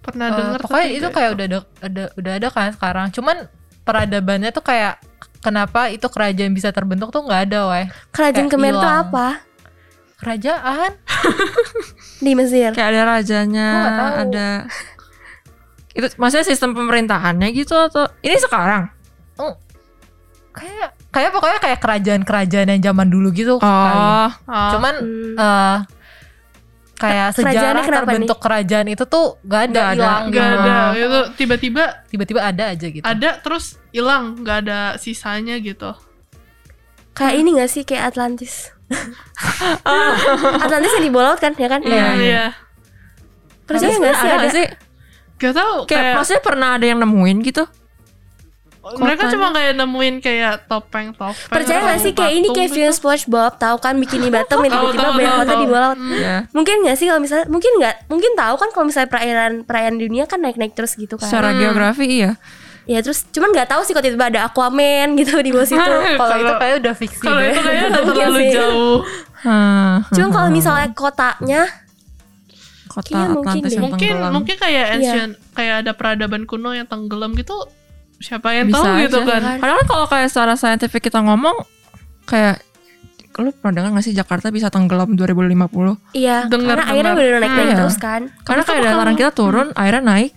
Pernah 0.09 0.29
denger 0.33 0.59
pokoknya 0.65 0.85
tapi 0.85 0.97
itu 0.97 1.07
kayak 1.13 1.29
udah 1.35 1.45
ada, 1.45 1.59
ada 1.81 2.03
udah 2.17 2.33
ada 2.37 2.47
kan 2.49 2.69
sekarang. 2.73 3.07
Cuman 3.13 3.37
peradabannya 3.85 4.49
tuh 4.51 4.63
kayak 4.65 5.01
kenapa 5.39 5.89
itu 5.89 6.05
kerajaan 6.05 6.51
bisa 6.53 6.69
terbentuk 6.73 7.09
tuh 7.09 7.23
nggak 7.25 7.41
ada, 7.49 7.59
weh. 7.71 7.85
Kerajaan 8.11 8.47
Kayak 8.49 8.59
Khmer 8.59 8.73
tuh 8.77 8.93
apa? 9.07 9.27
Kerajaan 10.19 10.91
Di 12.25 12.31
Mesir. 12.35 12.75
Kayak 12.75 12.89
ada 12.91 13.01
rajanya, 13.17 13.69
ada 14.19 14.47
itu 15.89 16.05
maksudnya 16.21 16.45
sistem 16.45 16.77
pemerintahannya 16.77 17.49
gitu 17.51 17.75
atau 17.75 18.07
ini 18.21 18.37
sekarang? 18.39 18.93
kayak 20.49 20.89
kayak 21.13 21.31
pokoknya 21.31 21.59
kayak 21.63 21.79
kerajaan-kerajaan 21.79 22.67
yang 22.75 22.81
zaman 22.91 23.07
dulu 23.07 23.31
gitu 23.31 23.55
kali. 23.61 23.95
Oh, 23.95 24.29
Cuman 24.75 24.93
Hmm. 24.99 25.35
eh 25.39 25.77
kayak 26.99 27.31
sejarah 27.31 27.81
kenapa 27.81 28.11
terbentuk 28.11 28.37
kerajaan 28.37 28.87
itu 28.87 29.03
tuh 29.03 29.39
gak 29.41 29.71
ada 29.71 29.83
hilang 29.95 30.23
Gak 30.27 30.35
gitu. 30.35 30.59
ada 30.59 30.75
itu 30.93 31.19
tiba-tiba 31.33 31.83
Tiba-tiba 32.05 32.39
ada 32.43 32.63
aja 32.69 32.85
gitu. 32.85 33.01
ada 33.01 33.29
terus 33.39 33.79
hilang 33.89 34.35
nggak 34.37 34.57
ada 34.67 34.79
sisanya 34.95 35.55
gitu. 35.57 35.95
Kayak 37.15 37.35
ini 37.35 37.49
gak 37.55 37.69
sih 37.69 37.83
kayak 37.83 38.11
Atlantis? 38.11 38.75
Atlantis 40.59 40.91
yang 40.91 41.03
di 41.03 41.11
bawah 41.11 41.33
laut 41.33 41.39
kan 41.39 41.53
ya 41.55 41.67
kan? 41.67 41.81
Iya, 41.81 42.03
Hmm. 42.49 42.67
Percaya 43.65 43.91
Tapi 43.91 44.01
gak 44.01 44.15
sih 44.15 44.27
ada 44.27 44.35
ada? 44.35 44.49
sih? 44.49 44.65
Gak 45.37 45.53
tau 45.53 45.75
Kayak, 45.85 46.01
kayak, 46.01 46.15
maksudnya 46.17 46.41
pernah 46.41 46.69
ada 46.75 46.85
yang 46.85 46.99
nemuin 46.99 47.37
gitu? 47.45 47.63
Mereka 48.95 49.29
cuma 49.29 49.47
kayak 49.49 49.73
nemuin 49.75 50.15
kayak 50.17 50.53
topeng-topeng. 50.65 51.47
Percaya 51.47 51.79
gak 51.83 51.99
sih 51.99 52.11
kayak 52.11 52.33
ini 52.33 52.47
kayak 52.49 52.69
gitu. 52.69 52.77
film 52.79 52.91
SpongeBob 52.91 53.53
tahu 53.55 53.77
kan 53.77 53.93
bikini 53.95 54.31
bottom 54.33 54.59
yang 54.59 54.73
tiba-tiba 54.73 55.09
banyak 55.11 55.33
kota 55.37 55.53
di 55.53 55.65
bawah 55.65 55.81
laut. 55.83 55.97
Hmm. 55.97 56.13
Ya. 56.15 56.35
Mungkin 56.49 56.75
gak 56.81 56.95
sih 56.95 57.05
kalau 57.05 57.19
misalnya 57.19 57.45
mungkin 57.45 57.71
nggak 57.75 57.95
mungkin 58.07 58.31
tahu 58.33 58.55
kan 58.55 58.69
kalau 58.69 58.85
misalnya 58.85 59.09
perairan 59.09 59.51
perairan 59.61 59.95
dunia 59.95 60.23
kan 60.23 60.39
naik-naik 60.39 60.73
terus 60.73 60.93
gitu 60.93 61.15
kan. 61.15 61.25
Secara 61.25 61.51
Hmm. 61.51 61.59
geografi 61.59 62.05
iya. 62.07 62.33
Ya 62.85 62.99
terus 62.99 63.21
cuman 63.27 63.51
nggak 63.51 63.69
tahu 63.69 63.81
sih 63.83 63.91
kalau 63.91 64.01
tiba-tiba 64.03 64.27
ada 64.27 64.41
Aquaman 64.45 65.13
gitu 65.13 65.37
di 65.37 65.51
bawah 65.51 65.61
situ. 65.63 65.77
Kalau 66.17 66.35
itu 66.35 66.53
kayak 66.55 66.75
udah 66.79 66.93
fiksi 66.95 67.21
Kalau 67.21 67.37
itu 67.39 67.59
kayaknya 67.59 67.85
udah 67.85 68.01
Mungkin 68.01 68.17
terlalu 68.25 68.39
sih. 68.39 68.49
jauh. 68.51 68.97
Hmm. 69.39 69.93
Cuman 70.09 70.29
kalau 70.31 70.49
misalnya 70.49 70.87
kotanya 70.91 71.61
kota 72.89 73.13
mungkin 73.29 73.37
Atlantis 73.37 73.61
deh. 73.63 73.75
yang 73.75 73.83
Mungkin 73.85 74.09
tenggelam. 74.09 74.31
mungkin 74.33 74.55
kayak 74.57 74.73
Iya. 74.81 74.93
ancient 74.95 75.31
kayak 75.53 75.75
ada 75.79 75.91
peradaban 75.93 76.43
kuno 76.43 76.73
yang 76.73 76.83
tenggelam 76.83 77.31
gitu. 77.33 77.53
Siapa 78.19 78.51
yang 78.51 78.67
Bisa 78.67 78.77
tahu 78.77 78.85
aja. 78.89 79.01
gitu 79.01 79.19
kan? 79.21 79.41
Padahal 79.57 79.83
kalau 79.83 80.05
kayak 80.05 80.27
secara 80.27 80.53
saintifik 80.53 81.01
kita 81.01 81.19
ngomong 81.19 81.55
kayak 82.25 82.59
lu 83.37 83.55
pernah 83.55 83.79
dengar 83.79 83.95
gak 83.95 84.03
sih 84.03 84.11
Jakarta 84.11 84.49
bisa 84.49 84.67
tenggelam 84.67 85.15
2050? 85.15 85.95
iya 86.11 86.43
Dengar, 86.45 86.75
karena 86.75 86.91
airnya 86.91 87.13
udah 87.13 87.39
naik-naik 87.39 87.69
Hmm. 87.69 87.79
terus 87.79 87.95
kan. 87.97 88.21
Karena 88.43 88.61
kayak 88.61 88.81
kalau- 88.81 88.91
dataran 88.93 89.15
kita 89.15 89.31
turun, 89.31 89.67
airnya 89.73 90.03
naik. 90.03 90.31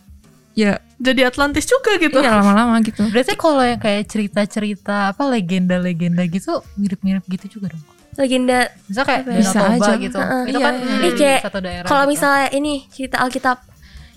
Ya, 0.53 0.79
Jadi 0.97 1.25
Atlantis 1.25 1.65
juga 1.65 1.99
gitu. 1.99 2.21
iya 2.21 2.31
lama-lama 2.31 2.79
gitu. 2.81 3.03
Berarti 3.05 3.35
kalau 3.35 3.59
yang 3.61 3.81
kayak 3.81 4.07
cerita-cerita 4.07 5.11
apa 5.11 5.23
legenda-legenda 5.27 6.23
gitu 6.25 6.63
mirip-mirip 6.77 7.27
gitu 7.27 7.59
juga 7.59 7.75
dong. 7.75 7.83
Legenda 8.13 8.69
Bisa 8.85 9.03
kayak 9.03 9.23
ya? 9.25 9.35
Bisa 9.35 9.61
aja. 9.67 9.93
gitu. 9.97 10.15
Heeh, 10.15 10.43
itu 10.47 10.53
iya, 10.53 10.63
kan 10.63 10.75
iya. 10.77 10.87
dari 10.93 11.03
Ih, 11.03 11.15
kayak 11.17 11.41
satu 11.43 11.59
daerah. 11.59 11.89
kalau 11.89 12.05
gitu. 12.05 12.13
misalnya 12.13 12.47
ini 12.53 12.75
cerita 12.87 13.17
Alkitab 13.19 13.57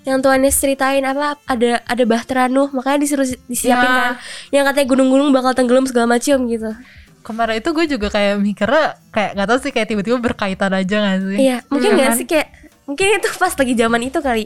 yang 0.06 0.22
Tuhan 0.22 0.40
Yesus 0.40 0.62
ceritain 0.62 1.02
apa 1.02 1.36
ada 1.44 1.82
ada 1.82 2.04
Bahtera 2.06 2.46
Nuh 2.46 2.70
makanya 2.70 3.02
disuruh 3.02 3.26
disiapin 3.46 3.84
Ya. 3.84 3.98
kan 3.98 4.14
yang 4.50 4.64
katanya 4.64 4.88
gunung-gunung 4.88 5.30
bakal 5.30 5.52
tenggelam 5.52 5.84
segala 5.84 6.14
macam 6.14 6.46
gitu. 6.46 6.70
kemarin 7.20 7.58
itu 7.58 7.70
gue 7.74 7.86
juga 7.90 8.08
kayak 8.08 8.38
mikirnya 8.38 9.02
kayak 9.10 9.34
nggak 9.34 9.48
tahu 9.50 9.60
sih 9.60 9.72
kayak 9.74 9.88
tiba-tiba 9.90 10.18
berkaitan 10.22 10.70
aja 10.72 10.96
gak 11.02 11.18
sih? 11.26 11.38
Iya, 11.42 11.58
mungkin 11.68 11.90
Iya 11.90 11.98
nggak 11.98 12.06
kan? 12.08 12.18
sih 12.18 12.28
kayak 12.30 12.48
mungkin 12.86 13.06
itu 13.12 13.28
pas 13.34 13.50
lagi 13.52 13.74
zaman 13.74 14.02
itu 14.04 14.20
kali. 14.22 14.46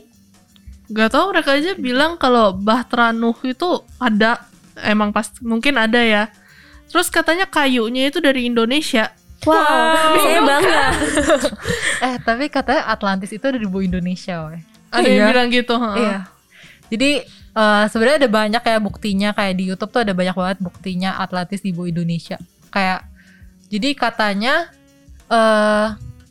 Gak 0.88 1.10
tau 1.12 1.28
mereka 1.28 1.54
aja 1.54 1.76
bilang 1.76 2.16
kalau 2.16 2.56
Bahtera 2.56 3.12
Nuh 3.12 3.36
itu 3.44 3.68
ada 4.00 4.48
emang 4.80 5.12
pas 5.12 5.28
mungkin 5.44 5.76
ada 5.76 6.00
ya. 6.00 6.32
Terus 6.88 7.12
katanya 7.12 7.46
kayunya 7.46 8.08
itu 8.08 8.18
dari 8.18 8.48
Indonesia. 8.48 9.12
Wow, 9.44 9.60
saya 10.24 10.40
bangga. 10.40 10.84
Eh 12.08 12.16
tapi 12.20 12.48
katanya 12.48 12.88
Atlantis 12.88 13.30
itu 13.30 13.44
ada 13.44 13.60
di 13.60 13.68
bawah 13.68 13.84
Indonesia, 13.84 14.48
weh. 14.48 14.64
Ada 14.90 15.02
Iya. 15.02 15.14
yang 15.16 15.28
bilang 15.30 15.48
gitu. 15.50 15.74
ha. 15.76 15.90
Iya. 15.96 16.18
Jadi 16.90 17.12
eh, 17.52 17.84
sebenarnya 17.88 18.18
ada 18.20 18.32
banyak 18.32 18.62
kayak 18.62 18.82
buktinya 18.82 19.30
kayak 19.32 19.54
di 19.56 19.64
YouTube 19.68 19.90
tuh 19.90 20.02
ada 20.02 20.14
banyak 20.14 20.34
banget 20.34 20.58
buktinya 20.60 21.18
Atlantis 21.18 21.60
di 21.60 21.70
bawah 21.70 21.88
Indonesia. 21.88 22.38
Kayak 22.70 23.06
jadi 23.68 23.90
katanya 23.94 24.54
eh 25.28 25.88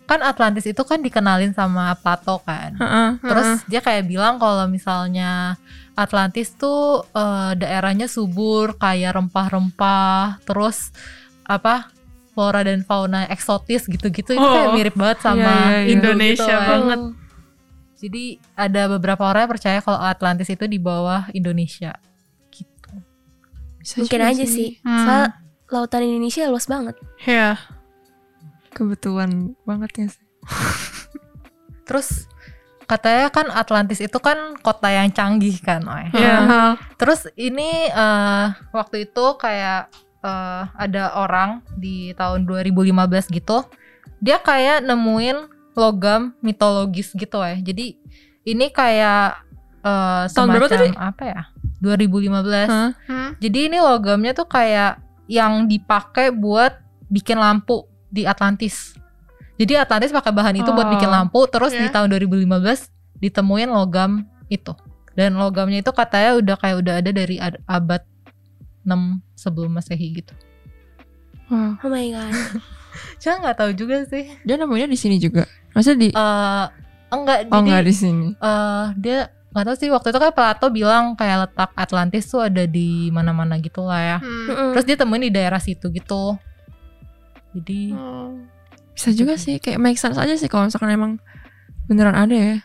kan 0.09 0.25
Atlantis 0.25 0.65
itu 0.65 0.83
kan 0.83 0.99
dikenalin 0.99 1.53
sama 1.53 1.93
Plato 1.95 2.41
kan. 2.41 2.73
Heeh. 2.75 3.09
Terus 3.21 3.49
dia 3.67 3.79
kayak 3.79 4.05
bilang 4.05 4.41
kalau 4.41 4.65
misalnya 4.65 5.55
Atlantis 5.95 6.51
tuh 6.53 7.05
eh, 7.13 7.53
daerahnya 7.55 8.07
subur, 8.07 8.75
kaya 8.75 9.13
rempah-rempah, 9.13 10.41
terus 10.43 10.91
apa 11.45 11.91
flora 12.33 12.63
dan 12.63 12.83
fauna 12.83 13.27
eksotis 13.27 13.85
gitu-gitu 13.85 14.31
itu 14.31 14.39
kayak 14.39 14.69
Oh, 14.69 14.75
mirip 14.75 14.95
banget 14.95 15.19
sama 15.21 15.43
iya, 15.43 15.53
iya, 15.53 15.79
iya. 15.81 15.91
Indo 15.91 16.09
Indonesia 16.09 16.39
gitu, 16.39 16.47
kan. 16.47 16.69
banget. 16.71 17.01
Jadi 17.99 18.39
ada 18.55 18.87
beberapa 18.87 19.27
orang 19.27 19.47
yang 19.47 19.53
percaya 19.59 19.79
kalau 19.83 19.99
Atlantis 19.99 20.47
itu 20.47 20.71
di 20.71 20.79
bawah 20.79 21.27
Indonesia. 21.35 21.99
Gitu. 22.55 22.95
Bisa 23.83 23.99
Mungkin 23.99 24.23
aja 24.23 24.45
sih. 24.47 24.79
Hmm. 24.87 25.03
Soal 25.03 25.25
lautan 25.67 26.07
Indonesia 26.07 26.47
luas 26.47 26.71
banget. 26.71 26.95
Ya. 27.27 27.59
Kebetulan 28.71 29.59
banget 29.67 29.91
ya 29.99 30.07
sih. 30.15 30.27
Terus 31.91 32.31
katanya 32.87 33.35
kan 33.35 33.51
Atlantis 33.51 33.99
itu 33.99 34.17
kan 34.23 34.55
kota 34.63 34.89
yang 34.89 35.11
canggih 35.11 35.59
kan, 35.59 35.83
Oy. 35.83 36.15
Ya. 36.15 36.37
ha. 36.47 36.63
Terus 36.97 37.27
ini 37.35 37.91
eh, 37.91 38.47
waktu 38.71 39.11
itu 39.11 39.27
kayak 39.43 39.91
eh, 40.23 40.63
ada 40.71 41.19
orang 41.19 41.67
di 41.75 42.15
tahun 42.15 42.47
2015 42.47 43.35
gitu, 43.35 43.67
dia 44.23 44.39
kayak 44.39 44.87
nemuin 44.87 45.58
logam 45.79 46.35
mitologis 46.43 47.15
gitu 47.15 47.39
ya. 47.39 47.55
Jadi 47.55 47.95
ini 48.43 48.67
kayak 48.69 49.39
eh, 49.87 50.25
Tahun 50.27 50.49
berapa 50.51 50.67
semacam 50.67 50.99
apa 50.99 51.23
ya? 51.25 51.43
2015. 51.79 52.67
Hah? 52.67 52.91
Hmm. 53.07 53.31
Jadi 53.39 53.71
ini 53.71 53.79
logamnya 53.79 54.35
tuh 54.35 54.51
kayak 54.51 54.99
yang 55.31 55.71
dipakai 55.71 56.35
buat 56.35 56.75
bikin 57.07 57.39
lampu 57.39 57.87
di 58.11 58.27
Atlantis. 58.27 58.99
Jadi 59.55 59.79
Atlantis 59.79 60.11
pakai 60.11 60.35
bahan 60.35 60.59
itu 60.59 60.71
buat 60.71 60.87
Oh, 60.87 60.93
bikin 60.95 61.11
lampu, 61.11 61.47
terus 61.47 61.75
di 61.75 61.87
ya. 61.87 61.91
tahun 61.91 62.11
2015 62.15 62.91
ditemuin 63.19 63.71
logam 63.71 64.23
itu. 64.49 64.75
Dan 65.15 65.35
logamnya 65.35 65.83
itu 65.83 65.91
katanya 65.91 66.39
udah 66.39 66.57
kayak 66.57 66.77
udah 66.79 66.95
ada 67.03 67.11
dari 67.11 67.37
ad- 67.39 67.59
abad 67.67 68.03
6 68.87 69.19
sebelum 69.35 69.75
Masehi 69.75 70.23
gitu. 70.23 70.35
Wow. 71.51 71.75
Oh 71.83 71.91
my 71.91 72.07
god. 72.11 72.33
Cuma 73.17 73.35
nggak 73.41 73.57
tahu 73.57 73.71
juga 73.73 74.03
sih. 74.05 74.31
Dia 74.43 74.57
nemunya 74.57 74.87
di 74.87 74.95
sini 74.95 75.17
juga. 75.17 75.45
Maksudnya 75.73 75.99
di 75.99 76.09
Eh 76.11 76.65
enggak 77.09 77.39
Oh 77.47 77.51
jadi 77.51 77.61
enggak 77.63 77.83
di 77.83 77.95
sini. 77.95 78.29
eh, 78.35 78.85
dia 78.95 79.19
nggak 79.49 79.65
tahu 79.65 79.77
sih 79.77 79.89
waktu 79.89 80.09
itu 80.09 80.19
kan 80.19 80.31
Plato 80.31 80.67
bilang 80.69 81.05
kayak 81.15 81.49
letak 81.49 81.71
Atlantis 81.75 82.25
tuh 82.27 82.43
ada 82.43 82.63
di 82.63 83.09
mana-mana 83.09 83.57
gitu 83.57 83.81
lah 83.81 84.01
ya. 84.01 84.19
Hmm. 84.19 84.73
Terus 84.73 84.85
dia 84.85 84.95
temuin 84.95 85.23
di 85.23 85.31
daerah 85.31 85.59
situ 85.59 85.89
gitu. 85.89 86.37
Jadi 87.51 87.93
Oh. 87.93 88.37
Bisa 88.93 89.11
juga 89.11 89.35
sih 89.35 89.57
kayak 89.57 89.79
make 89.79 89.95
sense 89.95 90.15
aja 90.15 90.35
sih 90.35 90.47
kalau 90.47 90.67
misalkan 90.67 90.91
emang 90.91 91.13
beneran 91.87 92.13
ada 92.13 92.35
ya. 92.35 92.57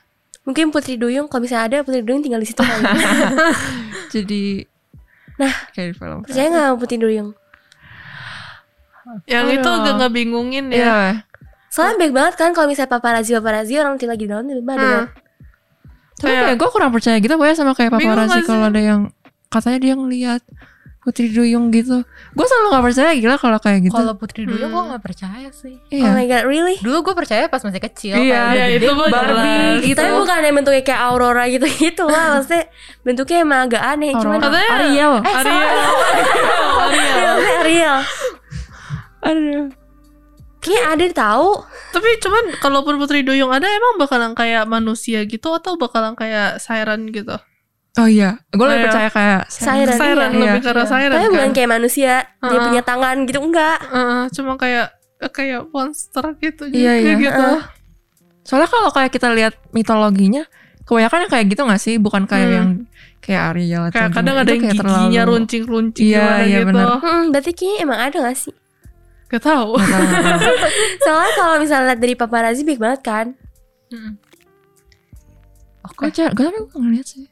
Mungkin 0.43 0.73
Putri 0.73 0.97
Duyung 0.97 1.29
kalau 1.29 1.45
misalnya 1.45 1.63
ada 1.63 1.77
Putri 1.81 2.01
Duyung 2.01 2.19
tinggal 2.19 2.41
di 2.41 2.49
situ 2.49 2.59
kali. 2.59 2.83
Jadi 4.13 4.65
Nah. 5.33 5.53
kayak 5.71 5.87
di 5.87 5.95
film. 5.95 6.19
Percaya 6.21 6.47
nggak 6.47 6.69
Putri 6.77 6.97
Duyung? 6.97 7.29
Yang 9.25 9.45
itu 9.53 9.67
Aduh. 9.67 9.79
agak 9.79 9.93
ngebingungin 9.99 10.65
ya. 10.69 10.77
Iya. 10.77 10.97
Soalnya 11.67 11.95
baik 11.97 12.13
banget 12.13 12.33
kan 12.37 12.49
kalau 12.51 12.69
misalnya 12.69 12.91
paparazzi 12.91 13.33
paparazzi 13.33 13.73
orang 13.75 13.97
lagi 13.97 14.25
down 14.25 14.45
tiba-tiba 14.45 14.73
ada. 14.73 14.85
Hmm. 14.85 15.07
Tapi 16.13 16.29
Kayak- 16.29 16.43
kayak 16.45 16.57
gue 16.57 16.69
kurang 16.69 16.91
percaya 16.91 17.17
gitu 17.17 17.33
gue 17.33 17.47
sama 17.51 17.73
kayak 17.73 17.91
paparazzi 17.91 18.39
gak 18.39 18.45
kalau 18.45 18.65
ada 18.69 18.79
yang 18.79 19.01
katanya 19.49 19.79
dia 19.79 19.93
ngeliat 19.93 20.41
Putri 21.03 21.27
Duyung 21.27 21.67
gitu. 21.67 21.99
Gue 22.31 22.45
selalu 22.47 22.67
gak 22.71 22.85
percaya 22.87 23.11
gila 23.11 23.35
kalau 23.35 23.59
kayak 23.59 23.79
gitu. 23.83 23.91
kalau 23.91 24.15
Putri 24.15 24.47
Duyung 24.47 24.71
Hmm. 24.71 24.77
gue 24.79 24.83
nggak 24.87 25.03
percaya 25.03 25.49
sih. 25.51 25.75
Oh 25.75 25.91
iya. 25.91 26.15
my 26.15 26.23
god, 26.23 26.47
really? 26.47 26.79
Dulu 26.79 26.97
gue 27.03 27.15
percaya 27.17 27.43
pas 27.51 27.59
masih 27.59 27.81
kecil. 27.81 28.15
Iya, 28.15 28.55
iya, 28.55 28.65
itu 28.71 28.87
mah 28.87 29.11
Barbie 29.11 29.83
gitu. 29.83 29.99
Tapi 29.99 30.15
bukan 30.15 30.39
yang 30.39 30.55
bentuknya 30.55 30.79
kayak 30.79 31.01
Aurora 31.03 31.43
gitu 31.51 31.67
gitu 31.83 32.07
lah 32.07 32.39
Maksudnya 32.39 32.71
bentuknya 33.03 33.37
emang 33.43 33.59
agak 33.67 33.83
aneh 33.83 34.15
Cuman 34.15 34.39
Aurora. 34.39 34.47
Katanya 34.47 34.69
Ariel. 34.79 35.13
Eh 35.19 35.33
Ariel. 35.43 35.67
Ariel. 35.67 35.97
Ariel 36.87 37.35
Ariel 37.59 37.97
Aduh. 39.23 39.71
Kayaknya 40.59 40.83
ada 40.87 41.05
tahu 41.13 41.49
Tapi 41.91 42.07
cuman 42.19 42.43
kalaupun 42.57 42.95
Putri 42.95 43.19
Duyung 43.21 43.51
ada 43.51 43.67
emang 43.67 43.99
bakalan 43.99 44.31
kayak 44.31 44.63
manusia 44.63 45.23
gitu 45.23 45.51
atau 45.51 45.75
bakalan 45.75 46.15
kayak 46.15 46.57
siren 46.57 47.07
gitu? 47.09 47.35
Oh 47.93 48.07
iya, 48.07 48.41
gue 48.49 48.63
lebih 48.63 48.89
percaya 48.89 49.05
kayak 49.07 49.41
Siren, 49.47 49.93
Siren 49.93 50.31
iya. 50.33 50.57
lebih 50.57 50.65
Iya. 50.65 50.81
siren 50.83 51.13
Tapi 51.13 51.21
kan? 51.21 51.31
bukan 51.31 51.51
kayak 51.53 51.69
manusia 51.69 52.13
Dia 52.25 52.49
Heeh. 52.49 52.63
punya 52.65 52.81
tangan 52.81 53.15
gitu 53.21 53.37
Enggak 53.37 53.77
Heeh, 53.85 54.21
cuma 54.31 54.51
kayak 54.55 54.87
kayak 55.29 55.61
monster 55.69 56.25
gitu 56.37 56.63
Iya, 56.67 56.91
juga 56.95 57.05
iya. 57.05 57.13
gitu. 57.21 57.45
Heeh. 57.53 57.61
Soalnya 58.41 58.65
kalau 58.67 58.89
kayak 58.89 59.11
kita 59.11 59.29
lihat 59.29 59.53
mitologinya, 59.71 60.43
kebanyakan 60.83 61.19
yang 61.21 61.31
kayak 61.31 61.45
gitu 61.47 61.61
gak 61.63 61.79
sih? 61.79 61.95
Bukan 61.95 62.25
kayak 62.25 62.43
Hmm. 62.43 62.55
yang 62.55 62.69
kayak 63.19 63.41
Ariel 63.51 63.83
atau 63.85 63.93
Kayak 63.93 64.09
kadang 64.11 64.35
ada 64.35 64.49
yang 64.49 64.63
kayak 64.63 64.73
giginya 64.73 64.81
terlalu- 65.21 65.29
runcing-runcing 65.29 66.03
Iya, 66.03 66.17
gimana 66.17 66.41
iya, 66.41 66.57
gitu. 66.57 66.67
bener. 66.67 66.87
Hmm, 66.97 67.23
Berarti 67.29 67.51
kayaknya 67.53 67.77
emang 67.79 67.99
ada 68.01 68.17
gak 68.21 68.37
sih 68.37 68.53
Gak 69.33 69.43
tahu. 69.43 69.73
Soalnya 71.03 71.31
kalau 71.33 71.55
misalnya 71.57 71.85
lihat 71.89 71.99
dari 71.99 72.13
paparazzi 72.13 72.61
baik 72.61 72.77
banget 72.77 73.01
kan 73.01 73.27
Oke. 75.83 75.99
Gue 75.99 76.11
jar- 76.11 76.31
gue 76.31 76.43
tapi 76.43 76.59
gue 76.63 76.79
ngeliat 76.79 77.07
sih. 77.07 77.25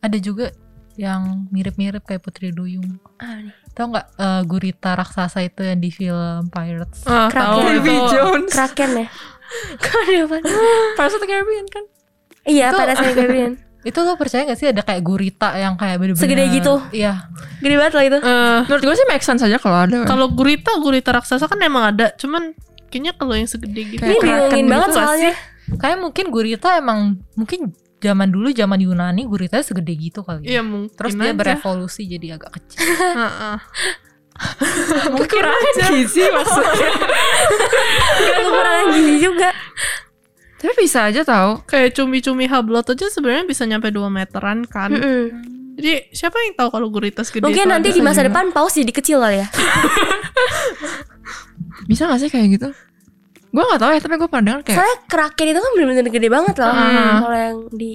Ada 0.00 0.18
juga 0.18 0.50
yang 0.94 1.48
mirip-mirip 1.48 2.02
kayak 2.02 2.20
Putri 2.20 2.50
Duyung. 2.50 2.98
ah, 3.16 3.38
nih. 3.38 3.54
Tahu 3.72 3.86
nggak 3.88 4.06
eh, 4.14 4.42
gurita 4.44 4.92
raksasa 4.92 5.40
itu 5.40 5.62
yang 5.62 5.78
di 5.78 5.88
film 5.88 6.48
Pirates? 6.48 7.06
Ah, 7.06 7.28
Kraken. 7.28 7.48
tahu 7.48 7.60
itu. 7.78 7.94
Jones. 8.10 8.50
Kraken 8.50 8.90
ya 8.94 9.06
Kok 9.82 9.96
ada 9.98 10.18
apa? 10.22 10.36
Pirates 10.94 11.14
of 11.14 11.20
the 11.20 11.26
Caribbean 11.26 11.66
kan? 11.68 11.84
Iya 12.42 12.66
pada 12.70 12.92
saya 12.92 13.12
Caribbean 13.12 13.52
Itu 13.82 13.98
lo 14.00 14.14
percaya 14.14 14.42
gak 14.44 14.56
sih 14.56 14.66
ada 14.66 14.80
kayak 14.80 15.02
gurita 15.02 15.52
yang 15.52 15.74
kayak 15.74 15.98
bener-bener 15.98 16.22
Segede 16.22 16.44
gitu? 16.52 16.74
Iya. 16.90 17.26
Gede 17.58 17.74
banget 17.74 17.92
loh 17.92 18.04
itu 18.04 18.18
Eh, 18.18 18.60
Menurut 18.64 18.82
gue 18.84 18.94
sih 18.94 19.06
make 19.06 19.22
sense 19.22 19.42
aja 19.42 19.58
kalau 19.58 19.78
ada. 19.80 20.06
kalau 20.06 20.26
gurita, 20.28 20.70
gurita 20.78 21.10
raksasa 21.10 21.44
kan 21.44 21.58
emang 21.58 21.90
ada, 21.90 22.14
cuman 22.14 22.54
kayaknya 22.88 23.12
kalau 23.12 23.34
yang 23.34 23.46
segede 23.46 23.82
gitu. 23.88 24.00
Ini 24.00 24.16
bingungin 24.16 24.54
gitu 24.60 24.70
banget 24.70 24.88
nggak 24.88 24.98
soalnya 24.98 25.32
Kayak 25.72 25.98
mungkin 25.98 26.24
gurita 26.28 26.68
emang 26.76 26.98
mungkin 27.32 27.72
zaman 27.98 28.28
dulu 28.28 28.50
zaman 28.50 28.78
Yunani 28.78 29.24
guritanya 29.24 29.62
segede 29.62 29.94
gitu 29.94 30.20
kali. 30.20 30.44
Iya 30.44 30.60
mungkin 30.60 30.92
Terus 30.92 31.14
dia 31.14 31.30
aja. 31.30 31.38
berevolusi 31.38 32.02
jadi 32.04 32.26
agak 32.36 32.50
kecil. 32.60 32.82
Heeh. 33.18 33.56
kekurangan 35.12 35.74
gizi 35.88 36.22
maksudnya. 36.28 36.90
Kekurangan 38.36 38.86
gizi 38.92 39.14
juga 39.22 39.48
Tapi 40.62 40.72
bisa 40.78 41.04
aja 41.04 41.20
tahu. 41.20 41.60
Kayak 41.66 41.92
cumi-cumi 41.92 42.46
hablot 42.46 42.86
aja 42.86 43.06
sebenarnya 43.06 43.44
bisa 43.44 43.64
nyampe 43.64 43.88
2 43.88 44.08
meteran 44.08 44.64
kan. 44.64 44.88
Mm-mm. 44.88 45.22
Jadi 45.72 46.12
siapa 46.12 46.36
yang 46.38 46.52
tahu 46.54 46.68
kalau 46.70 46.86
gurita 46.86 47.20
segede 47.20 47.42
Mungkin 47.42 47.64
itu 47.64 47.66
nanti 47.66 47.88
di 47.90 47.98
masa 47.98 48.20
juga. 48.20 48.28
depan 48.28 48.44
paus 48.52 48.72
jadi 48.72 48.92
kecil 48.92 49.16
kali 49.18 49.40
ya 49.40 49.46
Bisa 51.88 52.06
gak 52.06 52.20
sih 52.20 52.28
kayak 52.28 52.46
gitu? 52.52 52.68
Gue 53.48 53.62
gak 53.66 53.80
tahu 53.80 53.90
ya, 53.90 53.98
tapi 53.98 54.14
gue 54.16 54.28
pernah 54.28 54.44
dengar 54.46 54.60
kayak 54.62 54.76
Soalnya 54.76 54.96
kraken 55.08 55.46
itu 55.48 55.58
kan 55.58 55.70
bener-bener 55.72 56.04
gede 56.08 56.28
banget 56.28 56.54
loh 56.56 56.68
Hmm. 56.68 57.12
Kalau 57.20 57.36
yang 57.38 57.58
di 57.72 57.90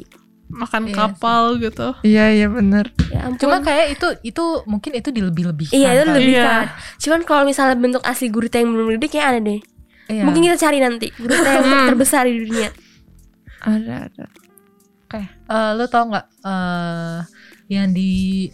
makan 0.48 0.82
Iya 0.86 0.94
kapal 0.96 1.42
gitu. 1.60 1.88
Iya 2.02 2.26
iya 2.32 2.48
bener 2.48 2.86
Ya 3.12 3.28
ampun 3.28 3.36
Cuma 3.38 3.56
kayak 3.60 3.86
itu 3.94 4.08
itu 4.26 4.44
mungkin 4.64 4.92
itu 4.96 5.10
dilebih-lebihkan. 5.12 5.76
Iya 5.76 5.90
itu 5.94 6.04
kan? 6.04 6.14
lebih 6.16 6.34
Iya. 6.34 6.46
kan 6.46 6.66
Cuman 6.98 7.20
kalau 7.24 7.44
misalnya 7.44 7.76
bentuk 7.76 8.02
asli 8.02 8.28
gurita 8.28 8.56
yang 8.56 8.72
bener-bener 8.72 8.96
gede 8.98 9.08
kayak 9.12 9.28
ada 9.28 9.40
deh 9.44 9.60
Iya. 10.08 10.24
Mungkin 10.24 10.42
kita 10.48 10.58
cari 10.58 10.80
nanti 10.80 11.08
Gurita 11.16 11.44
yang 11.46 11.64
ter- 11.68 11.86
terbesar 11.92 12.24
di 12.26 12.40
dunia 12.40 12.70
Ada 13.60 14.08
ada 14.08 14.26
Oke, 15.08 15.24
eh, 15.24 15.72
lu 15.76 15.88
tau 15.88 16.04
nggak 16.08 16.26
eh, 16.44 17.20
yang 17.68 17.92
di 17.92 18.12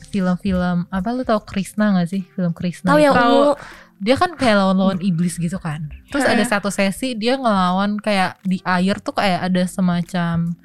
film-film 0.10 0.86
apa 0.90 1.10
lu 1.14 1.22
tau 1.22 1.42
Krishna 1.42 1.94
nggak 1.94 2.10
sih 2.10 2.22
film 2.34 2.54
Krishna? 2.54 2.94
Tahu 2.94 3.00
yang 3.02 3.14
ungu 3.14 3.58
Dia 3.98 4.20
kan 4.20 4.36
kayak 4.36 4.60
lawan-lawan 4.60 5.00
iblis 5.00 5.40
gitu 5.40 5.56
kan. 5.58 5.88
Terus 6.12 6.28
ada 6.28 6.44
satu 6.44 6.68
sesi 6.68 7.16
dia 7.16 7.40
ngelawan 7.40 7.98
kayak 7.98 8.36
di 8.44 8.60
air 8.62 9.00
tuh 9.00 9.16
kayak 9.16 9.48
ada 9.48 9.64
semacam 9.64 10.58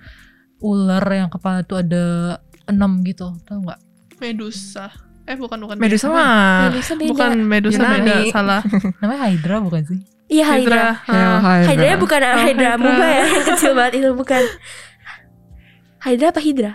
ular 0.58 1.04
yang 1.06 1.30
kepala 1.30 1.62
tuh 1.62 1.78
ada 1.80 2.36
enam 2.66 2.98
gitu, 3.06 3.30
tau 3.46 3.62
nggak? 3.62 3.78
Medusa. 4.18 4.90
Eh 5.22 5.38
bukan 5.38 5.60
bukan. 5.62 5.76
Medusa 5.78 6.10
mah 6.10 6.66
Medusa 6.72 6.92
beda 6.98 7.10
Bukan 7.14 7.32
Medusa 7.46 7.78
Yunani. 7.78 7.96
beda, 8.02 8.14
salah. 8.34 8.60
Namanya 9.00 9.20
Hydra 9.30 9.56
bukan 9.62 9.82
sih? 9.86 10.00
Iya 10.28 10.44
Hydra 10.44 11.00
Hydra. 11.08 11.08
Ah. 11.08 11.40
Hydra. 11.64 11.68
Hydra 11.72 11.96
bukan 11.96 12.20
Hydra 12.20 12.44
Hydra. 12.44 12.68
Amuba 12.76 13.06
ya 13.08 13.24
Yang 13.24 13.44
kecil 13.56 13.72
banget 13.72 13.92
itu 13.96 14.08
bukan 14.12 14.42
Hydra 15.98 16.26
apa 16.30 16.40
Hydra? 16.40 16.72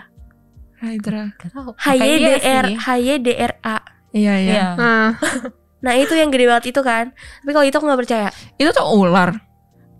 Hydra. 0.84 1.22
Iya 1.32 2.36
HYDR. 2.36 2.66
HYDRA. 2.76 3.76
Iya, 4.12 4.34
iya. 4.36 4.52
Iya. 4.52 4.66
Nah, 4.76 5.08
Nah 5.84 5.92
itu 6.00 6.16
yang 6.16 6.32
gede 6.32 6.48
banget 6.48 6.72
itu 6.72 6.80
kan. 6.80 7.12
Tapi 7.12 7.50
kalau 7.52 7.64
itu 7.64 7.76
aku 7.76 7.86
nggak 7.88 8.00
percaya. 8.00 8.28
Itu 8.56 8.72
tuh 8.72 8.88
ular. 8.88 9.36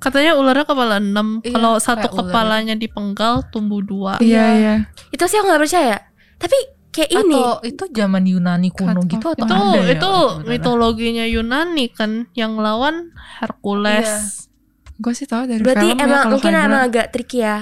katanya 0.01 0.36
ularnya 0.36 0.68
kepala 0.68 1.01
6. 1.01 1.40
Iya, 1.48 1.52
Kalau 1.56 1.74
satu 1.81 2.09
kayak 2.09 2.12
ular. 2.12 2.20
kepalanya 2.28 2.74
dipenggal 2.76 3.35
tumbuh 3.48 3.81
dua. 3.81 4.20
Iya, 4.20 4.44
iya. 4.60 4.74
Itu 5.09 5.24
sih 5.24 5.40
aku 5.40 5.48
nggak 5.48 5.64
percaya. 5.64 5.97
Tapi 6.36 6.56
kayak 6.94 7.10
ini. 7.12 7.34
Atau 7.34 7.52
itu 7.66 7.84
zaman 7.90 8.22
Yunani 8.22 8.70
kuno 8.70 9.02
Cut 9.02 9.10
gitu 9.10 9.26
atau 9.28 9.42
Itu 9.42 9.50
ada 9.50 9.74
ya 9.74 9.82
itu 9.90 10.12
sebenarnya? 10.14 10.46
mitologinya 10.46 11.24
Yunani 11.26 11.86
kan 11.90 12.10
yang 12.32 12.54
lawan 12.56 13.10
Hercules. 13.36 14.06
Iya. 14.06 14.22
Gue 14.94 15.12
sih 15.12 15.26
tahu 15.26 15.42
dari 15.44 15.58
Berarti 15.58 15.84
film 15.84 15.98
ya 15.98 16.04
emang 16.04 16.22
kalau 16.22 16.32
mungkin 16.32 16.52
Hydra. 16.54 16.64
emang 16.64 16.82
agak 16.84 17.06
tricky 17.10 17.42
ya. 17.42 17.58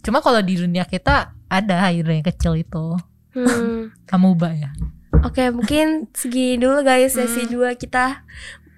Cuma 0.00 0.18
kalau 0.18 0.40
di 0.40 0.56
dunia 0.56 0.84
kita 0.84 1.28
ada 1.46 1.76
hydra 1.84 2.12
yang 2.12 2.24
kecil 2.24 2.56
itu. 2.56 2.96
Hmm. 3.30 3.92
Amuba 4.14 4.48
ya. 4.50 4.72
Oke, 5.20 5.52
mungkin 5.52 6.08
segini 6.10 6.56
dulu 6.56 6.80
guys 6.80 7.12
sesi 7.12 7.44
Hmm. 7.44 7.68
2 7.68 7.76
kita. 7.76 8.24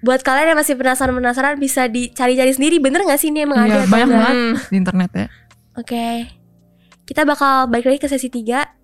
Buat 0.03 0.19
kalian 0.19 0.51
yang 0.51 0.59
masih 0.59 0.75
penasaran-penasaran 0.75 1.55
bisa 1.55 1.87
dicari-cari 1.87 2.51
sendiri 2.51 2.75
bener 2.77 3.07
gak 3.07 3.15
sih 3.15 3.31
ini 3.31 3.47
emang 3.47 3.55
ada 3.57 3.71
Iya, 3.71 3.79
atau 3.79 3.87
banyak 3.87 4.09
banget 4.11 4.35
Hmm. 4.35 4.55
di 4.59 4.75
internet 4.75 5.11
ya. 5.15 5.27
Oke. 5.73 6.07
Kita 7.03 7.23
bakal 7.23 7.71
balik 7.71 7.87
lagi 7.87 7.99
ke 7.99 8.07
sesi 8.07 8.27
3. 8.27 8.82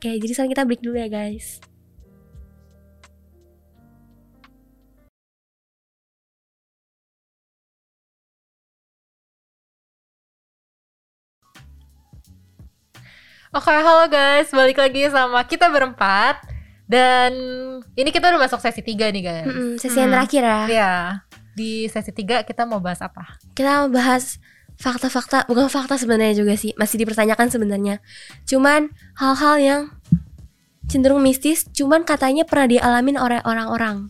Oke, 0.00 0.16
jadi 0.16 0.32
sekarang 0.32 0.52
kita 0.56 0.64
break 0.64 0.80
dulu 0.80 0.96
ya 0.96 1.12
guys. 1.12 1.60
Oke, 13.50 13.66
halo 13.74 14.06
guys, 14.06 14.46
balik 14.54 14.78
lagi 14.78 15.10
sama 15.10 15.42
kita 15.42 15.66
berempat 15.66 16.38
dan 16.86 17.34
ini 17.98 18.14
kita 18.14 18.30
udah 18.30 18.46
masuk 18.46 18.62
sesi 18.62 18.78
3 18.78 19.10
nih 19.10 19.22
guys. 19.26 19.46
Mm-mm, 19.46 19.70
sesi 19.76 19.98
yang 19.98 20.14
Hmm. 20.14 20.16
terakhir 20.22 20.42
ya. 20.46 20.60
Iya. 20.70 20.92
Di 21.58 21.70
sesi 21.90 22.14
3 22.14 22.46
kita 22.46 22.62
mau 22.62 22.78
bahas 22.78 23.02
apa? 23.02 23.26
Kita 23.50 23.82
mau 23.84 23.90
bahas 23.90 24.38
fakta-fakta, 24.80 25.44
bukan 25.44 25.68
fakta 25.68 26.00
sebenarnya 26.00 26.40
juga 26.40 26.56
sih, 26.56 26.72
masih 26.80 27.04
dipertanyakan 27.04 27.52
sebenarnya. 27.52 28.00
Cuman 28.48 28.88
hal-hal 29.20 29.56
yang 29.60 29.82
cenderung 30.88 31.20
mistis, 31.20 31.68
cuman 31.70 32.02
katanya 32.08 32.48
pernah 32.48 32.66
dialamin 32.66 33.20
oleh 33.20 33.44
orang-orang. 33.44 34.08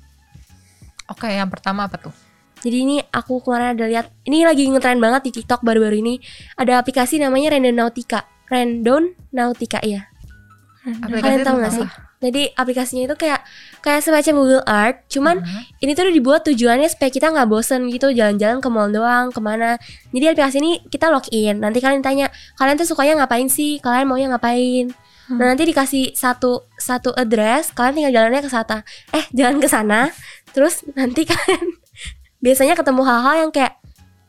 Oke, 1.11 1.27
yang 1.27 1.51
pertama 1.51 1.91
apa 1.91 1.99
tuh? 1.99 2.15
Jadi 2.63 2.77
ini 2.87 2.97
aku 3.11 3.43
kemarin 3.43 3.75
ada 3.75 3.91
lihat, 3.91 4.07
ini 4.29 4.47
lagi 4.47 4.69
ngetren 4.71 5.03
banget 5.03 5.27
di 5.29 5.43
TikTok 5.43 5.67
baru-baru 5.67 5.99
ini. 5.99 6.15
Ada 6.55 6.79
aplikasi 6.79 7.19
namanya 7.19 7.57
Randonautica. 7.57 8.25
Randonautica 8.47 9.83
ya. 9.83 10.07
Kalian 10.87 11.43
tahu 11.43 11.57
nggak 11.61 11.75
sih? 11.75 11.89
Jadi 12.21 12.53
aplikasinya 12.53 13.09
itu 13.09 13.17
kayak 13.17 13.41
kayak 13.81 14.05
semacam 14.05 14.33
Google 14.37 14.65
Earth, 14.69 15.09
cuman 15.09 15.41
Mhm. 15.41 15.61
ini 15.81 15.91
tuh 15.97 16.13
dibuat 16.13 16.45
tujuannya 16.45 16.93
supaya 16.93 17.09
kita 17.09 17.33
nggak 17.33 17.49
bosen 17.49 17.89
gitu 17.89 18.13
jalan-jalan 18.13 18.61
ke 18.61 18.69
mall 18.69 18.93
doang 18.93 19.33
ke 19.33 19.41
mana. 19.41 19.81
Jadi 20.13 20.25
aplikasi 20.29 20.57
ini 20.61 20.85
kita 20.85 21.09
login. 21.09 21.65
Nanti 21.65 21.81
kalian 21.81 22.05
tanya 22.05 22.29
kalian 22.61 22.77
tuh 22.77 22.85
sukanya 22.85 23.25
ngapain 23.25 23.49
sih? 23.49 23.81
Kalian 23.81 24.05
maunya 24.05 24.29
ngapain? 24.29 24.93
Nah 25.31 25.55
nanti 25.55 25.65
dikasih 25.65 26.13
satu 26.13 26.69
satu 26.77 27.17
address 27.17 27.73
kalian 27.73 27.95
tinggal 27.97 28.13
jalannya 28.13 28.45
ke 28.45 28.51
sana. 28.53 28.85
Eh 29.17 29.25
jalan 29.33 29.57
ke 29.57 29.69
sana 29.71 30.13
terus 30.53 30.85
nanti 30.93 31.25
kalian 31.31 31.79
biasanya 32.43 32.77
ketemu 32.77 33.01
hal-hal 33.07 33.49
yang 33.49 33.51
kayak 33.55 33.81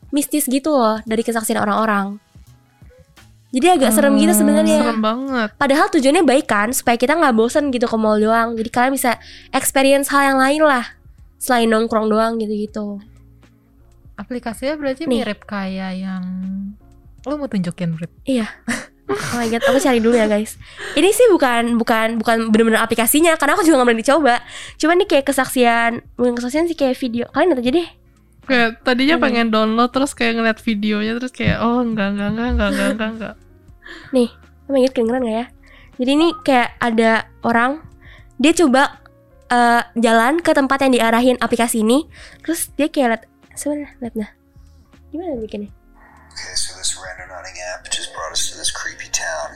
mistis 0.08 0.48
gitu 0.48 0.72
loh 0.72 1.00
dari 1.04 1.20
kesaksian 1.20 1.60
orang-orang 1.60 2.16
jadi 3.52 3.76
agak 3.76 3.92
serem 3.92 4.16
gitu 4.16 4.32
sebenarnya 4.32 4.80
Serem 4.80 5.04
banget. 5.04 5.48
Padahal 5.60 5.92
tujuannya 5.92 6.24
baik 6.24 6.48
kan 6.48 6.72
supaya 6.72 6.96
kita 6.96 7.12
nggak 7.12 7.36
bosen 7.36 7.68
gitu 7.68 7.84
ke 7.84 7.96
mall 8.00 8.16
doang. 8.16 8.56
Jadi 8.56 8.70
kalian 8.72 8.96
bisa 8.96 9.20
experience 9.52 10.08
hal 10.08 10.32
yang 10.32 10.38
lain 10.40 10.64
lah 10.64 10.96
selain 11.36 11.68
nongkrong 11.68 12.08
doang 12.08 12.40
gitu-gitu. 12.40 12.96
Aplikasinya 14.16 14.80
berarti 14.80 15.04
Nih. 15.04 15.20
mirip 15.20 15.44
kayak 15.44 15.92
yang 16.00 16.24
lo 17.28 17.36
mau 17.36 17.46
tunjukin 17.46 17.92
Brit? 17.92 18.12
Oh 19.12 19.36
my 19.36 19.44
god, 19.52 19.60
aku 19.68 19.76
cari 19.76 20.00
dulu 20.00 20.16
ya 20.16 20.24
guys. 20.24 20.56
Ini 20.96 21.12
sih 21.12 21.28
bukan 21.28 21.76
bukan 21.76 22.16
bukan 22.16 22.48
bener-bener 22.48 22.80
aplikasinya 22.80 23.36
karena 23.36 23.52
aku 23.52 23.68
juga 23.68 23.82
nggak 23.82 23.88
berani 23.92 24.00
dicoba. 24.00 24.36
Cuman 24.80 24.96
nih 25.04 25.08
kayak 25.12 25.24
kesaksian, 25.28 26.00
bukan 26.16 26.32
kesaksian 26.40 26.64
sih 26.72 26.78
kayak 26.78 26.96
video. 26.96 27.28
Kalian 27.28 27.52
lihat 27.52 27.60
aja 27.60 27.70
deh. 27.76 27.88
Kayak 28.42 28.82
tadinya 28.82 29.16
Ada. 29.16 29.22
pengen 29.22 29.46
download 29.48 29.90
terus 29.90 30.12
kayak 30.12 30.34
ngeliat 30.34 30.58
videonya 30.58 31.12
terus 31.14 31.30
kayak 31.30 31.62
oh 31.62 31.78
enggak 31.78 32.18
enggak 32.18 32.28
enggak 32.34 32.48
enggak 32.50 32.68
enggak 32.68 32.88
enggak 32.90 33.10
enggak. 33.14 33.34
Oh 34.62 34.70
my 34.70 34.80
god, 34.82 34.92
kedengeran 34.94 35.22
gak 35.22 35.36
ya? 35.36 35.46
Jadi 35.98 36.10
ini 36.10 36.28
kayak 36.42 36.70
ada 36.78 37.12
orang 37.42 37.82
dia 38.38 38.50
coba 38.56 38.98
eh, 39.46 39.82
jalan 39.94 40.40
ke 40.40 40.50
tempat 40.50 40.78
yang 40.82 40.92
diarahin 40.92 41.36
aplikasi 41.38 41.84
ini, 41.84 42.08
terus 42.42 42.72
dia 42.74 42.88
kayak 42.88 43.08
liat 43.10 43.22
sebenarnya 43.54 43.90
liat 44.00 44.14
nah. 44.16 44.30
Gimana 45.12 45.36
bikinnya? 45.38 45.70
Okay, 46.32 46.56
so 46.56 46.72
this 46.74 46.96
random 46.96 47.28
hunting 47.28 47.52
app 47.70 47.84
just 47.86 48.08
brought 48.16 48.32
us 48.32 48.48
to 48.48 48.56
this 48.56 48.72
creepy 48.72 49.12
town. 49.12 49.52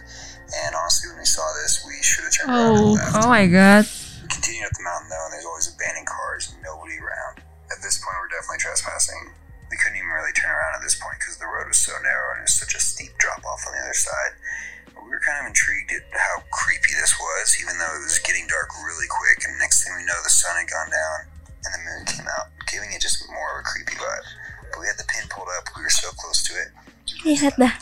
And 0.46 0.76
honestly, 0.76 1.08
when 1.10 1.18
we 1.18 1.26
saw 1.26 1.42
this, 1.64 1.80
we 1.82 1.96
should 2.04 2.22
have 2.28 2.34
turned 2.36 2.52
around 2.52 2.76
Oh. 2.76 2.94
and 2.94 3.00
left. 3.00 3.16
Oh 3.18 3.28
my 3.32 3.46
god. 3.48 3.84
We 4.22 4.28
continued 4.28 4.68
up 4.68 4.74
the 4.76 4.84
mountain 4.84 5.08
though, 5.08 5.24
and 5.26 5.32
there's 5.32 5.48
always 5.48 5.66
abandoned 5.72 6.04
cars 6.06 6.52
and 6.52 6.55
this 7.86 8.02
point, 8.02 8.18
we're 8.18 8.34
definitely 8.34 8.58
trespassing. 8.58 9.30
We 9.70 9.78
couldn't 9.78 9.98
even 9.98 10.10
really 10.10 10.34
turn 10.34 10.50
around 10.50 10.74
at 10.74 10.82
this 10.82 10.98
point 10.98 11.22
because 11.22 11.38
the 11.38 11.46
road 11.46 11.70
was 11.70 11.78
so 11.78 11.94
narrow 12.02 12.34
and 12.34 12.42
it 12.42 12.50
was 12.50 12.58
such 12.58 12.74
a 12.74 12.82
steep 12.82 13.14
drop 13.22 13.46
off 13.46 13.62
on 13.66 13.78
the 13.78 13.82
other 13.86 13.94
side. 13.94 14.34
But 14.90 15.06
we 15.06 15.10
were 15.10 15.22
kind 15.22 15.42
of 15.42 15.46
intrigued 15.50 15.94
at 15.94 16.06
how 16.10 16.42
creepy 16.50 16.98
this 16.98 17.14
was, 17.14 17.54
even 17.62 17.78
though 17.78 17.94
it 17.94 18.02
was 18.02 18.18
getting 18.22 18.46
dark 18.50 18.74
really 18.82 19.06
quick. 19.06 19.46
And 19.46 19.54
next 19.62 19.86
thing 19.86 19.94
we 19.94 20.02
know, 20.06 20.18
the 20.26 20.34
sun 20.34 20.58
had 20.58 20.66
gone 20.66 20.90
down 20.90 21.18
and 21.66 21.70
the 21.74 21.82
moon 21.82 22.02
came 22.06 22.26
out, 22.30 22.50
giving 22.66 22.90
it 22.90 23.02
just 23.02 23.22
more 23.30 23.58
of 23.58 23.62
a 23.62 23.66
creepy 23.66 23.94
vibe. 23.98 24.26
But 24.70 24.82
we 24.82 24.86
had 24.90 24.98
the 24.98 25.06
pin 25.06 25.26
pulled 25.30 25.50
up, 25.58 25.70
we 25.78 25.82
were 25.82 25.94
so 25.94 26.10
close 26.14 26.42
to 26.46 26.52
it. 26.58 26.70
Lihat 27.26 27.54
dah. 27.58 27.74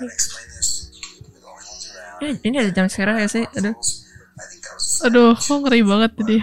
How 0.00 0.08
explain 0.08 0.48
this? 0.56 0.92
We're 1.28 1.40
the 1.40 1.48
only 1.48 1.64
ones 1.64 1.84
around. 1.92 2.20
Ini, 2.24 2.32
ini 2.40 2.56
ada 2.56 2.72
jam 2.72 2.88
sekarang 2.88 3.20
ya 3.20 3.28
sih? 3.28 3.44
Aduh. 3.52 3.76
I 3.76 4.44
think 4.48 4.64
that 4.64 4.72
was 4.76 5.04
Aduh, 5.04 5.36
kok 5.36 5.56
ngeri 5.60 5.84
banget 5.84 6.12
tadi. 6.16 6.38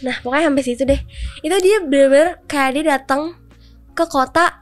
Nah 0.00 0.16
pokoknya 0.20 0.48
sampai 0.48 0.64
situ 0.64 0.82
deh 0.84 1.00
Itu 1.40 1.56
dia 1.60 1.76
bener-bener 1.84 2.40
kayak 2.44 2.70
dia 2.74 2.84
datang 2.96 3.36
ke 3.92 4.04
kota 4.06 4.56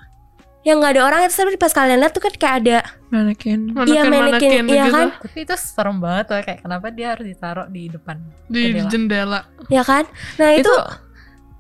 yang 0.66 0.82
nggak 0.82 0.98
ada 0.98 1.02
orang 1.06 1.20
itu 1.24 1.32
tapi 1.32 1.56
pas 1.56 1.73
kalian 1.73 2.02
lihat 2.02 2.12
tuh 2.12 2.20
kan 2.20 2.35
kayak 2.35 2.55
ada 2.60 2.78
Manekin. 3.09 3.73
Iya, 3.89 4.05
manekin, 4.05 4.69
iya 4.69 4.85
gitu 4.85 4.93
kan? 4.93 5.09
Tapi 5.16 5.39
itu 5.48 5.55
serem 5.56 5.97
banget 5.97 6.24
tuh 6.28 6.44
kayak 6.44 6.60
kenapa 6.60 6.86
dia 6.93 7.16
harus 7.16 7.24
ditaruh 7.24 7.65
di 7.73 7.89
depan 7.89 8.20
di 8.52 8.77
jendela. 8.77 8.90
jendela. 8.93 9.40
ya 9.73 9.81
kan 9.81 10.05
nah 10.36 10.51
itu 10.52 10.69
Itu 10.69 10.74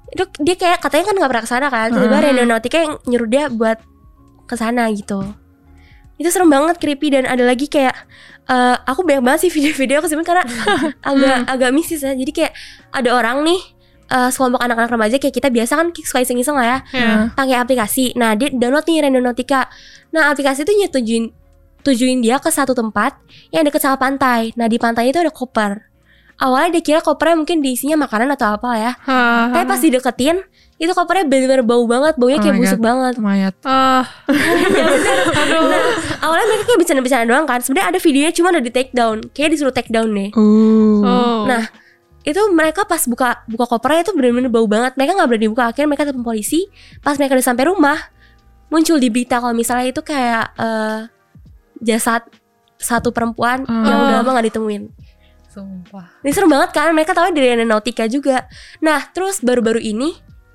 itu 0.08 0.24
dia 0.44 0.56
kayak 0.56 0.78
katanya 0.84 1.04
kan 1.08 1.14
nggak 1.16 1.30
pernah 1.30 1.44
ke 1.44 1.50
sana 1.50 1.66
kan 1.68 1.88
tiba-tiba 1.88 2.16
Hmm. 2.16 2.26
Randonautica 2.28 2.78
yang 2.84 2.94
nyuruh 3.08 3.28
dia 3.28 3.44
buat 3.48 3.78
ke 4.44 4.54
sana 4.56 4.88
gitu 4.92 5.20
itu 6.18 6.28
serem 6.28 6.50
banget 6.50 6.76
creepy 6.76 7.08
dan 7.08 7.24
ada 7.24 7.46
lagi 7.46 7.64
kayak 7.64 7.94
eh, 8.48 8.76
aku 8.82 9.04
banyak 9.04 9.20
banget 9.20 9.40
sih 9.46 9.52
video-video 9.52 10.00
aku 10.00 10.08
karena 10.24 10.44
agak 11.10 11.36
agak 11.46 11.70
mistis 11.70 12.00
ya 12.00 12.12
jadi 12.12 12.30
kayak 12.32 12.52
ada 12.90 13.10
orang 13.12 13.44
nih 13.44 13.60
eh, 14.08 14.28
sekelompok 14.28 14.60
anak-anak 14.60 14.90
remaja 14.90 15.16
kayak 15.16 15.34
kita 15.34 15.48
biasa 15.48 15.72
kan 15.76 15.92
suka 15.92 16.24
iseng-iseng 16.24 16.56
lah 16.56 16.66
ya 16.66 16.78
Ya. 16.92 17.12
pakai 17.32 17.56
aplikasi. 17.56 18.16
Nah, 18.16 18.32
dia 18.32 18.48
download 18.48 18.84
nih 18.84 19.04
Randonautica. 19.04 19.68
Nah, 20.10 20.32
aplikasi 20.32 20.64
itu 20.64 20.72
nyetujuin 20.74 21.24
tujuin 21.78 22.18
dia 22.20 22.36
ke 22.36 22.48
satu 22.48 22.72
tempat 22.72 23.14
yang 23.48 23.62
deket 23.62 23.80
sama 23.80 23.96
pantai. 23.96 24.50
Nah, 24.56 24.66
di 24.66 24.76
pantai 24.76 25.08
itu 25.08 25.20
ada 25.20 25.28
koper. 25.28 25.84
Awalnya 26.38 26.78
dia 26.78 26.82
kira 26.82 27.00
kopernya 27.00 27.36
mungkin 27.36 27.60
diisinya 27.60 27.98
makanan 27.98 28.32
atau 28.32 28.54
apa 28.54 28.70
ya. 28.74 28.92
Tapi 29.52 29.64
pas 29.64 29.80
dideketin, 29.80 30.36
itu 30.78 30.94
kopernya 30.94 31.26
bener-bener 31.26 31.66
bau 31.66 31.82
banget, 31.84 32.14
baunya 32.14 32.38
Oh 32.38 32.42
kayak 32.42 32.54
busuk 32.54 32.78
banget. 32.78 33.14
mayat. 33.18 33.54
Ah, 33.66 34.06
ya. 34.30 34.86
Nah, 35.68 35.82
awalnya 36.22 36.46
mereka 36.46 36.64
kayak 36.64 36.78
bercanda-bercanda 36.78 37.26
doang 37.26 37.46
kan. 37.46 37.58
Sebenarnya 37.58 37.88
ada 37.90 37.98
videonya 37.98 38.30
cuma 38.30 38.48
udah 38.54 38.62
di 38.62 38.70
take 38.70 38.92
down. 38.94 39.18
Kayak 39.34 39.58
disuruh 39.58 39.74
take 39.74 39.90
down 39.90 40.06
deh. 40.14 40.30
Uh. 40.38 41.02
oh. 41.02 41.40
Nah, 41.50 41.66
itu 42.22 42.38
mereka 42.54 42.86
pas 42.86 43.02
buka 43.04 43.42
buka 43.50 43.66
kopernya 43.66 44.06
itu 44.06 44.14
bener-bener 44.14 44.46
bau 44.46 44.70
banget. 44.70 44.94
Mereka 44.94 45.18
nggak 45.18 45.28
berani 45.28 45.48
buka. 45.50 45.64
Akhirnya 45.66 45.88
mereka 45.90 46.04
telepon 46.06 46.22
polisi. 46.22 46.70
Pas 47.02 47.18
mereka 47.18 47.34
udah 47.34 47.46
sampai 47.46 47.64
rumah, 47.66 47.98
muncul 48.70 49.02
di 49.02 49.10
berita 49.10 49.42
kalau 49.42 49.58
misalnya 49.58 49.90
itu 49.90 50.00
kayak 50.00 50.54
eh, 50.54 50.98
jasad 51.82 52.22
satu 52.78 53.10
perempuan 53.10 53.66
yang 53.66 53.98
Oh. 53.98 54.04
udah 54.06 54.14
lama 54.22 54.30
nggak 54.38 54.46
ditemuin. 54.54 54.82
Sumpah. 55.50 56.22
Ini 56.22 56.30
serem 56.30 56.54
banget 56.54 56.70
kan. 56.70 56.94
Mereka 56.94 57.18
tahu 57.18 57.34
dari 57.34 57.58
Nautica 57.58 58.06
juga. 58.06 58.46
Nah, 58.78 59.02
terus 59.10 59.42
baru-baru 59.42 59.82
ini 59.82 60.14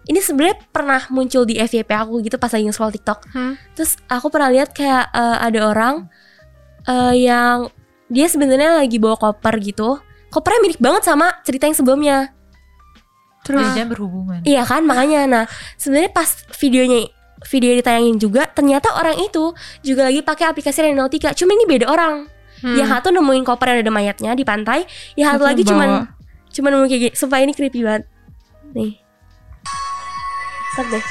ini 0.10 0.20
sebenarnya 0.20 0.60
pernah 0.70 1.02
muncul 1.10 1.48
di 1.48 1.56
FYP 1.58 1.90
aku 1.96 2.20
gitu 2.24 2.36
pas 2.36 2.52
lagi 2.52 2.68
scroll 2.72 2.92
TikTok. 2.92 3.24
Hmm. 3.32 3.56
Terus 3.76 3.96
aku 4.12 4.28
pernah 4.28 4.52
lihat 4.52 4.76
kayak 4.76 5.12
eh, 5.12 5.38
ada 5.40 5.60
orang 5.70 5.96
eh, 6.88 7.16
yang 7.24 7.72
dia 8.12 8.28
sebenarnya 8.28 8.84
lagi 8.84 9.00
bawa 9.00 9.16
koper 9.16 9.58
gitu. 9.64 10.00
Kopernya 10.30 10.60
mirip 10.66 10.80
banget 10.82 11.04
sama 11.08 11.32
cerita 11.46 11.70
yang 11.70 11.78
sebelumnya. 11.78 12.18
Terus 13.44 13.76
berhubungan. 13.88 14.40
Iya 14.48 14.64
kan 14.64 14.88
makanya 14.88 15.28
nah 15.28 15.44
sebenarnya 15.76 16.12
pas 16.16 16.32
videonya 16.60 17.12
video 17.44 17.76
ditayangin 17.76 18.16
juga 18.24 18.48
ternyata 18.48 18.96
orang 18.96 19.20
itu 19.20 19.52
juga 19.84 20.08
lagi 20.08 20.24
pakai 20.24 20.48
aplikasi 20.48 20.80
Renautica 20.80 21.36
cuma 21.36 21.52
ini 21.52 21.68
beda 21.68 21.92
orang 21.92 22.32
Hmm. 22.64 22.80
yang 22.80 22.88
satu 22.88 23.12
nemuin 23.12 23.44
koper 23.44 23.76
yang 23.76 23.80
ada 23.84 23.92
mayatnya 23.92 24.32
di 24.40 24.48
pantai 24.48 24.88
yang 25.20 25.36
satu 25.36 25.44
lagi 25.44 25.68
bawa. 25.68 25.72
cuman 25.76 25.90
cuman 26.48 26.70
nemu 26.72 26.86
kayak 26.88 27.02
gini 27.04 27.12
sumpah 27.12 27.40
ini 27.44 27.52
creepy 27.52 27.84
banget 27.84 28.08
nih 28.72 29.03
Stop 30.74 30.88
deh. 30.90 31.04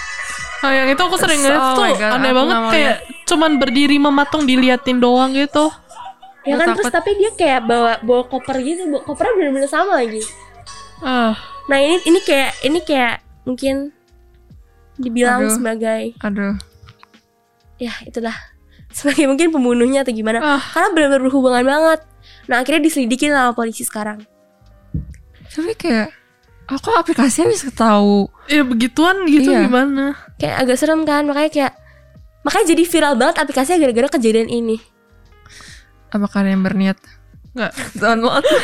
Oh, 0.63 0.71
yang 0.71 0.87
itu 0.95 1.03
aku 1.03 1.19
sering 1.19 1.43
Oh 1.43 1.51
ngeliat 1.51 1.63
tuh 1.75 1.85
my 1.87 1.95
God, 1.99 2.13
aneh 2.15 2.33
banget 2.35 2.57
kayak 2.71 2.97
cuman 3.27 3.51
berdiri 3.59 3.97
mematung 3.99 4.47
diliatin 4.47 5.03
doang 5.03 5.35
gitu. 5.35 5.71
ya 6.43 6.59
kan 6.59 6.75
terus 6.75 6.91
tapi 6.91 7.15
dia 7.15 7.31
kayak 7.39 7.71
bawa 7.71 8.03
bawa 8.03 8.27
koper 8.27 8.59
gitu 8.67 8.91
bawa 8.91 9.03
kopernya 9.07 9.35
bener-bener 9.39 9.71
sama 9.71 9.99
lagi. 9.99 10.23
Ah, 11.03 11.35
nah 11.71 11.79
ini 11.79 12.03
ini 12.07 12.19
kayak 12.23 12.53
ini 12.67 12.79
kayak 12.83 13.23
mungkin 13.47 13.91
dibilang 14.99 15.47
Aduh. 15.47 15.55
sebagai 15.55 16.03
Aduh. 16.23 16.55
ya 17.79 17.95
itulah. 18.07 18.35
Sebagai 18.93 19.25
mungkin 19.25 19.49
pembunuhnya 19.51 20.05
atau 20.05 20.13
gimana. 20.13 20.39
Ah. 20.43 20.61
karena 20.61 20.89
benar-benar 20.93 21.23
berhubungan 21.27 21.65
banget. 21.65 22.01
Nah 22.47 22.61
akhirnya 22.61 22.87
diselidikin 22.87 23.33
sama 23.33 23.57
polisi 23.57 23.83
sekarang. 23.89 24.23
Tapi 25.49 25.73
kayak 25.75 26.22
aku 26.73 26.89
aplikasinya 26.93 27.49
bisa 27.49 27.69
tahu. 27.69 28.27
ya 28.47 28.63
begituan 28.63 29.25
gitu 29.27 29.49
Iya. 29.49 29.65
gimana? 29.65 30.17
kayak 30.37 30.57
agak 30.59 30.77
serem 30.77 31.03
kan 31.03 31.23
makanya 31.23 31.51
kayak 31.51 31.73
makanya 32.43 32.67
jadi 32.69 32.83
viral 32.85 33.15
banget 33.15 33.37
aplikasinya 33.39 33.79
gara-gara 33.79 34.09
kejadian 34.11 34.49
ini 34.49 34.77
Apa 36.09 36.29
kalian 36.29 36.61
berniat? 36.61 37.01
Nggak. 37.53 37.73
Download. 37.95 38.45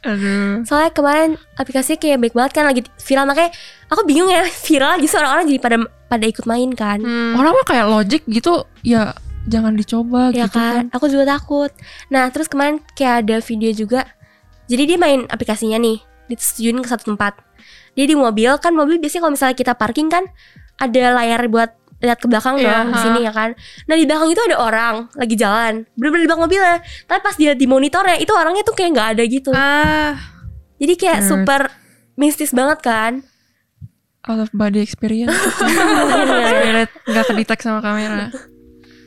Aduh. 0.00 0.62
soalnya 0.62 0.92
kemarin 0.92 1.30
aplikasinya 1.54 1.98
kayak 1.98 2.18
baik 2.20 2.30
banget 2.32 2.52
kan 2.52 2.64
lagi 2.64 2.86
viral 2.96 3.26
makanya 3.26 3.50
aku 3.88 4.06
bingung 4.06 4.30
ya 4.30 4.46
viral 4.46 4.94
justru 4.96 5.18
orang-orang 5.18 5.46
jadi 5.48 5.58
pada 5.60 5.76
pada 6.06 6.24
ikut 6.24 6.44
main 6.44 6.70
kan 6.72 7.02
Hmm. 7.02 7.34
Orang 7.34 7.52
mah 7.52 7.66
kayak 7.66 7.86
logic 7.88 8.22
gitu 8.24 8.62
ya 8.80 9.10
jangan 9.44 9.74
dicoba 9.74 10.30
ya 10.30 10.46
gitu 10.46 10.54
kan 10.54 10.86
kan. 10.86 10.94
aku 10.94 11.08
juga 11.08 11.26
takut 11.28 11.74
nah 12.06 12.28
terus 12.28 12.46
kemarin 12.46 12.78
kayak 12.92 13.26
ada 13.26 13.36
video 13.40 13.70
juga 13.72 14.06
jadi 14.64 14.86
dia 14.86 14.98
main 14.98 15.26
aplikasinya 15.26 15.76
nih 15.76 15.98
disetujuin 16.30 16.78
ke 16.80 16.88
satu 16.88 17.14
tempat. 17.14 17.40
Dia 17.92 18.04
di 18.04 18.14
mobil 18.14 18.52
kan 18.60 18.72
mobil 18.72 18.96
biasanya 18.96 19.26
kalau 19.26 19.34
misalnya 19.34 19.56
kita 19.56 19.72
parking 19.74 20.06
kan 20.06 20.24
ada 20.78 21.18
layar 21.18 21.42
buat 21.50 21.74
lihat 21.98 22.22
ke 22.22 22.30
belakang 22.30 22.62
Iya, 22.62 22.86
dong 22.86 22.94
di 22.94 22.98
sini 23.02 23.20
ya 23.26 23.32
kan? 23.34 23.58
Nah 23.90 23.94
di 23.98 24.06
belakang 24.06 24.30
itu 24.30 24.38
ada 24.46 24.56
orang 24.62 24.94
lagi 25.18 25.34
jalan 25.34 25.82
bener-bener 25.98 26.22
di 26.22 26.28
belakang 26.30 26.44
mobilnya. 26.46 26.76
Tapi 27.04 27.20
pas 27.20 27.34
dia 27.34 27.52
di 27.58 27.66
monitornya 27.66 28.16
itu 28.16 28.30
orangnya 28.30 28.62
tuh 28.62 28.74
kayak 28.78 28.90
nggak 28.94 29.08
ada 29.18 29.22
gitu. 29.26 29.50
Ah, 29.50 30.14
jadi 30.78 30.94
kayak 30.94 31.18
Nerd. 31.18 31.28
super 31.28 31.62
mistis 32.14 32.54
banget 32.54 32.78
kan? 32.86 33.12
Out 34.30 34.46
of 34.46 34.50
body 34.54 34.78
experience. 34.78 35.34
Spirit 36.54 36.90
nggak 37.02 37.24
kedetek 37.26 37.58
sama 37.62 37.82
kamera. 37.82 38.30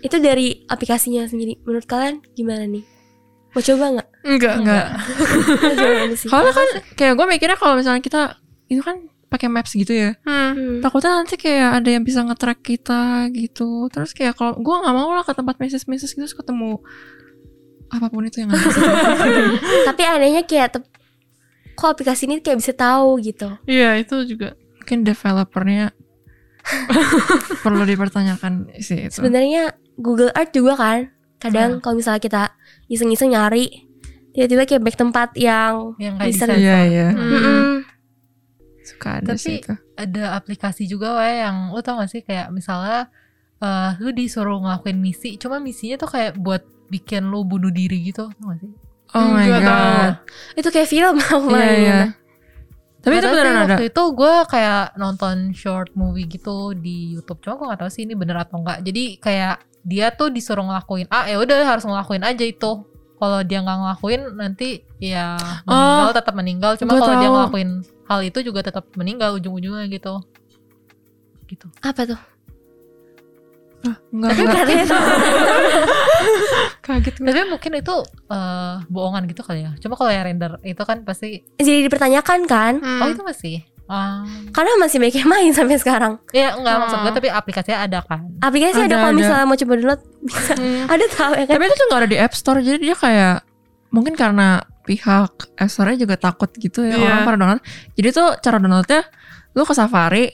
itu 0.02 0.18
dari 0.18 0.66
aplikasinya 0.68 1.24
sendiri. 1.24 1.62
Menurut 1.64 1.86
kalian 1.86 2.26
gimana 2.34 2.66
nih 2.68 2.84
mau 3.52 3.62
coba 3.62 3.86
nggak 3.92 4.08
enggak. 4.24 4.54
Enggak. 4.58 4.86
Sih 6.20 6.28
Soalnya 6.28 6.54
kan 6.54 6.68
kayak 6.96 7.14
gue 7.14 7.26
mikirnya 7.28 7.56
kalau 7.56 7.76
misalnya 7.76 8.00
kita 8.00 8.40
itu 8.68 8.80
kan 8.80 8.98
pakai 9.28 9.48
maps 9.48 9.72
gitu 9.72 9.92
ya. 9.92 10.16
Hmm. 10.24 10.52
Hmm. 10.52 10.78
Takutnya 10.80 11.20
nanti 11.20 11.36
kayak 11.36 11.80
ada 11.80 11.90
yang 11.90 12.04
bisa 12.04 12.20
nge-track 12.22 12.60
kita 12.62 13.28
gitu. 13.32 13.88
Terus 13.88 14.12
kayak 14.12 14.36
kalau 14.36 14.56
gue 14.56 14.76
nggak 14.76 14.92
mau 14.94 15.12
lah 15.12 15.24
ke 15.24 15.32
tempat 15.32 15.56
meses-meses 15.58 16.12
gitu 16.12 16.22
terus 16.22 16.34
ketemu 16.34 16.80
apa 17.88 18.08
pun 18.08 18.24
itu 18.24 18.40
yang 18.40 18.52
ada. 18.52 18.64
tapi 19.92 20.02
anehnya 20.04 20.44
kayak 20.44 20.80
tep- 20.80 20.92
kok 21.72 21.92
aplikasi 21.92 22.24
ini 22.24 22.40
kayak 22.40 22.60
bisa 22.60 22.72
tahu 22.72 23.20
gitu 23.20 23.52
Iya, 23.64 24.00
itu 24.00 24.16
juga. 24.26 24.56
Mungkin 24.80 25.04
developernya 25.04 25.92
perlu 27.64 27.84
dipertanyakan 27.84 28.70
sih 28.80 29.10
itu. 29.10 29.18
sebenarnya 29.18 29.74
Google 29.98 30.30
Earth 30.32 30.54
juga 30.54 30.78
kan 30.78 31.00
kadang 31.42 31.82
kalau 31.82 31.98
misalnya 31.98 32.22
kita 32.22 32.42
iseng-iseng 32.92 33.32
nyari 33.32 33.88
tiba-tiba 34.32 34.64
kayak 34.66 34.84
back 34.84 34.98
tempat 34.98 35.30
yang 35.34 35.96
Yang 35.98 36.14
kayak 36.18 36.30
Bisa. 36.30 36.44
di 36.46 36.54
Iya 36.58 36.78
iya. 36.86 37.08
Hmm. 37.10 37.32
Mm-mm. 37.32 37.68
Suka 38.82 39.10
ada 39.18 39.28
Tapi- 39.32 39.40
sih 39.40 39.58
itu. 39.60 39.74
ada 39.96 40.24
aplikasi 40.34 40.84
juga 40.86 41.16
weh 41.16 41.40
yang 41.40 41.70
lu 41.70 41.80
tau 41.80 41.96
gak 41.96 42.10
sih 42.10 42.22
kayak 42.22 42.50
misalnya 42.50 43.08
eh 43.60 43.92
lu 43.98 44.10
disuruh 44.10 44.58
ngelakuin 44.58 44.98
misi 44.98 45.38
cuma 45.38 45.58
misinya 45.58 45.96
tuh 45.96 46.10
kayak 46.10 46.34
buat 46.36 46.62
bikin 46.88 47.24
lu 47.26 47.44
bunuh 47.44 47.70
diri 47.70 48.02
gitu 48.04 48.28
tau 48.28 48.46
gak 48.48 48.60
sih 48.60 48.72
Oh 49.12 49.28
my 49.28 49.44
Nggak 49.44 49.62
tahu. 49.62 49.76
god. 49.76 50.14
itu 50.56 50.70
kayak 50.72 50.90
film 50.90 51.16
Iya 51.20 51.36
main 51.46 51.78
iya. 51.78 52.00
Tapi 53.02 53.18
itu 53.18 53.28
beneran 53.28 53.50
sih, 53.50 53.58
ada. 53.58 53.66
waktu 53.68 53.86
itu 53.88 54.04
gue 54.14 54.34
kayak 54.46 54.84
nonton 54.96 55.36
short 55.52 55.90
movie 55.94 56.26
gitu 56.26 56.58
di 56.74 56.98
YouTube 57.12 57.42
cuma 57.42 57.54
gue 57.56 57.68
gak 57.68 57.80
tahu 57.82 57.92
sih 57.92 58.02
ini 58.02 58.14
bener 58.14 58.40
atau 58.40 58.58
enggak 58.58 58.80
jadi 58.82 59.04
kayak 59.18 59.56
dia 59.82 60.14
tuh 60.14 60.30
disuruh 60.30 60.62
ngelakuin 60.62 61.10
ah 61.10 61.26
ya 61.26 61.42
udah 61.42 61.66
harus 61.66 61.86
ngelakuin 61.86 62.24
aja 62.24 62.46
itu. 62.46 62.72
Kalau 63.22 63.46
dia 63.46 63.62
nggak 63.62 63.78
ngelakuin 63.86 64.22
nanti 64.34 64.82
ya 64.98 65.38
meninggal 65.66 66.12
tetap 66.18 66.34
meninggal. 66.34 66.72
Cuma 66.78 66.98
kalau 66.98 67.16
dia 67.22 67.30
ngelakuin 67.30 67.70
hal 68.10 68.20
itu 68.26 68.40
juga 68.42 68.66
tetap 68.66 68.90
meninggal 68.98 69.38
ujung-ujungnya 69.38 69.86
gitu. 69.94 70.26
Gitu. 71.46 71.70
Apa 71.86 72.10
tuh? 72.10 72.22
Enggak 74.14 74.30
tapi 74.38 74.50
enggak. 74.50 74.66
Kaget 76.86 77.16
gue. 77.18 77.28
tapi 77.30 77.42
mungkin 77.50 77.72
itu 77.78 77.96
eh, 78.30 78.76
bohongan 78.90 79.24
gitu 79.30 79.42
kali 79.46 79.66
ya. 79.66 79.72
Cuma 79.82 79.98
kalau 79.98 80.10
yang 80.10 80.26
render 80.26 80.58
itu 80.66 80.82
kan 80.82 81.06
pasti 81.06 81.46
jadi 81.62 81.86
dipertanyakan 81.86 82.40
kan? 82.46 82.74
Hmm. 82.82 83.02
oh 83.06 83.08
itu 83.10 83.22
masih 83.22 83.66
Ah. 83.86 84.24
karena 84.52 84.72
masih 84.78 84.98
banyak 84.98 85.18
yang 85.18 85.30
main 85.30 85.52
sampai 85.52 85.76
sekarang 85.76 86.14
ya 86.32 86.54
enggak 86.54 86.76
maksud 86.80 86.98
gue 86.98 87.08
Oh. 87.08 87.16
tapi 87.16 87.28
aplikasinya 87.28 87.80
ada 87.82 88.00
kan 88.02 88.24
aplikasi 88.40 88.78
ada, 88.78 88.86
Ada, 88.86 88.96
kalau 88.98 89.10
ada. 89.10 89.20
misalnya 89.20 89.46
mau 89.46 89.56
coba 89.56 89.74
download 89.76 90.02
bisa 90.22 90.54
Hmm. 90.54 90.86
ada 90.88 91.06
tahu 91.08 91.32
ya 91.34 91.44
kan 91.44 91.54
Tapi 91.54 91.64
itu 91.64 91.76
tuh 91.76 91.86
nggak 91.86 92.00
ada 92.00 92.10
di 92.10 92.18
App 92.18 92.34
Store 92.34 92.60
jadi 92.60 92.78
dia 92.80 92.96
kayak 92.96 93.36
mungkin 93.90 94.14
karena 94.14 94.48
pihak 94.82 95.34
App 95.54 95.68
Store-nya 95.68 95.98
juga 96.00 96.16
takut 96.16 96.50
gitu 96.54 96.82
ya 96.82 96.96
Iya. 96.96 97.06
orang 97.06 97.20
pada 97.22 97.38
download. 97.38 97.62
Jadi 97.94 98.08
tuh 98.12 98.28
cara 98.38 98.58
downloadnya 98.58 99.02
lu 99.52 99.62
ke 99.62 99.74
Safari 99.74 100.26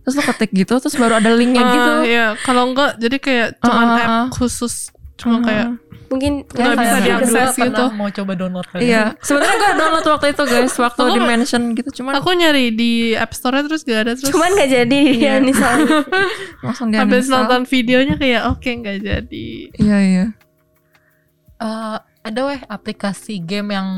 terus 0.00 0.14
lu 0.14 0.22
ketik 0.22 0.50
gitu 0.52 0.74
terus 0.76 0.92
baru 0.94 1.16
ada 1.16 1.30
linknya 1.30 1.60
Ah, 1.60 1.70
gitu. 1.70 1.92
Iya, 2.04 2.26
kalau 2.42 2.68
enggak 2.68 2.98
jadi 2.98 3.16
kayak 3.16 3.48
cuman 3.58 3.80
Ah, 3.80 3.88
ah, 3.88 3.96
app 3.96 4.10
ah. 4.10 4.26
khusus 4.30 4.90
cuma 5.14 5.36
Ah. 5.36 5.42
kayak 5.42 5.68
mungkin 6.04 6.32
Nggak 6.44 6.74
bisa 6.74 6.78
kayak 6.92 7.02
diakses 7.02 7.48
gitu. 7.56 7.84
mau 7.92 8.06
coba 8.08 8.32
download 8.34 8.66
kali 8.66 8.82
ya. 8.82 8.86
Iya, 8.86 9.02
sebenarnya 9.18 9.56
gue 9.56 9.70
download 9.74 10.06
waktu 10.08 10.26
itu 10.28 10.42
guys, 10.44 10.74
waktu 10.76 11.02
Aku- 11.02 11.12
di 11.12 11.20
mention 11.20 11.62
gitu, 11.72 11.88
cuman 11.92 12.12
aku 12.14 12.28
nyari 12.32 12.66
di 12.70 12.92
App 13.14 13.32
Store 13.32 13.58
terus 13.60 13.82
gak 13.82 14.00
ada 14.00 14.12
terus 14.12 14.28
cuman 14.28 14.50
nggak 14.52 14.70
jadi 14.72 15.00
Iya. 15.16 15.32
ya 15.32 15.34
misalnya 15.40 15.96
langsung 16.64 16.86
dia 16.88 17.00
habis 17.00 17.26
nonton 17.26 17.62
videonya 17.64 18.14
kayak 18.14 18.42
oke 18.48 18.66
nggak 18.68 18.98
jadi. 19.00 19.46
Iya 19.74 19.98
iya. 20.00 20.24
Eh, 21.56 21.96
ada 22.22 22.40
weh 22.42 22.60
aplikasi 22.64 23.38
game 23.40 23.70
yang 23.70 23.88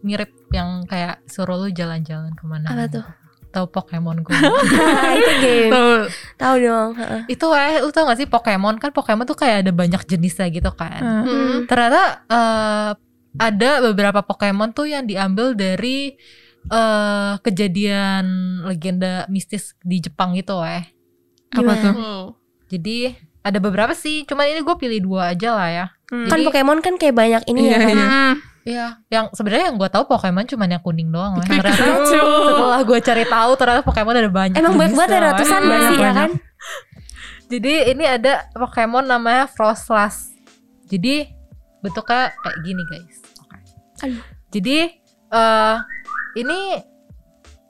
mirip 0.00 0.30
yang 0.48 0.86
kayak 0.86 1.18
suruh 1.24 1.58
lu 1.58 1.68
jalan-jalan 1.68 2.30
ke 2.32 2.44
mana 2.44 2.66
apa 2.68 2.86
tuh 2.88 3.04
tahu 3.48 3.66
Pokemon 3.66 4.20
Go 4.20 4.30
itu 5.18 5.32
game 5.38 5.72
Tahu 6.34 6.54
dong 6.58 6.90
heeh. 6.94 7.20
itu 7.28 7.44
weh 7.44 7.74
lu 7.78 7.88
tau 7.88 8.04
gak 8.04 8.16
sih 8.16 8.26
Pokemon 8.26 8.76
kan 8.76 8.90
Pokemon 8.90 9.24
tuh 9.24 9.34
kayak 9.34 9.62
ada 9.62 9.72
banyak 9.72 10.02
jenisnya 10.04 10.48
gitu 10.48 10.68
kan 10.70 10.98
Hmm. 10.98 11.24
Hmm. 11.24 11.56
ternyata 11.64 12.02
eh, 12.24 12.90
ada 13.36 13.70
beberapa 13.82 14.20
Pokemon 14.20 14.70
tuh 14.70 14.86
yang 14.86 15.04
diambil 15.04 15.52
dari 15.52 16.16
eh 16.66 17.32
kejadian 17.40 18.24
legenda 18.62 19.24
mistis 19.26 19.72
di 19.80 19.98
Jepang 19.98 20.32
gitu 20.32 20.58
weh 20.58 20.84
Apa 21.48 21.64
Gimana? 21.64 21.90
tuh? 21.90 22.24
Jadi 22.68 23.08
ada 23.40 23.56
beberapa 23.58 23.92
sih 23.92 24.22
cuman 24.22 24.44
ini 24.46 24.60
gue 24.60 24.76
pilih 24.76 25.00
dua 25.02 25.32
aja 25.32 25.50
lah 25.52 25.70
ya 25.70 25.86
Hmm. 26.06 26.24
kan 26.26 26.36
Jadi- 26.36 26.46
Pokemon 26.46 26.80
kan 26.80 26.94
kayak 26.94 27.12
banyak 27.14 27.42
ini 27.46 27.60
ya 27.62 27.70
Iya, 27.70 27.78
kan? 27.78 27.88
iya. 27.90 28.06
Hmm. 28.06 28.34
Iya, 28.68 29.00
yang 29.08 29.32
sebenarnya 29.32 29.72
yang 29.72 29.80
gue 29.80 29.88
tahu 29.88 30.04
Pokemon 30.04 30.44
cuma 30.44 30.68
yang 30.68 30.84
kuning 30.84 31.08
doang. 31.08 31.40
Pikachu. 31.40 31.72
Ternyata 31.72 32.04
setelah 32.52 32.80
gue 32.84 32.98
cari 33.00 33.24
tahu 33.24 33.50
ternyata 33.56 33.80
Pokemon 33.80 34.14
ada 34.20 34.28
banyak. 34.28 34.60
emang 34.60 34.76
banyak 34.76 34.92
banget 34.92 35.24
ratusan 35.24 35.56
Iya, 35.56 35.64
nggak 35.64 35.80
sih 35.80 35.96
ya 35.96 36.00
banyak. 36.04 36.16
kan 36.20 36.30
Jadi 37.48 37.74
ini 37.96 38.04
ada 38.04 38.32
Pokemon 38.52 39.08
namanya 39.08 39.48
Frostlass. 39.48 40.36
Jadi 40.84 41.32
bentuknya 41.80 42.28
kayak 42.44 42.58
gini 42.60 42.82
guys. 42.84 43.16
Aduh. 44.04 44.20
Jadi 44.52 44.78
eh 45.32 45.76
ini 46.36 46.84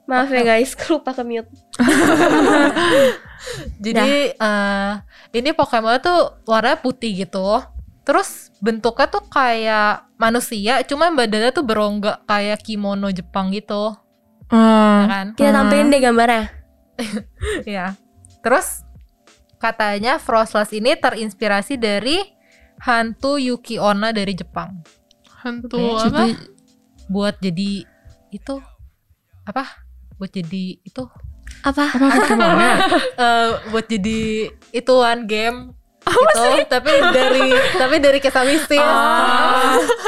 maaf 0.03 0.27
ya 0.27 0.43
guys 0.43 0.75
lupa 0.89 1.13
ke 1.13 1.21
mute 1.21 1.45
jadi 3.85 4.35
eh 4.35 4.91
ini 5.31 5.49
Pokemon 5.55 6.03
tuh 6.03 6.43
warna 6.43 6.75
putih 6.75 7.23
gitu. 7.23 7.63
Terus 8.03 8.51
bentuknya 8.59 9.07
tuh 9.07 9.23
kayak 9.31 10.08
manusia, 10.19 10.83
cuma 10.83 11.07
badannya 11.09 11.55
tuh 11.55 11.63
berongga 11.63 12.21
kayak 12.27 12.61
kimono 12.61 13.07
Jepang 13.09 13.55
gitu. 13.55 13.95
Ah. 14.51 15.01
ya 15.01 15.05
kan? 15.07 15.27
Kita 15.33 15.49
tampilin 15.55 15.89
deh 15.89 16.01
gambarnya. 16.03 16.43
Ya. 17.63 17.95
Terus 18.43 18.83
katanya 19.55 20.19
Frostless 20.19 20.75
ini 20.75 20.99
terinspirasi 20.99 21.79
dari 21.79 22.19
hantu 22.83 23.39
Yuki 23.39 23.79
Onna 23.79 24.11
dari 24.11 24.35
Jepang. 24.35 24.83
Hantu 25.39 25.95
apa? 25.95 26.27
Jadi 26.27 26.59
Buat 27.09 27.41
jadi 27.41 27.87
itu 28.29 28.55
apa? 29.47 29.65
Buat 30.19 30.35
jadi 30.35 30.77
itu 30.83 31.03
Apa? 31.65 31.89
apa 31.89 32.05
Pokemon 32.21 32.59
eh 33.17 33.49
buat 33.73 33.85
jadi 33.89 34.53
ituan 34.69 35.25
game 35.25 35.73
gitu, 36.09 36.65
tapi 36.67 36.91
dari 37.13 37.47
tapi 37.77 37.95
dari 38.01 38.19
kisah 38.19 38.45
mistis. 38.45 38.81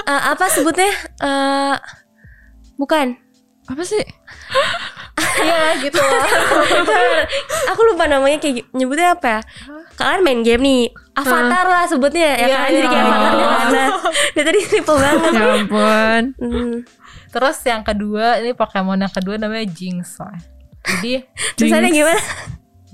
Eh, 0.06 0.22
apa 0.34 0.46
sebutnya? 0.50 0.92
Eh 1.22 1.76
bukan. 2.76 3.16
Apa 3.70 3.84
sih? 3.86 4.02
Iya 5.42 5.80
gitu. 5.80 6.02
Aku 7.72 7.82
lupa 7.88 8.10
namanya 8.10 8.42
kayak 8.42 8.68
nyebutnya 8.74 9.16
apa 9.16 9.28
ya? 9.40 9.42
Kalian 9.96 10.22
main 10.26 10.42
game 10.42 10.62
nih, 10.66 10.82
Avatar 11.14 11.66
lah 11.70 11.86
sebutnya 11.86 12.34
ya 12.36 12.48
Iya, 12.50 12.58
kan? 12.58 12.70
Jadi 12.74 12.82
iya. 12.82 12.90
kayak 12.90 13.06
Avatar 13.06 13.32
di 13.32 13.46
mana? 13.46 13.84
Dari 14.34 14.46
tadi 14.50 14.60
simple 14.66 14.98
banget. 14.98 15.32
Ya 15.32 15.46
ampun. 15.56 16.24
Hmm. 16.42 16.76
Terus 17.32 17.58
yang 17.64 17.82
kedua 17.86 18.42
ini 18.42 18.52
Pokemon 18.58 19.00
yang 19.06 19.14
kedua 19.14 19.36
namanya 19.38 19.66
Jinx. 19.70 20.20
Jadi 20.82 21.22
Tulisannya 21.56 21.90
gimana? 21.94 22.22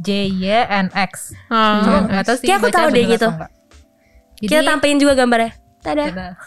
J 0.01 0.29
Y 0.29 0.45
N 0.67 0.87
X. 0.93 1.33
Cuma 1.49 2.05
nggak 2.05 2.25
tahu 2.25 2.37
sih. 2.37 2.47
Kayak 2.47 2.59
aku 2.61 2.69
tahu 2.73 2.87
deh 2.93 3.05
gitu. 3.09 3.29
Jadi, 4.37 4.53
Kita 4.53 4.61
tampilin 4.61 4.99
juga 5.01 5.13
gambarnya. 5.17 5.51
Tada. 5.81 6.37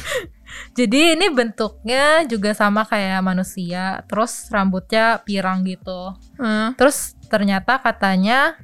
Jadi 0.78 1.18
ini 1.18 1.26
bentuknya 1.34 2.22
juga 2.30 2.54
sama 2.54 2.86
kayak 2.86 3.20
manusia, 3.26 4.06
terus 4.06 4.46
rambutnya 4.54 5.18
pirang 5.26 5.66
gitu. 5.66 6.14
Ah. 6.38 6.72
Terus 6.78 7.18
ternyata 7.26 7.82
katanya 7.82 8.54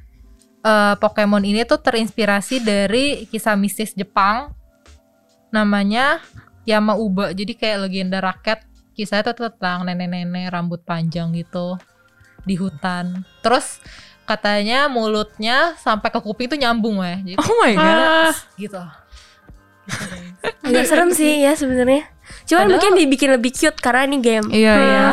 eh, 0.63 0.95
Pokemon 0.95 1.43
ini 1.43 1.67
tuh 1.67 1.83
terinspirasi 1.83 2.63
dari 2.63 3.27
kisah 3.27 3.59
mistis 3.59 3.91
Jepang 3.91 4.55
namanya 5.51 6.23
Yamauba. 6.67 7.31
Jadi 7.31 7.55
kayak 7.55 7.87
legenda 7.87 8.19
rakyat. 8.19 8.67
Kisahnya 8.97 9.29
tuh 9.29 9.53
tentang 9.53 9.85
nenek-nenek 9.85 10.49
rambut 10.49 10.81
panjang 10.81 11.29
gitu 11.37 11.77
di 12.49 12.57
hutan. 12.57 13.21
Terus 13.45 13.77
katanya 14.27 14.91
mulutnya 14.91 15.73
sampai 15.79 16.11
ke 16.11 16.19
kuping 16.19 16.51
tuh 16.51 16.59
nyambung 16.59 16.99
weh. 16.99 17.17
Jadi 17.23 17.37
Oh 17.39 17.55
my 17.57 17.73
god. 17.73 17.95
Ah, 18.27 18.35
gitu. 18.59 18.81
Agak 20.61 20.83
serem 20.85 21.09
sih 21.15 21.41
ya 21.41 21.55
sebenarnya. 21.55 22.03
Cuman 22.43 22.67
Padahal- 22.67 22.71
mungkin 22.75 22.91
dibikin 22.99 23.31
lebih 23.31 23.55
cute 23.55 23.79
karena 23.79 24.03
ini 24.03 24.17
game. 24.19 24.47
Iya 24.51 24.73
iya. 24.75 25.05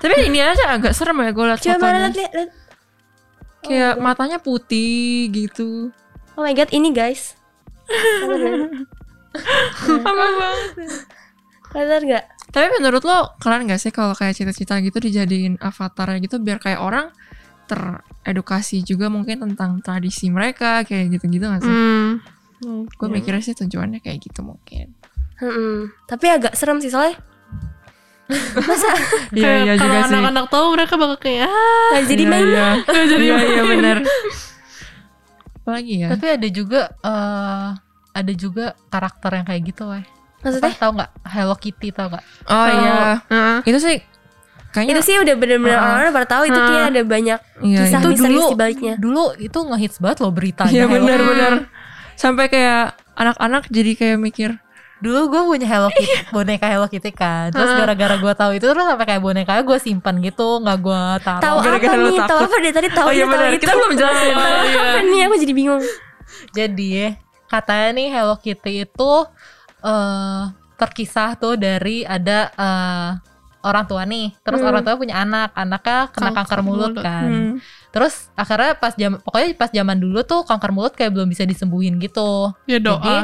Tapi 0.00 0.14
ini 0.24 0.40
aja 0.40 0.72
agak 0.72 0.96
serem 0.96 1.20
ya 1.20 1.30
gue 1.30 1.44
liat 1.44 1.60
Coba 1.60 1.76
fotonya. 1.76 1.98
lihat 2.00 2.14
lihat. 2.16 2.32
lihat. 2.32 2.50
Kayak 3.58 3.94
matanya 4.00 4.38
putih 4.40 5.28
gitu. 5.28 5.92
Oh 6.32 6.42
my 6.42 6.54
god, 6.54 6.70
ini 6.70 6.88
guys. 6.88 7.36
Apa 9.84 10.12
banget. 10.12 10.70
Kelihatan 11.68 12.02
nggak? 12.08 12.24
Tapi 12.48 12.66
menurut 12.80 13.02
lo 13.04 13.36
keren 13.36 13.68
gak 13.68 13.76
sih 13.76 13.92
kalau 13.92 14.16
kayak 14.16 14.32
cita-cita 14.32 14.80
gitu 14.80 14.96
dijadiin 14.98 15.60
avatar 15.60 16.16
gitu 16.16 16.40
biar 16.40 16.56
kayak 16.56 16.80
orang 16.80 17.12
teredukasi 17.68 18.80
juga 18.80 19.06
mungkin 19.06 19.38
tentang 19.38 19.78
tradisi 19.78 20.26
mereka 20.28 20.82
kayak 20.82 21.12
gitu-gitu 21.14 21.44
gak 21.44 21.60
sih? 21.60 21.68
hmm. 21.68 22.10
Gue 22.90 23.08
mikirnya 23.08 23.38
sih 23.38 23.54
tujuannya 23.54 24.00
kayak 24.00 24.18
gitu 24.18 24.42
mungkin. 24.42 24.96
Hmm, 25.38 25.94
Tapi 26.04 26.26
agak 26.26 26.56
serem 26.56 26.80
sih 26.80 26.90
soalnya. 26.90 27.14
Masa 28.58 28.90
Iya 29.30 29.50
iya 29.62 29.72
kalau 29.78 29.94
sih. 29.94 30.04
anak-anak 30.10 30.46
tahu 30.48 30.66
mereka 30.74 30.94
bakal 30.96 31.16
kayak 31.16 31.46
ah, 31.46 31.88
nggak 31.94 32.04
jadi 32.04 32.22
Iya, 32.22 32.28
main? 32.28 32.44
Iya 32.44 32.68
jadi 33.14 33.24
iya 33.24 33.36
iya 33.46 33.62
benar. 33.64 33.96
Apalagi 35.58 35.94
ya? 36.00 36.08
Tapi 36.12 36.26
ada 36.34 36.48
juga 36.48 36.80
eh 36.98 37.68
ada 38.12 38.32
juga 38.34 38.64
karakter 38.90 39.30
yang 39.32 39.46
kayak 39.46 39.62
gitu 39.64 39.82
weh. 39.88 40.04
Maksudnya? 40.42 40.70
Apa 40.70 40.76
tahu 40.76 40.90
nggak 40.98 41.10
Hello 41.24 41.54
Kitty 41.56 41.88
tau 41.88 42.06
nggak? 42.10 42.24
Oh 42.46 42.66
iya. 42.68 42.98
Heeh. 43.30 43.56
Itu 43.64 43.78
sih 43.78 43.96
kayaknya 44.70 44.94
Itu 44.94 45.02
sih 45.02 45.16
udah 45.16 45.34
bener-bener 45.34 45.74
Ah. 45.74 45.82
orang-orang 45.82 46.12
pada 46.14 46.28
tahu 46.28 46.42
itu 46.44 46.60
kayak 46.60 46.84
ada 46.86 47.02
banyak 47.02 47.38
iya, 47.62 47.78
kisah 47.82 47.98
Itu 47.98 48.08
misterius 48.10 48.38
dulu- 48.38 48.50
di 48.50 48.56
baliknya. 48.56 48.94
Dulu 48.96 49.22
itu 49.38 49.58
ngehits 49.58 49.96
banget 49.98 50.18
loh 50.20 50.30
beritanya. 50.30 50.70
Iya 50.70 50.84
Hello 50.84 50.94
benar 50.98 51.18
Kitty. 51.18 51.30
benar. 51.30 51.52
Sampai 52.14 52.44
kayak 52.46 52.84
anak-anak 53.14 53.62
jadi 53.68 53.92
kayak 53.94 54.18
mikir 54.18 54.50
Dulu 54.98 55.30
gue 55.30 55.42
punya 55.46 55.62
Hello 55.64 55.86
Kitty, 55.88 56.10
boneka 56.34 56.66
Hello 56.66 56.86
Kitty 56.86 57.10
kan. 57.12 57.48
Terus 57.48 57.70
gara-gara 57.72 58.18
gue 58.18 58.34
tahu 58.34 58.50
itu 58.52 58.66
terus 58.66 58.82
sampai 58.82 59.06
kayak 59.06 59.22
bonekanya 59.22 59.62
gue 59.62 59.78
simpan 59.78 60.18
gitu, 60.18 60.58
nggak 60.58 60.74
gue 60.76 61.02
taruh. 61.22 61.38
Tahu 61.40 61.56
apa 61.62 61.94
lu 61.94 62.08
nih? 62.10 62.20
Tahu 62.20 62.38
apa 62.42 62.56
deh 62.58 62.72
tadi 62.74 62.88
tahu 62.90 63.06
Oh 63.06 63.12
iya 63.12 63.22
tahu 63.22 63.32
benar. 63.32 63.48
itu. 63.48 63.62
Kita 63.62 63.72
belum 63.72 63.92
jelasin. 63.94 64.34
Tahu 64.34 64.42
apa 64.74 65.00
nih? 65.04 65.20
Aku 65.22 65.34
jadi 65.38 65.54
bingung. 65.54 65.82
Jadi 66.50 66.90
katanya 67.46 67.88
nih 67.94 68.06
Hello 68.10 68.34
Kitty 68.36 68.74
itu 68.82 69.12
eh 69.78 70.42
terkisah 70.74 71.34
tuh 71.34 71.54
dari 71.54 72.02
ada 72.02 72.50
eh, 72.50 73.10
orang 73.60 73.84
tua 73.84 74.02
nih. 74.02 74.32
Terus 74.40 74.60
Hmm. 74.60 74.68
orang 74.70 74.82
tua 74.82 74.94
punya 74.94 75.16
anak, 75.18 75.50
anaknya 75.52 75.98
kena 76.08 76.30
Kanker 76.30 76.36
kanker 76.36 76.60
mulut 76.62 76.92
mulut. 76.92 77.04
kan. 77.04 77.28
Hmm. 77.28 77.54
Terus 77.88 78.14
akhirnya 78.32 78.72
pas 78.74 78.92
jam 78.94 79.18
pokoknya 79.18 79.46
pas 79.54 79.70
zaman 79.70 79.98
dulu 79.98 80.20
tuh 80.22 80.42
kanker 80.42 80.70
mulut 80.70 80.92
kayak 80.92 81.10
belum 81.10 81.28
bisa 81.28 81.42
disembuhin 81.42 81.98
gitu. 81.98 82.52
ya 82.64 82.78
doa. 82.78 83.00
Jadi, 83.00 83.14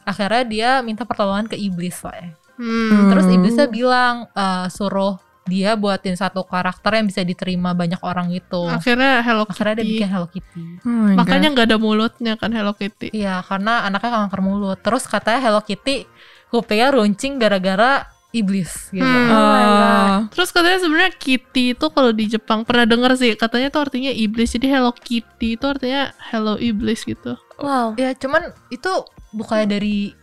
Akhirnya 0.00 0.42
dia 0.42 0.70
minta 0.80 1.04
pertolongan 1.04 1.46
ke 1.46 1.54
iblis 1.54 2.00
lah 2.02 2.16
ya. 2.16 2.28
Hmm. 2.56 3.08
Terus 3.08 3.26
iblisnya 3.30 3.66
bilang 3.66 4.26
eh, 4.30 4.66
suruh 4.68 5.16
dia 5.44 5.74
buatin 5.74 6.14
satu 6.14 6.46
karakter 6.46 6.94
yang 6.94 7.06
bisa 7.10 7.20
diterima 7.22 7.74
banyak 7.74 7.98
orang 8.00 8.30
gitu. 8.30 8.66
Akhirnya 8.66 9.18
Hello 9.20 9.42
Kitty. 9.44 9.54
Akhirnya 9.56 9.74
dia 9.76 9.86
bikin 9.86 10.08
Hello 10.08 10.28
Kitty. 10.30 10.62
Oh 10.80 11.10
Makanya 11.18 11.48
nggak 11.50 11.66
ada 11.66 11.78
mulutnya 11.78 12.32
kan 12.36 12.50
Hello 12.50 12.70
Kitty. 12.70 13.10
Iya, 13.10 13.42
karena 13.42 13.82
anaknya 13.82 14.10
kanker 14.24 14.40
mulut. 14.40 14.78
Terus 14.78 15.04
katanya 15.04 15.40
Hello 15.42 15.60
Kitty 15.60 16.06
kupingnya 16.50 16.90
runcing 16.90 17.38
gara-gara 17.38 18.06
iblis 18.30 18.90
gitu. 18.94 19.02
Hmm. 19.02 19.30
Oh. 19.30 20.14
Terus 20.30 20.54
katanya 20.54 20.78
sebenarnya 20.78 21.12
Kitty 21.18 21.74
itu 21.74 21.86
kalau 21.90 22.14
di 22.14 22.30
Jepang 22.30 22.62
pernah 22.62 22.86
dengar 22.86 23.18
sih 23.18 23.34
katanya 23.34 23.74
tuh 23.74 23.90
artinya 23.90 24.10
iblis. 24.14 24.54
Jadi 24.54 24.70
Hello 24.70 24.94
Kitty 24.94 25.58
itu 25.58 25.64
artinya 25.66 26.14
Hello 26.30 26.54
iblis 26.54 27.02
gitu. 27.02 27.34
Wow. 27.58 27.98
Ya, 27.98 28.14
cuman 28.14 28.54
itu 28.70 28.90
bukannya 29.34 29.66
dari 29.68 30.14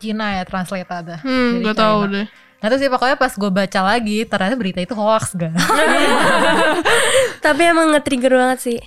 Cina 0.00 0.40
ya 0.40 0.42
translate 0.48 0.88
ada. 0.90 1.16
Hmm, 1.22 1.60
Dari 1.60 1.64
gak 1.70 1.76
tahu 1.78 2.00
China. 2.08 2.14
deh. 2.18 2.26
Nah 2.62 2.66
terus 2.70 2.80
sih 2.82 2.90
pokoknya 2.90 3.16
pas 3.18 3.32
gue 3.34 3.50
baca 3.50 3.80
lagi 3.82 4.18
ternyata 4.26 4.54
berita 4.58 4.80
itu 4.80 4.94
hoax 4.96 5.36
gak. 5.36 5.52
Tapi 7.44 7.60
emang 7.62 7.92
nge-trigger 7.92 8.32
banget 8.34 8.58
sih. 8.64 8.80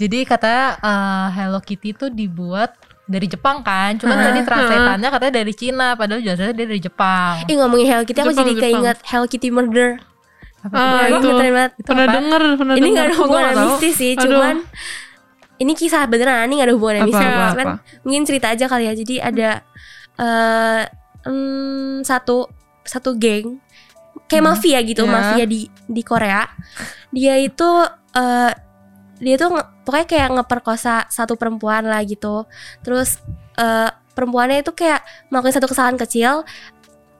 Jadi 0.00 0.24
katanya 0.24 0.80
eh, 0.80 1.26
Hello 1.36 1.60
Kitty 1.60 1.92
itu 1.92 2.08
dibuat 2.08 2.79
dari 3.10 3.26
Jepang 3.26 3.60
kan, 3.60 3.98
cuman 3.98 4.14
Heeh. 4.14 4.26
tadi 4.30 4.40
translatannya 4.46 5.08
katanya 5.10 5.34
dari 5.34 5.52
Cina, 5.52 5.88
padahal 5.92 6.22
jelasnya 6.22 6.54
dia 6.54 6.62
dari 6.64 6.78
Jepang. 6.78 7.42
Ih 7.44 7.56
ngomongin 7.58 7.86
Hello 7.90 8.04
Kitty 8.06 8.14
aku 8.16 8.30
Jepang, 8.30 8.38
jadi 8.40 8.52
Jepang. 8.52 8.62
keinget 8.64 8.98
Hello 9.02 9.26
Kitty 9.26 9.48
Murder. 9.50 9.90
Apa 10.60 10.76
Ah, 10.76 11.08
itu. 11.08 11.26
banget. 11.26 11.70
Itu 11.74 11.88
Pernah 11.88 12.06
denger, 12.06 12.42
pernah 12.54 12.74
Ini 12.74 12.80
denger. 12.80 12.94
gak 12.94 13.04
ada 13.04 13.16
hubungan 13.18 13.42
nggak 13.42 13.58
mistis 13.66 13.94
sih, 13.96 14.12
Aduh. 14.12 14.22
cuman 14.22 14.56
ini 15.56 15.72
kisah 15.74 16.02
beneran, 16.04 16.46
ini 16.46 16.54
gak 16.56 16.68
ada 16.68 16.74
hubungan 16.74 16.96
Apa, 16.96 17.06
mistis. 17.06 17.26
apa, 17.26 17.44
Cuman 17.50 17.66
apa? 17.66 17.74
mungkin 18.00 18.22
cerita 18.24 18.46
aja 18.48 18.64
kali 18.64 18.84
ya. 18.84 18.94
Jadi 18.94 19.14
ada 19.18 19.50
eh 20.16 20.82
hmm, 21.22 22.00
satu 22.00 22.46
satu 22.82 23.12
geng 23.14 23.58
kayak 24.24 24.44
mafia 24.46 24.78
gitu, 24.80 25.02
Ya. 25.02 25.10
mafia 25.10 25.44
di 25.44 25.60
di 25.84 26.02
Korea. 26.02 26.46
Dia 27.10 27.34
itu 27.36 27.68
eh 28.12 28.52
dia 29.20 29.36
tuh 29.36 29.52
pokoknya 29.84 30.06
kayak 30.08 30.28
ngeperkosa 30.40 31.06
satu 31.12 31.36
perempuan 31.36 31.84
lah 31.84 32.00
gitu. 32.02 32.48
Terus 32.80 33.20
eh 33.54 33.90
perempuannya 34.16 34.64
itu 34.64 34.72
kayak 34.72 35.04
melakukan 35.28 35.54
satu 35.60 35.68
kesalahan 35.68 36.00
kecil. 36.00 36.42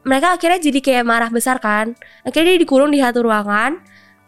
Mereka 0.00 0.40
akhirnya 0.40 0.58
jadi 0.58 0.80
kayak 0.80 1.04
marah 1.04 1.28
besar 1.28 1.60
kan. 1.60 1.92
Akhirnya 2.24 2.56
dia 2.56 2.60
dikurung 2.64 2.88
di 2.88 2.98
satu 3.04 3.20
ruangan. 3.20 3.76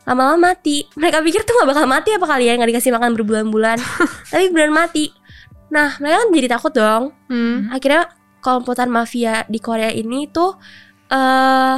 Lama-lama 0.05 0.53
mati. 0.53 0.85
Mereka 0.94 1.24
pikir 1.24 1.49
tuh 1.49 1.57
gak 1.62 1.69
bakal 1.73 1.89
mati 1.89 2.12
apa 2.12 2.27
kalian 2.28 2.61
nggak 2.61 2.70
dikasih 2.77 2.93
makan 2.93 3.16
berbulan-bulan. 3.16 3.81
Tapi 4.32 4.53
beneran 4.53 4.77
mati. 4.77 5.09
Nah 5.73 5.97
mereka 5.97 6.20
kan 6.20 6.28
jadi 6.36 6.49
takut 6.53 6.73
dong 6.77 7.16
Hmm. 7.32 7.73
akhirnya 7.73 8.12
komputan 8.44 8.93
mafia 8.93 9.49
di 9.49 9.57
Korea 9.57 9.89
ini 9.89 10.28
tuh 10.28 10.61
eh 11.09 11.77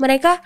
mereka 0.00 0.40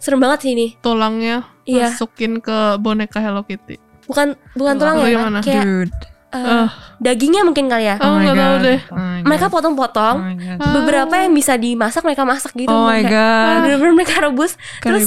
serem 0.00 0.24
banget 0.24 0.48
sih 0.48 0.52
ini. 0.56 0.66
Tulangnya 0.80 1.44
Iya, 1.64 1.92
masukin 1.92 2.40
ke 2.40 2.76
boneka 2.80 3.20
Hello 3.20 3.44
Kitty. 3.44 3.76
Bukan 4.04 4.26
bukan 4.52 4.74
tulang 4.76 4.96
ya, 5.00 5.20
kayak 5.40 5.64
Dude. 5.64 5.92
eh, 6.30 6.36
Ah. 6.36 6.68
dagingnya 6.98 7.42
mungkin 7.42 7.66
kali 7.66 7.86
ya. 7.86 7.96
Oh, 7.98 8.18
my 8.18 8.26
nggak 8.26 8.34
tahu 8.34 8.54
God. 8.54 8.64
deh. 8.64 8.80
Oh 8.90 8.98
my 8.98 9.20
Mereka 9.24 9.46
God. 9.46 9.54
potong-potong. 9.54 10.16
Oh 10.18 10.26
my 10.26 10.34
God. 10.34 10.58
Ah. 10.58 10.72
Beberapa 10.74 11.14
yang 11.16 11.32
bisa 11.32 11.54
dimasak 11.54 12.02
mereka 12.02 12.22
masak 12.22 12.52
gitu. 12.52 12.68
Oh 12.68 12.84
my 12.84 13.00
Kayak 13.00 13.10
god. 13.10 13.60
Bener-bener 13.62 13.94
mereka 13.94 14.14
rebus. 14.20 14.52
Terus 14.78 15.06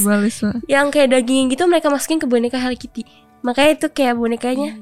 yang 0.65 0.88
kayak 0.88 1.11
daging 1.11 1.52
gitu 1.52 1.64
mereka 1.65 1.88
masukin 1.88 2.15
ke 2.15 2.26
boneka 2.26 2.56
Hello 2.56 2.74
Kitty. 2.74 3.03
Makanya 3.40 3.72
itu 3.76 3.88
kayak 3.90 4.15
bonekanya. 4.15 4.80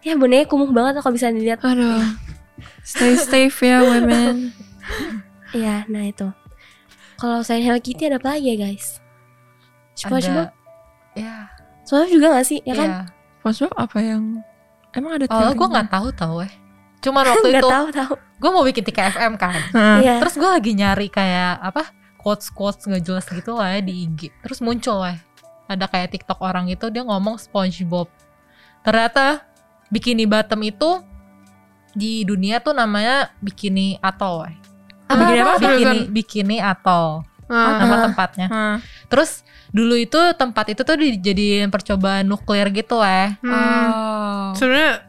Ya 0.00 0.12
bonekanya 0.14 0.44
kumuh 0.44 0.68
banget 0.68 1.00
kalau 1.00 1.16
bisa 1.16 1.32
dilihat. 1.32 1.64
Aduh. 1.64 2.04
Stay 2.82 3.16
safe 3.16 3.56
ya 3.60 3.80
women. 3.80 4.52
Iya, 5.54 5.86
nah 5.86 6.02
itu. 6.02 6.26
Kalau 7.14 7.40
selain 7.40 7.62
Hello 7.62 7.78
Kitty 7.78 8.04
ada 8.04 8.18
apa 8.18 8.34
lagi 8.34 8.50
ya 8.50 8.58
guys? 8.60 8.98
Ada 9.96 10.50
ya 11.14 11.46
SpongeBob 11.84 12.10
juga 12.10 12.26
gak 12.32 12.46
sih? 12.46 12.58
Ya 12.62 12.74
kan? 12.74 12.88
iya. 12.88 13.00
SpongeBob 13.40 13.72
apa 13.74 13.98
yang 14.00 14.22
emang 14.90 15.12
ada 15.14 15.24
Oh, 15.28 15.52
gue 15.52 15.68
nggak 15.68 15.88
tahu 15.88 16.08
tahu 16.10 16.36
eh. 16.42 16.52
Cuman 17.00 17.22
waktu 17.30 17.48
Gak 17.50 17.60
itu 17.60 17.68
tahu 17.68 17.86
tahu. 17.90 18.12
gue 18.16 18.50
mau 18.50 18.64
bikin 18.64 18.82
tiga 18.82 19.08
FM 19.08 19.36
kan. 19.36 19.54
Hah. 19.70 19.98
Iya. 20.00 20.14
Terus 20.24 20.34
gue 20.34 20.48
lagi 20.48 20.72
nyari 20.72 21.08
kayak 21.08 21.60
apa 21.60 21.92
quotes 22.16 22.48
quotes 22.48 22.84
nggak 22.84 23.02
jelas 23.02 23.24
gitu 23.24 23.52
lah 23.54 23.76
ya 23.76 23.80
di 23.80 24.04
IG. 24.04 24.32
Terus 24.40 24.58
muncul 24.58 24.98
lah 24.98 25.16
ada 25.64 25.84
kayak 25.84 26.12
TikTok 26.12 26.40
orang 26.40 26.68
itu 26.68 26.88
dia 26.88 27.00
ngomong 27.00 27.36
SpongeBob. 27.36 28.08
Ternyata 28.80 29.44
bikini 29.88 30.24
bottom 30.24 30.60
itu 30.62 31.00
di 31.92 32.24
dunia 32.24 32.58
tuh 32.58 32.72
namanya 32.72 33.30
bikini 33.38 33.96
atol. 33.98 34.44
weh. 34.44 34.56
Apa, 35.04 35.20
Bikini 35.20 35.40
apa? 35.40 35.52
Bikini 35.58 35.98
bikini 36.08 36.56
atol 36.58 37.22
Ah, 37.44 37.76
nama 37.76 37.94
Ah. 37.94 38.02
tempatnya. 38.08 38.46
Hah. 38.48 38.76
Terus 39.06 39.44
dulu 39.74 39.98
itu 39.98 40.20
tempat 40.38 40.70
itu 40.70 40.86
tuh 40.86 40.94
dijadiin 40.94 41.68
percobaan 41.68 42.30
nuklir 42.30 42.70
gitu 42.70 43.02
weh. 43.02 43.34
hmm. 43.42 43.50
Oh. 43.50 44.48
Sebenarnya 44.54 45.02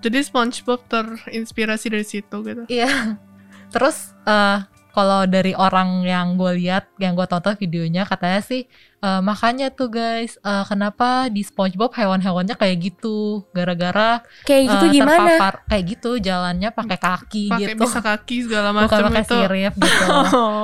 jadi 0.00 0.24
SpongeBob 0.24 0.88
terinspirasi 0.88 1.86
dari 1.92 2.06
situ 2.08 2.36
gitu. 2.40 2.64
Iya. 2.72 3.20
Terus 3.68 4.16
eh 4.24 4.75
kalau 4.96 5.28
dari 5.28 5.52
orang 5.52 6.00
yang 6.00 6.40
gue 6.40 6.56
lihat, 6.56 6.88
yang 6.96 7.12
gue 7.12 7.28
tonton 7.28 7.52
videonya, 7.52 8.02
katanya 8.02 8.40
sih 8.40 8.64
eh, 8.96 9.20
makanya 9.20 9.68
tuh 9.68 9.86
guys, 9.86 10.40
eh, 10.40 10.64
kenapa 10.64 11.28
di 11.28 11.44
SpongeBob 11.44 11.92
hewan-hewannya 11.92 12.56
kayak 12.56 12.76
gitu, 12.80 13.44
gara-gara 13.52 14.24
Kayak 14.42 14.62
gitu 14.72 14.84
eh, 14.88 14.92
gimana? 14.96 15.36
terpapar 15.36 15.54
kayak 15.68 15.84
gitu, 15.86 16.10
jalannya 16.16 16.72
pakai 16.72 16.96
kaki 16.96 17.44
Pakai 17.52 17.62
gitu, 17.68 17.82
bisa 17.84 18.00
kaki 18.00 18.36
segala 18.42 18.72
bukan 18.72 18.88
macam 18.88 19.04
pakai 19.06 19.22
itu. 19.22 19.34
sirip 19.36 19.74
gitu. 19.84 20.04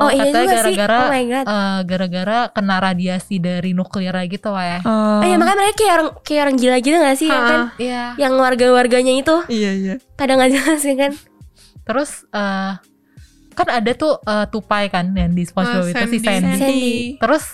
Oh 0.01 0.09
iya 0.09 0.23
katanya 0.25 0.33
juga 0.33 0.57
sih. 0.65 0.75
gara-gara, 0.75 0.97
Oh 0.97 1.11
my 1.13 1.25
god. 1.29 1.45
Eh, 1.45 1.79
gara-gara 1.85 2.39
kena 2.51 2.77
radiasi 2.81 3.37
dari 3.37 3.71
nuklir 3.73 4.17
gitu 4.27 4.49
ya. 4.51 4.79
Oh. 4.83 5.21
Oh 5.21 5.25
iya 5.25 5.37
makanya 5.37 5.59
mereka 5.61 5.77
kayak 5.77 5.93
orang 5.93 6.09
kayak 6.25 6.41
orang 6.43 6.57
gila 6.57 6.77
gitu 6.81 6.97
gak 6.97 7.19
sih? 7.21 7.29
Ya 7.29 7.41
kan? 7.45 7.61
Ah. 7.61 7.69
Iya. 7.77 8.05
Yang 8.17 8.33
warga-warganya 8.41 9.13
itu 9.15 9.37
Iya 9.47 9.71
iya. 9.77 9.95
kadang 10.17 10.41
jelas 10.41 10.81
ya 10.81 10.97
kan? 10.97 11.13
Terus 11.85 12.11
eh, 12.33 12.73
kan 13.53 13.69
ada 13.69 13.91
tuh 13.93 14.19
eh, 14.19 14.47
tupai 14.49 14.89
kan 14.89 15.13
yang 15.13 15.31
di 15.31 15.45
SpongeBob 15.45 15.87
Ah, 15.87 15.93
itu 15.93 16.07
si 16.09 16.19
Sandy. 16.19 16.47
Sandy. 16.49 16.59
Sandy. 16.59 16.93
Terus 17.17 17.45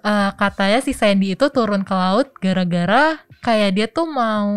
eh, 0.00 0.30
katanya 0.34 0.78
si 0.80 0.92
Sandy 0.92 1.34
itu 1.34 1.46
turun 1.48 1.82
ke 1.82 1.92
laut 1.92 2.30
gara-gara 2.38 3.18
kayak 3.38 3.70
dia 3.72 3.86
tuh 3.86 4.06
mau 4.06 4.50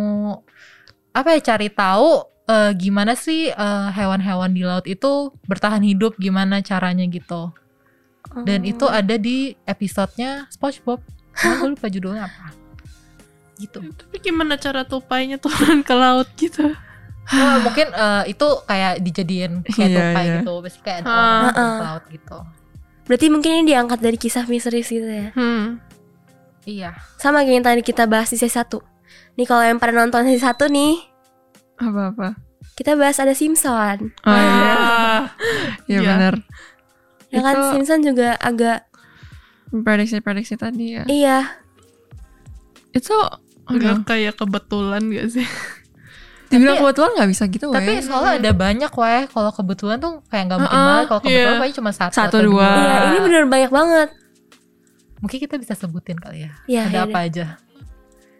apa 1.11 1.35
ya 1.35 1.53
cari 1.53 1.67
tahu 1.67 2.09
eh, 2.45 2.71
gimana 2.73 3.13
sih 3.13 3.49
eh, 3.49 3.87
hewan-hewan 3.91 4.51
di 4.51 4.61
laut 4.61 4.85
itu 4.85 5.11
bertahan 5.45 5.81
hidup 5.81 6.15
gimana 6.17 6.61
caranya 6.61 7.03
gitu. 7.05 7.51
Dan 8.45 8.63
itu 8.63 8.87
Oh. 8.87 8.93
ada 8.93 9.19
di 9.19 9.57
episodenya 9.65 10.47
SpongeBob. 10.47 11.03
Cuma 11.35 11.53
gue 11.57 11.69
lupa 11.73 11.87
judulnya 11.87 12.25
apa. 12.25 12.55
Gitu. 13.59 13.77
Tapi 13.91 14.15
gimana 14.17 14.55
cara 14.55 14.81
tupainya 14.81 15.35
turun 15.35 15.83
ke 15.83 15.91
laut 15.91 16.29
gitu? 16.39 16.71
Oh, 17.23 17.55
mungkin 17.65 17.87
eh, 17.87 18.23
itu 18.27 18.47
kayak 18.63 18.93
dijadiin 18.99 19.53
kayak 19.63 19.87
Iya, 19.87 19.97
tupai 20.01 20.23
iya. 20.23 20.33
gitu. 20.37 20.53
Terus 20.59 20.75
kayak 20.79 20.97
ada 21.01 21.11
Ah. 21.51 21.79
laut 21.93 22.05
gitu. 22.07 22.37
Berarti 23.03 23.25
mungkin 23.27 23.51
ini 23.53 23.63
diangkat 23.67 23.99
dari 23.99 24.15
kisah 24.15 24.45
misterius 24.45 24.87
gitu 24.87 25.05
ya. 25.05 25.29
Hmm. 25.33 25.77
Iya. 26.63 26.89
Sama 27.15 27.41
kayak 27.41 27.53
yang 27.53 27.65
tadi 27.65 27.81
kita 27.81 28.05
bahas 28.05 28.27
di 28.27 28.35
sesi 28.35 28.51
1. 28.51 28.79
Nih 29.33 29.45
kalau 29.45 29.61
yang 29.61 29.77
pernah 29.77 30.01
nonton 30.01 30.25
sesi 30.25 30.39
1 30.39 30.67
nih, 30.67 30.93
Apa 31.77 32.01
apa? 32.11 32.27
kita 32.73 32.93
bahas 32.93 33.17
ada 33.17 33.33
Simpson. 33.33 34.13
Oh 34.21 34.31
iya. 34.31 34.71
Ah. 34.71 35.21
Iya 35.89 35.99
Iya. 35.99 36.07
benar. 36.07 36.35
Ya 37.27 37.39
kan 37.41 37.55
Itu- 37.55 37.69
Simpson 37.73 37.99
juga 38.01 38.35
agak 38.37 38.85
Prediksi-prediksi 39.71 40.55
tadi 40.55 40.85
ya. 40.93 41.03
iya. 41.05 41.39
Itu 42.91 43.15
aduh, 43.65 44.03
kayak 44.03 44.35
kebetulan 44.35 45.07
gak 45.09 45.27
sih? 45.31 45.47
dibilang 46.51 46.75
Tapi- 46.75 46.83
kebetulan 46.85 47.11
nggak 47.15 47.29
bisa 47.31 47.43
gitu 47.47 47.65
Tapi 47.71 47.87
weh. 47.89 48.03
soalnya 48.03 48.33
ada 48.37 48.51
banyak 48.51 48.91
weh. 48.91 49.21
Kalau 49.25 49.51
kebetulan 49.51 49.97
tuh 49.97 50.11
kayak 50.27 50.43
nggak 50.45 50.59
mungkin 50.59 50.75
Uh-uh, 50.77 50.87
banget. 50.91 51.05
Kalau 51.07 51.21
kebetulan 51.23 51.47
iya. 51.49 51.61
paling 51.63 51.75
cuma 51.79 51.91
satu, 51.91 52.13
Satu, 52.13 52.27
atau 52.27 52.39
dua. 52.43 52.67
Iya, 52.67 52.97
ini 53.07 53.17
bener 53.23 53.43
banyak 53.47 53.71
banget. 53.71 54.09
Mungkin 55.17 55.37
kita 55.39 55.55
bisa 55.55 55.73
sebutin 55.73 56.17
kali 56.17 56.45
ya. 56.45 56.51
Iya, 56.65 56.81
ada 56.85 56.91
iya 56.91 57.01
apa 57.05 57.19
aja. 57.23 57.45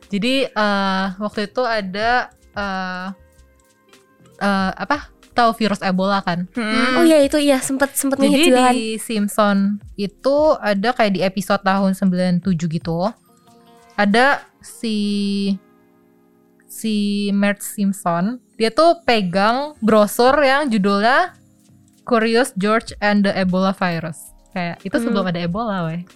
Jadi 0.08 0.34
eh, 0.44 1.06
waktu 1.18 1.40
itu 1.48 1.62
ada 1.64 2.10
eh 2.52 3.08
eh, 4.38 4.72
apa? 4.76 4.98
Tahu 5.32 5.56
virus 5.56 5.80
Ebola 5.80 6.20
kan? 6.20 6.44
Hmm. 6.52 7.00
Oh 7.00 7.04
iya 7.08 7.24
itu 7.24 7.40
iya 7.40 7.56
sempet 7.58 7.96
sempet 7.96 8.20
Jadi 8.20 8.28
ngehit 8.28 8.48
juga 8.52 8.62
kan. 8.68 8.74
di 8.76 8.86
Simpson 9.00 9.58
itu 9.96 10.38
ada 10.60 10.92
kayak 10.92 11.12
di 11.16 11.22
episode 11.24 11.64
tahun 11.64 11.96
97 11.96 12.44
gitu. 12.68 13.08
Ada 13.96 14.44
si 14.60 14.98
si 16.72 16.95
Mert 17.35 17.60
Simpson, 17.60 18.39
dia 18.56 18.72
tuh 18.72 19.03
pegang 19.03 19.76
brosur 19.84 20.39
yang 20.39 20.72
judulnya 20.72 21.35
Curious 22.07 22.56
George 22.56 22.95
and 23.03 23.27
the 23.27 23.34
Ebola 23.35 23.76
Virus. 23.76 24.31
Kayak 24.52 24.80
itu 24.81 24.95
Hmm. 24.95 25.03
sebelum 25.03 25.26
ada 25.27 25.39
Ebola, 25.43 25.91
weh. 25.91 26.07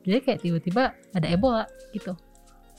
Jadi 0.00 0.18
kayak 0.24 0.40
tiba-tiba 0.40 0.96
ada 1.12 1.26
Ebola 1.28 1.68
gitu. 1.92 2.16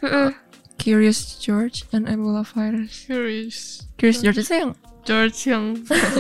Mm-mm. 0.02 0.34
Curious 0.82 1.38
George 1.38 1.86
and 1.94 2.10
Ebola 2.10 2.42
virus. 2.42 3.06
Curious. 3.06 3.86
Curious 4.02 4.18
George 4.26 4.42
itu 4.42 4.54
yang 4.58 4.72
George 5.06 5.38
yang 5.46 5.78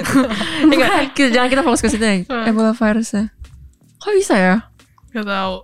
Enggak, 0.69 1.17
jangan 1.17 1.49
kita 1.49 1.65
fokus 1.65 1.81
ke 1.81 1.89
situ 1.89 2.05
ya. 2.05 2.21
Ebola 2.45 2.77
virus 2.77 3.09
ya. 3.09 3.33
Kok 3.97 4.13
bisa 4.13 4.37
ya? 4.37 4.55
gak 5.11 5.25
tahu. 5.25 5.55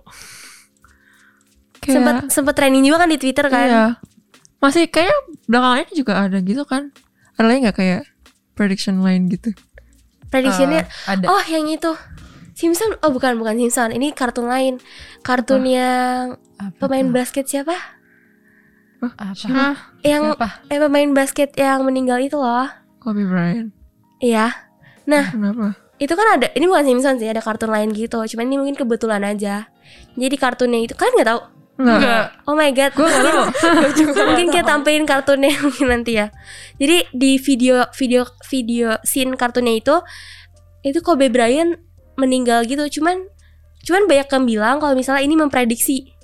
Kayak, 1.78 1.94
Sempet 1.94 2.16
sempet 2.34 2.54
trending 2.58 2.84
juga 2.84 3.06
kan 3.06 3.08
di 3.08 3.18
Twitter 3.22 3.46
kan. 3.46 3.66
Iya. 3.70 3.86
Masih 4.58 4.90
kayak 4.90 5.14
belakangan 5.46 5.86
ini 5.86 5.92
juga 5.94 6.12
ada 6.18 6.38
gitu 6.38 6.62
kan. 6.62 6.90
Ada 7.38 7.46
lagi 7.46 7.58
nggak 7.62 7.78
kayak 7.78 8.02
prediction 8.52 9.00
lain 9.00 9.30
gitu? 9.30 9.54
Prediksinya 10.28 10.82
Eh, 10.82 11.08
ada 11.08 11.24
Oh 11.24 11.40
yang 11.46 11.64
itu 11.66 11.88
Simpson 12.52 12.98
Oh 13.00 13.08
bukan 13.08 13.40
bukan 13.40 13.56
Simpson 13.56 13.96
Ini 13.96 14.12
kartun 14.12 14.44
lain 14.44 14.76
Kartun 15.24 15.64
yang 15.64 16.36
apa 16.58 16.74
Pemain 16.76 17.06
tuh? 17.06 17.14
basket 17.14 17.46
siapa 17.48 17.72
apa? 17.72 19.14
Hah? 19.48 19.76
Yang 20.02 20.34
Siapa? 20.34 20.48
Eh 20.68 20.76
pemain 20.76 21.10
basket 21.14 21.54
yang 21.54 21.86
meninggal 21.86 22.18
itu 22.18 22.34
loh 22.34 22.66
Kobe 22.98 23.24
Bryant. 23.24 23.70
Iya 24.18 24.50
Nah 25.06 25.30
Kenapa? 25.32 25.78
itu 25.96 26.12
kan 26.12 26.26
ada 26.34 26.50
Ini 26.52 26.66
bukan 26.66 26.84
Simpson 26.84 27.16
sih 27.16 27.30
Ada 27.30 27.40
kartun 27.40 27.70
lain 27.70 27.94
gitu 27.94 28.20
Cuman 28.20 28.44
ini 28.50 28.56
mungkin 28.58 28.76
kebetulan 28.76 29.22
aja 29.24 29.70
Jadi 30.12 30.34
kartunnya 30.36 30.82
itu 30.82 30.92
Kalian 30.92 31.24
gak 31.24 31.30
tahu 31.30 31.40
Enggak. 31.78 32.34
Oh 32.42 32.52
my 32.52 32.74
god 32.74 32.90
Gue 32.90 33.06
gak 33.06 33.22
tau. 33.22 33.46
Mungkin 34.26 34.50
kita 34.50 34.66
tampilin 34.66 35.06
kartunnya 35.06 35.54
mungkin 35.64 35.86
nanti 35.88 36.18
ya 36.18 36.34
Jadi 36.74 37.06
di 37.14 37.38
video 37.38 37.86
Video 37.94 38.26
Video 38.44 38.98
Scene 39.00 39.32
kartunnya 39.32 39.78
itu 39.78 39.94
Itu 40.82 40.98
Kobe 41.00 41.30
Bryant 41.30 41.78
Meninggal 42.14 42.66
gitu 42.66 42.82
Cuman 42.90 43.30
Cuman 43.80 44.04
banyak 44.04 44.26
yang 44.26 44.44
bilang 44.44 44.76
Kalau 44.78 44.98
misalnya 44.98 45.22
ini 45.22 45.34
memprediksi 45.34 46.18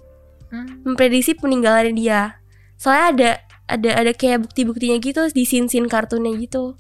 Hmm. 0.45 0.87
memprediksi 0.87 1.35
peninggalannya 1.35 1.99
dia. 1.99 2.39
Soalnya 2.79 3.07
ada 3.11 3.31
ada 3.67 3.91
ada 3.99 4.13
kayak 4.15 4.47
bukti-buktinya 4.47 5.03
gitu 5.03 5.27
di 5.35 5.43
scene-scene 5.43 5.91
kartunnya 5.91 6.31
gitu. 6.39 6.79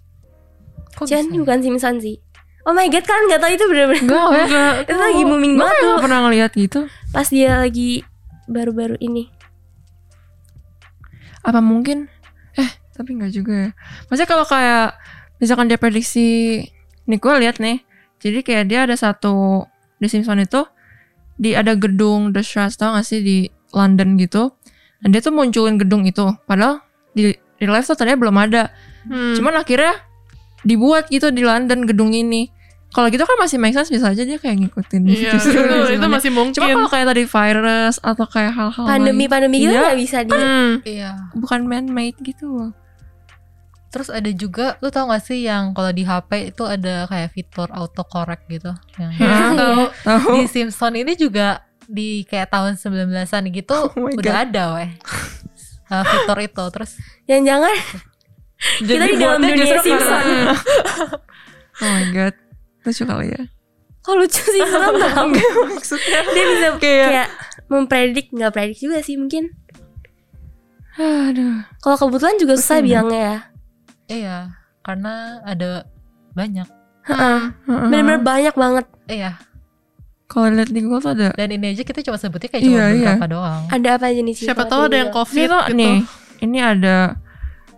Kok 0.95 1.11
Cuman 1.11 1.27
bisa? 1.27 1.39
bukan 1.43 1.59
Simpson 1.59 1.99
sih. 1.99 2.23
Oh 2.63 2.71
my 2.71 2.87
god 2.87 3.03
kan 3.03 3.19
nggak 3.27 3.43
tahu 3.43 3.51
itu 3.51 3.65
bener-bener 3.67 3.99
Enggak 4.07 4.29
ya. 4.47 4.67
itu 4.87 4.95
lagi 4.95 5.23
booming 5.27 5.53
Gue 5.53 5.61
banget 5.61 5.75
kayak 5.75 5.83
tuh 5.83 5.91
gak 5.91 6.05
pernah 6.07 6.21
ngeliat 6.23 6.51
gitu. 6.55 6.81
pas 7.11 7.27
dia 7.27 7.53
lagi 7.59 7.91
baru-baru 8.49 8.97
ini. 9.01 9.29
Apa 11.45 11.61
mungkin? 11.61 12.09
Eh, 12.57 12.71
tapi 12.97 13.16
nggak 13.16 13.33
juga 13.33 13.55
ya. 13.55 13.71
Maksudnya 14.09 14.31
kalau 14.31 14.45
kayak 14.49 14.97
misalkan 15.43 15.69
dia 15.69 15.77
prediksi, 15.77 16.61
nih 17.05 17.19
gue 17.21 17.33
lihat 17.41 17.61
nih. 17.61 17.85
Jadi 18.25 18.41
kayak 18.41 18.65
dia 18.73 18.89
ada 18.89 18.97
satu 18.97 19.69
di 20.01 20.09
Simpson 20.09 20.41
itu 20.41 20.65
di 21.37 21.53
ada 21.53 21.75
gedung 21.75 22.31
The 22.31 22.41
Shrubs 22.41 22.79
tau 22.79 22.95
gak 22.95 23.05
sih 23.05 23.21
di 23.21 23.39
London 23.75 24.16
gitu. 24.16 24.55
Dan 25.05 25.12
dia 25.12 25.21
tuh 25.21 25.35
munculin 25.35 25.77
gedung 25.77 26.09
itu. 26.09 26.33
Padahal 26.49 26.81
di 27.12 27.35
di 27.35 27.65
live 27.69 27.85
tuh 27.85 27.97
tadinya 27.99 28.19
belum 28.25 28.37
ada. 28.41 28.73
Hmm. 29.05 29.37
Cuman 29.37 29.61
akhirnya 29.61 30.01
dibuat 30.65 31.12
gitu 31.12 31.29
di 31.29 31.45
London 31.45 31.85
gedung 31.85 32.16
ini. 32.16 32.49
Kalau 32.95 33.11
gitu 33.11 33.21
kan 33.21 33.37
masih 33.37 33.59
make 33.59 33.75
sense 33.75 33.91
bisa 33.91 34.07
aja 34.07 34.23
dia 34.23 34.39
kayak 34.39 34.55
ngikutin. 34.57 35.03
Iya, 35.03 35.35
justru 35.35 35.51
itu, 35.53 35.66
itu 35.66 35.75
sebenarnya. 35.91 36.09
masih 36.09 36.31
mungkin. 36.31 36.55
Cuma 36.55 36.66
kalau 36.71 36.89
kayak 36.89 37.07
tadi 37.11 37.23
virus 37.27 37.97
atau 37.99 38.25
kayak 38.25 38.53
hal-hal 38.55 38.85
Pandemi-pandemi 38.87 39.57
gitu 39.61 39.75
Iya. 39.75 39.83
nggak 39.83 39.99
bisa 39.99 40.19
di 40.21 40.31
Hmm. 40.31 40.73
Iya. 40.81 41.11
bukan 41.35 41.61
man 41.65 41.87
made 41.87 42.15
gitu 42.21 42.47
loh. 42.47 42.71
Terus 43.91 44.11
ada 44.11 44.27
juga, 44.29 44.75
lu 44.79 44.91
tau 44.91 45.07
gak 45.07 45.23
sih 45.23 45.43
yang 45.43 45.71
kalau 45.71 45.91
di 45.91 46.03
HP 46.03 46.51
itu 46.51 46.62
ada 46.62 47.07
kayak 47.07 47.31
fitur 47.31 47.71
autocorrect 47.71 48.47
gitu. 48.49 48.71
Yang. 48.95 49.11
Tahu? 50.03 50.31
di 50.33 50.43
Simpson 50.47 50.95
ini 50.95 51.15
juga 51.15 51.62
di 51.85 52.23
kayak 52.25 52.49
tahun 52.49 52.75
19-an 52.75 53.21
gitu 53.51 53.75
Oh 53.93 54.11
udah 54.11 54.19
God. 54.35 54.43
ada 54.47 54.62
weh. 54.75 54.91
Uh, 55.85 56.03
fitur 56.03 56.39
itu 56.41 56.65
terus 56.71 56.91
Jangan-jangan 57.25 57.75
Jadi 58.81 59.05
di 59.05 59.16
dalam 59.16 59.39
dunia 59.39 59.79
Simpson. 59.79 59.99
karena- 60.01 60.59
oh 61.83 61.91
my 61.93 62.05
god, 62.11 62.35
lucu 62.85 63.02
kali 63.02 63.27
ya. 63.28 63.43
Kok 64.01 64.15
lucu 64.15 64.36
sih 64.39 64.61
serem 64.70 64.94
tau 64.94 65.27
Maksudnya 65.66 66.19
Dia 66.28 66.44
bisa 66.47 66.69
Kayak- 66.77 67.09
kayak 67.09 67.28
mempredik 67.66 68.27
nggak 68.31 68.52
predik 68.52 68.77
juga 68.78 69.01
sih 69.01 69.16
mungkin 69.16 69.48
Aduh. 70.94 71.65
Kalau 71.78 71.97
kebetulan 71.98 72.36
juga 72.36 72.55
susah 72.55 72.78
ya. 72.78 72.85
bilangnya 72.85 73.20
ya 73.20 73.36
Iya, 74.06 74.36
karena 74.81 75.15
ada 75.43 75.89
banyak. 76.31 76.69
Bener-bener 77.66 78.20
banyak 78.20 78.52
banget 78.52 78.85
Iya, 79.06 79.40
Kalau 80.24 80.48
lihat 80.51 80.69
di 80.69 80.81
Google 80.81 81.01
tuh 81.01 81.12
ada 81.15 81.28
dan 81.32 81.48
ini 81.48 81.73
aja 81.73 81.82
kita 81.82 82.01
cuma 82.01 82.15
sebutnya 82.15 82.48
kayak 82.48 82.62
cuma 82.62 82.74
Iya, 82.74 82.85
iya. 82.86 82.97
beberapa 83.11 83.27
doang. 83.31 83.62
Ada 83.69 83.89
apa 83.94 84.05
aja 84.06 84.20
nih? 84.20 84.35
Siapa 84.35 84.65
tahu 84.65 84.81
ada 84.86 84.97
yang 84.98 85.11
covid 85.11 85.36
Ini 85.39 85.48
tuh 85.48 85.62
gitu. 85.62 85.74
nih, 85.74 85.94
ini 86.40 86.59
ada 86.59 86.97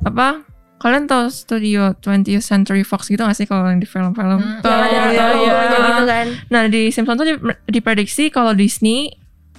apa? 0.01 0.29
Kalian 0.77 1.05
tahu 1.05 1.27
studio 1.27 1.97
20th 1.97 2.43
Century 2.43 2.81
Fox 2.81 3.07
gitu 3.07 3.19
gak 3.19 3.33
sih 3.33 3.45
kalau 3.45 3.67
yang 3.67 3.79
di 3.79 3.85
film-film? 3.85 4.39
Hmm, 4.39 4.61
Tuh, 4.61 4.69
Yang 4.69 4.85
ada 4.87 5.09
iya, 5.09 5.25
logo 5.27 5.43
iya. 5.43 5.81
gitu 5.83 6.05
kan 6.05 6.27
Nah 6.47 6.63
di 6.67 6.83
Simpsons 6.89 7.17
tuh 7.17 7.27
di- 7.27 7.41
diprediksi 7.71 8.29
kalau 8.29 8.53
Disney 8.53 9.09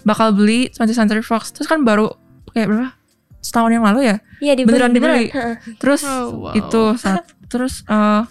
bakal 0.02 0.32
beli 0.32 0.70
20th 0.70 0.94
Century 0.96 1.20
Fox. 1.22 1.52
Terus 1.52 1.66
kan 1.66 1.82
baru 1.82 2.14
kayak 2.50 2.68
berapa? 2.68 2.90
Setahun 3.40 3.72
yang 3.72 3.84
lalu 3.84 4.00
ya. 4.06 4.16
Iya 4.40 4.54
dibeli 4.54 4.78
Beneran 4.78 4.92
dibeli. 4.92 5.26
Terus 5.76 6.02
Oh, 6.02 6.48
wow. 6.48 6.54
itu 6.54 6.82
saat 6.96 7.26
terus 7.52 7.82
eh, 7.84 8.24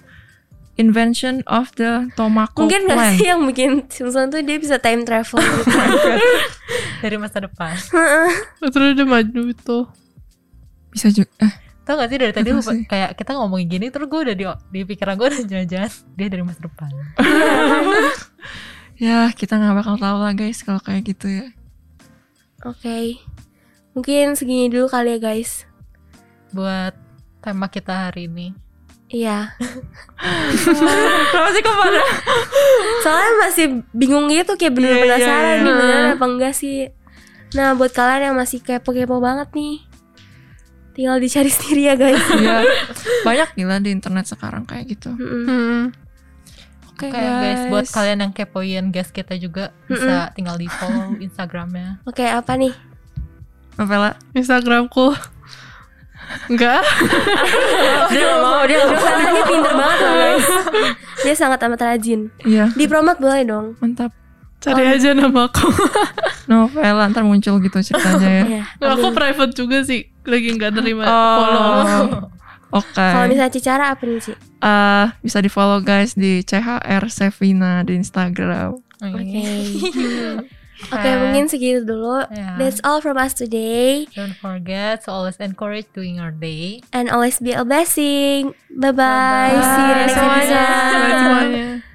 invention 0.76 1.40
of 1.46 1.72
the 1.74 2.06
tobacco 2.12 2.62
Mungkin 2.62 2.84
gak 2.84 2.96
plant. 2.96 3.16
sih 3.16 3.26
yang 3.26 3.40
bikin 3.42 3.88
Simpson 3.88 4.28
tuh 4.28 4.40
dia 4.40 4.56
bisa 4.56 4.76
time 4.76 5.02
travel 5.02 5.40
gitu 5.40 5.72
Dari 6.98 7.16
masa 7.16 7.40
depan. 7.40 7.74
Terus 8.62 8.90
dia 8.92 9.04
maju 9.04 9.40
itu. 9.46 9.78
Bisa 10.92 11.08
juga. 11.08 11.32
Eh, 11.40 11.52
Tau 11.86 11.94
gak 11.94 12.10
sih 12.10 12.18
dari 12.18 12.34
tadi 12.34 12.50
lupa, 12.50 12.74
sih? 12.74 12.82
kayak 12.82 13.14
kita 13.14 13.38
ngomongin 13.38 13.70
gini 13.70 13.86
terus 13.94 14.10
gue 14.10 14.20
udah 14.26 14.34
di, 14.34 14.44
di 14.74 14.80
pikiran 14.82 15.14
gue 15.14 15.26
udah 15.30 15.42
jangan-jangan 15.46 15.90
dia 16.18 16.26
dari 16.26 16.42
masa 16.42 16.60
depan. 16.66 16.90
ya 19.06 19.30
kita 19.30 19.54
nggak 19.54 19.76
bakal 19.78 19.94
tahu 19.94 20.16
lah 20.18 20.34
guys 20.34 20.66
kalau 20.66 20.82
kayak 20.82 21.06
gitu 21.06 21.30
ya. 21.30 21.46
Oke 22.64 23.20
Mungkin 23.92 24.32
segini 24.34 24.72
dulu 24.72 24.88
kali 24.88 25.14
ya 25.14 25.18
guys 25.20 25.68
Buat 26.50 26.96
tema 27.44 27.68
kita 27.68 28.08
hari 28.08 28.26
ini. 28.26 28.56
Iya 29.06 29.54
Kenapa 31.30 31.48
sih 31.54 31.62
ke 31.62 31.70
mana? 31.70 32.02
Soalnya 33.06 33.32
masih 33.46 33.66
bingung 33.94 34.26
gitu 34.32 34.58
kayak 34.58 34.74
bener 34.74 34.88
Iya, 34.90 34.96
iya, 34.96 35.04
penasaran 35.04 35.46
iya. 35.46 35.62
nih 35.62 35.72
beneran 35.78 36.06
apa 36.18 36.24
enggak 36.26 36.54
sih 36.58 36.90
Nah 37.54 37.78
buat 37.78 37.94
kalian 37.94 38.32
yang 38.32 38.36
masih 38.40 38.58
kepo-kepo 38.64 39.22
banget 39.22 39.46
nih 39.54 39.84
Tinggal 40.96 41.20
dicari 41.20 41.50
sendiri 41.56 41.82
ya 41.84 41.94
guys 41.94 42.24
Iya. 42.32 42.64
Banyak 43.22 43.48
gila 43.52 43.76
di 43.78 43.92
internet 43.92 44.24
sekarang 44.26 44.64
kayak 44.64 44.88
gitu. 44.88 45.12
Mm-mm. 45.12 45.44
Hmm. 45.44 45.82
Oke 46.96 47.12
Oke 47.12 47.20
guys, 47.20 47.68
buat 47.68 47.84
kalian 47.92 48.24
yang 48.24 48.32
kepoin 48.32 48.88
guys 48.88 49.12
kita 49.12 49.36
juga 49.36 49.68
bisa 49.84 50.32
tinggal 50.32 50.56
di 50.56 50.64
follow 50.64 51.12
Instagramnya. 51.20 52.00
Oke 52.08 52.24
apa 52.24 52.56
nih? 52.56 52.72
Novela. 53.76 54.16
Instagramku. 54.32 55.12
Enggak. 56.48 56.80
dia 58.10 58.22
nggak 58.24 58.40
mau 58.40 58.64
dia 58.64 58.76
nggak 58.80 58.90
mau. 58.90 59.04
Karena 59.04 59.30
dia 59.30 59.44
pinter 59.46 59.72
banget 59.76 59.98
loh 60.00 60.14
guys 60.16 60.48
Dia 61.22 61.34
sangat 61.38 61.58
amat 61.62 61.80
rajin 61.86 62.20
Iya 62.42 62.66
Di 62.74 62.84
promote 62.90 63.22
boleh 63.22 63.46
dong 63.46 63.66
mantap. 63.78 64.10
Cari 64.66 64.84
aja 64.90 65.10
nama 65.12 65.46
aku. 65.46 65.70
Novela 66.50 67.06
ntar 67.06 67.22
muncul 67.22 67.58
gitu 67.58 67.78
ceritanya 67.80 68.28
ya. 68.28 68.42
Iya 68.50 68.62
aku 68.82 69.10
private 69.12 69.52
juga 69.52 69.78
sih. 69.82 70.10
Lagi 70.22 70.48
nggak 70.52 70.72
terima 70.74 71.04
Oh. 71.04 71.12
follow. 71.38 71.70
Oke. 72.82 72.98
Kalau 72.98 73.30
misalnya 73.30 73.54
Cicara 73.54 73.84
apa 73.94 74.02
nih 74.02 74.20
sih? 74.20 74.34
Eh, 74.58 75.06
bisa 75.22 75.38
di 75.38 75.46
follow 75.46 75.78
guys 75.78 76.12
di 76.12 76.42
CHR 76.42 77.06
Sevina 77.06 77.86
di 77.86 77.94
Instagram. 77.94 78.74
Oke 78.96 79.22
Oke 80.76 80.92
Oke. 80.92 81.08
mungkin 81.16 81.48
segitu 81.48 81.84
dulu 81.84 82.20
Ya. 82.28 82.56
That's 82.56 82.80
all 82.84 83.00
from 83.00 83.16
us 83.16 83.32
today 83.32 84.04
Don't 84.12 84.32
forget 84.34 85.04
to 85.04 85.12
always 85.12 85.36
encourage 85.36 85.88
doing 85.92 86.16
your 86.16 86.32
day. 86.32 86.80
And 86.92 87.08
always 87.08 87.40
be 87.40 87.52
a 87.52 87.64
blessing 87.64 88.52
Bye-bye 88.68 89.52
Bye-bye. 89.52 89.56
See 89.56 89.84
you 89.84 89.92
in 89.92 89.96
the 89.96 90.04
next 90.04 90.16
episode 90.16 90.68
Semuanya. 91.16 91.85